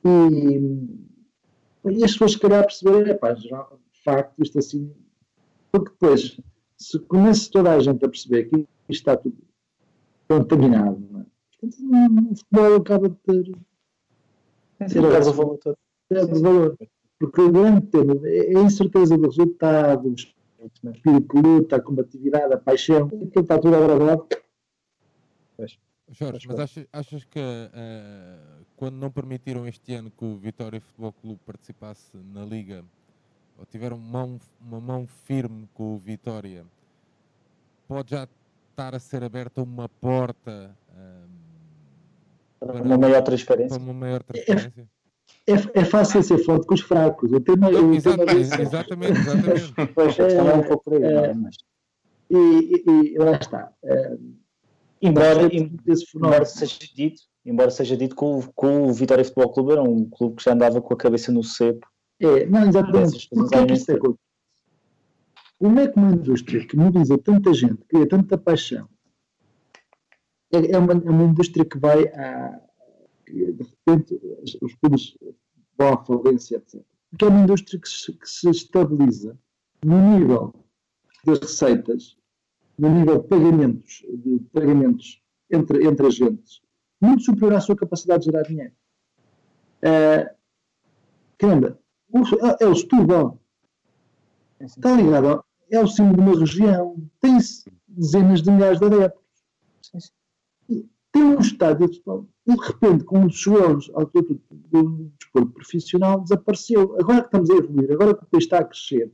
E, 0.04 1.90
e 1.90 2.04
as 2.04 2.12
pessoas, 2.12 2.32
se 2.32 2.38
calhar, 2.38 2.62
perceberam, 2.62 3.10
é 3.10 3.14
pá, 3.14 3.34
já, 3.34 3.62
de 3.92 4.02
facto, 4.04 4.34
isto 4.42 4.58
assim. 4.58 4.92
Porque 5.72 5.90
depois, 5.90 6.40
se 6.76 6.98
começa 7.00 7.50
toda 7.50 7.72
a 7.72 7.80
gente 7.80 8.04
a 8.04 8.08
perceber 8.08 8.44
que 8.44 8.56
isto 8.56 8.68
está 8.88 9.16
tudo 9.16 9.36
contaminado, 10.28 11.02
não 11.10 11.20
é? 11.20 11.24
Portanto, 11.60 12.30
o 12.30 12.36
futebol 12.36 12.76
acaba 12.76 13.08
de 13.08 13.16
ter. 13.16 13.52
Ter 14.88 15.04
o 15.04 15.32
valor 15.32 15.58
todo. 15.58 15.76
Perde 16.08 16.40
valor. 16.40 16.76
Porque 17.18 17.40
o 17.40 17.52
grande 17.52 17.86
tema 17.88 18.18
é 18.24 18.56
a 18.56 18.62
incerteza 18.62 19.16
do 19.16 19.26
resultado, 19.26 20.08
o 20.08 20.14
espírito 20.14 21.36
de 21.36 21.42
luta, 21.42 21.76
a 21.76 21.80
combatividade, 21.80 22.54
a 22.54 22.56
paixão, 22.56 23.06
aquilo 23.06 23.42
está 23.42 23.58
tudo 23.58 23.76
Jorge, 26.12 26.48
mas 26.48 26.58
achas, 26.58 26.86
achas 26.92 27.24
que 27.24 27.38
uh, 27.38 28.64
quando 28.76 28.96
não 28.96 29.10
permitiram 29.10 29.66
este 29.66 29.94
ano 29.94 30.10
que 30.10 30.24
o 30.24 30.36
Vitória 30.36 30.80
Futebol 30.80 31.12
Clube 31.12 31.40
participasse 31.46 32.16
na 32.16 32.44
Liga, 32.44 32.84
ou 33.56 33.64
tiveram 33.64 33.96
mão, 33.96 34.40
uma 34.60 34.80
mão 34.80 35.06
firme 35.06 35.68
com 35.72 35.94
o 35.94 35.98
Vitória, 35.98 36.64
pode 37.86 38.10
já 38.10 38.26
estar 38.70 38.94
a 38.94 38.98
ser 38.98 39.22
aberta 39.22 39.62
uma 39.62 39.88
porta 39.88 40.76
um, 40.92 41.50
para 42.58 42.82
uma 42.82 42.98
maior 42.98 43.22
transparência? 43.22 43.76
Para 43.76 43.84
uma 43.84 43.94
maior 43.94 44.22
transparência? 44.22 44.88
É, 45.46 45.80
é, 45.80 45.84
fácil 45.84 46.22
ser 46.22 46.38
forte 46.38 46.66
com 46.66 46.74
os 46.74 46.80
fracos. 46.80 47.32
O 47.32 47.40
tema, 47.40 47.68
o 47.68 47.94
exatamente, 47.94 48.50
tema 48.50 48.62
exatamente, 48.62 49.12
exatamente. 49.12 49.92
Pois, 49.94 50.18
é, 50.18 50.34
é 50.34 50.54
um 50.54 50.62
pouco 50.62 50.94
aí, 50.94 51.02
é, 51.02 51.34
mas... 51.34 51.56
e, 52.28 52.36
e, 52.36 53.14
e, 53.14 53.18
lá 53.18 53.36
está. 53.36 53.72
É, 53.82 54.16
embora, 55.00 55.48
embora, 55.52 56.44
seja 56.44 56.78
dito, 56.94 57.22
embora 57.44 57.70
seja 57.70 57.96
dito 57.96 58.14
que 58.14 58.24
o, 58.24 58.40
que 58.42 58.66
o 58.66 58.92
Vitória 58.92 59.24
Futebol 59.24 59.52
Clube 59.52 59.72
era 59.72 59.82
um 59.82 60.08
clube 60.08 60.36
que 60.36 60.44
já 60.44 60.52
andava 60.52 60.80
com 60.80 60.94
a 60.94 60.96
cabeça 60.96 61.32
no 61.32 61.42
cepo. 61.42 61.86
É, 62.20 62.46
não, 62.46 62.68
exatamente. 62.68 63.28
Porque 63.28 63.54
é 63.54 63.66
que 63.66 63.92
é 63.92 63.98
Como 65.58 65.80
é 65.80 65.88
que 65.88 65.98
uma 65.98 66.12
indústria 66.12 66.66
que 66.66 66.76
mobiliza 66.76 67.16
tanta 67.18 67.52
gente, 67.54 67.84
cria 67.88 68.06
tanta 68.06 68.36
paixão, 68.36 68.88
é, 70.52 70.72
é, 70.72 70.78
uma, 70.78 70.92
é 70.92 71.10
uma 71.10 71.24
indústria 71.24 71.64
que 71.64 71.78
vai 71.78 72.08
a. 72.08 72.60
de 73.26 73.62
repente 73.62 74.20
os 74.60 74.74
clubes 74.74 75.16
vão 75.78 75.94
à 75.94 76.04
falência, 76.04 76.56
etc. 76.56 76.82
Porque 77.10 77.24
é 77.24 77.28
uma 77.28 77.40
indústria 77.40 77.80
que 77.80 77.88
se, 77.88 78.12
que 78.12 78.28
se 78.28 78.50
estabiliza 78.50 79.38
no 79.84 80.18
nível 80.18 80.54
das 81.24 81.38
receitas, 81.38 82.16
no 82.80 82.88
nível 82.88 83.20
de 83.20 83.28
pagamentos, 83.28 84.02
de 84.08 84.40
pagamentos 84.52 85.22
entre, 85.50 85.86
entre 85.86 86.06
agentes, 86.06 86.62
muito 86.98 87.22
superior 87.22 87.54
à 87.54 87.60
sua 87.60 87.76
capacidade 87.76 88.24
de 88.24 88.30
gerar 88.30 88.42
dinheiro. 88.42 88.72
Uh, 89.82 90.34
caramba, 91.36 91.78
é 92.58 92.66
o 92.66 92.74
Setúbal. 92.74 93.38
Está 94.58 94.96
ligado? 94.96 95.44
É 95.70 95.78
o 95.80 95.86
símbolo 95.86 96.16
de 96.16 96.22
uma 96.22 96.40
região. 96.40 96.96
Tem 97.20 97.38
dezenas 97.86 98.42
de 98.42 98.50
milhares 98.50 98.78
de 98.78 98.86
adeptos. 98.86 100.12
Tem 101.12 101.22
um 101.22 101.38
estádio 101.38 101.86
de 101.86 101.94
futebol. 101.94 102.28
E 102.46 102.54
de 102.54 102.66
repente, 102.66 103.04
com 103.04 103.28
jogos 103.28 103.90
ao 103.94 104.06
todo 104.06 104.40
do 104.50 105.10
desporto 105.18 105.52
profissional, 105.52 106.20
desapareceu. 106.20 106.96
Agora 106.98 107.20
que 107.20 107.26
estamos 107.26 107.50
a 107.50 107.54
evoluir, 107.54 107.92
agora 107.92 108.14
que 108.14 108.24
o 108.24 108.26
país 108.26 108.44
está 108.44 108.58
a 108.58 108.64
crescer. 108.64 109.12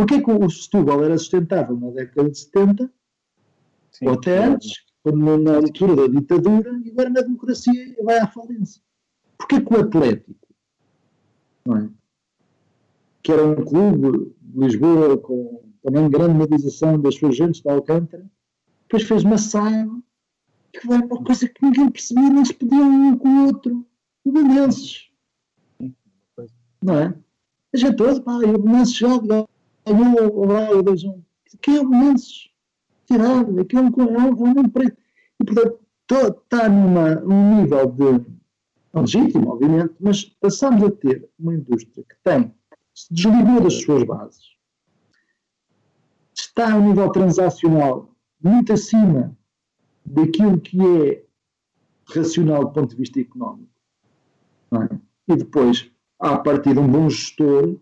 Porquê 0.00 0.22
que 0.22 0.30
o 0.30 0.48
Setúbal 0.48 1.04
era 1.04 1.18
sustentável 1.18 1.76
na 1.76 1.90
década 1.90 2.30
de 2.30 2.38
70? 2.38 2.90
Sim, 3.92 4.08
ou 4.08 4.14
até 4.14 4.44
antes, 4.44 4.82
quando 5.02 5.36
na 5.36 5.56
altura 5.56 5.94
da 5.94 6.06
ditadura, 6.06 6.80
e 6.82 6.90
agora 6.90 7.10
na 7.10 7.20
democracia 7.20 7.94
vai 8.02 8.18
à 8.18 8.26
falência. 8.26 8.82
Porquê 9.36 9.60
que 9.60 9.74
o 9.74 9.78
Atlético 9.78 10.34
é? 11.76 11.88
que 13.22 13.30
era 13.30 13.44
um 13.44 13.62
clube 13.62 14.34
de 14.40 14.58
Lisboa 14.58 15.18
com 15.18 15.62
também 15.82 16.08
grande 16.08 16.34
mobilização 16.34 16.98
das 16.98 17.16
suas 17.16 17.36
gentes 17.36 17.60
da 17.60 17.74
Alcântara, 17.74 18.24
depois 18.84 19.02
fez 19.02 19.22
uma 19.22 19.36
saga 19.36 19.86
que 20.72 20.80
foi 20.80 20.96
uma 20.96 21.22
coisa 21.22 21.46
que 21.46 21.62
ninguém 21.62 21.90
percebia, 21.90 22.30
nem 22.30 22.44
se 22.46 22.54
pediam 22.54 22.88
um 22.88 23.18
com 23.18 23.28
o 23.28 23.46
outro. 23.48 23.86
O 24.24 24.32
Belenenses. 24.32 25.10
Não 26.82 26.98
é? 26.98 27.14
A 27.74 27.76
gente 27.76 27.96
toda, 27.96 28.18
pá, 28.22 28.36
o 28.36 28.58
Belenenses 28.58 28.96
já 28.96 29.08
ganhou 29.94 30.42
o 30.42 30.46
Braga 30.46 30.82
2-1. 30.82 31.22
Quem 31.60 31.76
é 31.76 31.80
o 31.80 31.88
Belenenses? 31.88 32.50
Tirado, 33.06 33.60
aquele 33.60 33.82
é 33.82 33.88
um, 33.88 34.46
é 34.46 34.60
um 34.60 34.68
preto. 34.68 34.96
E 35.40 35.44
portanto, 35.44 35.80
está 36.44 36.68
num 36.68 37.56
nível 37.56 37.86
de 37.86 38.40
legítimo, 38.94 39.50
obviamente, 39.50 39.94
mas 40.00 40.24
passamos 40.24 40.82
a 40.82 40.90
ter 40.90 41.28
uma 41.38 41.54
indústria 41.54 42.04
que 42.04 42.16
tem, 42.22 42.52
se 42.94 43.12
desligou 43.12 43.60
das 43.60 43.82
suas 43.82 44.02
bases, 44.04 44.50
está 46.34 46.72
a 46.72 46.76
um 46.76 46.88
nível 46.88 47.10
transacional 47.10 48.14
muito 48.42 48.72
acima 48.72 49.36
daquilo 50.04 50.60
que 50.60 50.78
é 50.80 51.24
racional 52.06 52.64
do 52.64 52.72
ponto 52.72 52.90
de 52.90 52.96
vista 52.96 53.20
económico. 53.20 53.70
É? 54.72 55.32
E 55.32 55.36
depois, 55.36 55.90
a 56.18 56.38
partir 56.38 56.74
de 56.74 56.80
um 56.80 56.88
bom 56.88 57.08
gestor, 57.08 57.68
uh, 57.68 57.76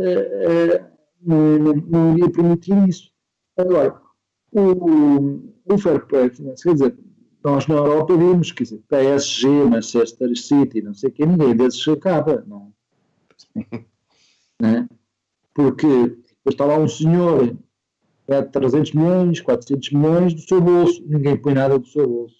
uh, 0.00 0.97
não, 1.20 1.74
não, 1.74 2.12
iria 2.14 2.30
permitir 2.30 2.88
isso. 2.88 3.10
Agora, 3.56 4.00
o, 4.52 5.40
o 5.64 5.78
fair 5.78 6.06
play, 6.06 6.30
quer 6.30 6.72
dizer, 6.72 6.98
nós 7.44 7.66
na 7.66 7.76
Europa 7.76 8.16
vimos, 8.16 8.52
quer 8.52 8.64
dizer, 8.64 8.82
PSG, 8.88 9.48
Manchester 9.48 10.36
City, 10.36 10.82
não 10.82 10.94
sei 10.94 11.10
o 11.10 11.12
que, 11.12 11.26
ninguém 11.26 11.56
desses 11.56 11.86
acaba, 11.88 12.44
não. 12.46 12.72
né? 14.60 14.88
Porque 15.54 15.86
depois 15.86 16.54
está 16.54 16.64
lá 16.64 16.78
um 16.78 16.88
senhor 16.88 17.56
é 18.28 18.42
300 18.42 18.92
milhões, 18.92 19.40
400 19.40 19.90
milhões 19.90 20.34
do 20.34 20.40
seu 20.42 20.60
bolso, 20.60 21.02
ninguém 21.06 21.36
põe 21.36 21.54
nada 21.54 21.78
do 21.78 21.86
seu 21.86 22.06
bolso. 22.06 22.36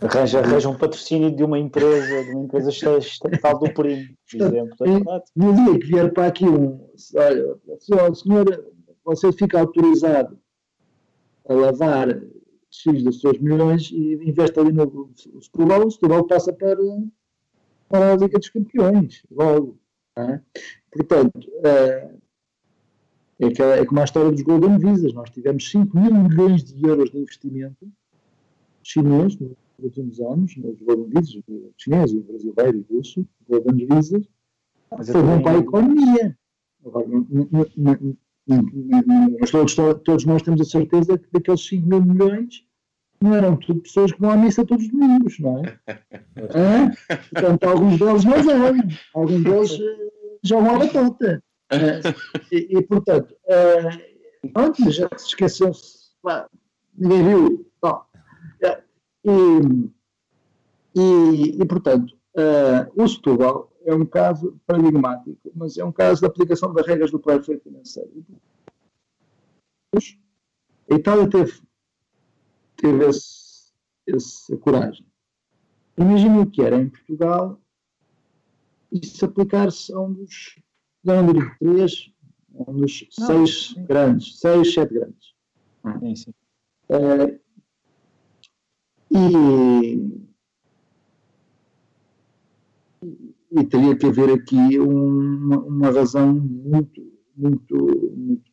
Arranja, 0.00 0.40
arranja 0.40 0.68
um 0.68 0.76
patrocínio 0.76 1.34
de 1.34 1.42
uma 1.42 1.58
empresa, 1.58 2.24
de 2.24 2.30
uma 2.32 2.44
empresa 2.44 2.70
estatal 2.98 3.58
do 3.58 3.72
primo, 3.72 4.14
por 4.30 4.40
exemplo. 4.40 4.76
No 5.34 5.54
dia 5.54 5.78
que 5.78 5.86
vier 5.86 6.12
para 6.12 6.26
aqui 6.26 6.44
um, 6.44 6.86
olha, 7.14 7.56
senhor, 8.14 8.74
você 9.04 9.32
fica 9.32 9.58
autorizado 9.58 10.38
a 11.48 11.54
lavar 11.54 12.20
X 12.70 13.02
dos 13.02 13.20
seus 13.20 13.38
milhões 13.38 13.90
e 13.90 14.14
investe 14.14 14.58
ali 14.58 14.72
no 14.72 15.10
Setúbal, 15.40 15.86
o 15.86 15.90
Setúbal 15.90 16.26
passa 16.26 16.52
para, 16.52 16.76
para 17.88 18.12
a 18.12 18.16
Liga 18.16 18.38
dos 18.38 18.50
Campeões, 18.50 19.22
logo. 19.30 19.78
É? 20.16 20.40
Portanto, 20.90 21.40
é, 21.64 22.10
é, 23.40 23.46
aquela, 23.46 23.76
é 23.76 23.84
como 23.84 24.00
a 24.00 24.04
história 24.04 24.30
dos 24.30 24.42
Golden 24.42 24.78
Visas. 24.78 25.12
Nós 25.12 25.30
tivemos 25.30 25.70
5 25.70 25.98
mil 25.98 26.14
milhões 26.14 26.64
de 26.64 26.86
euros 26.86 27.10
de 27.10 27.18
investimento 27.18 27.86
chinês 28.86 29.38
nos 29.38 29.56
últimos 29.78 30.20
anos, 30.20 30.56
nos 30.56 30.80
Golden 30.80 31.08
Visas, 31.08 31.42
chineses, 31.76 32.22
brasileiro 32.22 32.78
e 32.78 32.94
russo, 32.94 33.26
Golden 33.48 33.86
Visas, 33.86 34.28
foi 35.04 35.22
bom 35.22 35.42
para 35.42 35.58
a 35.58 35.60
economia. 35.60 36.38
Agora, 36.84 37.06
mas 39.40 39.50
todos, 39.50 39.74
todos 39.74 40.24
nós 40.24 40.42
temos 40.42 40.60
a 40.60 40.64
certeza 40.64 41.18
que 41.18 41.28
daqueles 41.32 41.66
5 41.66 41.86
mil 41.86 42.02
milhões 42.02 42.64
não 43.20 43.34
eram 43.34 43.56
tudo 43.56 43.80
pessoas 43.80 44.12
que 44.12 44.20
vão 44.20 44.30
à 44.30 44.36
missa 44.36 44.64
todos 44.64 44.84
os 44.84 44.92
domingos, 44.92 45.38
não 45.40 45.64
é? 45.64 45.78
é? 45.88 47.16
Portanto, 47.32 47.64
alguns 47.64 47.98
deles 47.98 48.24
não 48.24 48.42
vão, 48.42 48.74
alguns 49.14 49.42
deles 49.42 49.80
eh, 49.80 50.08
jogam 50.42 50.76
à 50.76 50.78
batota. 50.78 51.42
É? 51.70 52.00
E, 52.52 52.78
e, 52.78 52.82
portanto, 52.82 53.34
é, 53.48 53.88
mas 54.54 54.94
já 54.94 55.08
se 55.16 55.26
esqueceu-se, 55.26 56.10
ninguém 56.96 57.26
viu. 57.26 57.66
Bom, 57.82 58.02
e, 59.26 59.90
e, 60.94 61.62
e, 61.62 61.66
portanto, 61.66 62.16
é, 62.36 62.90
o 62.94 63.08
Setúbal 63.08 63.72
é 63.84 63.94
um 63.94 64.06
caso 64.06 64.58
paradigmático, 64.66 65.50
mas 65.54 65.76
é 65.76 65.84
um 65.84 65.92
caso 65.92 66.20
de 66.20 66.26
aplicação 66.26 66.72
das 66.72 66.86
regras 66.86 67.10
do 67.10 67.18
plano 67.18 67.42
financeiro. 67.42 68.10
A 70.90 70.94
Itália 70.94 71.28
teve 71.28 71.60
teve 72.76 73.06
esse, 73.06 73.72
essa 74.06 74.56
coragem. 74.58 75.06
Imaginem 75.96 76.40
o 76.40 76.50
que 76.50 76.62
era 76.62 76.76
em 76.76 76.88
Portugal 76.88 77.58
isso 78.92 79.24
aplicar-se 79.24 79.92
a 79.92 80.00
um 80.00 80.12
dos 80.12 80.56
não 81.02 81.32
digo 81.32 81.50
três, 81.58 82.12
um 82.52 82.80
dos 82.80 83.08
Não, 83.18 83.26
seis 83.26 83.68
sim. 83.68 83.84
grandes, 83.84 84.38
seis, 84.40 84.74
sete 84.74 84.94
grandes. 84.94 85.34
Sim, 86.00 86.16
sim. 86.16 86.34
Eh, 86.88 87.38
e, 89.10 90.26
e 93.50 93.64
teria 93.64 93.96
que 93.96 94.06
haver 94.06 94.30
aqui 94.30 94.78
um- 94.80 95.36
uma, 95.44 95.58
uma 95.58 95.90
razão 95.90 96.34
muito, 96.34 97.02
muito, 97.36 97.76
muito 98.16 98.50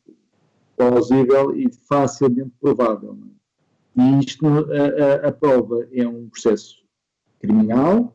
plausível 0.78 1.56
e 1.56 1.72
facilmente 1.88 2.52
provável. 2.60 3.18
é? 3.98 4.02
E 4.02 4.20
isto, 4.20 4.46
a, 4.48 5.26
a- 5.26 5.28
a 5.30 5.32
prova 5.32 5.88
é 5.92 6.08
um 6.08 6.28
processo 6.30 6.84
criminal, 7.40 8.14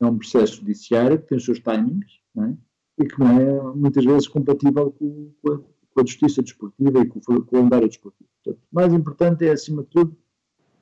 é 0.00 0.06
um 0.06 0.18
processo 0.18 0.56
judiciário 0.56 1.18
que 1.20 1.28
tem 1.28 1.38
os 1.38 1.44
seus 1.44 1.60
timings, 1.60 2.20
é? 2.38 2.54
e 2.98 3.06
que 3.06 3.18
não 3.18 3.28
é 3.40 3.74
muitas 3.74 4.04
vezes 4.04 4.28
compatível 4.28 4.90
com, 4.92 5.30
com 5.42 5.52
a, 5.52 5.58
com 5.58 6.00
a 6.00 6.04
justiça 6.04 6.42
desportiva 6.42 7.00
e 7.00 7.06
com, 7.06 7.18
o 7.18 7.22
fa- 7.22 7.34
com 7.34 7.40
o 7.40 7.46
calendário 7.46 7.88
desportivo. 7.88 8.28
Portanto, 8.44 8.62
o 8.70 8.74
mais 8.74 8.92
importante 8.92 9.46
é, 9.46 9.50
acima 9.52 9.82
de 9.82 9.88
tudo, 9.88 10.16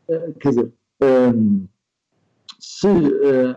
eh, 0.08 0.32
quer 0.40 0.48
dizer, 0.50 0.72
ehm, 1.02 1.66
se 2.58 2.88
eh, 2.88 3.56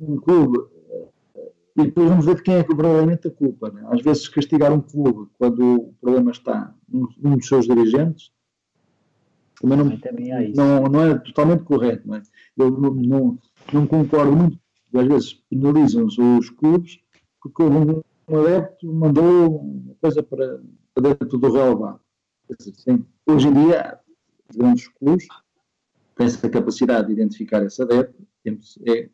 um, 0.00 0.16
clube, 0.16 0.58
eh, 0.90 1.52
e 1.76 1.84
depois 1.84 2.08
vamos 2.08 2.26
ver 2.26 2.36
de 2.36 2.42
quem 2.42 2.54
é 2.56 2.64
que 2.64 2.74
verdadeiramente 2.74 3.28
a 3.28 3.30
culpa. 3.30 3.70
Né? 3.70 3.84
Às 3.88 4.02
vezes 4.02 4.28
castigar 4.28 4.72
um 4.72 4.80
clube 4.80 5.28
quando 5.38 5.76
o 5.76 5.94
problema 6.00 6.30
está 6.30 6.74
num, 6.88 7.08
num 7.18 7.36
dos 7.36 7.48
seus 7.48 7.66
dirigentes 7.66 8.32
também 9.60 9.78
não, 9.78 9.96
Também 9.98 10.52
não, 10.54 10.82
não 10.84 11.02
é 11.02 11.18
totalmente 11.18 11.62
correto. 11.64 12.06
Não 12.06 12.16
é? 12.16 12.22
Eu 12.56 12.70
não, 12.70 12.94
não, 12.94 13.38
não 13.72 13.86
concordo 13.86 14.36
muito, 14.36 14.58
às 14.94 15.06
vezes 15.06 15.34
penalizam-se 15.48 16.20
os 16.20 16.50
clubes 16.50 17.00
porque 17.40 17.62
um, 17.62 18.02
um 18.28 18.40
adepto 18.40 18.92
mandou 18.92 19.60
uma 19.60 19.94
coisa 20.00 20.22
para, 20.22 20.60
para 20.94 21.14
dentro 21.14 21.38
do 21.38 21.52
relevado. 21.52 22.00
Quer 22.46 22.56
dizer, 22.58 22.74
sim, 22.74 23.04
Hoje 23.26 23.48
em 23.48 23.54
dia, 23.54 23.98
grandes 24.54 24.88
clubes 24.88 25.26
têm 26.16 26.26
essa 26.26 26.48
capacidade 26.48 27.08
de 27.08 27.12
identificar 27.14 27.62
esse 27.64 27.80
adepto, 27.82 28.22
temos- 28.42 28.78
é, 28.86 29.08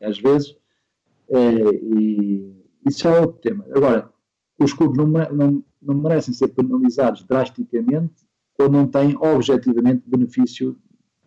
às 0.00 0.18
vezes, 0.18 0.56
é, 1.28 1.52
e 1.72 2.54
isso 2.86 3.08
é 3.08 3.20
outro 3.20 3.40
tema. 3.40 3.64
Agora, 3.74 4.10
os 4.58 4.72
clubes 4.72 4.96
não, 4.98 5.06
não, 5.06 5.64
não 5.82 5.94
merecem 5.94 6.34
ser 6.34 6.48
penalizados 6.48 7.24
drasticamente 7.24 8.24
ou 8.58 8.68
não 8.70 8.86
têm 8.86 9.16
objetivamente 9.16 10.02
benefício, 10.06 10.76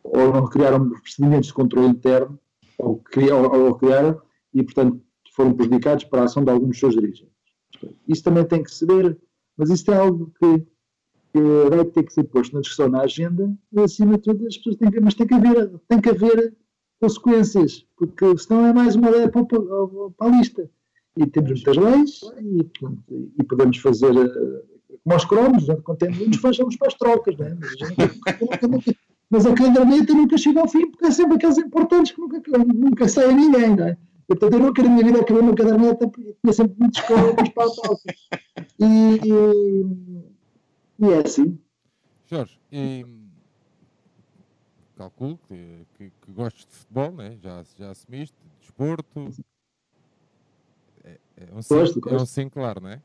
ou 0.04 0.32
não 0.34 0.48
criaram 0.48 0.90
procedimentos 0.90 1.48
de 1.48 1.54
controle 1.54 1.88
interno, 1.90 2.40
ou, 2.78 2.98
cri- 3.00 3.32
ou- 3.32 3.76
criaram, 3.76 4.22
e 4.54 4.64
portanto 4.64 5.02
foram 5.34 5.54
prejudicados 5.54 6.06
para 6.06 6.22
a 6.22 6.26
ação 6.26 6.44
de 6.44 6.50
alguns 6.50 6.70
dos 6.70 6.80
seus 6.80 6.96
dirigentes. 6.96 7.36
Isso 8.08 8.24
também 8.24 8.46
tem 8.46 8.64
que 8.64 8.72
se 8.72 8.86
ver, 8.86 9.20
mas 9.58 9.70
isso 9.70 9.92
é 9.92 9.98
algo 9.98 10.32
que, 10.40 10.66
que 11.42 11.76
vai 11.76 11.86
ter 11.86 12.04
que 12.04 12.14
ser 12.14 12.24
posto 12.26 12.54
na 12.56 12.62
discussão 12.62 12.90
na 12.90 13.02
agenda, 13.02 13.54
e 13.72 13.80
acima 13.82 14.18
de 14.18 14.24
tudo 14.24 14.48
as 14.48 14.58
pessoas 14.58 14.76
têm 14.78 14.92
que, 14.92 15.00
mas 15.00 15.14
tem 15.14 15.28
que 15.28 15.34
haver, 15.34 15.72
tem 15.88 16.02
que 16.02 16.10
haver 16.10 16.54
consequências, 17.00 17.86
porque 17.96 18.38
senão 18.38 18.66
é 18.66 18.74
mais 18.74 18.96
uma 18.96 19.10
lei 19.10 19.28
para, 19.28 19.46
para, 19.46 19.60
para 20.18 20.28
a 20.28 20.38
lista. 20.38 20.70
E 21.16 21.26
temos 21.26 21.52
muitas 21.52 21.78
leis 21.78 22.22
e, 22.42 22.68
e 23.40 23.44
podemos 23.44 23.78
fazer 23.78 24.16
eh, 24.16 24.62
como 25.04 25.14
aos 25.14 25.26
cromos, 25.26 25.68
onde 25.70 25.82
contemos, 25.82 26.38
fazemos 26.38 26.76
para 26.76 26.88
as 26.88 26.94
trocas, 26.96 27.36
não 27.38 27.46
é? 27.48 27.56
mas, 27.60 28.64
a 28.64 28.68
nunca- 28.68 28.96
mas 29.30 29.46
a 29.46 29.54
caderneta 29.54 30.14
nunca 30.14 30.38
chega 30.38 30.62
ao 30.62 30.68
fim, 30.68 30.90
porque 30.92 31.06
é 31.06 31.12
sempre 31.12 31.36
aqueles 31.36 31.58
importantes 31.58 32.12
que 32.12 32.22
nunca, 32.22 32.42
nunca 32.74 33.08
sai 33.08 33.26
a 33.30 33.32
ninguém, 33.34 33.76
não 33.76 33.86
é? 33.86 33.92
Eu, 34.30 34.36
portanto, 34.36 34.54
eu 34.54 34.60
nunca 34.60 34.84
na 34.84 34.90
minha 34.90 35.06
vida 35.06 35.20
acabei 35.22 35.42
uma 35.42 35.56
caderneta 35.56 36.08
porque 36.08 36.36
tinha 36.42 36.54
sempre 36.54 36.76
muitos 36.80 37.02
cromos 37.02 37.50
para 37.50 37.64
a 37.66 37.70
troca. 37.72 38.14
E, 38.80 39.20
e, 39.26 40.37
e 41.00 41.12
é 41.12 41.22
assim. 41.26 41.60
Jorge, 42.26 42.60
e, 42.72 43.06
calculo 44.98 45.40
que, 45.48 45.86
que, 45.94 46.10
que 46.10 46.32
gostes 46.32 46.66
de 46.66 46.74
futebol, 46.74 47.12
né? 47.12 47.38
já, 47.42 47.64
já 47.78 47.92
assumiste, 47.92 48.36
de 48.44 48.60
desporto. 48.60 49.30
É, 51.04 51.18
é 51.38 51.54
um 51.54 51.62
sim, 51.62 51.76
Gosto, 51.76 52.00
é 52.00 52.10
um 52.10 52.18
gosto. 52.18 52.26
sim 52.28 52.50
claro, 52.50 52.82
não 52.82 52.90
é? 52.90 53.02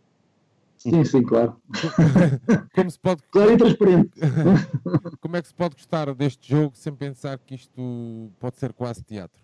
Sim, 0.78 1.04
sim, 1.04 1.22
claro. 1.22 1.60
Como, 2.74 2.90
se 2.90 2.98
pode, 2.98 3.22
Claro 3.30 3.52
e 3.52 3.56
transparente. 3.56 4.18
como 5.20 5.36
é 5.36 5.42
que 5.42 5.46
se 5.46 5.54
pode 5.54 5.76
gostar 5.76 6.12
deste 6.12 6.50
jogo 6.50 6.74
sem 6.74 6.92
pensar 6.92 7.38
que 7.38 7.54
isto 7.54 8.32
pode 8.40 8.56
ser 8.58 8.72
quase 8.72 9.04
teatro? 9.04 9.40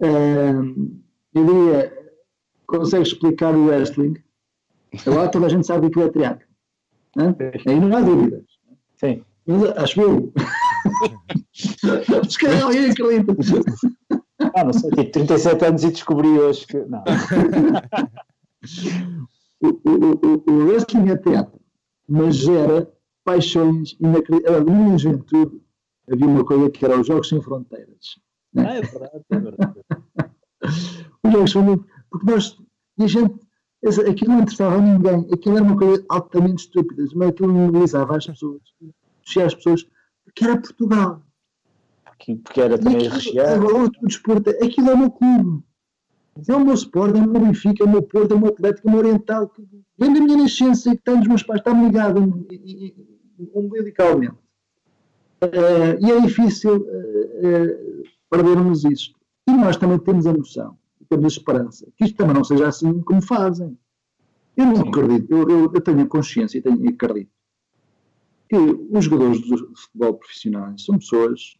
Ahm, 0.00 1.00
eu 1.34 1.44
diria, 1.44 2.12
consegues 2.66 3.08
explicar 3.08 3.54
o 3.54 3.66
wrestling? 3.66 4.14
Lá 5.06 5.28
toda 5.28 5.46
a 5.46 5.48
gente 5.48 5.66
sabe 5.66 5.90
que 5.90 6.00
é 6.00 6.08
teatro. 6.08 6.46
Hã? 7.16 7.34
Aí 7.66 7.80
não 7.80 7.96
há 7.96 8.00
dúvidas. 8.00 8.44
Sim. 8.98 9.24
Mas 9.46 9.62
acho 9.76 10.00
eu. 10.00 10.32
Se 12.28 12.38
calhar 12.38 12.64
alguém 12.64 12.90
acredita. 12.90 13.34
Ah, 14.54 14.64
não 14.64 14.72
sei, 14.72 14.90
tipo 14.90 15.10
37 15.12 15.64
anos 15.64 15.84
e 15.84 15.90
descobri 15.90 16.28
hoje 16.28 16.66
que. 16.66 16.78
Não. 16.78 17.02
O, 19.60 19.68
o, 19.68 19.90
o, 19.90 20.52
o 20.52 20.66
wrestling 20.66 21.10
é 21.10 21.16
teatro, 21.16 21.60
mas 22.08 22.36
gera 22.36 22.88
paixões 23.24 23.96
inacreditáveis. 24.00 24.64
Na 24.64 24.72
minha 24.72 24.98
juventude 24.98 25.60
havia 26.08 26.26
uma 26.26 26.44
coisa 26.44 26.70
que 26.70 26.84
era 26.84 27.00
os 27.00 27.06
Jogos 27.06 27.28
Sem 27.28 27.42
Fronteiras. 27.42 28.20
Ah, 28.56 28.76
é 28.76 28.80
verdade, 28.80 29.24
é 29.30 29.38
verdade. 29.38 29.80
Os 31.24 31.32
Jogos 31.32 31.50
Sem 31.50 31.62
Fronteiras. 31.64 32.04
Porque 32.08 32.30
nós, 32.30 32.56
e 32.98 33.04
a 33.04 33.06
gente, 33.08 33.34
aquilo 33.84 34.32
não 34.32 34.40
interessava 34.40 34.76
a 34.76 34.80
ninguém, 34.80 35.26
aquilo 35.32 35.56
era 35.56 35.64
uma 35.64 35.76
coisa 35.76 36.04
altamente 36.08 36.62
estúpida, 36.64 37.04
mas 37.14 37.28
aquilo 37.28 37.52
mobilizava 37.52 38.16
as 38.16 38.26
pessoas, 38.26 38.62
puxava 39.24 39.46
as 39.46 39.54
pessoas, 39.54 39.86
porque 40.24 40.44
era 40.44 40.60
Portugal. 40.60 41.22
Porque, 42.04 42.36
porque 42.36 42.60
era 42.60 42.78
também 42.78 42.96
aquilo, 42.96 43.14
recheado. 43.14 43.66
agora, 43.66 43.84
o 43.84 44.06
desporto, 44.06 44.50
aquilo 44.50 44.90
é 44.90 44.94
o 44.94 44.98
meu 44.98 45.10
clube. 45.10 45.62
É 46.46 46.54
o 46.54 46.64
meu 46.64 46.74
Sport, 46.74 47.16
é 47.16 47.18
o 47.18 47.28
meu 47.28 47.40
Benfica, 47.40 47.82
é 47.82 47.86
o 47.86 47.90
meu 47.90 48.02
Porto, 48.02 48.32
é 48.32 48.36
o 48.36 48.40
meu 48.40 48.50
Atlético, 48.50 48.86
é 48.86 48.90
o 48.90 48.92
meu 48.92 49.00
Oriental. 49.00 49.48
que 49.48 49.66
Vem 49.98 50.12
da 50.12 50.20
minha 50.20 50.36
nascença 50.36 50.90
e 50.90 50.92
que 50.92 51.00
está 51.00 51.14
dos 51.14 51.26
meus 51.26 51.42
pais, 51.42 51.60
está-me 51.60 51.86
ligado 51.86 52.20
umbilicalmente. 53.52 54.36
Eh, 55.40 55.98
e 56.00 56.10
é 56.12 56.20
difícil 56.20 56.86
eh, 56.88 57.40
eh, 57.42 58.02
perdermos 58.30 58.84
isto. 58.84 59.18
E 59.48 59.52
nós 59.52 59.76
também 59.76 59.98
temos 59.98 60.26
a 60.26 60.32
noção, 60.32 60.77
temos 61.08 61.32
esperança, 61.34 61.86
que 61.96 62.04
isto 62.04 62.16
também 62.16 62.34
não 62.34 62.44
seja 62.44 62.68
assim 62.68 63.00
como 63.02 63.22
fazem. 63.22 63.76
Eu 64.56 64.66
não 64.66 64.80
acredito, 64.80 65.30
eu, 65.30 65.48
eu- 65.48 65.72
eu 65.72 65.80
tenho 65.80 66.06
consciência 66.08 66.58
e 66.58 66.62
tenho, 66.62 66.88
acredito 66.88 67.30
que 68.48 68.56
os 68.56 69.04
jogadores 69.04 69.38
de 69.40 69.56
futebol 69.76 70.14
profissionais 70.14 70.84
são 70.84 70.98
pessoas 70.98 71.58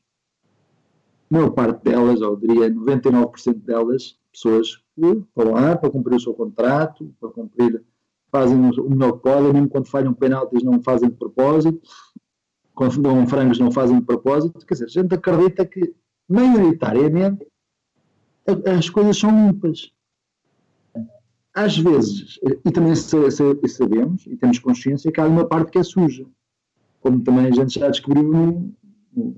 a 1.30 1.34
maior 1.34 1.50
parte 1.50 1.84
delas, 1.84 2.22
ou 2.22 2.36
diria 2.36 2.70
99% 2.70 3.62
delas, 3.64 4.18
pessoas 4.32 4.76
que 4.94 5.06
estão 5.06 5.52
lá 5.52 5.76
para 5.76 5.90
cumprir 5.90 6.16
o 6.16 6.20
seu 6.20 6.32
contrato, 6.32 7.14
para 7.20 7.28
cumprir, 7.28 7.84
fazem 8.32 8.56
o 8.58 8.90
melhor 8.90 9.12
que 9.12 9.22
podem, 9.22 9.52
mesmo 9.52 9.68
quando 9.68 9.86
falham 9.88 10.14
penaltis 10.14 10.62
não 10.62 10.82
fazem 10.82 11.10
de 11.10 11.16
propósito, 11.16 11.80
quando 12.74 13.02
dão 13.02 13.26
frangos 13.26 13.58
não 13.58 13.70
fazem 13.70 13.98
de 13.98 14.06
propósito, 14.06 14.64
quer 14.64 14.74
dizer, 14.74 14.84
a 14.86 14.88
gente 14.88 15.14
acredita 15.14 15.66
que, 15.66 15.94
maioritariamente, 16.28 17.46
as 18.76 18.88
coisas 18.90 19.18
são 19.18 19.30
limpas. 19.48 19.90
Às 21.54 21.76
vezes, 21.76 22.38
e 22.64 22.70
também 22.70 22.94
sa- 22.94 23.30
sa- 23.30 23.44
sabemos, 23.68 24.24
e 24.26 24.36
temos 24.36 24.58
consciência, 24.60 25.10
que 25.10 25.20
há 25.20 25.26
uma 25.26 25.44
parte 25.46 25.72
que 25.72 25.78
é 25.78 25.82
suja, 25.82 26.24
como 27.00 27.20
também 27.22 27.46
a 27.46 27.50
gente 27.50 27.78
já 27.80 27.88
descobriu 27.88 28.22
no- 28.22 29.36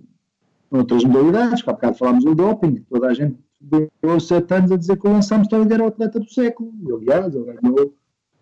noutras 0.71 1.03
modalidades, 1.05 1.63
que 1.63 1.71
há 1.71 1.73
bocado 1.73 1.97
falámos 1.97 2.25
do 2.25 2.35
doping, 2.35 2.85
toda 2.89 3.09
a 3.09 3.15
gente 3.15 3.37
deu 3.61 4.21
sete 4.21 4.55
anos 4.55 4.71
a 4.73 4.77
dizer 4.77 4.99
que 4.99 5.07
o 5.07 5.13
Lance 5.13 5.33
Armstrong 5.33 5.73
era 5.73 5.85
o 5.85 5.89
atleta 5.89 6.21
do 6.21 6.31
século, 6.31 6.73
e, 6.83 6.93
aliás, 6.93 7.35
ele 7.35 7.53
ganhou 7.61 7.95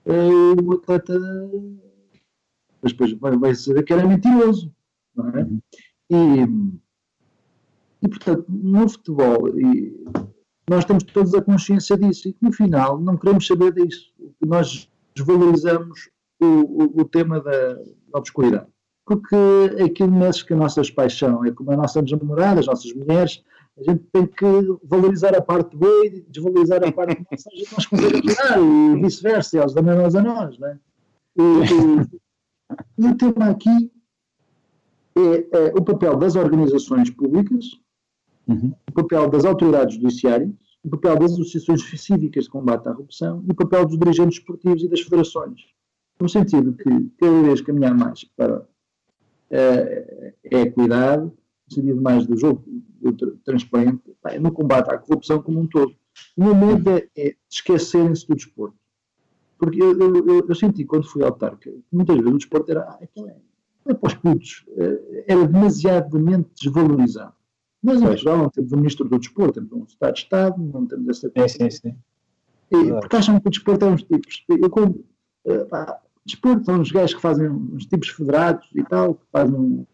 eh, 0.06 0.62
o 0.62 0.72
atleta, 0.72 1.14
mas 2.82 2.92
depois 2.92 3.12
vai, 3.12 3.36
vai 3.36 3.54
saber 3.54 3.82
que 3.84 3.92
era 3.92 4.06
mentiroso, 4.06 4.72
não 5.14 5.28
é? 5.30 5.46
E, 6.10 6.16
e, 8.02 8.08
portanto, 8.08 8.44
no 8.48 8.88
futebol, 8.88 9.48
e 9.58 10.04
nós 10.70 10.84
temos 10.84 11.02
todos 11.04 11.34
a 11.34 11.42
consciência 11.42 11.96
disso, 11.96 12.28
e 12.28 12.32
que 12.32 12.42
no 12.44 12.52
final 12.52 13.00
não 13.00 13.16
queremos 13.16 13.46
saber 13.46 13.72
disso, 13.72 14.12
nós 14.44 14.88
desvalorizamos 15.14 16.08
o, 16.40 16.46
o, 16.46 17.00
o 17.00 17.04
tema 17.04 17.40
da, 17.40 17.74
da 17.74 18.18
obscuridade 18.18 18.66
porque 19.08 19.82
aquilo 19.82 20.12
mexe 20.12 20.46
com 20.46 20.52
as 20.54 20.60
nossas 20.60 20.90
paixões, 20.90 21.50
é 21.50 21.54
como 21.54 21.72
a 21.72 21.76
nossa 21.78 22.02
namorada, 22.02 22.60
as 22.60 22.66
nossas 22.66 22.92
mulheres, 22.92 23.42
a 23.78 23.82
gente 23.82 24.04
tem 24.12 24.26
que 24.26 24.44
valorizar 24.84 25.34
a 25.34 25.40
parte 25.40 25.74
boa 25.74 26.06
e 26.06 26.20
desvalorizar 26.28 26.84
a 26.84 26.92
parte 26.92 27.16
que 27.16 27.24
nós, 27.30 27.44
nós 27.72 27.86
conseguimos 27.86 28.36
e 28.36 29.00
vice-versa, 29.00 29.58
eles 29.60 29.74
a 29.74 29.80
nós 29.82 30.14
a 30.14 30.22
nós, 30.22 30.60
é? 30.60 30.78
E, 31.36 31.42
e- 31.42 32.18
e 32.98 33.06
o 33.08 33.16
tema 33.16 33.46
aqui 33.46 33.90
é, 35.16 35.68
é 35.68 35.72
o 35.74 35.82
papel 35.82 36.16
das 36.16 36.36
organizações 36.36 37.08
públicas, 37.08 37.64
Uhum. 38.48 38.72
o 38.88 38.92
papel 38.92 39.28
das 39.28 39.44
autoridades 39.44 39.96
judiciárias, 39.96 40.50
o 40.82 40.88
papel 40.88 41.18
das 41.18 41.32
associações 41.32 41.82
cívicas 42.00 42.44
de 42.44 42.50
combate 42.50 42.88
à 42.88 42.92
corrupção 42.94 43.44
e 43.46 43.52
o 43.52 43.54
papel 43.54 43.84
dos 43.84 43.98
dirigentes 43.98 44.38
esportivos 44.38 44.82
e 44.82 44.88
das 44.88 45.00
federações. 45.00 45.60
No 46.20 46.28
sentido 46.28 46.72
que 46.72 47.10
cada 47.18 47.42
vez 47.42 47.60
caminhar 47.60 47.94
mais 47.94 48.24
para 48.24 48.60
uh, 48.60 50.32
a 50.52 50.60
equidade, 50.60 51.24
no 51.24 51.74
sentido 51.74 52.00
mais 52.00 52.26
do 52.26 52.36
jogo 52.36 52.64
do 53.00 53.36
transparente, 53.44 54.02
no 54.40 54.52
combate 54.52 54.90
à 54.90 54.98
corrupção 54.98 55.42
como 55.42 55.60
um 55.60 55.66
todo. 55.66 55.94
O 56.36 56.54
medo 56.54 56.90
é, 56.90 57.08
é 57.16 57.36
esquecerem-se 57.50 58.26
do 58.26 58.34
desporto. 58.34 58.76
Porque 59.58 59.80
eu, 59.82 59.98
eu, 59.98 60.46
eu, 60.48 60.54
senti 60.54 60.84
quando 60.84 61.08
fui 61.08 61.22
autarca, 61.22 61.70
muitas 61.92 62.16
vezes 62.16 62.32
o 62.32 62.38
desporto 62.38 62.70
era, 62.70 62.82
ah, 62.82 62.98
é, 63.00 63.36
é 63.86 63.94
para 63.94 64.06
os 64.06 64.14
putos, 64.14 64.64
eh, 64.76 65.24
era 65.26 65.46
demasiadamente 65.46 66.50
desvalorizado. 66.60 67.34
Mas 67.82 68.02
em 68.02 68.06
Portugal 68.06 68.38
não 68.38 68.50
temos 68.50 68.72
um 68.72 68.76
ministro 68.76 69.08
do 69.08 69.18
desporto, 69.18 69.54
temos 69.54 69.72
um 69.72 69.84
Estado 69.84 70.14
de 70.14 70.20
Estado, 70.20 70.62
não 70.62 70.86
temos 70.86 71.08
essa 71.08 71.30
coisa. 71.30 71.48
Sim, 71.48 71.70
sim, 71.70 71.90
sim. 71.90 71.96
E, 72.70 72.92
porque 73.00 73.16
acham 73.16 73.40
que 73.40 73.48
o 73.48 73.50
desporto 73.50 73.84
é 73.84 73.88
uns 73.88 74.02
tipos. 74.02 74.44
Eu, 74.48 74.70
quando, 74.70 75.04
uh, 75.44 75.66
pá, 75.68 76.00
desporto 76.26 76.64
são 76.64 76.80
os 76.80 76.90
gajos 76.90 77.14
que 77.14 77.22
fazem 77.22 77.48
uns 77.48 77.86
tipos 77.86 78.08
federados 78.08 78.68
e 78.74 78.82
tal, 78.84 79.14
que 79.14 79.24
fazem 79.32 79.86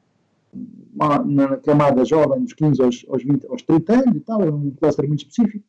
uma, 0.94 1.24
na 1.24 1.56
camada 1.58 2.04
jovem, 2.04 2.42
dos 2.42 2.52
15 2.54 2.82
aos, 2.82 3.06
aos, 3.08 3.22
20, 3.22 3.46
aos 3.46 3.62
30 3.62 3.92
anos 3.92 4.16
e 4.16 4.20
tal, 4.20 4.42
é 4.42 4.50
um 4.50 4.70
cluster 4.70 5.06
muito 5.06 5.20
específico, 5.20 5.64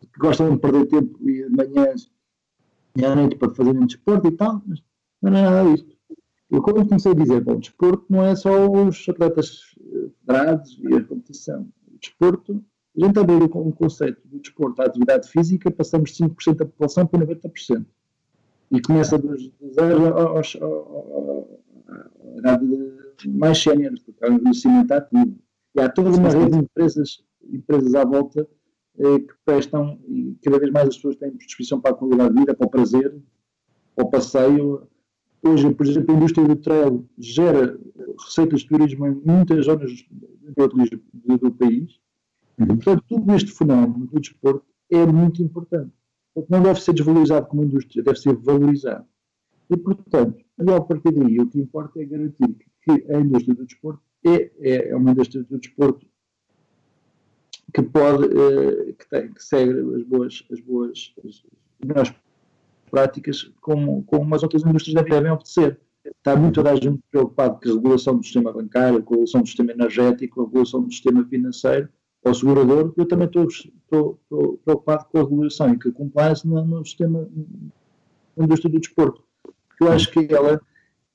que 0.00 0.20
gostam 0.20 0.50
de 0.54 0.58
perder 0.58 0.86
tempo 0.86 1.18
e 1.28 1.48
de 1.48 1.56
manhãs 1.56 2.10
e 2.96 3.04
à 3.04 3.14
noite 3.14 3.36
para 3.36 3.54
fazerem 3.54 3.86
desporto 3.86 4.28
e 4.28 4.32
tal, 4.32 4.62
mas 4.66 4.82
não 5.22 5.36
é 5.36 5.42
nada 5.42 5.70
disto. 5.70 5.95
Eu, 6.50 6.62
como 6.62 6.86
comecei 6.86 7.12
a 7.12 7.14
dizer, 7.14 7.40
bom, 7.42 7.54
o 7.54 7.60
desporto 7.60 8.06
não 8.08 8.24
é 8.24 8.36
só 8.36 8.70
os 8.70 9.08
atletas 9.08 9.74
eh, 9.80 10.08
federados 10.20 10.78
e 10.80 10.94
a 10.94 11.02
competição. 11.02 11.68
O 11.92 11.98
desporto, 11.98 12.64
a 12.96 13.04
gente 13.04 13.18
abrir 13.18 13.42
um 13.42 13.72
conceito 13.72 14.20
do 14.26 14.38
desporto, 14.38 14.80
a 14.80 14.86
atividade 14.86 15.28
física, 15.28 15.70
passamos 15.70 16.12
de 16.12 16.24
5% 16.24 16.56
da 16.56 16.64
população 16.64 17.06
para 17.06 17.26
90%. 17.26 17.84
E 18.70 18.80
começa 18.80 19.18
dos, 19.18 19.48
dos 19.60 19.78
aos, 19.78 20.56
à 21.88 22.38
idade 22.38 22.66
mais 23.28 23.58
sénior, 23.58 23.92
porque 24.04 24.24
há 24.24 24.30
um 24.30 24.34
envelhecimento 24.34 24.92
ativo. 24.92 25.38
E 25.74 25.80
há 25.80 25.88
toda 25.88 26.10
uma 26.10 26.28
rede 26.28 26.52
de 26.52 26.58
empresas, 26.58 27.24
empresas 27.42 27.94
à 27.94 28.04
volta 28.04 28.48
eh, 28.98 29.18
que 29.18 29.34
prestam, 29.44 29.98
e 30.08 30.36
cada 30.42 30.58
vez 30.58 30.72
mais 30.72 30.88
as 30.88 30.96
pessoas 30.96 31.16
têm 31.16 31.36
disposição 31.36 31.80
para 31.80 31.90
a 31.90 31.94
qualidade 31.94 32.34
de 32.34 32.40
vida, 32.40 32.54
para 32.54 32.66
o 32.66 32.70
prazer, 32.70 33.20
para 33.94 34.04
o 34.04 34.10
passeio, 34.10 34.88
Hoje, 35.46 35.72
por 35.72 35.86
exemplo, 35.86 36.14
a 36.14 36.16
indústria 36.16 36.46
do 36.46 36.56
trail 36.56 37.08
gera 37.18 37.78
receitas 38.18 38.60
de 38.60 38.68
turismo 38.68 39.06
em 39.06 39.14
muitas 39.24 39.66
zonas 39.66 40.04
do, 40.42 41.38
do 41.38 41.52
país. 41.52 42.00
Uhum. 42.58 42.66
Portanto, 42.66 43.04
tudo 43.08 43.34
este 43.34 43.52
fenómeno 43.52 44.06
do 44.06 44.20
desporto 44.20 44.64
é 44.90 45.06
muito 45.06 45.42
importante. 45.42 45.92
Não 46.48 46.62
deve 46.62 46.80
ser 46.80 46.92
desvalorizado 46.92 47.46
como 47.46 47.64
indústria, 47.64 48.02
deve 48.02 48.18
ser 48.18 48.34
valorizado. 48.34 49.06
E, 49.70 49.76
portanto, 49.76 50.44
a 50.58 50.80
partir 50.80 51.12
daí, 51.12 51.40
o 51.40 51.46
que 51.46 51.58
importa 51.58 52.00
é 52.00 52.04
garantir 52.04 52.56
que 52.82 53.12
a 53.12 53.20
indústria 53.20 53.54
do 53.54 53.64
desporto 53.64 54.02
é, 54.24 54.50
é, 54.60 54.90
é 54.90 54.96
uma 54.96 55.10
indústria 55.12 55.42
do 55.42 55.58
desporto 55.58 56.06
que 57.74 57.82
pode, 57.82 58.26
eh, 58.26 58.92
que, 58.92 59.08
tem, 59.08 59.32
que 59.32 59.42
segue 59.42 59.72
as 59.96 60.02
boas, 60.04 60.46
as 60.50 60.60
boas, 60.60 61.14
as 61.24 61.44
melhores 61.84 62.14
práticas 62.90 63.50
como, 63.60 64.02
como 64.04 64.34
as 64.34 64.42
outras 64.42 64.64
indústrias 64.64 65.04
devem 65.04 65.30
obedecer. 65.30 65.78
Está 66.04 66.36
muito 66.36 66.54
toda 66.54 66.70
a 66.70 66.76
gente 66.76 67.00
preocupado 67.10 67.58
com 67.60 67.68
a 67.68 67.72
regulação 67.72 68.16
do 68.16 68.24
sistema 68.24 68.52
bancário, 68.52 69.02
com 69.02 69.14
a 69.14 69.16
regulação 69.16 69.42
do 69.42 69.46
sistema 69.46 69.72
energético, 69.72 70.40
a 70.40 70.44
regulação 70.44 70.82
do 70.82 70.90
sistema 70.90 71.24
financeiro, 71.24 71.88
ou 72.22 72.34
segurador. 72.34 72.92
Eu 72.96 73.06
também 73.06 73.26
estou, 73.26 73.46
estou, 73.46 74.20
estou 74.22 74.58
preocupado 74.64 75.06
com 75.10 75.18
a 75.18 75.22
regulação 75.22 75.72
e 75.72 75.78
com 75.78 75.88
a 75.88 75.92
compliance 75.92 76.46
no, 76.46 76.64
no 76.64 76.84
sistema 76.84 77.28
da 78.36 78.44
indústria 78.44 78.70
do 78.70 78.80
desporto. 78.80 79.22
Porque 79.42 79.84
eu 79.84 79.92
acho 79.92 80.10
que 80.10 80.32
ela 80.32 80.60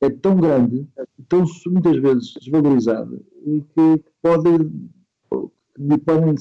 é 0.01 0.09
tão 0.09 0.35
grande, 0.35 0.87
tão 1.29 1.45
muitas 1.67 1.97
vezes 1.97 2.33
desvalorizada, 2.33 3.21
e 3.45 3.61
que 3.61 4.03
pode, 4.21 4.49
podem 6.03 6.35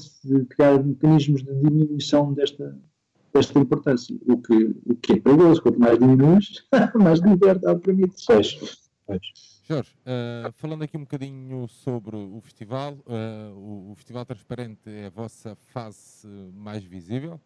criar 0.49 0.83
mecanismos 0.83 1.43
de 1.43 1.53
diminuição 1.53 2.33
desta, 2.33 2.77
desta 3.33 3.59
importância. 3.59 4.15
O 4.27 4.37
que, 4.41 4.75
o 4.85 4.95
que 4.95 5.13
é 5.13 5.19
perigoso, 5.19 5.61
quanto 5.61 5.79
mais 5.79 5.97
diminuis, 5.97 6.65
mais 6.95 7.19
liberdade 7.19 7.79
permite. 7.79 8.25
Pois, 8.25 8.57
Jorge, 9.71 9.95
uh, 10.05 10.51
falando 10.57 10.83
aqui 10.83 10.97
um 10.97 11.01
bocadinho 11.01 11.65
sobre 11.67 12.15
o 12.15 12.41
festival, 12.41 12.93
uh, 13.07 13.55
o, 13.55 13.91
o, 13.91 13.95
Festival 13.95 14.25
Transparente 14.25 14.89
é 14.89 15.05
a 15.05 15.09
vossa 15.09 15.55
fase 15.73 16.27
mais 16.53 16.83
visível? 16.83 17.39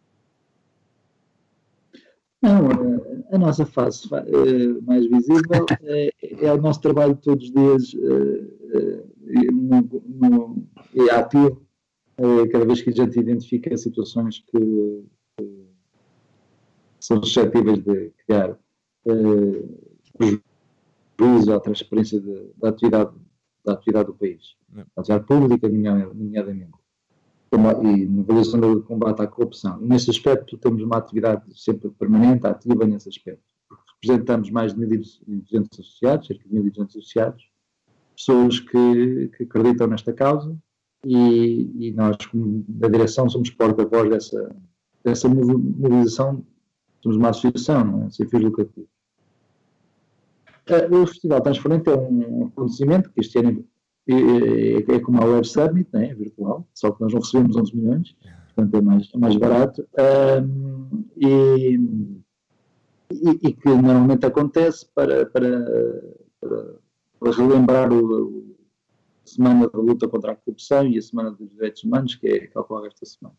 Não, 2.42 2.68
a, 2.68 3.34
a 3.34 3.38
nossa 3.38 3.64
fase 3.64 4.08
uh, 4.08 4.82
mais 4.82 5.06
visível 5.06 5.66
é, 5.84 6.10
é, 6.20 6.52
o 6.52 6.60
nosso 6.60 6.80
trabalho 6.80 7.16
todos 7.16 7.44
os 7.44 7.52
dias 7.52 7.94
no, 9.52 10.02
no, 10.04 10.66
é 10.94 11.14
ativo, 11.14 11.62
cada 12.50 12.64
vez 12.64 12.82
que 12.82 12.90
a 12.90 12.92
gente 12.92 13.20
identifica 13.20 13.76
situações 13.76 14.44
que 14.50 15.04
são 17.06 17.22
suscetíveis 17.22 17.78
de 17.78 18.12
criar 18.26 18.50
uh, 18.50 19.92
prejuízo 21.16 21.52
à 21.52 21.60
transparência 21.60 22.20
de, 22.20 22.50
da, 22.56 22.70
atividade, 22.70 23.12
da 23.64 23.72
atividade 23.74 24.06
do 24.08 24.14
país, 24.14 24.56
da 24.68 24.82
atividade 24.96 25.26
pública, 25.26 25.68
nomeadamente. 25.68 26.72
E 27.52 28.06
na 28.06 28.22
avaliação 28.22 28.60
do 28.60 28.82
combate 28.82 29.22
à 29.22 29.26
corrupção. 29.26 29.80
E 29.80 29.86
nesse 29.86 30.10
aspecto 30.10 30.58
temos 30.58 30.82
uma 30.82 30.96
atividade 30.96 31.44
sempre 31.54 31.88
permanente, 31.90 32.44
ativa 32.44 32.84
nesse 32.84 33.08
aspecto. 33.08 33.40
Representamos 34.02 34.50
mais 34.50 34.74
de 34.74 34.80
1.200 34.80 35.68
associados, 35.72 36.26
cerca 36.26 36.48
de 36.48 36.54
1.200 36.56 36.88
associados, 36.88 37.48
pessoas 38.16 38.58
que, 38.58 39.30
que 39.36 39.44
acreditam 39.44 39.86
nesta 39.86 40.12
causa 40.12 40.54
e, 41.04 41.70
e 41.86 41.92
nós, 41.92 42.16
como 42.26 42.64
da 42.68 42.88
direção, 42.88 43.30
somos 43.30 43.48
porta-voz 43.50 44.10
dessa, 44.10 44.56
dessa 45.04 45.28
mobilização 45.28 46.44
somos 47.06 47.16
uma 47.16 47.28
associação, 47.30 47.84
não 47.84 48.06
é? 48.06 48.10
sem 48.10 48.26
fins 48.26 48.42
lucrativos. 48.42 48.90
O 50.90 51.06
Festival 51.06 51.40
Transparente 51.40 51.88
é 51.88 51.96
um 51.96 52.46
acontecimento 52.46 53.10
que 53.12 53.20
este 53.20 53.38
ano 53.38 53.64
é, 54.08 54.14
é, 54.14 54.96
é 54.96 55.00
como 55.00 55.22
a 55.22 55.24
Web 55.24 55.46
Summit, 55.46 55.88
é? 55.94 56.14
virtual, 56.14 56.66
só 56.74 56.90
que 56.90 57.00
nós 57.00 57.12
não 57.12 57.20
recebemos 57.20 57.56
11 57.56 57.76
milhões, 57.76 58.16
portanto 58.54 58.74
é 58.76 58.80
mais, 58.80 59.08
é 59.14 59.18
mais 59.18 59.36
barato. 59.36 59.86
Um, 60.42 61.04
e, 61.16 61.78
e, 63.12 63.48
e, 63.48 63.52
que 63.52 63.68
normalmente 63.68 64.26
acontece 64.26 64.86
para, 64.92 65.26
para, 65.26 66.02
para, 66.40 66.74
para 67.20 67.32
relembrar 67.32 67.92
o, 67.92 68.56
a 69.24 69.28
Semana 69.28 69.68
da 69.68 69.78
Luta 69.78 70.08
contra 70.08 70.32
a 70.32 70.36
Corrupção 70.36 70.88
e 70.88 70.98
a 70.98 71.02
Semana 71.02 71.30
dos 71.30 71.48
Direitos 71.50 71.84
Humanos, 71.84 72.16
que, 72.16 72.26
é, 72.26 72.46
que 72.48 72.58
ocorre 72.58 72.88
esta 72.88 73.06
semana. 73.06 73.36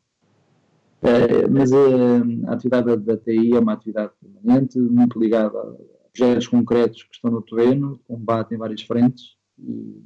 É, 1.02 1.48
mas 1.48 1.72
a, 1.72 2.50
a 2.50 2.54
atividade 2.54 2.98
da, 2.98 3.18
TI 3.18 3.54
é 3.56 3.60
uma 3.60 3.74
atividade 3.74 4.12
permanente, 4.20 4.80
muito 4.80 5.20
ligada 5.20 5.58
a 5.60 5.76
projetos 6.12 6.48
concretos 6.48 7.04
que 7.04 7.16
estão 7.16 7.32
no 7.32 7.42
terreno, 7.42 8.00
combate 8.08 8.56
em 8.56 8.58
várias 8.58 8.82
frentes 8.82 9.36
e, 9.60 10.04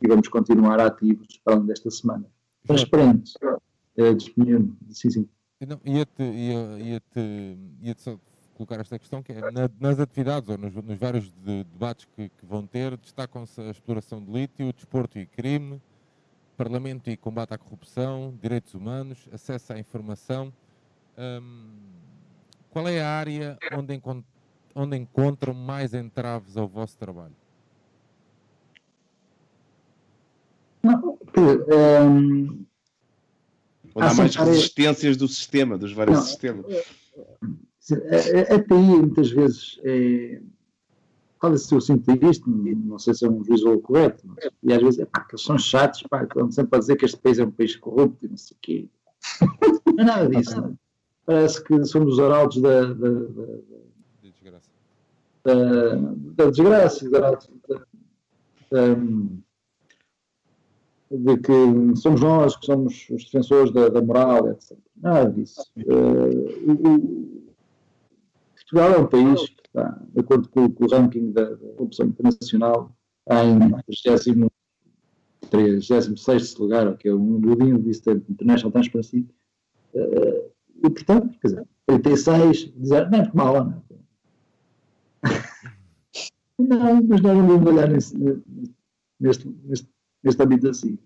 e 0.00 0.08
vamos 0.08 0.28
continuar 0.28 0.80
ativos 0.80 1.40
para 1.44 1.54
além 1.54 1.66
desta 1.66 1.90
semana. 1.90 2.24
Transparente, 2.66 3.32
é, 3.96 4.14
disponível, 4.14 4.70
sim, 4.90 5.10
sim. 5.10 5.28
Ia-te 5.84 6.22
ia, 6.22 6.78
ia 6.78 7.00
-te, 7.00 7.58
ia 7.82 7.94
-te 7.94 8.02
só 8.02 8.18
colocar 8.54 8.80
esta 8.80 8.98
questão, 8.98 9.22
que 9.22 9.32
é 9.32 9.50
na, 9.50 9.68
nas 9.78 9.98
atividades 9.98 10.48
ou 10.48 10.56
nos, 10.56 10.74
nos 10.74 10.98
vários 10.98 11.30
de, 11.44 11.64
debates 11.64 12.06
que, 12.16 12.28
que, 12.28 12.46
vão 12.46 12.66
ter, 12.66 12.96
destacam-se 12.96 13.60
a 13.60 13.70
exploração 13.70 14.22
de 14.22 14.30
lítio, 14.30 14.72
desporto 14.72 15.18
e 15.18 15.26
crime, 15.26 15.80
Parlamento 16.56 17.10
e 17.10 17.16
combate 17.16 17.52
à 17.52 17.58
corrupção, 17.58 18.36
direitos 18.40 18.74
humanos, 18.74 19.28
acesso 19.32 19.72
à 19.72 19.78
informação. 19.78 20.52
Um, 21.18 21.70
qual 22.70 22.86
é 22.88 23.00
a 23.00 23.08
área 23.08 23.58
onde, 23.72 23.94
encont 23.94 24.24
onde 24.74 24.96
encontram 24.96 25.54
mais 25.54 25.94
entraves 25.94 26.56
ao 26.56 26.68
vosso 26.68 26.96
trabalho? 26.96 27.34
Não, 30.82 31.18
um, 31.36 32.64
onde 33.94 34.06
há 34.06 34.14
mais 34.14 34.36
resistências 34.36 35.16
do 35.16 35.26
sistema, 35.26 35.78
dos 35.78 35.92
vários 35.92 36.18
não, 36.18 36.24
sistemas. 36.24 36.66
A, 37.90 38.54
a, 38.54 38.56
a 38.56 38.62
TI 38.62 38.74
muitas 38.74 39.30
vezes 39.30 39.80
é, 39.82 40.40
Olha, 41.44 41.58
se 41.58 41.74
eu 41.74 41.80
sinto 41.80 42.10
isto, 42.26 42.48
não 42.48 42.98
sei 42.98 43.12
se 43.12 43.26
é 43.26 43.28
um 43.28 43.42
visual 43.42 43.78
correto, 43.78 44.24
mas, 44.26 44.48
e 44.62 44.72
às 44.72 44.82
vezes, 44.82 45.00
é 45.00 45.04
pá, 45.04 45.20
que 45.20 45.34
eles 45.34 45.44
são 45.44 45.58
chatos, 45.58 46.02
pá, 46.04 46.22
estão 46.22 46.50
sempre 46.50 46.76
a 46.76 46.80
dizer 46.80 46.96
que 46.96 47.04
este 47.04 47.18
país 47.18 47.38
é 47.38 47.44
um 47.44 47.50
país 47.50 47.76
corrupto 47.76 48.24
e 48.24 48.28
não 48.30 48.36
sei 48.38 48.56
o 48.56 48.60
quê. 48.62 48.88
Não 49.86 50.02
é 50.02 50.04
nada 50.04 50.28
disso, 50.30 50.58
não. 50.58 50.68
É? 50.68 50.72
Parece 51.26 51.62
que 51.62 51.84
somos 51.84 52.14
os 52.14 52.20
arautos 52.20 52.62
da, 52.62 52.80
da, 52.80 53.10
da, 53.10 53.46
da 54.22 54.30
desgraça. 54.30 54.70
Da, 55.44 56.44
da 56.44 56.50
desgraça, 56.50 57.10
da, 57.10 57.38
de 61.10 61.36
que 61.36 61.96
somos 61.96 62.22
nós 62.22 62.56
que 62.56 62.64
somos 62.64 63.06
os 63.10 63.24
defensores 63.24 63.70
da, 63.70 63.90
da 63.90 64.00
moral, 64.00 64.50
etc. 64.50 64.78
Nada 64.96 65.30
disso. 65.30 65.62
Uh, 65.76 66.72
o, 66.88 67.44
Portugal 68.54 68.92
é 68.92 68.98
um 68.98 69.06
país 69.06 69.40
que 69.42 69.63
está, 69.74 70.00
de 70.12 70.20
acordo 70.20 70.48
com, 70.48 70.70
com 70.70 70.84
o 70.84 70.88
ranking 70.88 71.32
da, 71.32 71.50
da 71.50 71.82
opção 71.82 72.06
internacional, 72.06 72.96
em 73.28 73.58
36 75.50 76.56
lugar, 76.56 76.96
que 76.96 77.08
é 77.08 77.14
um 77.14 77.40
Leading 77.40 77.78
List 77.78 78.06
International 78.06 78.70
Transparency, 78.70 79.28
uh, 79.94 80.50
e 80.84 80.90
portanto, 80.90 81.38
quer 81.40 81.48
dizer, 81.48 81.66
36, 81.86 82.72
dizer, 82.76 83.10
não 83.10 83.18
é 83.18 83.22
porque 83.22 83.36
mal, 83.36 83.64
não. 83.64 83.82
não, 86.58 87.02
mas 87.02 87.20
nós 87.20 87.36
não 87.36 87.46
vamos 87.46 87.66
olhar 87.66 87.88
nesse, 87.88 88.16
neste, 89.18 89.48
neste, 89.64 89.88
neste 90.22 90.42
âmbito 90.42 90.68
assim. 90.68 90.98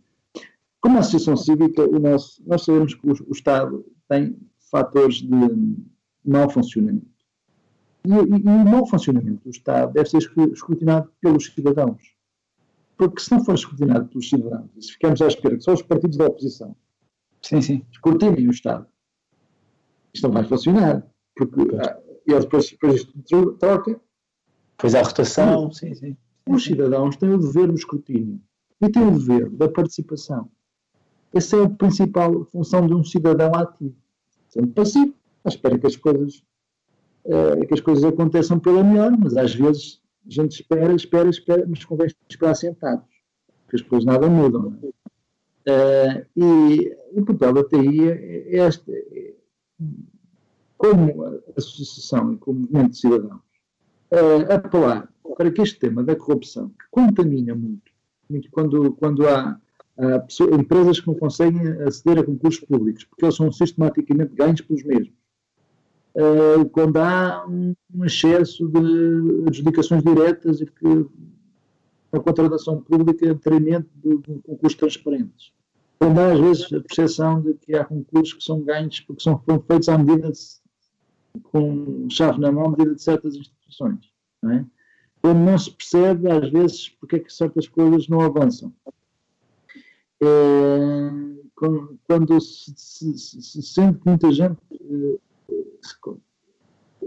Como 0.81 0.99
associação 0.99 1.37
cívica, 1.37 1.89
o 1.89 1.99
nosso, 1.99 2.43
nós 2.47 2.65
sabemos 2.65 2.95
que 2.95 3.07
o, 3.07 3.13
o 3.29 3.33
Estado 3.33 3.85
tem 4.09 4.37
fatores 4.71 5.17
de 5.17 5.77
mau 6.25 6.49
funcionamento. 6.49 7.18
E, 8.09 8.11
e, 8.11 8.15
e, 8.15 8.49
o 8.49 8.65
mau 8.65 8.87
funcionamento 8.87 9.45
do 9.45 9.51
Estado 9.51 9.93
deve 9.93 10.09
ser 10.09 10.19
escrutinado 10.19 11.13
pelos 11.21 11.45
cidadãos. 11.45 12.17
Porque 12.97 13.21
se 13.21 13.31
não 13.31 13.45
for 13.45 13.55
escrutinado 13.55 14.09
pelos 14.09 14.31
cidadãos, 14.31 14.71
e 14.75 14.83
se 14.83 14.93
ficarmos 14.93 15.21
à 15.21 15.27
espera 15.27 15.57
que 15.57 15.63
só 15.63 15.75
os 15.75 15.83
partidos 15.83 16.17
da 16.17 16.27
oposição 16.27 16.75
sim, 17.43 17.61
sim. 17.61 17.85
escrutinem 17.93 18.49
o 18.49 18.51
Estado, 18.51 18.87
isto 20.15 20.27
não 20.27 20.33
vai 20.33 20.45
funcionar. 20.45 21.07
Porque 21.37 21.61
ah, 21.77 22.01
e 22.27 22.39
depois, 22.39 22.71
depois 22.71 22.95
isto 22.95 23.53
troca. 23.59 24.01
Pois 24.79 24.95
há 24.95 25.03
rotação. 25.03 25.71
Sim, 25.71 25.95
sim. 25.95 26.17
Os 26.49 26.65
cidadãos 26.65 27.17
têm 27.17 27.31
o 27.31 27.39
dever 27.39 27.67
do 27.67 27.75
escrutínio 27.75 28.41
e 28.81 28.89
têm 28.89 29.07
o 29.07 29.19
dever 29.19 29.51
da 29.51 29.69
participação. 29.69 30.51
Essa 31.35 31.59
é 31.59 31.65
a 31.65 31.69
principal 31.69 32.47
função 32.47 32.87
de 32.87 32.95
um 32.95 33.05
cidadão 33.05 33.55
ativo. 33.55 33.95
Sendo 34.49 34.69
passivo, 34.69 35.15
à 35.45 35.49
espera 35.49 35.79
que 35.79 35.87
as 35.87 35.97
coisas, 35.97 36.43
eh, 37.25 37.67
que 37.67 37.75
as 37.75 37.81
coisas 37.81 38.05
aconteçam 38.05 38.59
pela 38.59 38.83
melhor, 38.83 39.13
mas 39.19 39.37
às 39.37 39.55
vezes 39.55 40.01
a 40.27 40.31
gente 40.31 40.61
espera, 40.61 40.93
espera, 40.95 41.29
espera, 41.29 41.65
mas 41.67 41.85
convém 41.85 42.09
esperar 42.29 42.55
sentados, 42.55 43.05
porque 43.65 43.77
as 43.77 43.83
coisas 43.83 44.05
nada 44.05 44.29
mudam. 44.29 44.77
É? 45.71 46.25
e 46.35 46.97
o 47.13 47.23
papel 47.27 47.53
da 47.53 47.65
TI 47.65 48.09
é, 48.09 48.57
é 48.57 48.67
este. 48.67 48.91
É, 48.91 49.35
como 50.79 51.41
associação 51.57 52.33
e 52.33 52.37
como 52.39 52.61
movimento 52.61 52.93
de 52.93 52.99
cidadãos, 52.99 53.41
uh, 54.13 54.53
apelar 54.53 55.13
para 55.37 55.51
que 55.51 55.61
este 55.61 55.79
tema 55.79 56.03
da 56.03 56.17
corrupção, 56.17 56.69
que 56.69 56.85
contamina 56.91 57.55
muito, 57.55 57.93
muito 58.31 58.49
quando, 58.51 58.93
quando 58.93 59.29
há, 59.29 59.61
empresas 60.53 61.01
que 61.01 61.09
não 61.09 61.15
conseguem 61.15 61.61
aceder 61.83 62.19
a 62.19 62.25
concursos 62.25 62.65
públicos, 62.65 63.05
porque 63.05 63.25
eles 63.25 63.35
são 63.35 63.51
sistematicamente 63.51 64.35
ganhos 64.35 64.61
pelos 64.61 64.85
mesmos, 64.85 65.13
uh, 66.19 66.69
quando 66.71 66.97
há 66.99 67.47
um, 67.47 67.75
um 67.95 68.05
excesso 68.05 68.69
de 68.69 69.49
adjudicações 69.49 70.03
diretas 70.03 70.61
e 70.61 70.67
que 70.67 71.07
a 72.13 72.19
contratação 72.19 72.81
pública 72.81 73.35
detrimento 73.35 73.89
de, 73.95 74.17
de 74.19 74.41
concursos 74.43 74.79
transparentes. 74.79 75.53
Quando 75.99 76.19
há, 76.19 76.33
às 76.33 76.41
vezes, 76.41 76.73
a 76.73 76.81
percepção 76.81 77.41
de 77.41 77.55
que 77.55 77.75
há 77.75 77.85
concursos 77.85 78.35
que 78.35 78.45
são 78.45 78.61
ganhos 78.63 79.01
porque 79.01 79.23
são 79.23 79.43
feitos 79.67 79.89
à 79.89 79.99
medida 79.99 80.31
de, 80.33 81.41
com 81.45 82.09
chave 82.11 82.41
na 82.41 82.51
mão 82.51 82.67
à 82.67 82.71
medida 82.71 82.95
de 82.95 83.03
certas 83.03 83.37
instituições. 83.37 84.11
Não 84.43 84.53
é? 84.53 84.65
Quando 85.21 85.39
não 85.39 85.59
se 85.59 85.71
percebe, 85.71 86.31
às 86.31 86.49
vezes, 86.51 86.89
porque 86.89 87.17
é 87.17 87.19
que 87.19 87.33
certas 87.33 87.69
coisas 87.69 88.09
não 88.09 88.21
avançam. 88.21 88.73
É, 90.23 91.11
quando 92.07 92.41
se, 92.41 92.73
se, 92.77 93.19
se, 93.19 93.63
sente 93.63 93.99
que 93.99 94.09
muita 94.09 94.33
gente 94.33 94.59
é, 94.73 95.19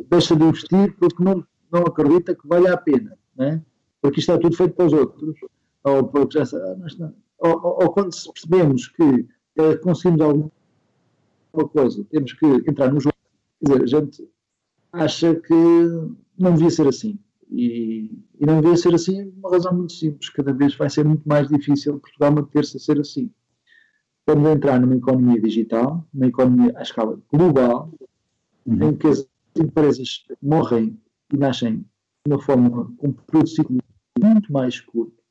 deixa 0.10 0.35
de 0.35 0.43
investir 0.43 0.95
porque 0.98 1.23
não, 1.23 1.45
não 1.72 1.81
acredita 1.81 2.35
que 2.35 2.48
vale 2.48 2.68
a 2.68 2.77
pena, 2.77 3.18
não 3.35 3.45
é? 3.45 3.61
porque 4.02 4.19
isto 4.19 4.31
está 4.31 4.41
tudo 4.41 4.56
feito 4.56 4.73
para 4.73 4.85
os 4.85 4.93
outros, 4.93 5.35
ou, 5.84 6.11
já, 6.31 6.43
ah, 6.43 7.11
ou, 7.39 7.84
ou, 7.84 7.91
quando 7.91 8.11
percebemos 8.34 8.88
que 8.88 9.27
é, 9.57 9.76
conseguimos 9.77 10.22
alguma 10.22 10.52
coisa, 11.72 12.03
temos 12.10 12.34
que 12.34 12.45
entrar 12.45 12.91
no 12.91 12.99
jogo 12.99 13.15
Quer 13.61 13.84
dizer, 13.84 13.84
a 13.84 14.02
gente 14.02 14.30
acha 14.91 15.35
que 15.35 15.53
não 16.38 16.53
devia 16.56 16.72
ser 16.72 16.88
assim. 16.88 17.19
E, 17.49 18.11
e 18.39 18.45
não 18.45 18.61
devia 18.61 18.77
ser 18.77 18.93
assim 18.95 19.30
por 19.30 19.39
uma 19.39 19.52
razão 19.52 19.73
muito 19.73 19.93
simples. 19.93 20.30
Cada 20.30 20.53
vez 20.53 20.76
vai 20.76 20.89
ser 20.89 21.06
muito 21.06 21.27
mais 21.27 21.48
difícil 21.48 21.99
Portugal 21.99 22.31
manter-se 22.31 22.77
a 22.77 22.80
ser 22.80 22.99
assim. 22.99 23.30
Vamos 24.26 24.49
entrar 24.49 24.80
numa 24.80 24.95
economia 24.95 25.39
digital, 25.39 26.07
numa 26.14 26.27
economia 26.27 26.73
à 26.76 26.81
escala 26.81 27.22
global, 27.31 27.93
uhum. 28.65 28.89
em 28.89 28.95
que 28.95 29.07
as 29.07 29.25
empresas 29.57 30.23
morrem 30.41 30.99
e 31.33 31.38
nascem 31.38 31.85
de 32.25 32.33
uma 32.33 32.41
forma 32.41 32.69
com 32.97 33.07
um 33.07 33.13
período 33.13 33.45
de 33.45 33.55
ciclo 33.55 33.77
muito 34.19 34.51
mais 34.51 34.79
curto. 34.79 35.21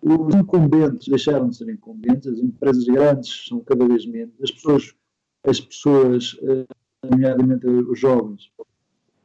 Os 0.00 0.34
incumbentes 0.34 1.06
deixaram 1.06 1.48
de 1.48 1.56
ser 1.56 1.68
incumbentes, 1.68 2.26
as 2.26 2.38
empresas 2.38 2.84
grandes 2.84 3.46
são 3.46 3.60
cada 3.60 3.86
vez 3.86 4.04
menos, 4.06 4.34
as 4.42 4.50
pessoas, 4.50 4.94
as 5.44 5.60
pessoas 5.60 6.32
uh, 6.34 6.66
nomeadamente 7.08 7.66
os 7.66 7.98
jovens, 7.98 8.50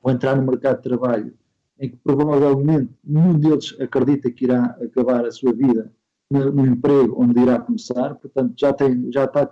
vão 0.04 0.14
entrar 0.14 0.36
no 0.36 0.46
mercado 0.46 0.78
de 0.78 0.84
trabalho 0.84 1.34
em 1.80 1.90
que 1.90 1.98
provavelmente 1.98 2.92
nenhum 3.04 3.38
deles 3.40 3.76
acredita 3.80 4.32
que 4.32 4.46
irá 4.46 4.66
acabar 4.82 5.26
a 5.26 5.32
sua 5.32 5.54
vida 5.54 5.92
no, 6.30 6.52
no 6.52 6.66
emprego 6.66 7.22
onde 7.22 7.40
irá 7.40 7.60
começar, 7.60 8.16
portanto 8.16 8.54
já, 8.58 8.74
tem, 8.74 9.12
já 9.12 9.26
está 9.26 9.50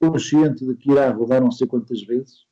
consciente 0.00 0.66
de 0.66 0.74
que 0.74 0.90
irá 0.90 1.10
rodar 1.10 1.40
não 1.40 1.50
sei 1.50 1.66
quantas 1.66 2.02
vezes. 2.02 2.47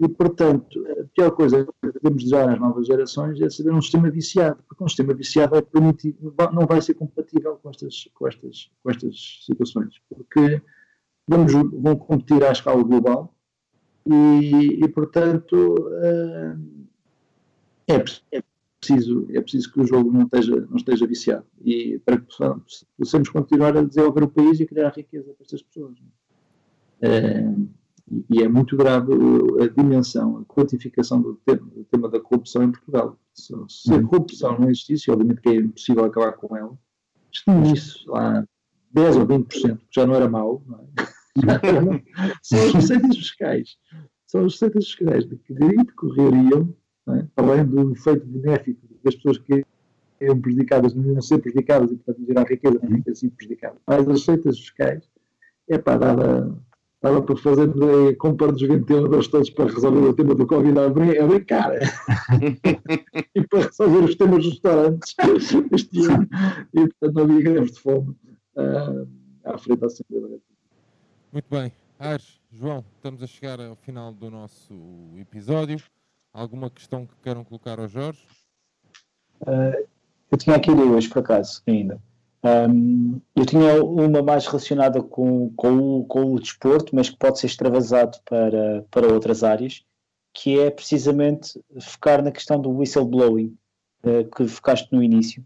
E, 0.00 0.08
portanto, 0.08 0.84
a 0.86 1.04
pior 1.12 1.32
coisa 1.32 1.64
que 1.64 1.92
podemos 1.92 2.22
desejar 2.22 2.48
às 2.50 2.60
novas 2.60 2.86
gerações 2.86 3.40
é 3.40 3.50
saber 3.50 3.72
um 3.72 3.82
sistema 3.82 4.08
viciado, 4.10 4.62
porque 4.68 4.84
um 4.84 4.88
sistema 4.88 5.12
viciado 5.12 5.54
não 6.52 6.66
vai 6.66 6.80
ser 6.80 6.94
compatível 6.94 7.56
com 7.56 7.70
estas, 7.70 8.08
com 8.14 8.28
estas, 8.28 8.70
com 8.82 8.90
estas 8.90 9.42
situações, 9.44 9.94
porque 10.08 10.62
vamos, 11.26 11.52
vão 11.52 11.96
competir 11.96 12.44
à 12.44 12.52
escala 12.52 12.82
global, 12.84 13.34
e, 14.06 14.84
e 14.84 14.88
portanto, 14.88 15.76
eh, 16.02 16.56
é, 17.88 18.04
é, 18.32 18.42
preciso, 18.80 19.26
é 19.30 19.40
preciso 19.40 19.72
que 19.72 19.80
o 19.80 19.86
jogo 19.86 20.10
não 20.10 20.22
esteja, 20.22 20.66
não 20.70 20.76
esteja 20.76 21.06
viciado 21.06 21.44
e 21.62 21.98
para 21.98 22.16
que 22.18 22.24
possamos, 22.24 22.86
possamos 22.96 23.28
continuar 23.28 23.76
a 23.76 23.82
desenvolver 23.82 24.22
o 24.22 24.28
país 24.28 24.60
e 24.60 24.66
criar 24.66 24.90
riqueza 24.90 25.32
para 25.34 25.44
estas 25.44 25.62
pessoas. 25.62 25.98
É, 27.02 27.44
e 28.30 28.42
é 28.42 28.48
muito 28.48 28.76
grave 28.76 29.12
a 29.60 29.66
dimensão, 29.66 30.38
a 30.38 30.44
quantificação 30.44 31.20
do 31.20 31.34
tema, 31.44 31.66
do 31.66 31.84
tema 31.84 32.08
da 32.08 32.20
corrupção 32.20 32.62
em 32.62 32.72
Portugal. 32.72 33.18
Se, 33.34 33.54
se 33.68 33.92
a 33.92 33.96
uhum. 33.96 34.06
corrupção 34.06 34.58
não 34.58 34.70
existisse, 34.70 35.10
obviamente 35.10 35.40
que 35.40 35.48
é 35.48 35.56
impossível 35.56 36.04
acabar 36.04 36.32
com 36.32 36.56
ela, 36.56 36.76
extinguisse 37.32 38.04
lá 38.06 38.44
10 38.92 39.16
ou 39.16 39.26
20%, 39.26 39.78
que 39.78 39.84
já 39.94 40.06
não 40.06 40.14
era 40.14 40.28
mau, 40.28 40.62
não 40.66 40.80
é? 40.80 40.88
são 42.42 42.58
as 42.58 42.72
receitas 42.72 43.16
fiscais. 43.16 43.76
São 44.26 44.44
as 44.44 44.52
receitas 44.54 44.86
fiscais 44.86 45.26
de 45.26 45.36
que 45.36 45.54
decorreriam, 45.54 46.74
é? 47.08 47.26
além 47.36 47.64
do 47.64 47.92
efeito 47.92 48.26
benéfico 48.26 48.80
das 49.04 49.14
pessoas 49.14 49.38
que 49.38 49.64
eram 50.20 50.40
prejudicadas, 50.40 50.94
não 50.94 51.12
iam 51.12 51.22
ser 51.22 51.38
prejudicadas 51.38 51.92
e, 51.92 51.96
portanto, 51.96 52.26
gerar 52.26 52.44
riqueza, 52.44 52.80
não 52.82 53.02
ter 53.02 53.14
sido 53.14 53.36
prejudicadas. 53.36 53.78
Mas 53.86 54.00
as 54.00 54.06
receitas 54.06 54.58
fiscais, 54.58 55.08
é 55.68 55.78
pá, 55.78 55.96
dava, 55.96 56.58
dava 57.02 57.22
para 57.22 57.36
fazer 57.36 57.70
a 57.70 58.16
compra 58.16 58.52
dos 58.52 58.62
ventiladores 58.62 59.28
todos 59.28 59.50
para 59.50 59.72
resolver 59.72 60.00
o 60.00 60.14
tema 60.14 60.34
do 60.34 60.46
Covid 60.46 60.78
a 60.78 61.44
cara. 61.44 61.80
e 63.34 63.46
para 63.46 63.66
resolver 63.66 64.04
os 64.04 64.14
temas 64.16 64.44
dos 64.44 64.52
restaurantes 64.54 65.14
este 65.72 66.06
ano. 66.06 66.28
E, 66.74 66.80
portanto, 66.80 67.14
não 67.14 67.22
havia 67.22 67.42
greves 67.42 67.72
de 67.72 67.80
fome 67.80 68.16
uh, 68.56 69.08
à 69.44 69.58
frente 69.58 69.80
da 69.80 69.86
Assembleia 69.86 70.40
muito 71.30 71.46
bem. 71.50 71.70
Ares, 71.98 72.40
João, 72.50 72.82
estamos 72.96 73.22
a 73.22 73.26
chegar 73.26 73.60
ao 73.60 73.76
final 73.76 74.12
do 74.12 74.30
nosso 74.30 74.74
episódio. 75.18 75.78
Alguma 76.32 76.70
questão 76.70 77.04
que 77.04 77.14
queiram 77.22 77.44
colocar 77.44 77.78
ao 77.78 77.86
Jorge? 77.86 78.26
Uh, 79.42 79.86
eu 80.30 80.38
tinha 80.38 80.56
aqui 80.56 80.74
duas, 80.74 81.06
por 81.06 81.18
acaso, 81.18 81.62
ainda. 81.66 82.00
Um, 82.42 83.20
eu 83.34 83.44
tinha 83.44 83.82
uma 83.82 84.22
mais 84.22 84.46
relacionada 84.46 85.02
com, 85.02 85.52
com, 85.56 85.98
o, 86.00 86.04
com 86.04 86.34
o 86.34 86.40
desporto, 86.40 86.94
mas 86.94 87.10
que 87.10 87.16
pode 87.16 87.38
ser 87.40 87.46
extravasado 87.46 88.18
para, 88.24 88.84
para 88.90 89.12
outras 89.12 89.42
áreas, 89.42 89.84
que 90.32 90.58
é 90.58 90.70
precisamente 90.70 91.60
focar 91.80 92.22
na 92.22 92.30
questão 92.30 92.60
do 92.60 92.70
whistleblowing, 92.70 93.56
uh, 94.04 94.24
que 94.36 94.46
focaste 94.46 94.88
no 94.92 95.02
início, 95.02 95.44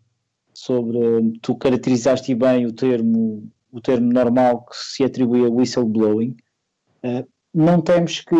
sobre, 0.52 0.98
tu 1.40 1.56
caracterizaste 1.56 2.34
bem 2.34 2.66
o 2.66 2.72
termo 2.72 3.50
o 3.72 3.80
termo 3.80 4.12
normal 4.12 4.66
que 4.66 4.76
se 4.76 5.02
atribui 5.02 5.46
a 5.46 5.48
whistleblowing, 5.48 6.36
uh, 7.02 7.26
não 7.54 7.80
temos 7.80 8.20
que, 8.20 8.36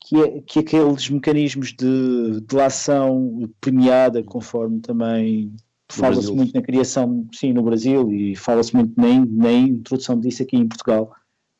que, 0.00 0.42
que, 0.42 0.58
aqueles 0.58 1.08
mecanismos 1.08 1.72
de 1.72 2.40
delação 2.40 3.48
premiada, 3.60 4.22
conforme 4.24 4.80
também 4.80 5.54
fala-se 5.90 6.32
muito 6.32 6.54
na 6.54 6.62
criação, 6.62 7.26
sim, 7.32 7.52
no 7.52 7.62
Brasil, 7.62 8.12
e 8.12 8.36
fala-se 8.36 8.74
muito 8.74 8.92
na, 8.96 9.08
na 9.26 9.52
introdução 9.52 10.18
disso 10.18 10.42
aqui 10.42 10.56
em 10.56 10.68
Portugal. 10.68 11.12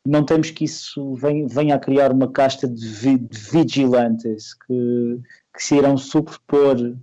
Não 0.06 0.24
temos 0.24 0.50
que 0.50 0.64
isso 0.64 1.14
venha, 1.14 1.46
venha 1.48 1.74
a 1.74 1.78
criar 1.78 2.12
uma 2.12 2.30
casta 2.30 2.66
de, 2.66 2.86
vi, 2.86 3.18
de 3.18 3.38
vigilantes 3.38 4.54
que, 4.54 5.20
que 5.54 5.62
se 5.62 5.76
irão 5.76 5.96
superpor 5.96 6.96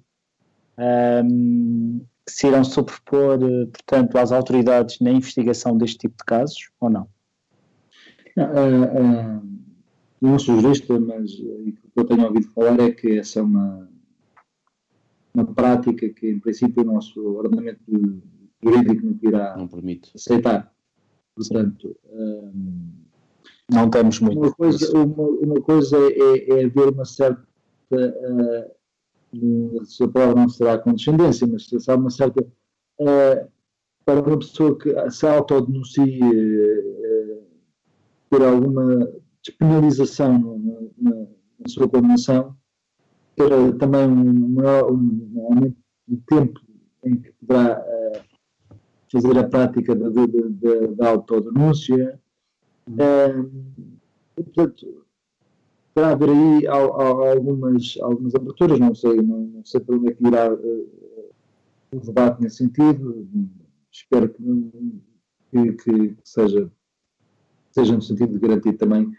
um, 0.78 2.02
que 2.26 2.32
se 2.32 2.48
irão 2.48 2.64
sobrepor, 2.64 3.40
portanto, 3.72 4.18
às 4.18 4.32
autoridades 4.32 5.00
na 5.00 5.12
investigação 5.12 5.78
deste 5.78 6.00
tipo 6.00 6.18
de 6.18 6.26
casos, 6.26 6.70
ou 6.80 6.90
não? 6.90 7.08
Não, 8.36 8.46
uh, 8.46 9.38
uh, 9.38 9.50
não 10.20 10.40
sou 10.40 10.60
jurista, 10.60 11.00
mas 11.00 11.34
o 11.34 11.74
que 11.74 11.78
eu 11.96 12.06
tenho 12.06 12.26
ouvido 12.26 12.48
falar 12.50 12.80
é 12.80 12.92
que 12.92 13.20
essa 13.20 13.40
é 13.40 13.44
uma, 13.44 13.88
uma 15.36 15.46
prática 15.46 16.10
que, 16.10 16.30
em 16.30 16.40
princípio, 16.40 16.84
o 16.84 16.86
nosso 16.86 17.22
ordenamento 17.22 17.82
jurídico 18.64 19.06
não 19.06 19.20
irá 19.22 19.58
não 19.58 19.68
permite. 19.68 20.12
aceitar. 20.16 20.74
Portanto, 21.36 21.96
um, 22.12 22.92
não 23.70 23.90
temos 23.90 24.20
muito. 24.20 24.40
Uma 24.40 24.54
coisa, 24.54 24.98
uma, 24.98 25.24
uma 25.24 25.62
coisa 25.62 25.98
é, 25.98 26.50
é 26.50 26.66
haver 26.66 26.90
uma 26.90 27.06
certa. 27.06 27.46
Uh, 27.92 28.76
a 29.82 29.86
sua 29.86 30.10
palavra 30.10 30.36
não 30.42 30.50
será 30.50 30.78
condescendência, 30.78 31.46
mas 31.46 31.68
se 31.68 31.92
há 31.92 31.96
uma 31.96 32.10
certa. 32.10 32.42
Uh, 33.00 33.56
para 34.06 34.22
uma 34.22 34.38
pessoa 34.38 34.78
que 34.78 34.94
se 35.10 35.28
autodenuncie 35.28 36.20
uh, 36.22 37.44
por 38.30 38.44
alguma 38.44 39.12
despenalização 39.44 40.40
na, 40.40 41.10
na, 41.10 41.16
na 41.60 41.68
sua 41.68 41.90
condenação, 41.90 42.56
ter 43.36 43.78
também 43.78 44.08
um 44.08 44.50
maior 44.50 44.92
um 44.92 45.48
aumento 45.50 45.78
de 46.08 46.18
tempo 46.28 46.60
em 47.04 47.18
que 47.18 47.32
poderá 47.34 47.80
uh, 47.82 48.76
fazer 49.12 49.38
a 49.38 49.44
prática 49.48 49.96
da, 49.96 50.10
da, 50.10 50.26
da, 50.26 50.88
da 50.96 51.10
autodenúncia. 51.10 52.20
Uh, 52.88 53.52
e, 54.38 54.44
portanto, 54.44 55.06
terá 55.94 56.12
haver 56.12 56.30
aí 56.30 56.68
algumas, 56.68 57.98
algumas 58.02 58.36
aberturas, 58.36 58.80
não 58.80 58.94
sei, 58.94 59.22
não, 59.22 59.40
não 59.40 59.66
sei 59.66 59.80
para 59.80 59.96
onde 59.96 60.10
é 60.10 60.14
que 60.14 60.28
irá 60.28 60.54
uh, 60.54 60.90
o 61.94 62.00
debate 62.00 62.42
nesse 62.42 62.58
sentido. 62.58 63.28
Espero 63.92 64.30
que, 64.30 64.44
que, 65.52 65.74
que, 65.74 66.18
seja, 66.24 66.70
seja 67.72 67.96
no 67.96 68.02
sentido 68.02 68.34
de 68.34 68.40
garantir 68.40 68.74
também 68.74 69.12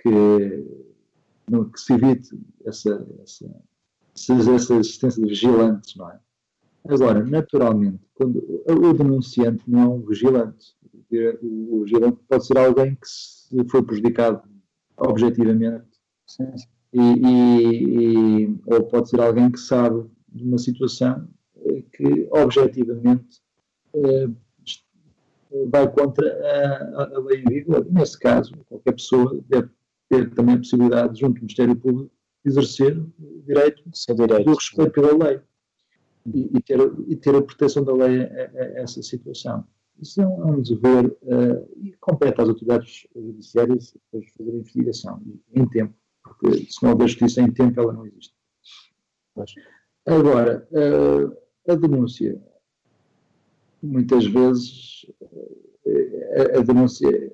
que, 0.00 0.91
não, 1.52 1.68
que 1.68 1.78
se 1.78 1.92
evite 1.92 2.30
essa, 2.64 3.06
essa, 3.22 3.64
essa 4.14 4.74
existência 4.74 5.22
de 5.22 5.28
vigilantes, 5.28 5.94
não 5.96 6.10
é? 6.10 6.18
Agora, 6.88 7.24
naturalmente, 7.24 8.00
quando 8.14 8.42
o 8.66 8.92
denunciante 8.92 9.62
não 9.70 9.80
é 9.80 9.88
um 9.88 10.00
vigilante, 10.00 10.74
o 11.42 11.82
vigilante 11.84 12.18
pode 12.28 12.46
ser 12.46 12.58
alguém 12.58 12.94
que 12.96 13.06
se 13.06 13.68
foi 13.70 13.82
prejudicado 13.82 14.42
objetivamente 14.96 15.86
e, 16.92 17.00
e, 17.00 18.44
e, 18.44 18.60
ou 18.66 18.84
pode 18.84 19.10
ser 19.10 19.20
alguém 19.20 19.50
que 19.50 19.60
sabe 19.60 20.04
de 20.28 20.42
uma 20.42 20.58
situação 20.58 21.28
eh, 21.66 21.82
que 21.92 22.28
objetivamente 22.30 23.40
eh, 23.94 24.28
vai 25.68 25.90
contra 25.92 26.26
a, 26.26 27.16
a, 27.16 27.18
lei 27.20 27.42
em 27.42 27.48
vigor. 27.48 27.86
Nesse 27.90 28.18
caso, 28.18 28.54
qualquer 28.68 28.92
pessoa 28.92 29.40
deve 29.48 29.68
ter 30.12 30.34
também 30.34 30.56
a 30.56 30.58
possibilidade, 30.58 31.20
junto 31.20 31.34
do 31.34 31.40
Ministério 31.42 31.76
Público, 31.76 32.10
de 32.44 32.50
exercer 32.50 32.98
o 32.98 33.42
direito, 33.46 33.82
direito 34.16 34.44
do 34.44 34.54
respeito 34.54 34.92
pela 34.92 35.24
lei 35.24 35.40
e, 36.26 36.50
e, 36.56 36.62
ter, 36.62 36.78
e 37.08 37.16
ter 37.16 37.34
a 37.34 37.42
proteção 37.42 37.84
da 37.84 37.94
lei 37.94 38.22
a, 38.22 38.26
a, 38.26 38.62
a 38.62 38.80
essa 38.82 39.02
situação. 39.02 39.64
Isso 40.00 40.20
é 40.20 40.26
um, 40.26 40.42
é 40.42 40.46
um 40.52 40.62
dever 40.62 41.06
uh, 41.06 41.68
e 41.76 41.92
compete 42.00 42.40
às 42.40 42.48
autoridades 42.48 43.06
judiciárias 43.14 43.92
depois 43.92 44.30
fazer 44.36 44.50
a 44.50 44.54
investigação 44.54 45.22
em 45.54 45.68
tempo 45.68 45.94
porque 46.22 46.66
se 46.70 46.82
não 46.82 46.92
houver 46.92 47.08
justiça 47.08 47.40
em 47.40 47.50
tempo, 47.50 47.80
ela 47.80 47.92
não 47.92 48.06
existe. 48.06 48.34
Agora, 50.06 50.68
a 51.68 51.74
denúncia, 51.74 52.40
muitas 53.82 54.26
vezes, 54.26 55.06
a 56.56 56.60
denúncia 56.60 57.32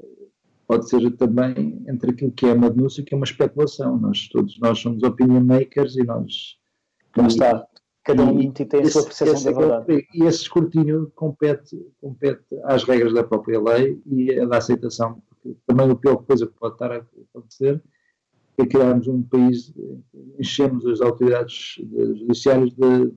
pode 0.68 0.88
ser 0.88 1.10
também 1.12 1.82
entre 1.88 2.10
aquilo 2.10 2.30
que 2.30 2.46
é 2.46 2.52
uma 2.52 2.68
denúncia 2.68 3.00
e 3.00 3.04
que 3.04 3.14
é 3.14 3.16
uma 3.16 3.24
especulação. 3.24 3.98
Nós 3.98 4.28
todos 4.28 4.60
nós 4.60 4.78
somos 4.78 5.02
opinion 5.02 5.40
makers 5.40 5.96
e 5.96 6.04
nós. 6.04 6.58
Lá 7.16 7.26
está. 7.26 7.66
Cada 8.04 8.22
um 8.22 8.50
tem 8.52 8.80
a 8.82 8.90
sua 8.90 9.04
percepção 9.04 9.52
da 9.52 9.58
verdade. 9.58 10.06
E 10.14 10.24
esse 10.24 10.42
escrutínio 10.42 11.10
compete, 11.14 11.76
compete 12.00 12.44
às 12.64 12.84
regras 12.84 13.12
da 13.12 13.24
própria 13.24 13.60
lei 13.60 14.00
e 14.06 14.46
da 14.46 14.58
aceitação, 14.58 15.22
porque 15.28 15.56
também 15.66 15.90
a 15.90 15.94
pior 15.94 16.16
coisa 16.18 16.46
que 16.46 16.54
pode 16.54 16.74
estar 16.74 16.92
a 16.92 17.04
acontecer 17.34 17.82
é 18.56 18.66
criarmos 18.66 19.06
um 19.06 19.22
país, 19.22 19.72
enchemos 20.38 20.84
as 20.86 21.00
autoridades 21.00 21.76
judiciárias 22.18 22.70
de, 22.70 23.06
de 23.06 23.14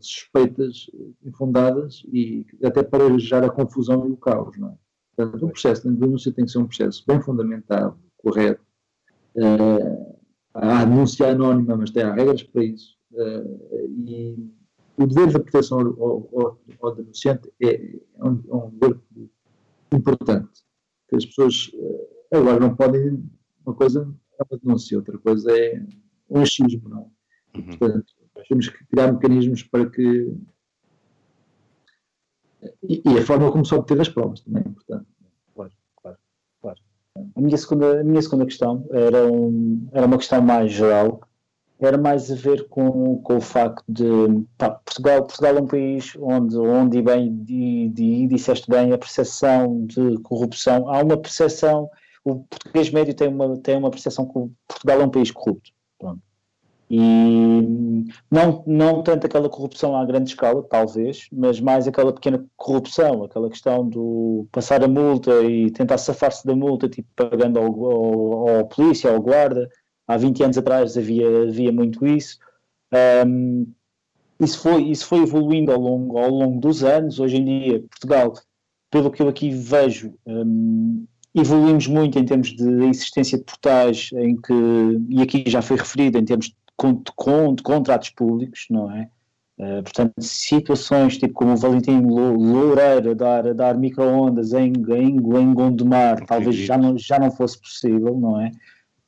suspeitas 0.00 0.90
infundadas 1.24 2.02
e 2.12 2.44
até 2.62 2.82
para 2.82 3.18
gerar 3.18 3.46
a 3.46 3.50
confusão 3.50 4.06
e 4.06 4.10
o 4.10 4.16
caos. 4.16 4.58
Não 4.58 4.70
é? 4.70 4.83
Portanto, 5.16 5.46
o 5.46 5.50
processo 5.50 5.88
de 5.88 5.96
denúncia 5.96 6.32
tem 6.32 6.44
que 6.44 6.50
ser 6.50 6.58
um 6.58 6.66
processo 6.66 7.04
bem 7.06 7.20
fundamentado, 7.20 7.96
correto. 8.18 8.64
Uh, 9.36 10.18
há 10.54 10.84
denúncia 10.84 11.30
anónima, 11.30 11.76
mas 11.76 11.90
tem 11.90 12.02
há 12.02 12.12
regras 12.12 12.42
para 12.42 12.64
isso. 12.64 12.96
Uh, 13.12 13.90
e 14.06 14.50
o 14.96 15.06
dever 15.06 15.32
da 15.32 15.40
proteção 15.40 15.80
ao, 15.80 16.28
ao, 16.32 16.60
ao 16.82 16.94
denunciante 16.94 17.52
é, 17.62 17.74
é, 17.74 18.24
um, 18.24 18.42
é 18.48 18.54
um 18.54 18.70
dever 18.70 19.00
importante. 19.92 20.62
Que 21.08 21.16
as 21.16 21.26
pessoas 21.26 21.70
uh, 21.74 22.36
agora 22.36 22.60
não 22.60 22.74
podem, 22.74 23.22
uma 23.64 23.74
coisa 23.74 24.12
é 24.38 24.42
uma 24.50 24.58
denúncia, 24.58 24.98
outra 24.98 25.18
coisa 25.18 25.50
é 25.56 25.84
um 26.28 26.40
achismo, 26.40 26.88
não 26.88 26.98
é? 26.98 27.58
Uhum. 27.58 27.66
Portanto, 27.66 28.12
temos 28.48 28.68
que 28.68 28.86
criar 28.86 29.12
mecanismos 29.12 29.62
para 29.62 29.88
que. 29.88 30.32
E, 32.82 33.02
e, 33.04 33.18
a 33.18 33.22
forma 33.22 33.50
como 33.50 33.64
se 33.64 33.74
obter 33.74 34.00
as 34.00 34.08
provas 34.08 34.40
também 34.40 34.62
é 34.64 34.68
importante. 34.68 35.06
Claro, 35.54 35.72
claro, 36.00 36.18
claro. 36.60 36.78
A 37.36 37.40
minha 37.40 37.56
segunda, 37.56 38.00
a 38.00 38.04
minha 38.04 38.22
segunda 38.22 38.46
questão 38.46 38.86
era, 38.90 39.30
um, 39.30 39.88
era 39.92 40.06
uma 40.06 40.18
questão 40.18 40.42
mais 40.42 40.72
geral, 40.72 41.20
era 41.78 41.98
mais 41.98 42.30
a 42.30 42.34
ver 42.34 42.68
com, 42.68 43.18
com 43.18 43.36
o 43.36 43.40
facto 43.40 43.84
de 43.88 44.04
pá, 44.56 44.70
Portugal, 44.70 45.24
Portugal 45.24 45.56
é 45.56 45.60
um 45.60 45.66
país 45.66 46.16
onde, 46.20 46.56
onde 46.56 46.98
e 46.98 47.02
bem, 47.02 47.44
e, 47.48 47.92
e 47.96 48.26
disseste 48.26 48.70
bem, 48.70 48.92
a 48.92 48.98
percepção 48.98 49.84
de 49.86 50.18
corrupção, 50.18 50.88
há 50.88 51.02
uma 51.02 51.16
percepção 51.16 51.90
o 52.24 52.42
português 52.44 52.90
médio 52.90 53.14
tem 53.14 53.28
uma, 53.28 53.56
tem 53.58 53.76
uma 53.76 53.90
percepção 53.90 54.26
que 54.26 54.32
Portugal 54.66 55.02
é 55.02 55.04
um 55.04 55.10
país 55.10 55.30
corrupto. 55.30 55.70
E 56.90 58.06
não, 58.30 58.62
não 58.66 59.02
tanto 59.02 59.26
aquela 59.26 59.48
corrupção 59.48 59.96
à 59.96 60.04
grande 60.04 60.30
escala, 60.30 60.62
talvez, 60.62 61.28
mas 61.32 61.60
mais 61.60 61.88
aquela 61.88 62.12
pequena 62.12 62.44
corrupção, 62.56 63.24
aquela 63.24 63.48
questão 63.48 63.88
do 63.88 64.46
passar 64.52 64.84
a 64.84 64.88
multa 64.88 65.42
e 65.42 65.70
tentar 65.70 65.98
safar-se 65.98 66.46
da 66.46 66.54
multa, 66.54 66.88
tipo 66.88 67.08
pagando 67.16 67.58
ao, 67.58 67.66
ao, 67.66 68.48
ao, 68.48 68.68
polícia, 68.68 69.10
ao 69.10 69.20
guarda. 69.20 69.68
Há 70.06 70.18
20 70.18 70.44
anos 70.44 70.58
atrás 70.58 70.96
havia, 70.98 71.44
havia 71.44 71.72
muito 71.72 72.06
isso. 72.06 72.38
Um, 73.26 73.66
isso, 74.38 74.58
foi, 74.60 74.82
isso 74.82 75.06
foi 75.06 75.20
evoluindo 75.20 75.72
ao 75.72 75.80
longo, 75.80 76.18
ao 76.18 76.28
longo 76.28 76.60
dos 76.60 76.84
anos. 76.84 77.18
Hoje 77.18 77.38
em 77.38 77.44
dia, 77.44 77.80
Portugal, 77.80 78.34
pelo 78.90 79.10
que 79.10 79.22
eu 79.22 79.28
aqui 79.28 79.50
vejo, 79.50 80.14
um, 80.26 81.06
Evoluímos 81.34 81.88
muito 81.88 82.16
em 82.16 82.24
termos 82.24 82.54
de 82.54 82.84
existência 82.84 83.36
de 83.36 83.42
portais, 83.42 84.10
em 84.12 84.36
que, 84.36 84.52
e 85.08 85.20
aqui 85.20 85.42
já 85.48 85.60
foi 85.60 85.76
referido, 85.76 86.16
em 86.16 86.24
termos 86.24 86.46
de, 86.46 86.54
de, 86.80 87.54
de 87.56 87.62
contratos 87.62 88.10
públicos, 88.10 88.66
não 88.70 88.90
é? 88.90 89.08
Uh, 89.56 89.82
portanto, 89.84 90.14
situações 90.20 91.16
tipo 91.16 91.34
como 91.34 91.52
o 91.52 91.56
Valentim 91.56 92.00
Loureiro 92.00 93.12
a 93.12 93.14
dar, 93.14 93.54
dar 93.54 93.78
micro-ondas 93.78 94.52
em, 94.52 94.72
em, 94.88 95.16
em 95.16 95.54
Gondomar, 95.54 96.26
talvez 96.26 96.56
já 96.56 96.76
não, 96.76 96.98
já 96.98 97.20
não 97.20 97.30
fosse 97.30 97.60
possível, 97.60 98.18
não 98.18 98.40
é? 98.40 98.50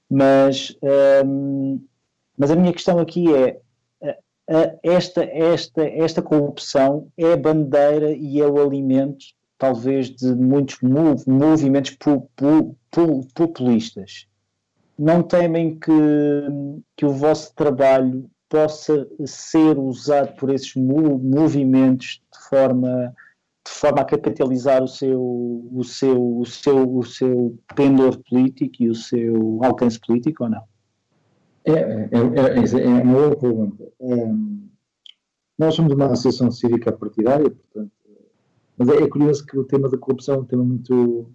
Mas, 0.09 0.77
um, 1.25 1.73
ehm, 1.75 1.81
mas 2.39 2.53
a 2.53 2.57
minha 2.57 2.73
questão 2.73 3.01
aqui 3.01 3.35
é, 3.35 3.59
esta, 4.83 5.25
esta, 5.25 5.83
esta 5.83 6.23
corrupção 6.23 7.09
é 7.17 7.33
a 7.33 7.37
bandeira 7.37 8.13
e 8.13 8.41
é 8.41 8.47
o 8.47 8.61
alimento 8.61 9.27
talvez 9.59 10.11
de 10.11 10.35
muitos 10.35 10.81
mov 10.83 11.23
movimentos 11.27 11.93
pu 11.93 12.29
pu 12.37 12.77
pu 12.91 13.27
populistas. 13.35 14.27
Não 14.99 15.23
temem 15.23 15.79
que, 15.79 15.93
que 16.97 17.05
o 17.05 17.13
vosso 17.13 17.55
trabalho 17.55 18.31
possa 18.49 19.07
ser 19.27 19.79
usado 19.79 20.35
por 20.37 20.51
esses 20.51 20.75
movimentos 20.75 22.23
de 22.33 22.49
forma 22.49 23.15
de 23.67 23.73
forma 23.73 24.01
a 24.01 24.05
capitalizar 24.05 24.83
o 24.83 24.87
seu 24.87 25.21
o 25.73 25.83
seu 25.83 26.39
o 26.39 26.47
seu 26.47 26.97
o 26.97 27.05
seu 27.05 27.59
pendor 27.75 28.17
político 28.23 28.77
e 28.81 28.89
o 28.89 28.95
seu 28.95 29.59
alcance 29.63 29.99
político 29.99 30.45
ou 30.45 30.51
não? 30.51 30.63
É, 31.65 31.73
é, 31.73 32.09
é, 32.13 32.85
é 32.85 33.03
uma 33.03 33.13
boa 33.13 33.37
pergunta. 33.37 33.85
nós 35.59 35.75
somos 35.75 35.93
uma 35.93 36.07
associação 36.07 36.49
cívica 36.53 36.93
partidária, 36.93 37.51
portanto, 37.51 37.91
mas 38.79 38.89
é, 38.89 39.03
é 39.03 39.09
curioso 39.09 39.45
que 39.45 39.59
o 39.59 39.65
tema 39.65 39.89
da 39.89 39.99
corrupção 39.99 40.37
é 40.37 40.39
um 40.39 40.45
tema 40.45 40.65
muito. 40.65 41.31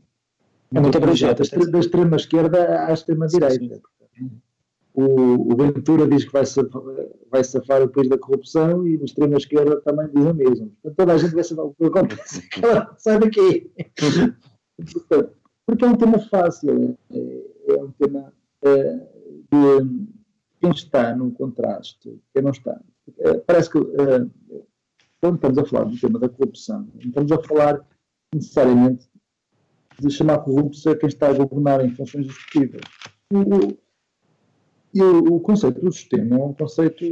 É 0.74 0.80
muito 0.80 0.98
abrangente. 0.98 1.50
Da, 1.58 1.66
da 1.66 1.80
extrema 1.80 2.16
esquerda 2.16 2.86
à 2.86 2.94
extrema 2.94 3.28
direita. 3.28 3.82
O, 4.94 5.54
o 5.54 5.56
Ventura 5.56 6.08
diz 6.08 6.26
que 6.26 6.34
vai 6.34 6.46
safar, 6.46 6.82
vai 7.30 7.44
safar 7.44 7.82
o 7.82 7.90
país 7.90 8.10
da 8.10 8.18
corrupção 8.18 8.86
e 8.86 8.98
na 8.98 9.06
extrema 9.06 9.38
esquerda 9.38 9.80
também 9.82 10.10
diz 10.14 10.26
o 10.26 10.34
mesmo. 10.34 10.70
Portanto, 10.82 10.96
toda 10.98 11.14
a 11.14 11.18
gente 11.18 11.34
vai 11.34 11.44
saber 11.44 11.62
o 11.62 11.74
que 11.74 11.86
acontece. 11.86 12.50
Sai 12.98 13.20
daqui. 13.20 13.72
Portanto, 13.98 15.34
porque 15.66 15.86
é 15.86 15.88
um 15.88 15.96
tema 15.96 16.20
fácil, 16.20 16.98
é, 17.10 17.74
é 17.74 17.84
um 17.84 17.92
tema 17.92 18.34
é, 18.64 18.94
de 19.52 20.08
quem 20.60 20.72
está 20.72 21.16
num 21.16 21.32
contraste, 21.32 22.20
quem 22.34 22.44
não 22.44 22.52
está. 22.52 22.80
É, 23.20 23.38
parece 23.40 23.70
que 23.70 23.78
é, 23.78 24.62
quando 25.22 25.36
estamos 25.36 25.58
a 25.58 25.66
falar 25.66 25.86
do 25.86 26.00
tema 26.00 26.20
da 26.20 26.30
corrupção, 26.30 26.88
não 26.94 27.02
estamos 27.02 27.32
a 27.32 27.42
falar 27.44 27.88
necessariamente 28.34 29.11
de 30.00 30.10
chamar 30.10 30.40
corrupção 30.40 30.94
a 30.94 30.96
quem 30.96 31.08
está 31.08 31.30
a 31.30 31.34
governar 31.34 31.84
em 31.86 31.90
funções 31.90 32.28
executivas. 32.28 32.82
O, 33.32 33.78
e 34.94 35.02
o, 35.02 35.36
o, 35.36 35.40
conceito 35.40 35.80
do 35.80 35.92
sistema 35.92 36.36
é 36.36 36.44
um 36.44 36.54
conceito, 36.54 37.06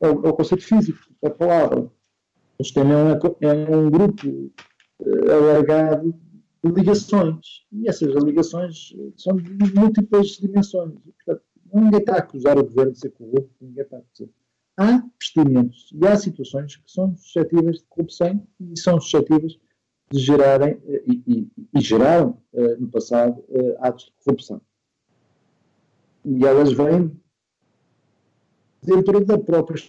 é 0.00 0.08
o, 0.08 0.26
é 0.26 0.28
o 0.28 0.32
conceito 0.32 0.64
físico 0.64 1.00
da 1.22 1.30
palavra. 1.30 1.90
O 2.58 2.64
sistema 2.64 2.94
é, 3.40 3.46
é 3.46 3.76
um 3.76 3.90
grupo 3.90 4.52
é, 5.00 5.32
alargado 5.32 6.14
de 6.64 6.70
ligações. 6.70 7.66
E 7.72 7.88
essas 7.88 8.14
ligações 8.22 8.94
são 9.16 9.36
de 9.36 9.74
múltiplas 9.74 10.28
dimensões. 10.28 10.94
Portanto, 11.24 11.42
ninguém 11.74 12.00
está 12.00 12.14
a 12.14 12.18
acusar 12.18 12.58
o 12.58 12.64
governo 12.64 12.92
de 12.92 13.00
ser 13.00 13.10
corrupto, 13.10 13.50
ninguém 13.60 13.82
está 13.82 13.96
a 13.96 14.00
acusar. 14.00 14.28
Há 14.78 15.02
procedimentos 15.18 15.90
e 15.92 16.06
há 16.06 16.16
situações 16.16 16.76
que 16.76 16.90
são 16.90 17.14
suscetíveis 17.16 17.78
de 17.78 17.84
corrupção 17.84 18.46
e 18.58 18.78
são 18.78 18.98
suscetíveis 18.98 19.58
de 20.12 20.18
gerarem, 20.18 20.78
eh, 20.86 21.02
e, 21.06 21.22
e, 21.26 21.50
e 21.74 21.80
geraram 21.80 22.38
uh, 22.52 22.80
no 22.80 22.88
passado 22.88 23.42
uh, 23.48 23.76
atos 23.80 24.04
de 24.04 24.12
corrupção. 24.24 24.60
E 26.24 26.44
elas 26.44 26.72
vêm 26.72 27.10
dentro 28.82 29.24
da 29.24 29.38
própria 29.38 29.82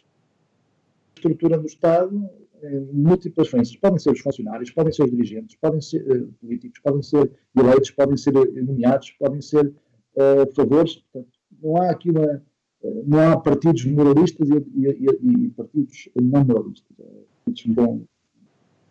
estrutura 1.16 1.58
do 1.58 1.68
Estado 1.68 2.30
em 2.64 2.80
múltiplas 2.94 3.50
frentes. 3.50 3.76
Podem 3.76 4.00
ser 4.00 4.12
os 4.12 4.22
funcionários, 4.22 4.72
podem 4.72 4.94
ser 4.94 5.04
os 5.04 5.12
dirigentes, 5.12 5.58
podem 5.58 5.82
ser 5.82 6.02
uh, 6.10 6.34
políticos, 6.40 6.80
podem 6.80 7.04
ser 7.04 7.32
eleitos, 7.56 7.92
podem 7.92 8.16
ser 8.16 8.32
nomeados, 8.64 9.12
podem 9.12 9.42
ser 9.42 9.68
uh, 9.68 10.56
favores. 10.56 11.04
Portanto, 11.12 11.38
não 11.62 11.82
há 11.82 11.92
aqui 11.92 12.10
uma. 12.10 12.42
Não 13.06 13.32
há 13.32 13.40
partidos 13.40 13.86
moralistas 13.86 14.50
e, 14.50 14.54
e, 14.54 15.46
e 15.46 15.50
partidos 15.52 16.10
não 16.22 16.44
moralistas. 16.44 16.98
Partidos 17.46 17.74
bom, 17.74 18.06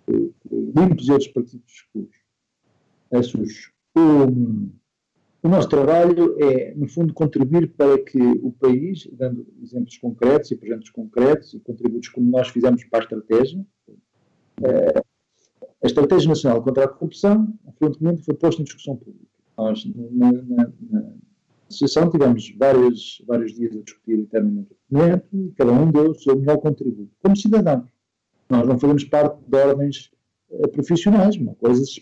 limpos 0.08 1.08
e 1.08 1.12
outros 1.12 1.28
partidos 1.28 1.72
escuros. 1.72 2.16
Esses, 3.10 3.70
um, 3.96 4.70
o 5.42 5.48
nosso 5.48 5.68
trabalho 5.68 6.36
é, 6.40 6.72
no 6.74 6.88
fundo, 6.88 7.12
contribuir 7.12 7.68
para 7.72 7.98
que 8.02 8.20
o 8.20 8.52
país, 8.52 9.08
dando 9.12 9.46
exemplos 9.60 9.98
concretos 9.98 10.50
e 10.50 10.56
projetos 10.56 10.90
concretos 10.90 11.54
e 11.54 11.60
contributos 11.60 12.08
como 12.08 12.30
nós 12.30 12.48
fizemos 12.48 12.84
para 12.84 13.00
a 13.00 13.02
estratégia, 13.02 13.66
eh, 14.62 15.02
a 15.82 15.86
Estratégia 15.86 16.28
Nacional 16.28 16.62
contra 16.62 16.84
a 16.84 16.88
Corrupção, 16.88 17.52
frequentemente 17.76 18.22
foi 18.22 18.34
posta 18.34 18.62
em 18.62 18.64
discussão 18.64 18.96
pública. 18.96 19.26
Nós, 19.58 19.84
na, 20.12 20.32
na, 20.32 20.72
na 20.90 21.12
associação, 21.68 22.08
tivemos 22.08 22.54
vários, 22.56 23.22
vários 23.26 23.52
dias 23.52 23.76
a 23.76 23.80
discutir 23.80 24.20
internamente 24.20 24.72
o 24.72 24.76
documento 24.76 25.26
e 25.32 25.50
cada 25.56 25.72
um 25.72 25.90
deu 25.90 26.10
o 26.10 26.14
seu 26.14 26.36
melhor 26.36 26.58
contributo, 26.58 27.10
como 27.20 27.36
cidadãos. 27.36 27.90
Nós 28.52 28.68
não 28.68 28.78
fazemos 28.78 29.04
parte 29.04 29.42
de 29.48 29.56
ordens 29.56 30.10
uh, 30.50 30.68
profissionais, 30.68 31.36
uma 31.36 31.54
coisa 31.54 31.82
se 31.86 31.92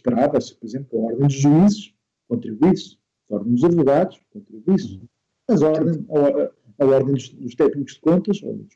se, 0.41 0.55
por 0.57 0.67
exemplo, 0.67 0.99
a 0.99 1.13
ordem 1.13 1.29
de 1.29 1.39
juízes 1.39 1.95
contribuísse 2.29 2.99
a 3.31 3.37
ordem 3.37 3.55
dos 3.55 3.65
advogados, 3.65 4.21
contribuísse, 4.33 5.01
as 5.49 5.63
ordem, 5.63 6.05
a, 6.11 6.83
a, 6.83 6.87
ordem 6.87 7.15
dos, 7.15 7.29
dos, 7.29 7.55
técnicos 7.55 7.95
de 7.95 8.01
contas, 8.01 8.43
ou 8.43 8.57
dos 8.57 8.75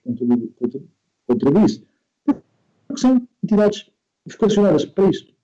contribuísse. 1.26 1.84
Porque 2.24 3.00
são 3.00 3.28
entidades 3.42 3.90
vocacionadas 4.24 4.84
para 4.84 5.10
isto. 5.10 5.34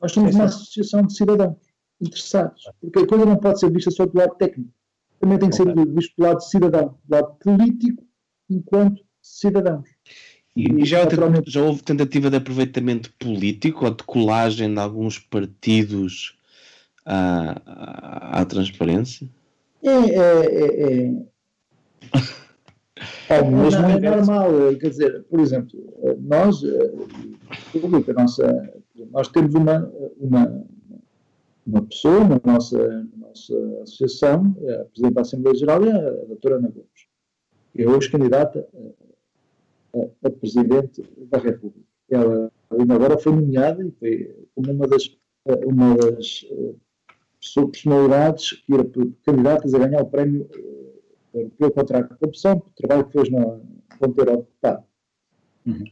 Nós 0.00 0.10
somos 0.10 0.34
uma 0.34 0.44
associação 0.44 1.02
de 1.02 1.16
cidadãos 1.16 1.56
interessados, 2.00 2.68
porque 2.80 2.98
a 2.98 3.06
coisa 3.06 3.24
não 3.24 3.36
pode 3.36 3.60
ser 3.60 3.70
vista 3.70 3.92
só 3.92 4.04
do 4.04 4.18
lado 4.18 4.34
técnico, 4.34 4.70
também 5.20 5.38
tem 5.38 5.50
que 5.50 5.56
ser 5.56 5.72
visto 5.86 6.14
do 6.16 6.24
lado 6.24 6.42
cidadão, 6.42 6.98
do 7.04 7.14
lado 7.14 7.34
político, 7.36 8.04
enquanto 8.50 9.04
cidadãos. 9.22 9.88
E, 10.56 10.86
já, 10.86 11.06
já, 11.46 11.62
houve 11.62 11.82
tentativa 11.82 12.30
de 12.30 12.36
aproveitamento 12.36 13.12
político 13.18 13.84
ou 13.84 13.90
de 13.90 14.02
colagem 14.04 14.72
de 14.72 14.80
alguns 14.80 15.18
partidos 15.18 16.34
à, 17.04 17.60
à, 17.66 18.40
à 18.40 18.44
transparência? 18.46 19.28
É, 19.82 19.90
é, 19.90 20.46
é, 20.46 20.92
é. 20.92 21.12
É, 23.28 23.38
é, 23.38 23.42
normal, 23.42 24.50
quer 24.80 24.88
dizer, 24.88 25.24
por 25.24 25.40
exemplo, 25.40 25.78
nós, 26.20 26.62
a 26.64 28.12
nossa, 28.14 28.72
nós 29.10 29.28
temos 29.28 29.54
uma, 29.54 29.92
uma, 30.16 30.64
uma 31.66 31.82
pessoa 31.82 32.20
na 32.20 32.40
nossa, 32.42 32.78
na 32.78 33.28
nossa 33.28 33.54
associação, 33.82 34.56
a 34.80 34.84
Presidente 34.84 35.14
da 35.14 35.20
Assembleia 35.20 35.56
Geral 35.56 35.84
é 35.84 35.90
a 35.90 36.24
doutora 36.24 36.56
Ana 36.56 36.68
Gomes, 36.68 37.06
que 37.74 37.82
é 37.82 37.88
hoje 37.88 38.10
candidata 38.10 38.66
a, 38.74 39.05
a, 39.96 40.28
a 40.28 40.30
Presidente 40.30 41.02
da 41.30 41.38
República. 41.38 41.86
Ela 42.10 42.52
ainda 42.70 42.94
agora 42.94 43.18
foi 43.18 43.32
nomeada 43.32 43.84
e 43.84 43.90
foi 43.92 44.46
como 44.54 44.72
uma 44.72 44.86
das, 44.86 45.16
uma 45.64 45.96
das 45.96 46.46
personalidades 47.54 48.52
que 48.52 48.74
eram 48.74 48.90
candidatas 49.24 49.74
a 49.74 49.78
ganhar 49.78 50.02
o 50.02 50.06
prémio 50.06 50.42
uh, 50.42 51.38
europeu 51.38 51.70
contra 51.70 51.98
a 51.98 52.04
corrupção, 52.04 52.56
o 52.56 52.70
trabalho 52.76 53.06
que 53.06 53.12
fez 53.12 53.30
na 53.30 53.60
fronteira 53.98 54.36
deputado. 54.36 54.84
Uhum. 55.66 55.84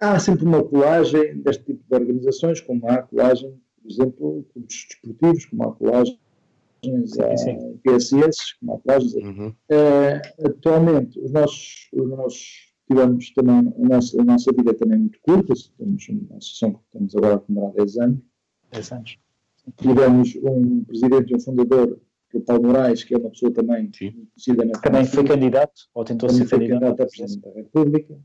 Há 0.00 0.18
sempre 0.18 0.44
uma 0.44 0.62
colagem 0.62 1.38
deste 1.38 1.64
tipo 1.64 1.82
de 1.88 1.94
organizações, 1.94 2.60
como 2.60 2.88
há 2.88 3.02
colagem, 3.02 3.58
por 3.82 3.90
exemplo, 3.90 4.46
clubes 4.52 4.86
desportivos, 4.88 5.44
como 5.46 5.62
há 5.64 5.72
colagens 5.74 6.18
a 7.18 7.28
PSS, 7.82 8.58
como 8.60 8.74
há 8.74 8.78
colagens. 8.80 9.14
Uhum. 9.14 9.48
Uh, 9.48 10.46
atualmente, 10.46 11.18
os 11.18 11.30
nossos, 11.30 11.88
os 11.92 12.08
nossos 12.10 12.73
tivemos 12.86 13.32
também, 13.32 13.56
a 13.56 13.88
nossa, 13.88 14.20
a 14.20 14.24
nossa 14.24 14.52
vida 14.52 14.70
é 14.70 14.74
também 14.74 14.98
muito 14.98 15.18
curta, 15.22 15.54
temos 15.78 16.08
uma 16.08 16.38
associação 16.38 16.72
que 16.74 16.80
estamos 16.86 17.16
agora 17.16 17.34
a 17.36 17.38
comemorar 17.38 17.74
10 17.74 17.96
anos. 17.98 18.20
10 18.72 18.92
anos 18.92 19.18
tivemos 19.76 20.36
um 20.42 20.84
presidente 20.84 21.32
e 21.32 21.36
um 21.36 21.40
fundador, 21.40 21.98
que 22.30 22.36
é 22.36 22.40
o 22.40 22.42
Paulo 22.42 22.64
Moraes, 22.64 23.04
que 23.04 23.14
é 23.14 23.18
uma 23.18 23.30
pessoa 23.30 23.52
também 23.52 23.90
conhecida 23.90 24.64
na 24.64 24.78
Também 24.80 25.04
foi 25.04 25.24
candidato, 25.24 25.88
ou 25.94 26.04
tentou 26.04 26.28
ser 26.28 26.48
candidato, 26.48 26.80
candidato 26.80 27.02
a 27.02 27.06
Presidente 27.06 27.40
da 27.40 27.50
República. 27.52 28.18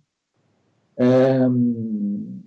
Um, 0.99 2.41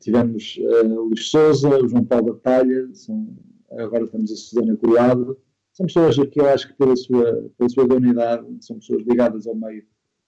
tivemos 0.00 0.58
uh, 0.58 0.86
o 0.86 1.04
Luís 1.04 1.28
Souza, 1.28 1.68
o 1.68 1.88
João 1.88 2.04
Paulo 2.04 2.34
Batalha, 2.34 2.88
são, 2.94 3.28
agora 3.70 4.06
temos 4.08 4.32
a 4.32 4.36
Susana 4.36 4.76
Curiado. 4.76 5.38
São 5.72 5.86
pessoas 5.86 6.16
que 6.16 6.40
eu 6.40 6.48
acho 6.48 6.68
que, 6.68 6.74
pela 6.74 6.96
sua, 6.96 7.50
pela 7.56 7.70
sua 7.70 7.84
idoneidade, 7.84 8.44
são 8.60 8.78
pessoas 8.78 9.02
ligadas 9.06 9.46
ao 9.46 9.54
meio 9.54 9.84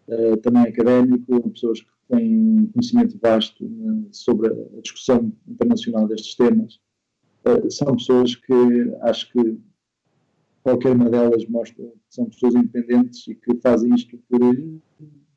uh, 0.08 0.36
também 0.38 0.62
académico, 0.62 1.50
pessoas 1.50 1.80
que 1.80 1.88
têm 2.08 2.66
conhecimento 2.72 3.18
vasto 3.20 3.64
uh, 3.64 4.08
sobre 4.12 4.48
a 4.48 4.80
discussão 4.80 5.32
internacional 5.46 6.06
destes 6.06 6.34
temas. 6.34 6.80
Eh, 7.44 7.70
são 7.70 7.94
pessoas 7.94 8.34
que 8.34 8.54
acho 9.02 9.30
que 9.30 9.58
qualquer 10.62 10.92
uma 10.92 11.10
delas 11.10 11.46
mostra 11.46 11.84
que 11.84 11.92
são 12.08 12.24
pessoas 12.24 12.54
independentes 12.54 13.26
e 13.28 13.34
que 13.34 13.54
fazem 13.60 13.94
isto 13.94 14.18
por, 14.30 14.40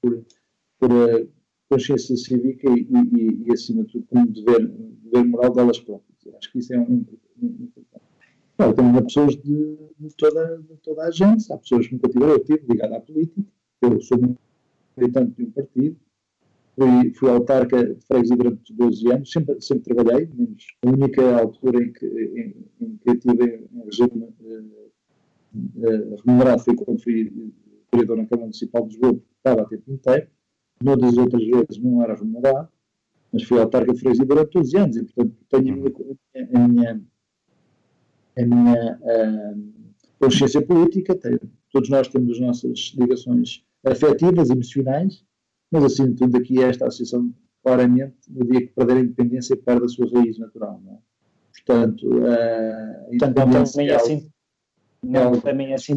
por, 0.02 0.26
por 0.80 0.90
consciência 1.70 2.16
cívica 2.16 2.70
e, 2.70 2.88
e, 2.90 3.44
e, 3.46 3.52
acima 3.52 3.84
de 3.84 3.92
tudo, 3.92 4.06
como 4.08 4.28
dever, 4.28 4.70
dever 4.70 5.26
moral 5.26 5.54
delas 5.54 5.80
próprias. 5.80 6.18
Acho 6.38 6.52
que 6.52 6.60
isso 6.60 6.74
é 6.74 6.80
um, 6.80 7.06
um, 7.42 7.46
um 7.46 8.74
tenho 8.74 9.04
pessoas 9.04 9.36
de, 9.36 9.78
de, 10.00 10.16
toda, 10.18 10.58
de 10.58 10.78
toda 10.78 11.04
a 11.04 11.12
gente, 11.12 11.52
há 11.52 11.58
pessoas 11.58 11.88
que 11.88 11.94
nunca 11.94 12.10
tiveram, 12.10 12.34
eu 12.34 12.44
tive 12.44 12.66
ligado 12.68 12.94
à 12.94 13.00
política, 13.00 13.42
eu 13.82 14.02
sou 14.02 14.18
militante 14.98 15.36
de 15.36 15.44
um 15.44 15.52
partido, 15.52 15.98
fui, 16.78 17.14
fui 17.14 17.30
autarca 17.30 17.94
de 17.94 18.06
freguesia 18.06 18.38
durante 18.38 18.74
12 18.74 19.12
anos, 19.12 19.32
sempre, 19.32 19.62
sempre 19.62 19.96
trabalhei, 19.96 20.30
menos 20.34 20.68
a 20.86 20.90
única 20.90 21.38
altura 21.40 21.84
em 21.84 21.92
que, 21.92 22.06
em, 22.06 22.86
em 22.86 22.98
que 22.98 23.18
tive 23.18 23.68
em 23.74 23.84
regime 23.84 24.24
uh, 24.42 24.92
uh, 25.56 26.16
remunerado 26.26 26.64
foi 26.64 26.76
quando 26.76 27.02
fui 27.02 27.52
vereador 27.92 28.18
na 28.18 28.26
Câmara 28.26 28.46
Municipal 28.46 28.84
de 28.84 28.90
Lisboa, 28.90 29.14
porque 29.14 29.34
estava 29.38 29.62
a 29.62 29.66
tempo 29.66 29.92
inteiro, 29.92 30.28
noutras 30.84 31.18
outras 31.18 31.44
vezes 31.44 31.78
não 31.80 32.04
era 32.04 32.16
remunerado, 32.16 32.70
mas 33.34 33.44
fui 33.44 33.60
autarca 33.60 33.92
de 33.92 34.00
freguesia 34.00 34.26
durante 34.26 34.54
12 34.54 34.78
anos, 34.78 34.98
e 34.98 35.04
portanto 35.04 35.36
tenho 35.50 35.74
a 35.74 35.78
minha, 35.78 35.92
a 36.54 36.68
minha, 36.68 37.02
a 38.38 38.46
minha 38.46 39.00
uh, 39.02 39.74
consciência 40.20 40.62
política, 40.62 41.16
tenho, 41.16 41.40
todos 41.72 41.90
nós 41.90 42.08
temos 42.08 42.32
as 42.32 42.40
nossas 42.40 42.94
ligações 42.98 43.64
afetivas, 43.86 44.50
emocionais, 44.50 45.24
mas 45.72 45.84
acima 45.84 46.10
de 46.10 46.16
tudo 46.16 46.38
aqui 46.38 46.62
esta 46.62 46.88
associação 46.88 47.34
claramente, 47.64 48.16
no 48.30 48.46
dia 48.46 48.62
que 48.62 48.74
perder 48.74 48.98
a 48.98 49.00
independência, 49.02 49.58
perde 49.58 49.86
a 49.86 49.88
sua 49.90 50.10
raiz 50.10 50.38
natural. 50.38 50.82
Não 50.84 50.94
é? 50.94 50.98
Portanto, 51.54 52.08
uh, 52.08 53.10
Portanto, 53.10 53.38
não 53.38 53.64
também 53.64 53.90
é 53.90 53.96
assim. 53.96 54.32
Não, 55.04 55.40
também 55.42 55.72
é 55.72 55.76
assim. 55.76 55.94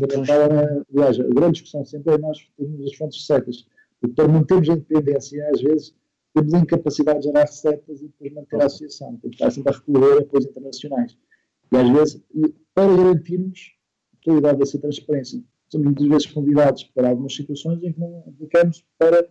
Aliás, 0.93 1.21
a 1.21 1.23
grande 1.25 1.53
discussão 1.53 1.85
sempre 1.85 2.15
é 2.15 2.19
nós 2.19 2.39
termos 2.57 2.85
as 2.85 2.97
fontes 2.97 3.27
certas. 3.27 3.67
Porque 4.01 4.15
para 4.15 4.29
mantermos 4.29 4.69
a 4.69 4.73
independência, 4.73 5.49
às 5.55 5.61
vezes, 5.61 5.95
temos 6.35 6.55
a 6.55 6.59
incapacidade 6.59 7.21
de 7.21 7.27
gerar 7.27 7.43
receitas 7.43 8.01
e 8.01 8.07
depois 8.07 8.33
manter 8.33 8.63
a 8.63 8.67
associação. 8.67 9.17
Temos 9.19 9.37
que 9.37 9.43
estar 9.43 9.51
sempre 9.51 9.73
a 9.73 9.77
recorrer 9.77 10.19
a 10.19 10.21
apoios 10.21 10.47
internacionais. 10.47 11.19
E 11.73 11.77
às 11.77 11.89
vezes, 11.89 12.23
para 12.75 12.97
garantirmos 12.97 13.73
a 14.13 14.25
qualidade 14.25 14.59
dessa 14.59 14.79
transparência, 14.79 15.43
somos 15.71 15.87
muitas 15.87 16.07
vezes 16.07 16.27
convidados 16.27 16.85
para 16.85 17.09
algumas 17.09 17.35
situações 17.35 17.83
em 17.83 17.93
que 17.93 18.01
não 18.01 18.25
aplicamos 18.29 18.85
para. 18.99 19.29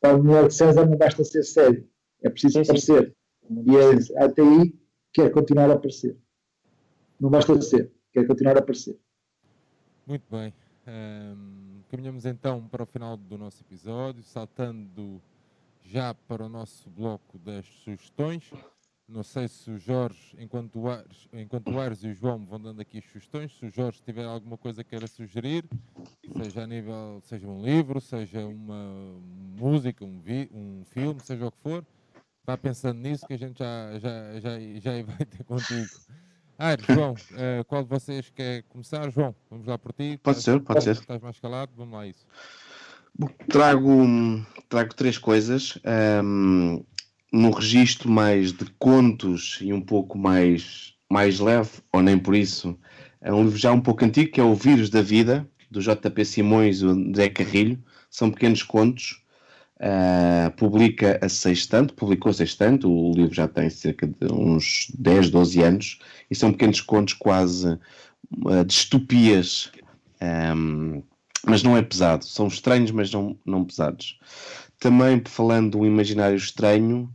Para 0.00 0.16
o 0.16 0.22
melhor 0.22 0.46
de 0.48 0.54
César 0.54 0.86
não 0.86 0.96
basta 0.96 1.24
ser 1.24 1.42
sério, 1.42 1.88
é 2.22 2.30
preciso 2.30 2.60
aparecer. 2.60 3.16
E 3.50 3.76
é, 3.76 4.24
até 4.24 4.42
aí 4.42 4.74
quer 5.12 5.30
continuar 5.30 5.70
a 5.70 5.74
aparecer. 5.74 6.16
Não 7.18 7.28
basta 7.30 7.60
ser, 7.60 7.92
quer 8.12 8.26
continuar 8.26 8.56
a 8.56 8.60
aparecer. 8.60 8.98
Muito 10.06 10.24
bem. 10.30 10.54
Um, 10.86 11.82
caminhamos 11.90 12.24
então 12.24 12.66
para 12.68 12.82
o 12.82 12.86
final 12.86 13.16
do 13.16 13.36
nosso 13.36 13.62
episódio, 13.62 14.22
saltando 14.22 15.20
já 15.82 16.14
para 16.14 16.44
o 16.44 16.48
nosso 16.48 16.88
bloco 16.90 17.38
das 17.38 17.66
sugestões. 17.82 18.50
Não 19.08 19.22
sei 19.22 19.48
se 19.48 19.70
o 19.70 19.78
Jorge, 19.78 20.36
enquanto 20.38 20.78
o 20.78 20.86
Aires, 20.86 21.28
enquanto 21.32 21.70
o 21.70 21.80
Aires 21.80 22.04
e 22.04 22.08
o 22.08 22.14
João 22.14 22.44
vão 22.44 22.60
dando 22.60 22.82
aqui 22.82 22.98
as 22.98 23.04
sugestões, 23.06 23.56
se 23.58 23.64
o 23.64 23.70
Jorge 23.70 24.02
tiver 24.04 24.26
alguma 24.26 24.58
coisa 24.58 24.84
que 24.84 24.90
queira 24.90 25.06
sugerir, 25.06 25.64
seja 26.36 26.64
a 26.64 26.66
nível, 26.66 27.18
seja 27.24 27.48
um 27.48 27.62
livro, 27.64 28.02
seja 28.02 28.44
uma 28.44 29.18
música, 29.58 30.04
um, 30.04 30.20
vi, 30.20 30.50
um 30.52 30.84
filme, 30.90 31.18
seja 31.20 31.46
o 31.46 31.50
que 31.50 31.56
for, 31.62 31.82
vá 32.44 32.58
pensando 32.58 33.00
nisso 33.00 33.26
que 33.26 33.32
a 33.32 33.38
gente 33.38 33.58
já, 33.58 33.98
já, 33.98 34.40
já, 34.40 34.60
já 34.78 35.02
vai 35.02 35.24
ter 35.24 35.42
contigo. 35.42 35.88
Aires, 36.58 36.84
João, 36.86 37.12
uh, 37.12 37.64
qual 37.66 37.82
de 37.82 37.88
vocês 37.88 38.28
quer 38.28 38.64
começar? 38.64 39.08
João, 39.10 39.34
vamos 39.48 39.66
lá 39.66 39.78
por 39.78 39.94
ti. 39.94 40.20
Pode 40.22 40.42
ser, 40.42 40.60
pode 40.60 40.84
ser. 40.84 40.96
Estás 40.96 41.22
mais 41.22 41.40
calado, 41.40 41.72
vamos 41.74 41.94
lá 41.94 42.06
isso. 42.06 42.26
Trago, 43.48 44.04
trago 44.68 44.94
três 44.94 45.16
coisas. 45.16 45.78
Um, 46.22 46.84
num 47.32 47.50
registro 47.50 48.10
mais 48.10 48.52
de 48.52 48.64
contos 48.78 49.58
e 49.60 49.72
um 49.72 49.80
pouco 49.80 50.16
mais, 50.16 50.94
mais 51.10 51.38
leve, 51.40 51.70
ou 51.92 52.02
nem 52.02 52.18
por 52.18 52.34
isso, 52.34 52.78
é 53.20 53.32
um 53.32 53.44
livro 53.44 53.58
já 53.58 53.72
um 53.72 53.80
pouco 53.80 54.04
antigo, 54.04 54.30
que 54.30 54.40
é 54.40 54.44
O 54.44 54.54
Vírus 54.54 54.90
da 54.90 55.02
Vida, 55.02 55.48
do 55.70 55.80
J.P. 55.80 56.24
Simões 56.24 56.80
e 56.80 56.86
do 56.86 57.16
Zé 57.16 57.28
Carrilho. 57.28 57.82
São 58.10 58.30
pequenos 58.30 58.62
contos. 58.62 59.22
Uh, 59.80 60.50
publica 60.56 61.20
a 61.22 61.28
sextante, 61.28 61.92
publicou 61.92 62.30
a 62.30 62.34
sextante, 62.34 62.84
o 62.84 63.12
livro 63.12 63.32
já 63.32 63.46
tem 63.46 63.70
cerca 63.70 64.08
de 64.08 64.32
uns 64.32 64.88
10, 64.98 65.30
12 65.30 65.62
anos, 65.62 65.98
e 66.28 66.34
são 66.34 66.50
pequenos 66.50 66.80
contos 66.80 67.14
quase 67.14 67.78
uh, 68.44 68.64
distopias, 68.66 69.70
um, 70.20 71.00
mas 71.46 71.62
não 71.62 71.76
é 71.76 71.82
pesado. 71.82 72.24
São 72.24 72.48
estranhos, 72.48 72.90
mas 72.90 73.12
não, 73.12 73.38
não 73.46 73.64
pesados. 73.64 74.18
Também 74.80 75.22
falando 75.24 75.78
do 75.78 75.86
imaginário 75.86 76.36
estranho, 76.36 77.08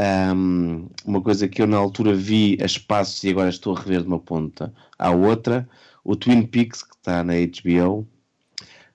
um, 0.00 0.88
uma 1.04 1.20
coisa 1.20 1.48
que 1.48 1.62
eu 1.62 1.66
na 1.66 1.76
altura 1.76 2.14
vi 2.14 2.58
a 2.60 2.64
espaços 2.64 3.22
e 3.24 3.30
agora 3.30 3.48
estou 3.48 3.76
a 3.76 3.80
rever 3.80 4.02
de 4.02 4.08
uma 4.08 4.18
ponta. 4.18 4.72
À 4.98 5.10
outra, 5.10 5.68
o 6.02 6.16
Twin 6.16 6.42
Peaks, 6.46 6.82
que 6.82 6.94
está 6.96 7.22
na 7.22 7.34
HBO 7.34 8.06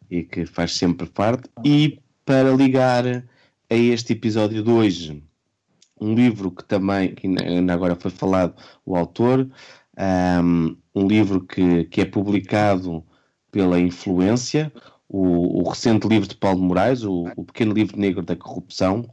e 0.10 0.24
que 0.24 0.46
faz 0.46 0.76
sempre 0.76 1.08
parte, 1.08 1.50
e 1.64 2.00
para 2.26 2.52
ligar 2.52 3.06
a 3.08 3.76
este 3.76 4.14
episódio 4.14 4.64
de 4.64 4.70
hoje, 4.70 5.24
um 6.00 6.14
livro 6.14 6.52
que 6.52 6.64
também, 6.64 7.14
que 7.14 7.28
ainda 7.28 7.74
agora 7.74 7.96
foi 7.96 8.12
falado, 8.12 8.56
o 8.86 8.96
autor, 8.96 9.50
um, 10.44 10.76
um 10.96 11.08
livro 11.08 11.42
que, 11.42 11.86
que 11.86 12.02
é 12.02 12.06
publicado 12.06 13.04
pela 13.52 13.80
Influência, 13.80 14.72
o, 15.08 15.64
o 15.64 15.70
recente 15.70 16.08
livro 16.08 16.28
de 16.28 16.36
Paulo 16.36 16.62
Moraes, 16.62 17.04
o, 17.04 17.26
o 17.36 17.44
Pequeno 17.44 17.74
Livro 17.74 18.00
Negro 18.00 18.22
da 18.22 18.36
Corrupção, 18.36 19.06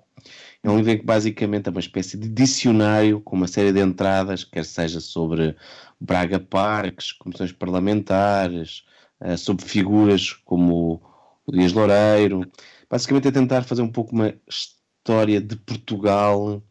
é 0.67 0.71
um 0.71 0.79
livro 0.79 0.99
que 0.99 1.07
basicamente 1.07 1.69
é 1.69 1.71
uma 1.71 1.81
espécie 1.81 2.17
de 2.17 2.29
dicionário 2.29 3.21
com 3.21 3.37
uma 3.37 3.47
série 3.47 3.73
de 3.73 3.81
entradas, 3.81 4.43
quer 4.43 4.65
seja 4.65 5.01
sobre 5.01 5.57
Braga 6.01 6.41
Parques, 6.41 7.13
comissões 7.13 7.53
parlamentares, 7.53 8.85
uh, 9.21 9.39
sobre 9.39 9.65
figuras 9.65 10.33
como 10.33 11.01
o 11.47 11.53
Dias 11.53 11.73
Loureiro. 11.73 12.51
Basicamente 12.91 13.29
é 13.29 13.31
tentar 13.31 13.63
fazer 13.63 13.83
um 13.83 13.91
pouco 13.91 14.13
uma 14.13 14.35
história 14.49 15.41
de 15.41 15.57
Portugal, 15.57 16.63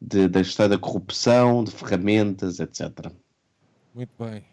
de, 0.00 0.28
da 0.28 0.40
história 0.40 0.70
da 0.70 0.78
corrupção, 0.78 1.64
de 1.64 1.72
ferramentas, 1.72 2.60
etc. 2.60 3.10
Muito 3.94 4.12
bem. 4.18 4.44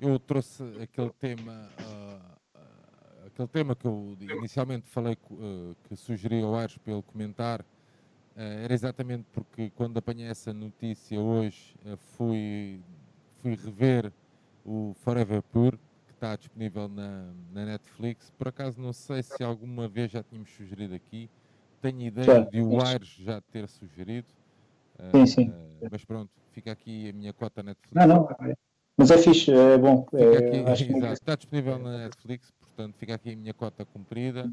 Eu 0.00 0.18
trouxe 0.18 0.62
aquele 0.80 1.10
tema 1.20 1.68
uh, 1.78 2.29
aquele 3.40 3.48
tema 3.48 3.74
que 3.74 3.86
eu 3.86 4.16
inicialmente 4.20 4.88
falei 4.88 5.16
uh, 5.30 5.74
que 5.84 5.96
sugeri 5.96 6.42
ao 6.42 6.54
Aires 6.54 6.76
para 6.76 6.92
ele 6.92 7.02
comentar, 7.02 7.60
uh, 7.60 7.64
era 8.36 8.74
exatamente 8.74 9.24
porque 9.32 9.70
quando 9.70 9.96
apanhei 9.96 10.26
essa 10.26 10.52
notícia 10.52 11.18
hoje 11.18 11.74
uh, 11.86 11.96
fui, 11.96 12.80
fui 13.38 13.54
rever 13.54 14.12
o 14.64 14.92
Forever 14.96 15.42
Pure, 15.42 15.78
que 16.06 16.12
está 16.12 16.36
disponível 16.36 16.88
na, 16.88 17.30
na 17.52 17.64
Netflix. 17.64 18.30
Por 18.36 18.48
acaso 18.48 18.80
não 18.80 18.92
sei 18.92 19.22
se 19.22 19.42
alguma 19.42 19.88
vez 19.88 20.10
já 20.10 20.22
tínhamos 20.22 20.50
sugerido 20.50 20.94
aqui. 20.94 21.30
Tenho 21.80 22.02
ideia 22.02 22.44
de 22.44 22.60
o 22.60 22.82
Aires 22.82 23.08
já 23.20 23.40
ter 23.40 23.66
sugerido. 23.66 24.28
sim, 25.12 25.26
sim. 25.26 25.52
mas 25.90 26.04
pronto, 26.04 26.30
fica 26.52 26.72
aqui 26.72 27.08
a 27.08 27.12
minha 27.14 27.32
cota 27.32 27.62
Netflix. 27.62 27.94
Não, 27.94 28.06
não, 28.06 28.28
mas 28.98 29.10
é 29.10 29.16
fixe, 29.16 29.50
é 29.50 29.78
bom. 29.78 30.06
É, 30.12 30.36
aqui, 30.68 30.92
exato, 30.92 31.12
está 31.14 31.34
disponível 31.34 31.78
na 31.78 31.96
Netflix, 31.96 32.52
portanto 32.80 32.96
fica 32.96 33.14
aqui 33.14 33.32
a 33.32 33.36
minha 33.36 33.52
cota 33.52 33.84
cumprida. 33.84 34.50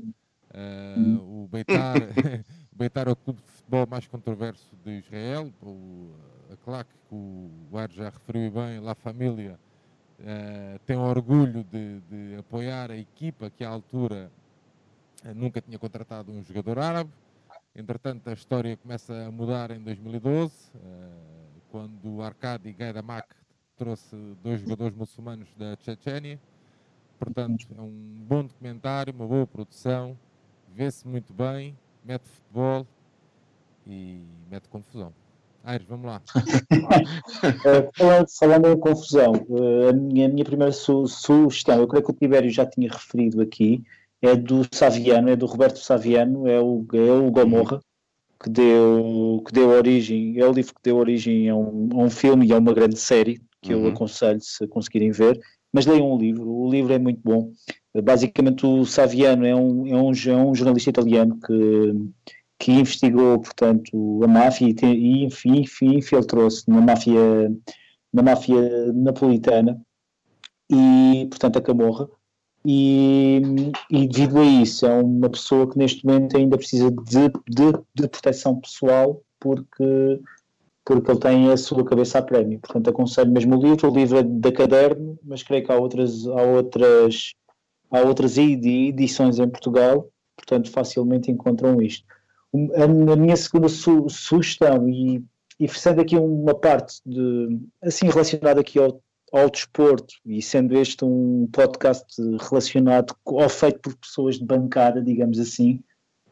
Uh, 0.54 1.44
o 1.44 1.48
Beitar, 1.48 1.96
Beitar 2.76 3.08
é 3.08 3.12
o 3.12 3.16
clube 3.16 3.42
de 3.42 3.48
futebol 3.48 3.88
mais 3.90 4.06
controverso 4.08 4.76
de 4.84 5.00
Israel. 5.00 5.52
O, 5.62 6.12
a 6.52 6.58
claque 6.58 6.92
que 7.08 7.16
o 7.16 7.78
Ar 7.78 7.90
já 7.90 8.10
referiu 8.10 8.52
bem, 8.52 8.80
La 8.80 8.96
Família, 8.96 9.58
uh, 10.20 10.80
tem 10.86 10.98
orgulho 10.98 11.64
de, 11.64 12.02
de, 12.02 12.36
apoiar 12.38 12.92
a 12.92 12.98
equipa 12.98 13.50
que 13.50 13.64
à 13.64 13.70
altura 13.70 14.30
uh, 15.24 15.34
nunca 15.34 15.62
tinha 15.62 15.80
contratado 15.80 16.32
um 16.32 16.44
jogador 16.44 16.80
árabe. 16.80 17.12
Entretanto, 17.76 18.30
a 18.30 18.34
história 18.34 18.76
começa 18.76 19.14
a 19.28 19.32
mudar 19.32 19.70
em 19.70 19.80
2012, 19.80 20.52
quando 21.70 22.16
o 22.16 22.24
Arkady 22.24 22.74
Gaidamak 22.74 23.28
trouxe 23.76 24.16
dois 24.42 24.60
jogadores 24.62 24.98
muçulmanos 24.98 25.48
da 25.56 25.78
Chechênia. 25.80 26.40
Portanto, 27.20 27.68
é 27.78 27.82
um 27.82 27.92
bom 28.28 28.44
documentário, 28.44 29.14
uma 29.14 29.26
boa 29.26 29.48
produção, 29.48 30.18
vê-se 30.74 31.08
muito 31.08 31.34
bem, 31.34 31.76
mete 32.06 32.24
futebol 32.28 32.86
e 33.86 34.22
mete 34.50 34.68
confusão. 34.70 35.12
Aires, 35.64 35.86
vamos 35.88 36.06
lá. 36.06 36.22
uh, 36.36 37.92
falando, 37.98 38.28
falando, 38.40 38.68
em 38.70 38.80
confusão, 38.80 39.34
uh, 39.50 39.90
a, 39.90 39.94
minha, 39.94 40.28
a 40.28 40.30
minha 40.30 40.46
primeira 40.46 40.72
su 40.72 41.08
sugestão, 41.08 41.80
eu 41.80 41.88
creio 41.88 42.06
que 42.06 42.12
o 42.12 42.16
Tibério 42.16 42.50
já 42.50 42.66
tinha 42.66 42.90
referido 42.90 43.42
aqui, 43.42 43.84
é 44.22 44.36
do 44.36 44.66
Saviano, 44.72 45.30
é 45.30 45.36
do 45.36 45.46
Roberto 45.46 45.80
Saviano, 45.80 46.48
é 46.48 46.60
o, 46.60 46.86
é 46.94 47.12
o 47.12 47.30
Gomorra, 47.32 47.82
que 48.40 48.50
deu, 48.50 49.44
que 49.46 49.52
deu 49.52 49.70
origem, 49.70 50.40
é 50.40 50.46
o 50.46 50.54
livro 50.54 50.74
que 50.74 50.82
deu 50.84 50.98
origem 50.98 51.50
a 51.50 51.56
um, 51.56 51.90
a 51.94 51.98
um 51.98 52.10
filme 52.10 52.48
e 52.48 52.54
a 52.54 52.58
uma 52.58 52.74
grande 52.74 52.98
série 52.98 53.42
que 53.62 53.74
uhum. 53.74 53.86
eu 53.86 53.92
aconselho 53.92 54.40
se 54.40 54.68
conseguirem 54.68 55.12
ver, 55.12 55.40
mas 55.72 55.86
leiam 55.86 56.14
um 56.14 56.18
livro, 56.18 56.50
o 56.50 56.70
livro 56.70 56.94
é 56.94 57.00
muito 57.00 57.20
bom. 57.24 57.52
Basicamente 58.04 58.66
o 58.66 58.86
Saviano 58.86 59.46
é 59.46 59.56
um, 59.56 59.88
é 59.88 59.96
um, 59.96 60.12
é 60.12 60.38
um 60.38 60.56
jornalista 60.56 60.90
italiano 60.90 61.40
que, 61.40 62.34
que 62.60 62.72
investigou, 62.72 63.40
portanto, 63.40 64.24
a 64.24 64.28
máfia 64.28 64.68
e, 64.68 64.86
e 64.86 65.26
enfim, 65.26 65.62
enfim 65.62 65.98
infiltrou-se 65.98 66.70
na 66.70 66.82
máfia, 66.82 67.52
na 68.14 68.24
máfia 68.24 68.94
napolitana 68.94 69.82
e, 70.70 71.28
portanto, 71.30 71.58
a 71.58 71.62
Camorra. 71.62 72.08
E, 72.66 73.42
e, 73.90 74.08
devido 74.08 74.40
a 74.40 74.44
isso 74.44 74.86
é 74.86 75.02
uma 75.02 75.30
pessoa 75.30 75.70
que 75.70 75.78
neste 75.78 76.06
momento 76.06 76.36
ainda 76.36 76.58
precisa 76.58 76.92
de, 76.92 77.30
de, 77.48 77.72
de 77.96 78.08
proteção 78.10 78.60
pessoal 78.60 79.22
porque 79.40 80.20
porque 80.88 81.12
ele 81.12 81.20
tem 81.20 81.52
a 81.52 81.58
sua 81.58 81.84
cabeça 81.84 82.20
a 82.20 82.22
prémio. 82.22 82.60
Portanto, 82.60 82.90
aconselho 82.90 83.30
mesmo 83.30 83.58
o 83.58 83.62
livro. 83.62 83.92
O 83.92 83.94
livro 83.94 84.20
é 84.20 84.24
da 84.24 84.52
caderno, 84.54 85.20
mas 85.22 85.44
creio 85.44 85.66
que 85.66 85.72
há 85.72 85.76
outras, 85.76 86.26
há 86.28 86.42
outras, 86.42 87.34
há 87.92 88.00
outras 88.00 88.38
edições 88.38 89.38
em 89.38 89.50
Portugal, 89.50 90.10
portanto, 90.38 90.72
facilmente 90.72 91.30
encontram 91.30 91.82
isto. 91.82 92.06
A, 92.76 92.88
minha 93.18 93.36
segunda 93.36 93.68
su, 93.68 94.08
sugestão, 94.10 94.88
e, 94.88 95.22
e 95.60 95.68
aqui 96.00 96.16
uma 96.16 96.56
parte 96.56 97.02
de, 97.06 97.60
assim 97.84 98.08
relacionada 98.08 98.62
aqui 98.62 98.80
ao 98.80 99.02
ao 99.34 99.50
desporto, 99.50 100.14
e 100.26 100.42
sendo 100.42 100.78
este 100.78 101.04
um 101.04 101.50
podcast 101.52 102.06
relacionado 102.50 103.14
ou 103.26 103.50
feito 103.50 103.80
por 103.82 103.94
pessoas 103.98 104.40
de 104.40 104.46
bancada, 104.46 105.02
digamos 105.02 105.38
assim, 105.38 105.84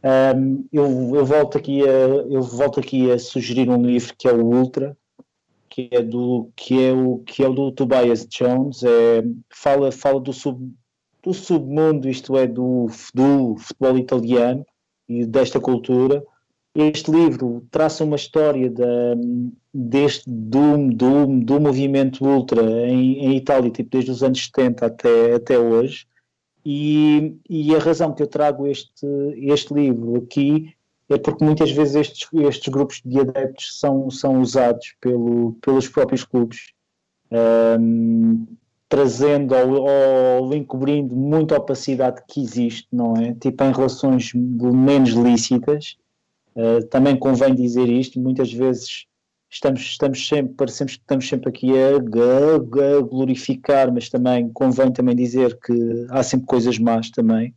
um, 0.05 0.67
eu, 0.71 1.15
eu, 1.15 1.25
volto 1.25 1.57
aqui 1.57 1.81
a, 1.81 1.87
eu 1.87 2.41
volto 2.43 2.79
aqui 2.79 3.09
a 3.11 3.17
sugerir 3.17 3.67
um 3.69 3.83
livro 3.83 4.13
que 4.15 4.27
é 4.27 4.31
o 4.31 4.45
Ultra, 4.45 4.95
que 5.67 5.89
é 5.91 6.01
do 6.01 6.51
que 6.55 6.83
é 6.83 6.93
o 6.93 7.17
que 7.25 7.43
é 7.43 7.47
o 7.47 7.53
do 7.53 7.71
Tobias 7.71 8.27
Jones, 8.27 8.83
é, 8.83 9.23
fala 9.49 9.91
fala 9.91 10.19
do 10.19 10.31
sub 10.31 10.71
do 11.23 11.33
submundo, 11.33 12.07
isto 12.07 12.37
é 12.37 12.45
do, 12.45 12.85
do 13.15 13.55
futebol 13.57 13.97
italiano 13.97 14.63
e 15.09 15.25
desta 15.25 15.59
cultura. 15.59 16.23
Este 16.75 17.09
livro 17.09 17.65
traça 17.71 18.03
uma 18.03 18.15
história 18.15 18.69
da, 18.69 19.15
deste 19.73 20.29
do, 20.29 20.87
do, 20.89 21.25
do 21.39 21.59
movimento 21.59 22.23
ultra 22.23 22.61
em, 22.87 23.25
em 23.25 23.37
Itália, 23.37 23.71
tipo 23.71 23.89
desde 23.89 24.11
os 24.11 24.21
anos 24.21 24.45
70 24.45 24.85
até, 24.85 25.33
até 25.33 25.57
hoje 25.57 26.05
e, 26.65 27.37
e 27.47 27.75
a 27.75 27.79
razão 27.79 28.11
que 28.11 28.23
eu 28.23 28.27
trago 28.27 28.65
este, 28.65 29.05
este 29.35 29.73
livro 29.73 30.17
aqui 30.17 30.73
é 31.07 31.17
porque 31.17 31.45
muitas 31.45 31.71
vezes 31.71 31.95
estes, 31.95 32.27
estes 32.33 32.73
grupos 32.73 33.01
de 33.05 33.19
adeptos 33.19 33.79
são, 33.79 34.09
são 34.09 34.41
usados 34.41 34.95
pelo, 34.99 35.53
pelos 35.61 35.87
próprios 35.87 36.23
clubes, 36.23 36.73
um, 37.79 38.47
trazendo 38.89 39.53
ou, 39.53 40.41
ou 40.41 40.55
encobrindo 40.55 41.15
muita 41.15 41.55
opacidade 41.55 42.23
que 42.27 42.41
existe, 42.41 42.87
não 42.91 43.15
é? 43.15 43.35
Tipo 43.35 43.63
em 43.63 43.71
relações 43.71 44.31
menos 44.33 45.11
lícitas. 45.11 45.97
Uh, 46.55 46.83
também 46.87 47.17
convém 47.17 47.53
dizer 47.53 47.89
isto, 47.89 48.19
muitas 48.19 48.51
vezes 48.51 49.05
estamos, 49.55 49.81
estamos 49.81 50.27
sempre, 50.27 50.53
parecemos 50.53 50.95
que 50.95 51.01
estamos 51.01 51.27
sempre 51.27 51.49
aqui 51.49 51.71
a, 51.71 51.91
a, 51.91 52.97
a, 52.97 53.01
glorificar, 53.01 53.91
mas 53.91 54.09
também 54.09 54.49
convém 54.49 54.91
também 54.91 55.15
dizer 55.15 55.57
que 55.59 56.05
há 56.09 56.21
sempre 56.23 56.45
coisas 56.45 56.77
más 56.77 57.09
também. 57.09 57.53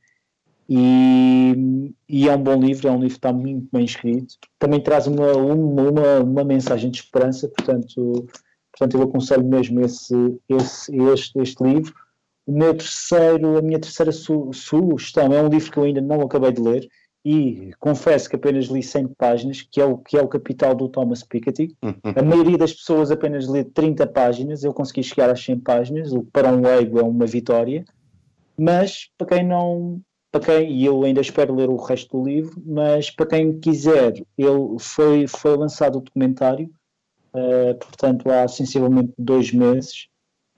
E, 0.69 1.95
e 2.09 2.29
é 2.29 2.37
um 2.37 2.43
bom 2.43 2.61
livro, 2.61 2.89
é 2.89 2.91
um 2.91 3.01
livro 3.01 3.09
que 3.09 3.19
está 3.19 3.33
muito 3.33 3.69
bem 3.73 3.85
escrito. 3.85 4.35
Também 4.59 4.81
traz 4.81 5.07
uma, 5.07 5.33
uma, 5.33 6.20
uma 6.20 6.45
mensagem 6.45 6.91
de 6.91 6.99
esperança, 6.99 7.49
portanto, 7.49 8.27
portanto 8.70 8.97
eu 8.97 9.03
aconselho 9.03 9.45
mesmo 9.45 9.81
esse, 9.81 10.15
esse, 10.49 10.95
este, 10.95 11.41
este 11.41 11.65
livro. 11.65 11.95
O 12.47 12.53
meu 12.53 12.75
terceiro, 12.75 13.59
a 13.59 13.62
minha 13.62 13.81
terceira 13.81 14.12
su, 14.12 14.53
sugestão 14.53 15.33
é 15.33 15.43
um 15.43 15.49
livro 15.49 15.70
que 15.70 15.79
eu 15.79 15.85
ainda 15.85 16.01
não 16.01 16.20
acabei 16.20 16.53
de 16.53 16.61
ler, 16.61 16.89
e 17.24 17.73
confesso 17.78 18.28
que 18.28 18.36
apenas 18.36 18.66
li 18.66 18.82
100 18.82 19.09
páginas, 19.19 19.62
que 19.62 19.81
é 19.81 19.85
o, 19.85 19.99
que 19.99 20.16
é 20.16 20.23
o 20.23 20.28
Capital 20.28 20.74
do 20.74 20.89
Thomas 20.89 21.23
Piketty. 21.23 21.77
A 22.16 22.23
maioria 22.23 22.57
das 22.57 22.73
pessoas 22.73 23.11
apenas 23.11 23.49
lê 23.49 23.65
30 23.65 24.07
páginas, 24.07 24.65
eu 24.65 24.73
consegui 24.73 25.03
chegar 25.03 25.31
às 25.31 25.43
100 25.45 25.61
páginas, 25.61 26.12
o 26.12 26.23
que 26.23 26.31
para 26.31 26.53
um 26.53 26.61
leigo 26.62 26.99
é 26.99 27.03
uma 27.03 27.27
vitória, 27.27 27.85
mas 28.57 29.11
para 29.19 29.27
quem 29.27 29.47
não, 29.47 30.01
para 30.31 30.45
quem, 30.45 30.73
e 30.73 30.85
eu 30.85 31.03
ainda 31.05 31.20
espero 31.20 31.55
ler 31.55 31.69
o 31.69 31.77
resto 31.77 32.19
do 32.19 32.24
livro, 32.24 32.62
mas 32.65 33.11
para 33.11 33.27
quem 33.27 33.59
quiser, 33.59 34.15
ele 34.36 34.78
foi, 34.78 35.27
foi 35.27 35.57
lançado 35.57 35.99
o 35.99 36.01
documentário, 36.01 36.70
uh, 37.35 37.77
portanto 37.78 38.31
há 38.31 38.47
sensivelmente 38.47 39.12
dois 39.19 39.53
meses, 39.53 40.09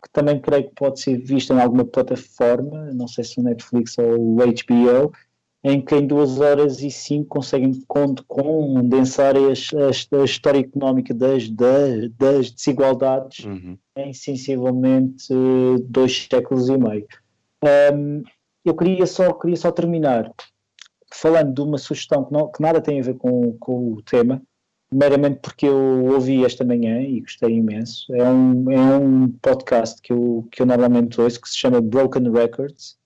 que 0.02 0.10
também 0.12 0.40
creio 0.40 0.68
que 0.68 0.74
pode 0.74 1.00
ser 1.00 1.18
visto 1.18 1.52
em 1.52 1.60
alguma 1.60 1.84
plataforma, 1.84 2.90
não 2.92 3.06
sei 3.06 3.24
se 3.24 3.38
o 3.38 3.42
Netflix 3.42 3.96
ou 3.98 4.18
o 4.18 4.36
HBO, 4.36 5.12
em 5.62 5.80
que 5.80 5.94
em 5.94 6.06
duas 6.06 6.40
horas 6.40 6.82
e 6.82 6.90
cinco 6.90 7.28
conseguem 7.28 7.72
condensar 8.26 9.36
a, 9.36 9.40
a, 9.40 10.20
a 10.20 10.24
história 10.24 10.60
económica 10.60 11.12
das, 11.12 11.48
das, 11.50 12.10
das 12.18 12.50
desigualdades 12.50 13.44
uhum. 13.44 13.76
em 13.96 14.12
sensivelmente 14.12 15.34
dois 15.84 16.26
séculos 16.30 16.68
e 16.68 16.78
meio. 16.78 17.06
Um, 17.92 18.22
eu 18.64 18.74
queria 18.74 19.06
só, 19.06 19.32
queria 19.34 19.56
só 19.56 19.70
terminar 19.70 20.32
falando 21.12 21.52
de 21.52 21.60
uma 21.60 21.76
sugestão 21.76 22.24
que, 22.24 22.32
não, 22.32 22.50
que 22.50 22.62
nada 22.62 22.80
tem 22.80 23.00
a 23.00 23.02
ver 23.02 23.14
com, 23.14 23.52
com 23.58 23.92
o 23.92 24.02
tema, 24.02 24.40
meramente 24.92 25.40
porque 25.42 25.66
eu 25.66 26.06
ouvi 26.06 26.44
esta 26.44 26.64
manhã 26.64 27.02
e 27.02 27.20
gostei 27.20 27.56
imenso. 27.56 28.14
É 28.14 28.24
um, 28.24 28.70
é 28.70 28.96
um 28.96 29.28
podcast 29.28 30.00
que 30.00 30.12
eu, 30.12 30.48
que 30.50 30.62
eu 30.62 30.66
normalmente 30.66 31.20
ouço 31.20 31.40
que 31.40 31.48
se 31.48 31.56
chama 31.56 31.80
Broken 31.80 32.30
Records 32.30 32.99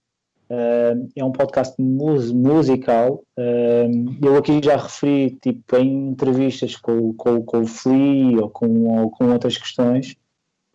Uh, 0.50 1.08
é 1.16 1.24
um 1.24 1.32
podcast 1.32 1.74
mus 1.80 2.30
musical. 2.30 3.24
Uh, 3.38 4.14
eu 4.22 4.36
aqui 4.36 4.60
já 4.62 4.76
referi 4.76 5.30
tipo, 5.40 5.76
em 5.76 6.10
entrevistas 6.10 6.76
com, 6.76 7.14
com, 7.14 7.42
com 7.42 7.60
o 7.62 7.66
Flea 7.66 8.42
ou 8.42 8.50
com, 8.50 9.00
ou 9.00 9.10
com 9.10 9.32
outras 9.32 9.56
questões, 9.56 10.16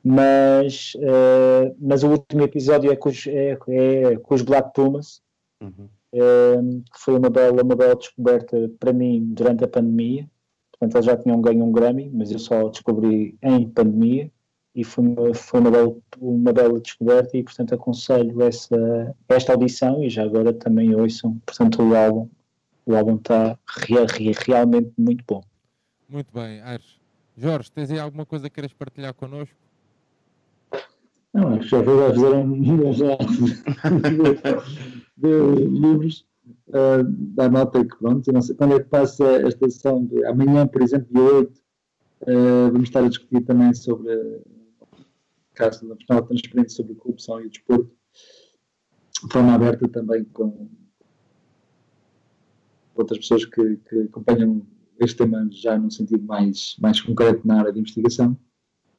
mas, 0.04 0.94
uh, 0.96 1.76
mas 1.80 2.04
o 2.04 2.10
último 2.10 2.42
episódio 2.42 2.92
é 2.92 2.96
com 2.96 3.10
os, 3.10 3.28
é, 3.28 3.58
é 3.68 4.18
com 4.18 4.34
os 4.34 4.42
Black 4.42 4.74
Pumas, 4.74 5.22
uhum. 5.62 5.88
que 6.12 7.00
foi 7.00 7.18
uma 7.18 7.30
bela, 7.30 7.62
uma 7.62 7.76
bela 7.76 7.96
descoberta 7.96 8.72
para 8.80 8.92
mim 8.92 9.24
durante 9.34 9.64
a 9.64 9.68
pandemia. 9.68 10.28
Portanto, 10.72 10.96
eles 10.96 11.06
já 11.06 11.18
tinham 11.18 11.42
ganho 11.42 11.64
um 11.64 11.72
Grammy, 11.72 12.10
mas 12.12 12.32
eu 12.32 12.40
só 12.40 12.70
descobri 12.70 13.38
em 13.44 13.70
pandemia 13.70 14.32
e 14.76 14.84
foi 14.84 15.04
uma, 15.04 15.34
foi 15.34 15.60
uma, 15.60 15.72
bela, 15.72 15.96
uma 16.20 16.54
bela 16.54 16.80
descoberta 16.80 17.38
e 17.38 17.44
portanto 17.44 17.74
aconselho 17.74 18.42
essa, 18.44 19.16
esta 19.28 19.54
audição 19.54 20.04
e 20.04 20.10
já 20.10 20.24
agora 20.24 20.54
também 20.54 20.96
ouçam, 20.96 21.40
portanto 21.46 21.82
o 21.82 21.96
álbum 21.96 22.30
o 22.90 22.96
álbum 22.96 23.16
está 23.18 23.58
real, 23.68 24.06
realmente 24.48 24.92
muito 24.98 25.24
bom. 25.28 25.44
Muito 26.10 26.34
bem, 26.34 26.60
Aires. 26.62 27.00
Jorge, 27.38 27.72
tens 27.72 27.92
aí 27.92 28.00
alguma 28.00 28.26
coisa 28.26 28.50
que 28.50 28.56
queres 28.56 28.74
partilhar 28.74 29.14
connosco? 29.14 29.56
Não, 31.32 31.62
já 31.62 31.80
vou 31.82 32.10
fazer 32.10 32.34
um 32.34 32.92
já 32.92 33.16
de 35.16 35.54
livros 35.68 36.26
uh, 36.70 37.04
da 37.04 37.48
nota 37.48 37.86
que 37.86 37.96
pronto, 37.98 38.32
não 38.32 38.42
sei 38.42 38.56
quando 38.56 38.74
é 38.74 38.80
que 38.80 38.90
passa 38.90 39.24
esta 39.24 39.70
sessão 39.70 40.04
de 40.06 40.26
amanhã, 40.26 40.66
por 40.66 40.82
exemplo, 40.82 41.08
dia 41.12 41.22
8, 41.22 41.52
uh, 41.52 42.72
vamos 42.72 42.90
estar 42.90 43.04
a 43.04 43.08
discutir 43.08 43.42
também 43.42 43.72
sobre 43.76 44.12
da 45.60 45.66
Nacional 45.66 46.26
Transparente 46.26 46.72
sobre 46.72 46.96
Corrupção 46.96 47.42
e 47.42 47.48
o 47.48 47.50
Desporto, 47.50 47.92
de 49.26 49.32
forma 49.34 49.54
aberta 49.54 49.88
também 49.90 50.24
com 50.24 50.70
outras 52.96 53.20
pessoas 53.20 53.46
que, 53.46 53.78
que 53.78 54.02
acompanham 54.04 54.66
este 55.00 55.18
tema 55.18 55.48
já 55.52 55.78
num 55.78 55.90
sentido 55.90 56.24
mais, 56.24 56.76
mais 56.80 57.02
concreto 57.02 57.46
na 57.46 57.60
área 57.60 57.74
de 57.74 57.80
investigação. 57.80 58.38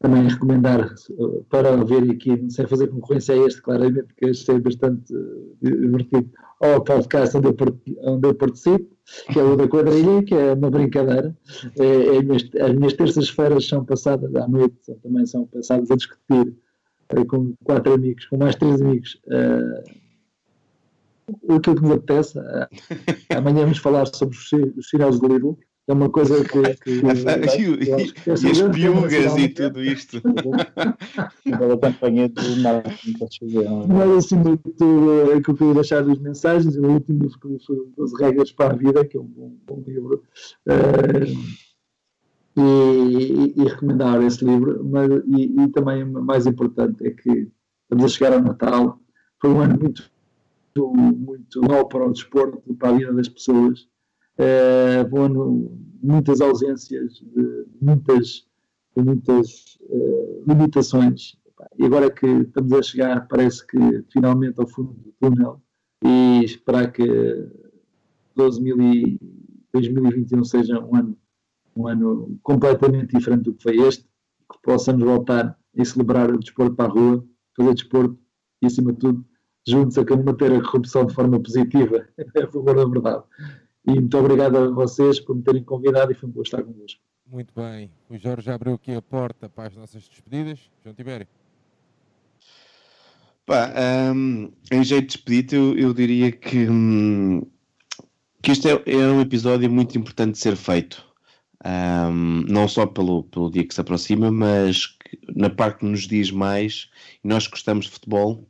Também 0.00 0.26
recomendar 0.26 0.94
uh, 1.10 1.44
para 1.50 1.76
ver 1.84 2.10
aqui, 2.10 2.50
sem 2.50 2.66
fazer 2.66 2.88
concorrência 2.88 3.34
a 3.34 3.46
este, 3.46 3.60
claramente, 3.60 4.08
este 4.22 4.50
é 4.50 4.58
bastante 4.58 5.14
uh, 5.14 5.56
divertido, 5.60 6.30
ao 6.60 6.82
podcast 6.82 7.36
onde 7.36 7.48
eu, 7.48 7.56
onde 8.02 8.28
eu 8.28 8.34
participo, 8.34 8.96
que 9.30 9.38
é 9.38 9.42
o 9.42 9.56
da 9.56 9.68
quadrilha, 9.68 10.22
que 10.22 10.34
é 10.34 10.54
uma 10.54 10.70
brincadeira. 10.70 11.36
É, 11.78 11.84
é, 11.84 12.64
as 12.64 12.74
minhas 12.74 12.92
terças-feiras 12.94 13.66
são 13.66 13.84
passadas 13.84 14.34
à 14.34 14.48
noite, 14.48 14.76
são, 14.82 14.94
também 14.96 15.26
são 15.26 15.46
passadas 15.46 15.90
a 15.90 15.96
discutir 15.96 16.54
é, 17.10 17.24
com 17.24 17.54
quatro 17.64 17.92
amigos, 17.92 18.26
com 18.26 18.36
mais 18.36 18.54
três 18.56 18.80
amigos. 18.80 19.20
Uh, 19.26 20.00
o 21.42 21.60
que 21.60 21.70
me 21.82 21.92
apetece. 21.92 22.38
Amanhã 23.36 23.60
vamos 23.60 23.78
falar 23.78 24.06
sobre 24.06 24.36
os, 24.36 24.52
os 24.76 24.88
sinais 24.88 25.20
do 25.20 25.28
livro 25.28 25.58
é 25.88 25.92
uma 25.92 26.08
coisa 26.08 26.44
que. 26.44 26.62
que 26.82 26.90
e, 26.90 27.88
e, 27.88 28.30
as 28.30 28.62
piugas 28.72 29.36
e 29.36 29.48
tudo 29.48 29.82
isto. 29.82 30.20
Pela 31.44 31.78
campanha 31.78 32.28
do 32.28 32.56
marketing, 32.62 33.16
Mas 33.88 34.10
acima 34.10 34.56
de 34.56 34.72
tudo, 34.72 35.32
é 35.32 35.40
que 35.40 35.50
eu 35.50 35.54
queria 35.56 35.74
deixar 35.74 36.08
as 36.08 36.18
mensagens. 36.18 36.76
O 36.76 36.86
último 36.86 37.28
foi 37.66 38.04
As 38.04 38.20
Regras 38.20 38.52
para 38.52 38.74
a 38.74 38.76
Vida, 38.76 39.04
que 39.04 39.16
é 39.16 39.20
um 39.20 39.24
bom, 39.24 39.52
bom 39.66 39.82
livro. 39.86 40.22
Uh, 40.68 41.70
e, 42.56 43.54
e, 43.56 43.64
recomendar 43.64 44.22
esse 44.22 44.44
livro. 44.44 44.84
Mas, 44.84 45.10
e, 45.26 45.60
e 45.60 45.68
também 45.68 46.04
o 46.04 46.22
mais 46.22 46.46
importante 46.46 47.06
é 47.06 47.10
que 47.10 47.48
estamos 47.82 48.04
a 48.04 48.08
chegar 48.08 48.32
ao 48.34 48.42
Natal. 48.42 49.00
Foi 49.40 49.50
um 49.50 49.60
ano 49.60 49.78
muito, 49.78 50.10
muito 50.76 51.60
mau 51.62 51.88
para 51.88 52.06
o 52.06 52.12
desporto, 52.12 52.62
para 52.74 52.90
a 52.90 52.92
vida 52.92 53.12
das 53.12 53.28
pessoas 53.28 53.89
uh, 54.40 55.70
muitas 56.02 56.40
ausências, 56.40 57.14
de 57.14 57.66
muitas, 57.80 58.46
de 58.96 59.02
muitas 59.02 59.78
uh, 59.82 60.42
limitações. 60.46 61.36
E 61.78 61.84
agora 61.84 62.10
que 62.10 62.26
estamos 62.26 62.72
a 62.72 62.82
chegar, 62.82 63.28
parece 63.28 63.64
que 63.66 63.78
finalmente 64.10 64.58
ao 64.58 64.66
fundo 64.66 64.94
do 64.94 65.12
túnel, 65.20 65.60
e 66.02 66.42
esperar 66.44 66.90
que 66.90 67.06
2021 68.34 70.44
seja 70.44 70.80
um 70.80 70.96
ano, 70.96 71.16
um 71.76 71.86
ano 71.86 72.38
completamente 72.42 73.16
diferente 73.16 73.44
do 73.44 73.54
que 73.54 73.62
foi 73.62 73.76
este, 73.86 74.02
que 74.04 74.58
possamos 74.62 75.04
voltar 75.04 75.56
a 75.78 75.84
celebrar 75.84 76.30
o 76.30 76.38
desporto 76.38 76.74
para 76.74 76.86
a 76.86 76.92
rua, 76.92 77.22
fazer 77.56 77.74
desporto 77.74 78.18
e, 78.62 78.66
acima 78.66 78.92
de 78.92 78.98
tudo, 78.98 79.24
juntos 79.66 79.98
a 79.98 80.04
combater 80.04 80.52
a 80.52 80.62
corrupção 80.62 81.06
de 81.06 81.14
forma 81.14 81.40
positiva, 81.40 82.08
a 82.18 82.46
favor 82.46 82.74
da 82.74 82.84
verdade. 82.86 83.24
E 83.86 83.92
muito 83.92 84.18
obrigado 84.18 84.56
a 84.56 84.70
vocês 84.70 85.20
por 85.20 85.34
me 85.34 85.42
terem 85.42 85.64
convidado 85.64 86.12
e 86.12 86.14
foi 86.14 86.28
um 86.28 86.32
gosto 86.32 86.56
estar 86.56 86.62
convosco. 86.62 87.00
Muito 87.26 87.54
bem. 87.54 87.90
O 88.08 88.18
Jorge 88.18 88.46
já 88.46 88.54
abriu 88.54 88.74
aqui 88.74 88.92
a 88.92 89.00
porta 89.00 89.48
para 89.48 89.68
as 89.68 89.76
nossas 89.76 90.08
despedidas. 90.08 90.58
João 90.82 90.94
Tibério. 90.94 91.26
Pá, 93.46 93.72
hum, 94.14 94.52
em 94.70 94.84
jeito 94.84 95.08
de 95.08 95.16
despedida, 95.16 95.56
eu, 95.56 95.76
eu 95.76 95.94
diria 95.94 96.30
que, 96.30 96.68
hum, 96.68 97.42
que 98.42 98.50
este 98.50 98.68
é, 98.68 98.82
é 98.86 98.96
um 99.08 99.20
episódio 99.20 99.70
muito 99.70 99.96
importante 99.96 100.32
de 100.32 100.38
ser 100.38 100.56
feito. 100.56 101.04
Hum, 101.64 102.44
não 102.48 102.66
só 102.66 102.86
pelo, 102.86 103.24
pelo 103.24 103.50
dia 103.50 103.66
que 103.66 103.74
se 103.74 103.80
aproxima, 103.80 104.30
mas 104.30 104.86
que, 104.86 105.18
na 105.34 105.50
parte 105.50 105.80
que 105.80 105.84
nos 105.86 106.06
diz 106.06 106.30
mais, 106.30 106.90
e 107.22 107.28
nós 107.28 107.46
gostamos 107.46 107.86
de 107.86 107.92
futebol, 107.92 108.48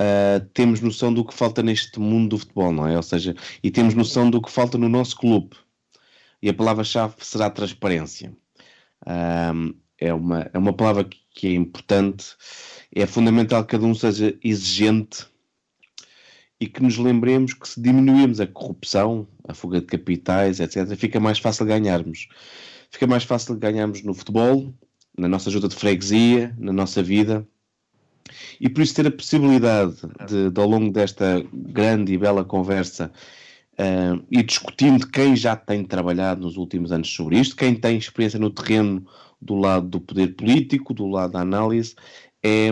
uh, 0.00 0.44
temos 0.54 0.80
noção 0.80 1.12
do 1.12 1.24
que 1.24 1.34
falta 1.34 1.62
neste 1.62 2.00
mundo 2.00 2.30
do 2.30 2.38
futebol, 2.38 2.72
não 2.72 2.86
é? 2.86 2.96
Ou 2.96 3.02
seja, 3.02 3.36
e 3.62 3.70
temos 3.70 3.94
noção 3.94 4.30
do 4.30 4.40
que 4.40 4.50
falta 4.50 4.78
no 4.78 4.88
nosso 4.88 5.16
clube. 5.16 5.56
E 6.42 6.48
a 6.48 6.54
palavra-chave 6.54 7.14
será 7.20 7.50
transparência. 7.50 8.34
Um, 9.06 9.74
é, 9.98 10.12
uma, 10.14 10.50
é 10.52 10.58
uma 10.58 10.72
palavra 10.72 11.04
que, 11.04 11.18
que 11.34 11.46
é 11.48 11.52
importante. 11.52 12.34
É 12.94 13.06
fundamental 13.06 13.62
que 13.64 13.72
cada 13.72 13.84
um 13.84 13.94
seja 13.94 14.36
exigente 14.42 15.26
e 16.58 16.66
que 16.66 16.82
nos 16.82 16.98
lembremos 16.98 17.54
que 17.54 17.68
se 17.68 17.80
diminuirmos 17.80 18.40
a 18.40 18.46
corrupção, 18.46 19.26
a 19.46 19.54
fuga 19.54 19.80
de 19.80 19.86
capitais, 19.86 20.60
etc., 20.60 20.94
fica 20.96 21.20
mais 21.20 21.38
fácil 21.38 21.66
ganharmos. 21.66 22.28
Fica 22.90 23.06
mais 23.06 23.24
fácil 23.24 23.56
ganharmos 23.56 24.02
no 24.02 24.12
futebol, 24.12 24.74
na 25.16 25.28
nossa 25.28 25.48
ajuda 25.48 25.68
de 25.68 25.76
freguesia, 25.76 26.54
na 26.58 26.72
nossa 26.72 27.02
vida. 27.02 27.46
E 28.60 28.68
por 28.68 28.82
isso 28.82 28.94
ter 28.94 29.06
a 29.06 29.10
possibilidade 29.10 29.96
de, 30.28 30.50
de 30.50 30.60
ao 30.60 30.68
longo 30.68 30.92
desta 30.92 31.44
grande 31.52 32.12
e 32.12 32.18
bela 32.18 32.44
conversa, 32.44 33.10
uh, 33.74 34.24
ir 34.30 34.42
discutindo 34.44 35.06
quem 35.08 35.36
já 35.36 35.56
tem 35.56 35.84
trabalhado 35.84 36.42
nos 36.42 36.56
últimos 36.56 36.92
anos 36.92 37.12
sobre 37.12 37.38
isto, 37.38 37.56
quem 37.56 37.74
tem 37.74 37.96
experiência 37.96 38.38
no 38.38 38.50
terreno 38.50 39.06
do 39.40 39.54
lado 39.54 39.88
do 39.88 40.00
poder 40.00 40.34
político, 40.34 40.92
do 40.92 41.06
lado 41.06 41.32
da 41.32 41.40
análise, 41.40 41.94
é, 42.42 42.70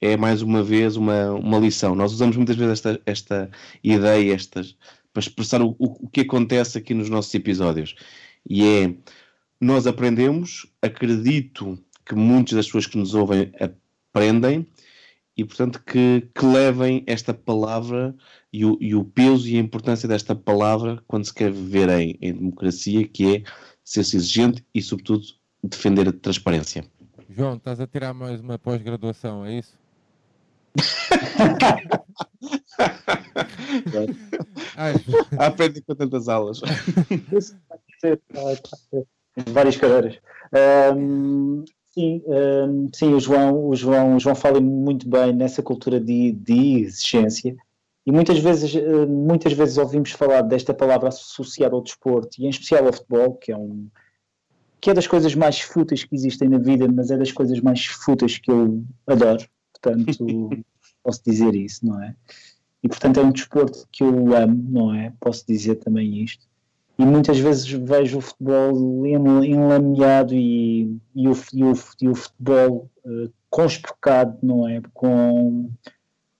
é 0.00 0.16
mais 0.16 0.42
uma 0.42 0.62
vez 0.62 0.96
uma, 0.96 1.32
uma 1.32 1.58
lição. 1.58 1.94
Nós 1.94 2.12
usamos 2.12 2.36
muitas 2.36 2.56
vezes 2.56 2.72
esta, 2.72 3.00
esta 3.06 3.50
ideia 3.82 4.34
estas, 4.34 4.76
para 5.12 5.20
expressar 5.20 5.62
o, 5.62 5.76
o, 5.78 6.06
o 6.06 6.08
que 6.08 6.22
acontece 6.22 6.78
aqui 6.78 6.94
nos 6.94 7.08
nossos 7.08 7.32
episódios. 7.34 7.94
E 8.48 8.64
é, 8.64 8.94
nós 9.60 9.86
aprendemos, 9.86 10.66
acredito 10.82 11.78
que 12.04 12.14
muitas 12.14 12.54
das 12.54 12.66
pessoas 12.66 12.86
que 12.86 12.98
nos 12.98 13.14
ouvem 13.14 13.50
aprendem, 14.14 14.64
e 15.36 15.44
portanto 15.44 15.82
que, 15.84 16.28
que 16.32 16.46
levem 16.46 17.02
esta 17.08 17.34
palavra 17.34 18.14
e 18.52 18.64
o, 18.64 18.78
e 18.80 18.94
o, 18.94 19.04
peso 19.04 19.48
e 19.48 19.56
a 19.56 19.60
importância 19.60 20.08
desta 20.08 20.36
palavra 20.36 21.02
quando 21.08 21.24
se 21.24 21.34
quer 21.34 21.50
viver 21.50 21.88
em, 21.88 22.16
em 22.22 22.32
democracia, 22.32 23.08
que 23.08 23.36
é 23.36 23.42
ser-se 23.82 24.16
exigente 24.16 24.64
e, 24.72 24.80
sobretudo, 24.80 25.24
defender 25.62 26.08
a 26.08 26.12
transparência. 26.12 26.84
João, 27.28 27.56
estás 27.56 27.80
a 27.80 27.86
tirar 27.86 28.14
mais 28.14 28.40
uma 28.40 28.56
pós-graduação, 28.56 29.44
é 29.44 29.58
isso? 29.58 29.76
Aprende 35.38 35.82
com 35.82 35.94
tantas 35.96 36.28
aulas. 36.28 36.60
Várias 39.50 39.76
cadeiras. 39.76 40.18
Um, 40.96 41.64
sim, 41.94 42.22
um, 42.26 42.88
sim, 42.92 43.14
o 43.14 43.20
João, 43.20 43.68
o 43.68 43.76
João, 43.76 44.16
o 44.16 44.20
João 44.20 44.34
fala 44.34 44.60
muito 44.60 45.08
bem 45.08 45.32
nessa 45.32 45.62
cultura 45.62 46.00
de, 46.00 46.32
de 46.32 46.80
exigência. 46.82 47.56
E 48.04 48.12
muitas 48.12 48.38
vezes, 48.38 48.74
eh, 48.74 49.06
muitas 49.06 49.52
vezes 49.54 49.78
ouvimos 49.78 50.10
falar 50.10 50.42
desta 50.42 50.74
palavra 50.74 51.08
associada 51.08 51.74
ao 51.74 51.82
desporto, 51.82 52.36
e 52.38 52.44
em 52.44 52.50
especial 52.50 52.86
ao 52.86 52.92
futebol, 52.92 53.34
que 53.34 53.50
é 53.50 53.56
um, 53.56 53.88
que 54.80 54.90
é 54.90 54.94
das 54.94 55.06
coisas 55.06 55.34
mais 55.34 55.60
fúteis 55.60 56.04
que 56.04 56.14
existem 56.14 56.48
na 56.48 56.58
vida, 56.58 56.86
mas 56.86 57.10
é 57.10 57.16
das 57.16 57.32
coisas 57.32 57.60
mais 57.60 57.86
fúteis 57.86 58.36
que 58.36 58.50
eu 58.50 58.84
adoro. 59.06 59.42
Portanto, 59.72 60.50
posso 61.02 61.22
dizer 61.24 61.54
isso, 61.54 61.86
não 61.86 62.02
é? 62.02 62.14
E 62.82 62.88
portanto 62.88 63.18
é 63.18 63.22
um 63.22 63.32
desporto 63.32 63.88
que 63.90 64.04
eu 64.04 64.36
amo, 64.36 64.62
não 64.68 64.94
é? 64.94 65.10
Posso 65.18 65.46
dizer 65.46 65.76
também 65.76 66.22
isto. 66.22 66.46
E 66.98 67.04
muitas 67.04 67.38
vezes 67.38 67.68
vejo 67.68 68.18
o 68.18 68.20
futebol 68.20 69.04
enlameado 69.06 70.34
e, 70.34 70.96
e, 71.14 71.28
o, 71.28 71.32
e, 71.52 71.64
o, 71.64 71.72
e 72.00 72.08
o 72.08 72.14
futebol 72.14 72.88
uh, 73.04 73.32
conspecado, 73.50 74.38
não 74.42 74.68
é? 74.68 74.80
Com, 74.92 75.70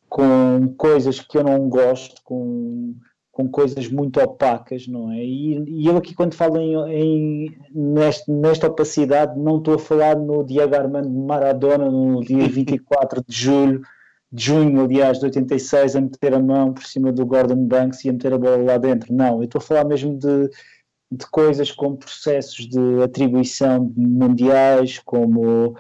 com 0.09 0.75
coisas 0.77 1.21
que 1.21 1.37
eu 1.37 1.43
não 1.43 1.69
gosto, 1.69 2.23
com 2.23 2.95
com 3.35 3.49
coisas 3.49 3.89
muito 3.89 4.21
opacas, 4.21 4.87
não 4.87 5.11
é? 5.11 5.17
E, 5.17 5.83
e 5.83 5.87
eu 5.87 5.97
aqui 5.97 6.15
quando 6.15 6.35
falo 6.35 6.57
em, 6.61 6.77
em 6.89 7.59
neste, 7.75 8.31
nesta 8.31 8.69
opacidade 8.69 9.39
não 9.39 9.59
estou 9.59 9.75
a 9.75 9.79
falar 9.79 10.17
no 10.17 10.45
Diego 10.45 10.75
Armando 10.75 11.11
Maradona 11.11 11.91
no 11.91 12.21
dia 12.23 12.47
24 12.49 13.25
de 13.27 13.37
julho, 13.37 13.83
junho, 14.37 14.83
aliás, 14.83 15.19
de 15.19 15.27
86, 15.27 15.97
a 15.97 16.01
meter 16.01 16.35
a 16.35 16.41
mão 16.41 16.73
por 16.73 16.85
cima 16.85 17.13
do 17.13 17.25
Gordon 17.25 17.67
Banks 17.67 18.05
e 18.05 18.09
a 18.09 18.13
meter 18.13 18.33
a 18.33 18.39
bola 18.39 18.57
lá 18.57 18.79
dentro. 18.79 19.15
Não, 19.15 19.39
eu 19.39 19.45
estou 19.45 19.61
a 19.61 19.63
falar 19.63 19.85
mesmo 19.85 20.19
de, 20.19 20.49
de 21.11 21.27
coisas 21.31 21.71
como 21.71 21.97
processos 21.97 22.69
de 22.69 23.03
atribuição 23.03 23.93
mundiais, 23.97 24.99
como, 24.99 25.77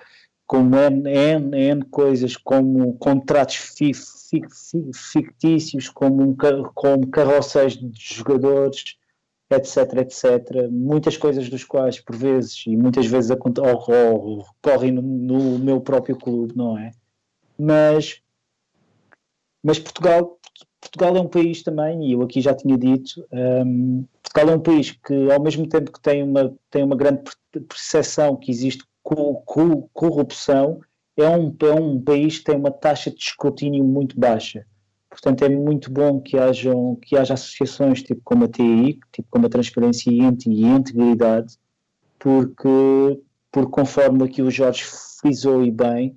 como 0.47 0.76
N, 0.76 1.10
N, 1.10 1.56
N 1.56 1.85
coisas, 1.86 2.36
como 2.36 2.97
contratos 2.98 3.56
fictícios, 4.94 5.89
como, 5.89 6.22
um, 6.22 6.36
como 6.74 7.09
carroceiros 7.09 7.76
de 7.76 8.14
jogadores, 8.14 8.97
etc, 9.51 9.98
etc. 9.98 10.68
Muitas 10.70 11.16
coisas 11.16 11.48
dos 11.48 11.64
quais, 11.64 12.01
por 12.01 12.14
vezes, 12.14 12.64
e 12.66 12.76
muitas 12.76 13.06
vezes 13.06 13.31
ocorrem 13.31 14.93
no, 14.93 15.02
no 15.02 15.59
meu 15.59 15.81
próprio 15.81 16.16
clube, 16.16 16.56
não 16.56 16.78
é? 16.78 16.93
Mas, 17.59 18.20
mas 19.65 19.78
Portugal, 19.78 20.39
Portugal 20.81 21.16
é 21.16 21.20
um 21.20 21.28
país 21.28 21.62
também, 21.62 22.09
e 22.09 22.12
eu 22.12 22.23
aqui 22.23 22.41
já 22.41 22.55
tinha 22.55 22.77
dito, 22.77 23.27
um, 23.32 24.05
Portugal 24.23 24.55
é 24.55 24.57
um 24.57 24.61
país 24.61 24.91
que, 24.93 25.32
ao 25.32 25.43
mesmo 25.43 25.66
tempo 25.66 25.91
que 25.91 26.01
tem 26.01 26.23
uma, 26.23 26.55
tem 26.70 26.85
uma 26.85 26.95
grande 26.95 27.23
percepção 27.66 28.36
que 28.36 28.51
existe 28.51 28.85
corrupção, 29.03 30.81
é 31.16 31.28
um, 31.28 31.57
é 31.61 31.73
um 31.73 32.01
país 32.01 32.39
que 32.39 32.45
tem 32.45 32.57
uma 32.57 32.70
taxa 32.70 33.11
de 33.11 33.19
escrutínio 33.23 33.85
muito 33.85 34.19
baixa. 34.19 34.66
Portanto, 35.09 35.45
é 35.45 35.49
muito 35.49 35.93
bom 35.93 36.20
que, 36.20 36.36
hajam, 36.36 36.97
que 36.97 37.16
haja 37.16 37.35
associações 37.35 38.03
tipo 38.03 38.20
como 38.24 38.45
a 38.45 38.49
TI, 38.49 38.99
tipo 39.12 39.28
como 39.31 39.47
a 39.47 39.49
Transparência 39.49 40.11
e 40.11 40.19
Integridade, 40.19 41.57
porque, 42.19 43.20
porque 43.53 43.70
conforme 43.70 44.24
aqui 44.24 44.43
o 44.43 44.51
Jorge 44.51 44.82
frisou 45.20 45.65
e 45.65 45.70
bem, 45.70 46.16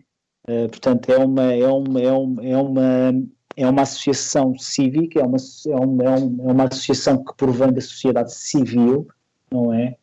uh, 0.49 0.67
portanto, 0.69 1.09
é 1.09 1.17
uma, 1.17 1.53
é, 1.53 1.67
uma, 1.67 2.01
é, 2.01 2.11
uma, 2.11 2.45
é, 2.45 2.57
uma, 2.57 3.23
é 3.57 3.67
uma 3.67 3.81
associação 3.81 4.55
cívica, 4.57 5.19
é 5.19 5.23
uma, 5.23 5.37
é, 5.67 5.75
uma, 5.75 6.03
é 6.03 6.53
uma 6.53 6.63
associação 6.65 7.23
que 7.23 7.35
provém 7.35 7.73
da 7.73 7.81
sociedade 7.81 8.31
civil, 8.31 9.07
não 9.51 9.73
é? 9.73 9.95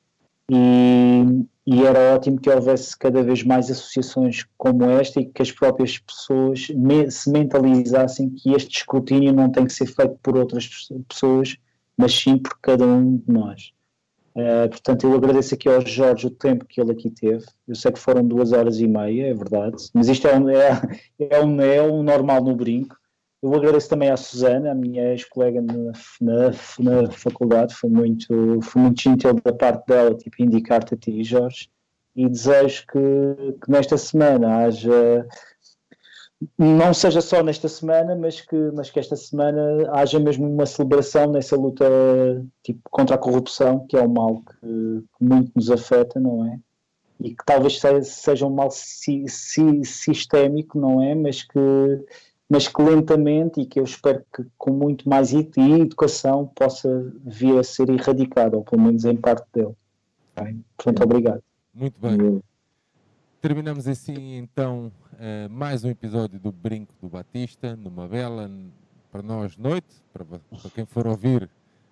E, 0.50 1.46
e 1.64 1.84
era 1.84 2.16
ótimo 2.16 2.40
que 2.40 2.50
houvesse 2.50 2.98
cada 2.98 3.22
vez 3.22 3.44
mais 3.44 3.70
associações 3.70 4.44
como 4.58 4.84
esta 4.84 5.20
e 5.20 5.26
que 5.26 5.40
as 5.40 5.52
próprias 5.52 5.98
pessoas 5.98 6.68
me, 6.70 7.08
se 7.08 7.30
mentalizassem 7.30 8.28
que 8.28 8.52
este 8.52 8.78
escrutínio 8.78 9.32
não 9.32 9.48
tem 9.48 9.64
que 9.64 9.72
ser 9.72 9.86
feito 9.86 10.18
por 10.20 10.36
outras 10.36 10.68
pessoas, 11.08 11.56
mas 11.96 12.12
sim 12.12 12.36
por 12.36 12.58
cada 12.60 12.84
um 12.84 13.18
de 13.18 13.32
nós. 13.32 13.72
Uh, 14.34 14.68
portanto, 14.68 15.04
eu 15.04 15.14
agradeço 15.14 15.54
aqui 15.54 15.68
ao 15.68 15.80
Jorge 15.86 16.26
o 16.26 16.30
tempo 16.30 16.64
que 16.64 16.80
ele 16.80 16.90
aqui 16.90 17.08
teve. 17.08 17.46
Eu 17.68 17.76
sei 17.76 17.92
que 17.92 18.00
foram 18.00 18.26
duas 18.26 18.50
horas 18.50 18.80
e 18.80 18.88
meia, 18.88 19.28
é 19.28 19.32
verdade, 19.32 19.76
mas 19.94 20.08
isto 20.08 20.26
é 20.26 20.36
um, 20.36 20.48
é, 20.50 20.82
é 21.20 21.40
um, 21.40 21.60
é 21.60 21.80
um 21.80 22.02
normal 22.02 22.42
no 22.42 22.56
brinco. 22.56 22.96
Eu 23.44 23.54
agradeço 23.54 23.90
também 23.90 24.08
à 24.08 24.16
Susana, 24.16 24.72
a 24.72 24.74
minha 24.74 25.10
ex-colega 25.10 25.60
na, 25.60 25.92
na, 26.18 27.02
na, 27.02 27.10
faculdade, 27.10 27.74
foi 27.74 27.90
muito, 27.90 28.58
foi 28.62 28.80
muito 28.80 29.02
gentil 29.02 29.34
da 29.34 29.52
parte 29.52 29.86
dela, 29.86 30.14
tipo, 30.14 30.42
indicar-te 30.42 30.94
a 30.94 30.96
ti, 30.96 31.22
Jorge, 31.22 31.68
e 32.16 32.26
desejo 32.26 32.86
que, 32.86 33.52
que 33.62 33.70
nesta 33.70 33.98
semana 33.98 34.64
haja, 34.64 35.28
não 36.58 36.94
seja 36.94 37.20
só 37.20 37.42
nesta 37.42 37.68
semana, 37.68 38.16
mas 38.16 38.40
que, 38.40 38.56
mas 38.72 38.90
que 38.90 38.98
esta 38.98 39.14
semana 39.14 39.90
haja 39.92 40.18
mesmo 40.18 40.48
uma 40.48 40.64
celebração 40.64 41.30
nessa 41.30 41.54
luta 41.54 41.84
tipo, 42.62 42.80
contra 42.90 43.16
a 43.16 43.18
corrupção, 43.18 43.86
que 43.86 43.94
é 43.94 44.00
um 44.00 44.08
mal 44.08 44.36
que, 44.36 45.04
que 45.18 45.22
muito 45.22 45.52
nos 45.54 45.70
afeta, 45.70 46.18
não 46.18 46.46
é? 46.46 46.58
E 47.20 47.34
que 47.34 47.44
talvez 47.44 47.78
seja, 47.78 48.02
seja 48.04 48.46
um 48.46 48.54
mal 48.54 48.70
si, 48.70 49.26
si, 49.28 49.84
sistémico, 49.84 50.80
não 50.80 51.02
é? 51.02 51.14
Mas 51.14 51.42
que 51.42 51.58
mas 52.54 52.68
que 52.68 52.80
lentamente 52.80 53.60
e 53.60 53.66
que 53.66 53.80
eu 53.80 53.84
espero 53.84 54.24
que 54.32 54.46
com 54.56 54.70
muito 54.70 55.08
mais 55.08 55.32
educação 55.32 56.46
possa 56.54 57.12
vir 57.24 57.58
a 57.58 57.64
ser 57.64 57.90
erradicado, 57.90 58.56
ou 58.56 58.62
pelo 58.62 58.80
menos 58.80 59.04
em 59.04 59.16
parte 59.16 59.44
dele. 59.52 59.74
Bem, 60.36 60.64
portanto, 60.76 61.02
obrigado. 61.02 61.42
Muito 61.74 62.00
bem. 62.00 62.40
Terminamos 63.40 63.88
assim 63.88 64.36
então 64.36 64.92
uh, 65.14 65.50
mais 65.50 65.82
um 65.82 65.90
episódio 65.90 66.38
do 66.38 66.52
Brinco 66.52 66.94
do 67.02 67.08
Batista, 67.08 67.74
numa 67.74 68.06
bela, 68.06 68.48
para 69.10 69.20
nós, 69.20 69.56
noite, 69.56 70.00
para, 70.12 70.24
para 70.24 70.70
quem 70.72 70.86
for 70.86 71.08
ouvir, 71.08 71.50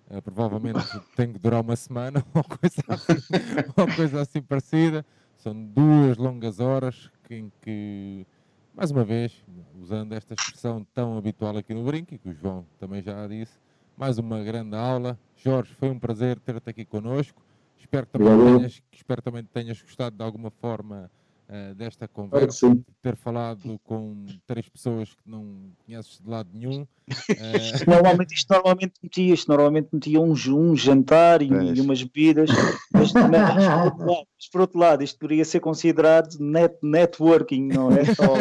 uh, 0.09 0.21
provavelmente 0.21 0.79
tem 1.13 1.33
que 1.33 1.39
durar 1.39 1.59
uma 1.59 1.75
semana 1.75 2.23
ou 2.33 2.41
coisa 2.41 2.81
assim, 2.87 3.35
ou 3.75 3.95
coisa 3.97 4.21
assim 4.21 4.41
parecida. 4.41 5.05
São 5.39 5.53
duas 5.53 6.15
longas 6.15 6.61
horas 6.61 7.11
em 7.29 7.51
que 7.59 8.25
mais 8.73 8.89
uma 8.89 9.03
vez, 9.03 9.43
usando 9.79 10.13
esta 10.13 10.33
expressão 10.33 10.85
tão 10.93 11.17
habitual 11.17 11.55
aqui 11.55 11.73
no 11.73 11.83
Brinco, 11.83 12.15
e 12.15 12.17
que 12.17 12.29
o 12.29 12.33
João 12.33 12.65
também 12.79 13.01
já 13.01 13.27
disse, 13.27 13.59
mais 13.95 14.17
uma 14.17 14.43
grande 14.43 14.75
aula. 14.75 15.17
Jorge, 15.35 15.73
foi 15.75 15.89
um 15.89 15.99
prazer 15.99 16.39
ter-te 16.39 16.69
aqui 16.69 16.83
connosco. 16.83 17.41
Espero 17.77 18.07
também, 18.07 18.57
tenhas, 18.57 18.81
espero 18.91 19.21
também 19.21 19.43
tenhas 19.43 19.81
gostado 19.81 20.15
de 20.15 20.23
alguma 20.23 20.49
forma 20.49 21.11
uh, 21.49 21.73
desta 21.75 22.07
conversa, 22.07 22.69
de 22.69 22.83
ter 23.01 23.15
falado 23.15 23.79
com 23.83 24.25
três 24.45 24.69
pessoas 24.69 25.09
que 25.09 25.29
não 25.29 25.71
conheces 25.85 26.19
de 26.19 26.29
lado 26.29 26.49
nenhum. 26.53 26.85
Uh... 27.33 27.89
normalmente, 27.89 28.33
isto 28.33 28.53
normalmente 28.53 28.93
metia, 29.03 29.33
isto 29.33 29.49
normalmente 29.49 29.89
metia 29.91 30.21
um, 30.21 30.31
um 30.31 30.75
jantar 30.75 31.41
e, 31.41 31.47
e 31.47 31.81
umas 31.81 32.01
bebidas, 32.01 32.49
mas, 32.93 33.11
mas, 33.11 33.11
por 33.11 33.29
lado, 33.29 33.97
mas, 33.97 34.49
por 34.49 34.61
outro 34.61 34.79
lado, 34.79 35.03
isto 35.03 35.19
poderia 35.19 35.43
ser 35.43 35.59
considerado 35.59 36.37
net, 36.39 36.77
networking, 36.81 37.67
não 37.67 37.91
é? 37.91 38.05
Só... 38.15 38.35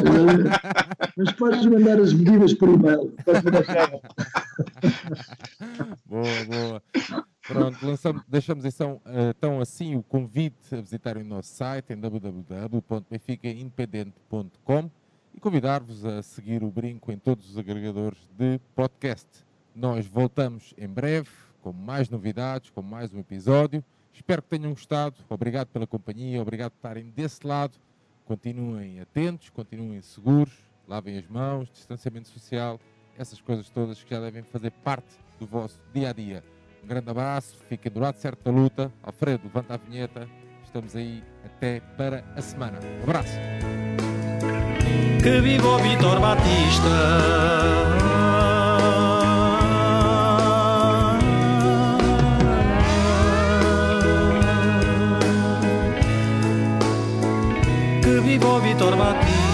mas 1.16 1.32
podes 1.32 1.66
mandar 1.66 2.00
as 2.00 2.12
bebidas 2.12 2.54
por 2.54 2.68
e-mail. 2.68 3.12
boa, 6.06 6.44
boa. 6.46 6.80
Pronto, 7.46 7.78
lançamos, 7.84 8.22
deixamos 8.28 8.64
então, 8.64 9.00
então 9.30 9.60
assim 9.60 9.96
o 9.96 10.02
convite 10.02 10.74
a 10.74 10.80
visitarem 10.80 11.24
o 11.24 11.26
nosso 11.26 11.52
site 11.54 11.92
em 11.92 11.98
www.benficaindependente.com 11.98 14.90
e 15.34 15.40
convidar-vos 15.40 16.04
a 16.04 16.22
seguir 16.22 16.62
o 16.62 16.70
Brinco 16.70 17.10
em 17.10 17.18
todos 17.18 17.50
os 17.50 17.58
agregadores 17.58 18.20
de 18.38 18.60
podcast. 18.76 19.26
Nós 19.74 20.06
voltamos 20.06 20.72
em 20.78 20.86
breve 20.86 21.30
com 21.62 21.72
mais 21.72 22.08
novidades, 22.08 22.70
com 22.70 22.82
mais 22.82 23.12
um 23.12 23.18
episódio. 23.18 23.84
Espero 24.12 24.40
que 24.42 24.50
tenham 24.50 24.70
gostado. 24.70 25.16
Obrigado 25.28 25.66
pela 25.68 25.86
companhia, 25.86 26.40
obrigado 26.40 26.70
por 26.72 26.78
estarem 26.78 27.10
desse 27.10 27.46
lado. 27.46 27.76
Continuem 28.24 29.00
atentos, 29.00 29.50
continuem 29.50 30.00
seguros, 30.00 30.54
lavem 30.86 31.18
as 31.18 31.26
mãos, 31.26 31.68
distanciamento 31.72 32.28
social, 32.28 32.78
essas 33.18 33.40
coisas 33.40 33.68
todas 33.68 34.00
que 34.02 34.10
já 34.10 34.20
devem 34.20 34.44
fazer 34.44 34.70
parte 34.70 35.18
do 35.40 35.46
vosso 35.46 35.80
dia 35.92 36.10
a 36.10 36.12
dia. 36.12 36.51
Um 36.82 36.86
grande 36.86 37.08
abraço, 37.08 37.56
fiquem 37.68 37.92
do 37.92 38.00
lado 38.00 38.16
certo 38.16 38.42
da 38.44 38.50
luta. 38.50 38.92
Alfredo, 39.02 39.44
levanta 39.44 39.74
a 39.74 39.76
vinheta. 39.76 40.28
Estamos 40.64 40.96
aí 40.96 41.22
até 41.44 41.80
para 41.96 42.24
a 42.34 42.42
semana. 42.42 42.78
Um 43.00 43.02
abraço. 43.04 43.38
Que 45.22 45.40
viva 45.40 45.68
o 45.68 45.78
Vitor 45.78 46.20
Batista! 46.20 46.88
Que 58.02 58.20
vivo 58.20 58.60
Vitor 58.60 58.96
Batista. 58.96 59.51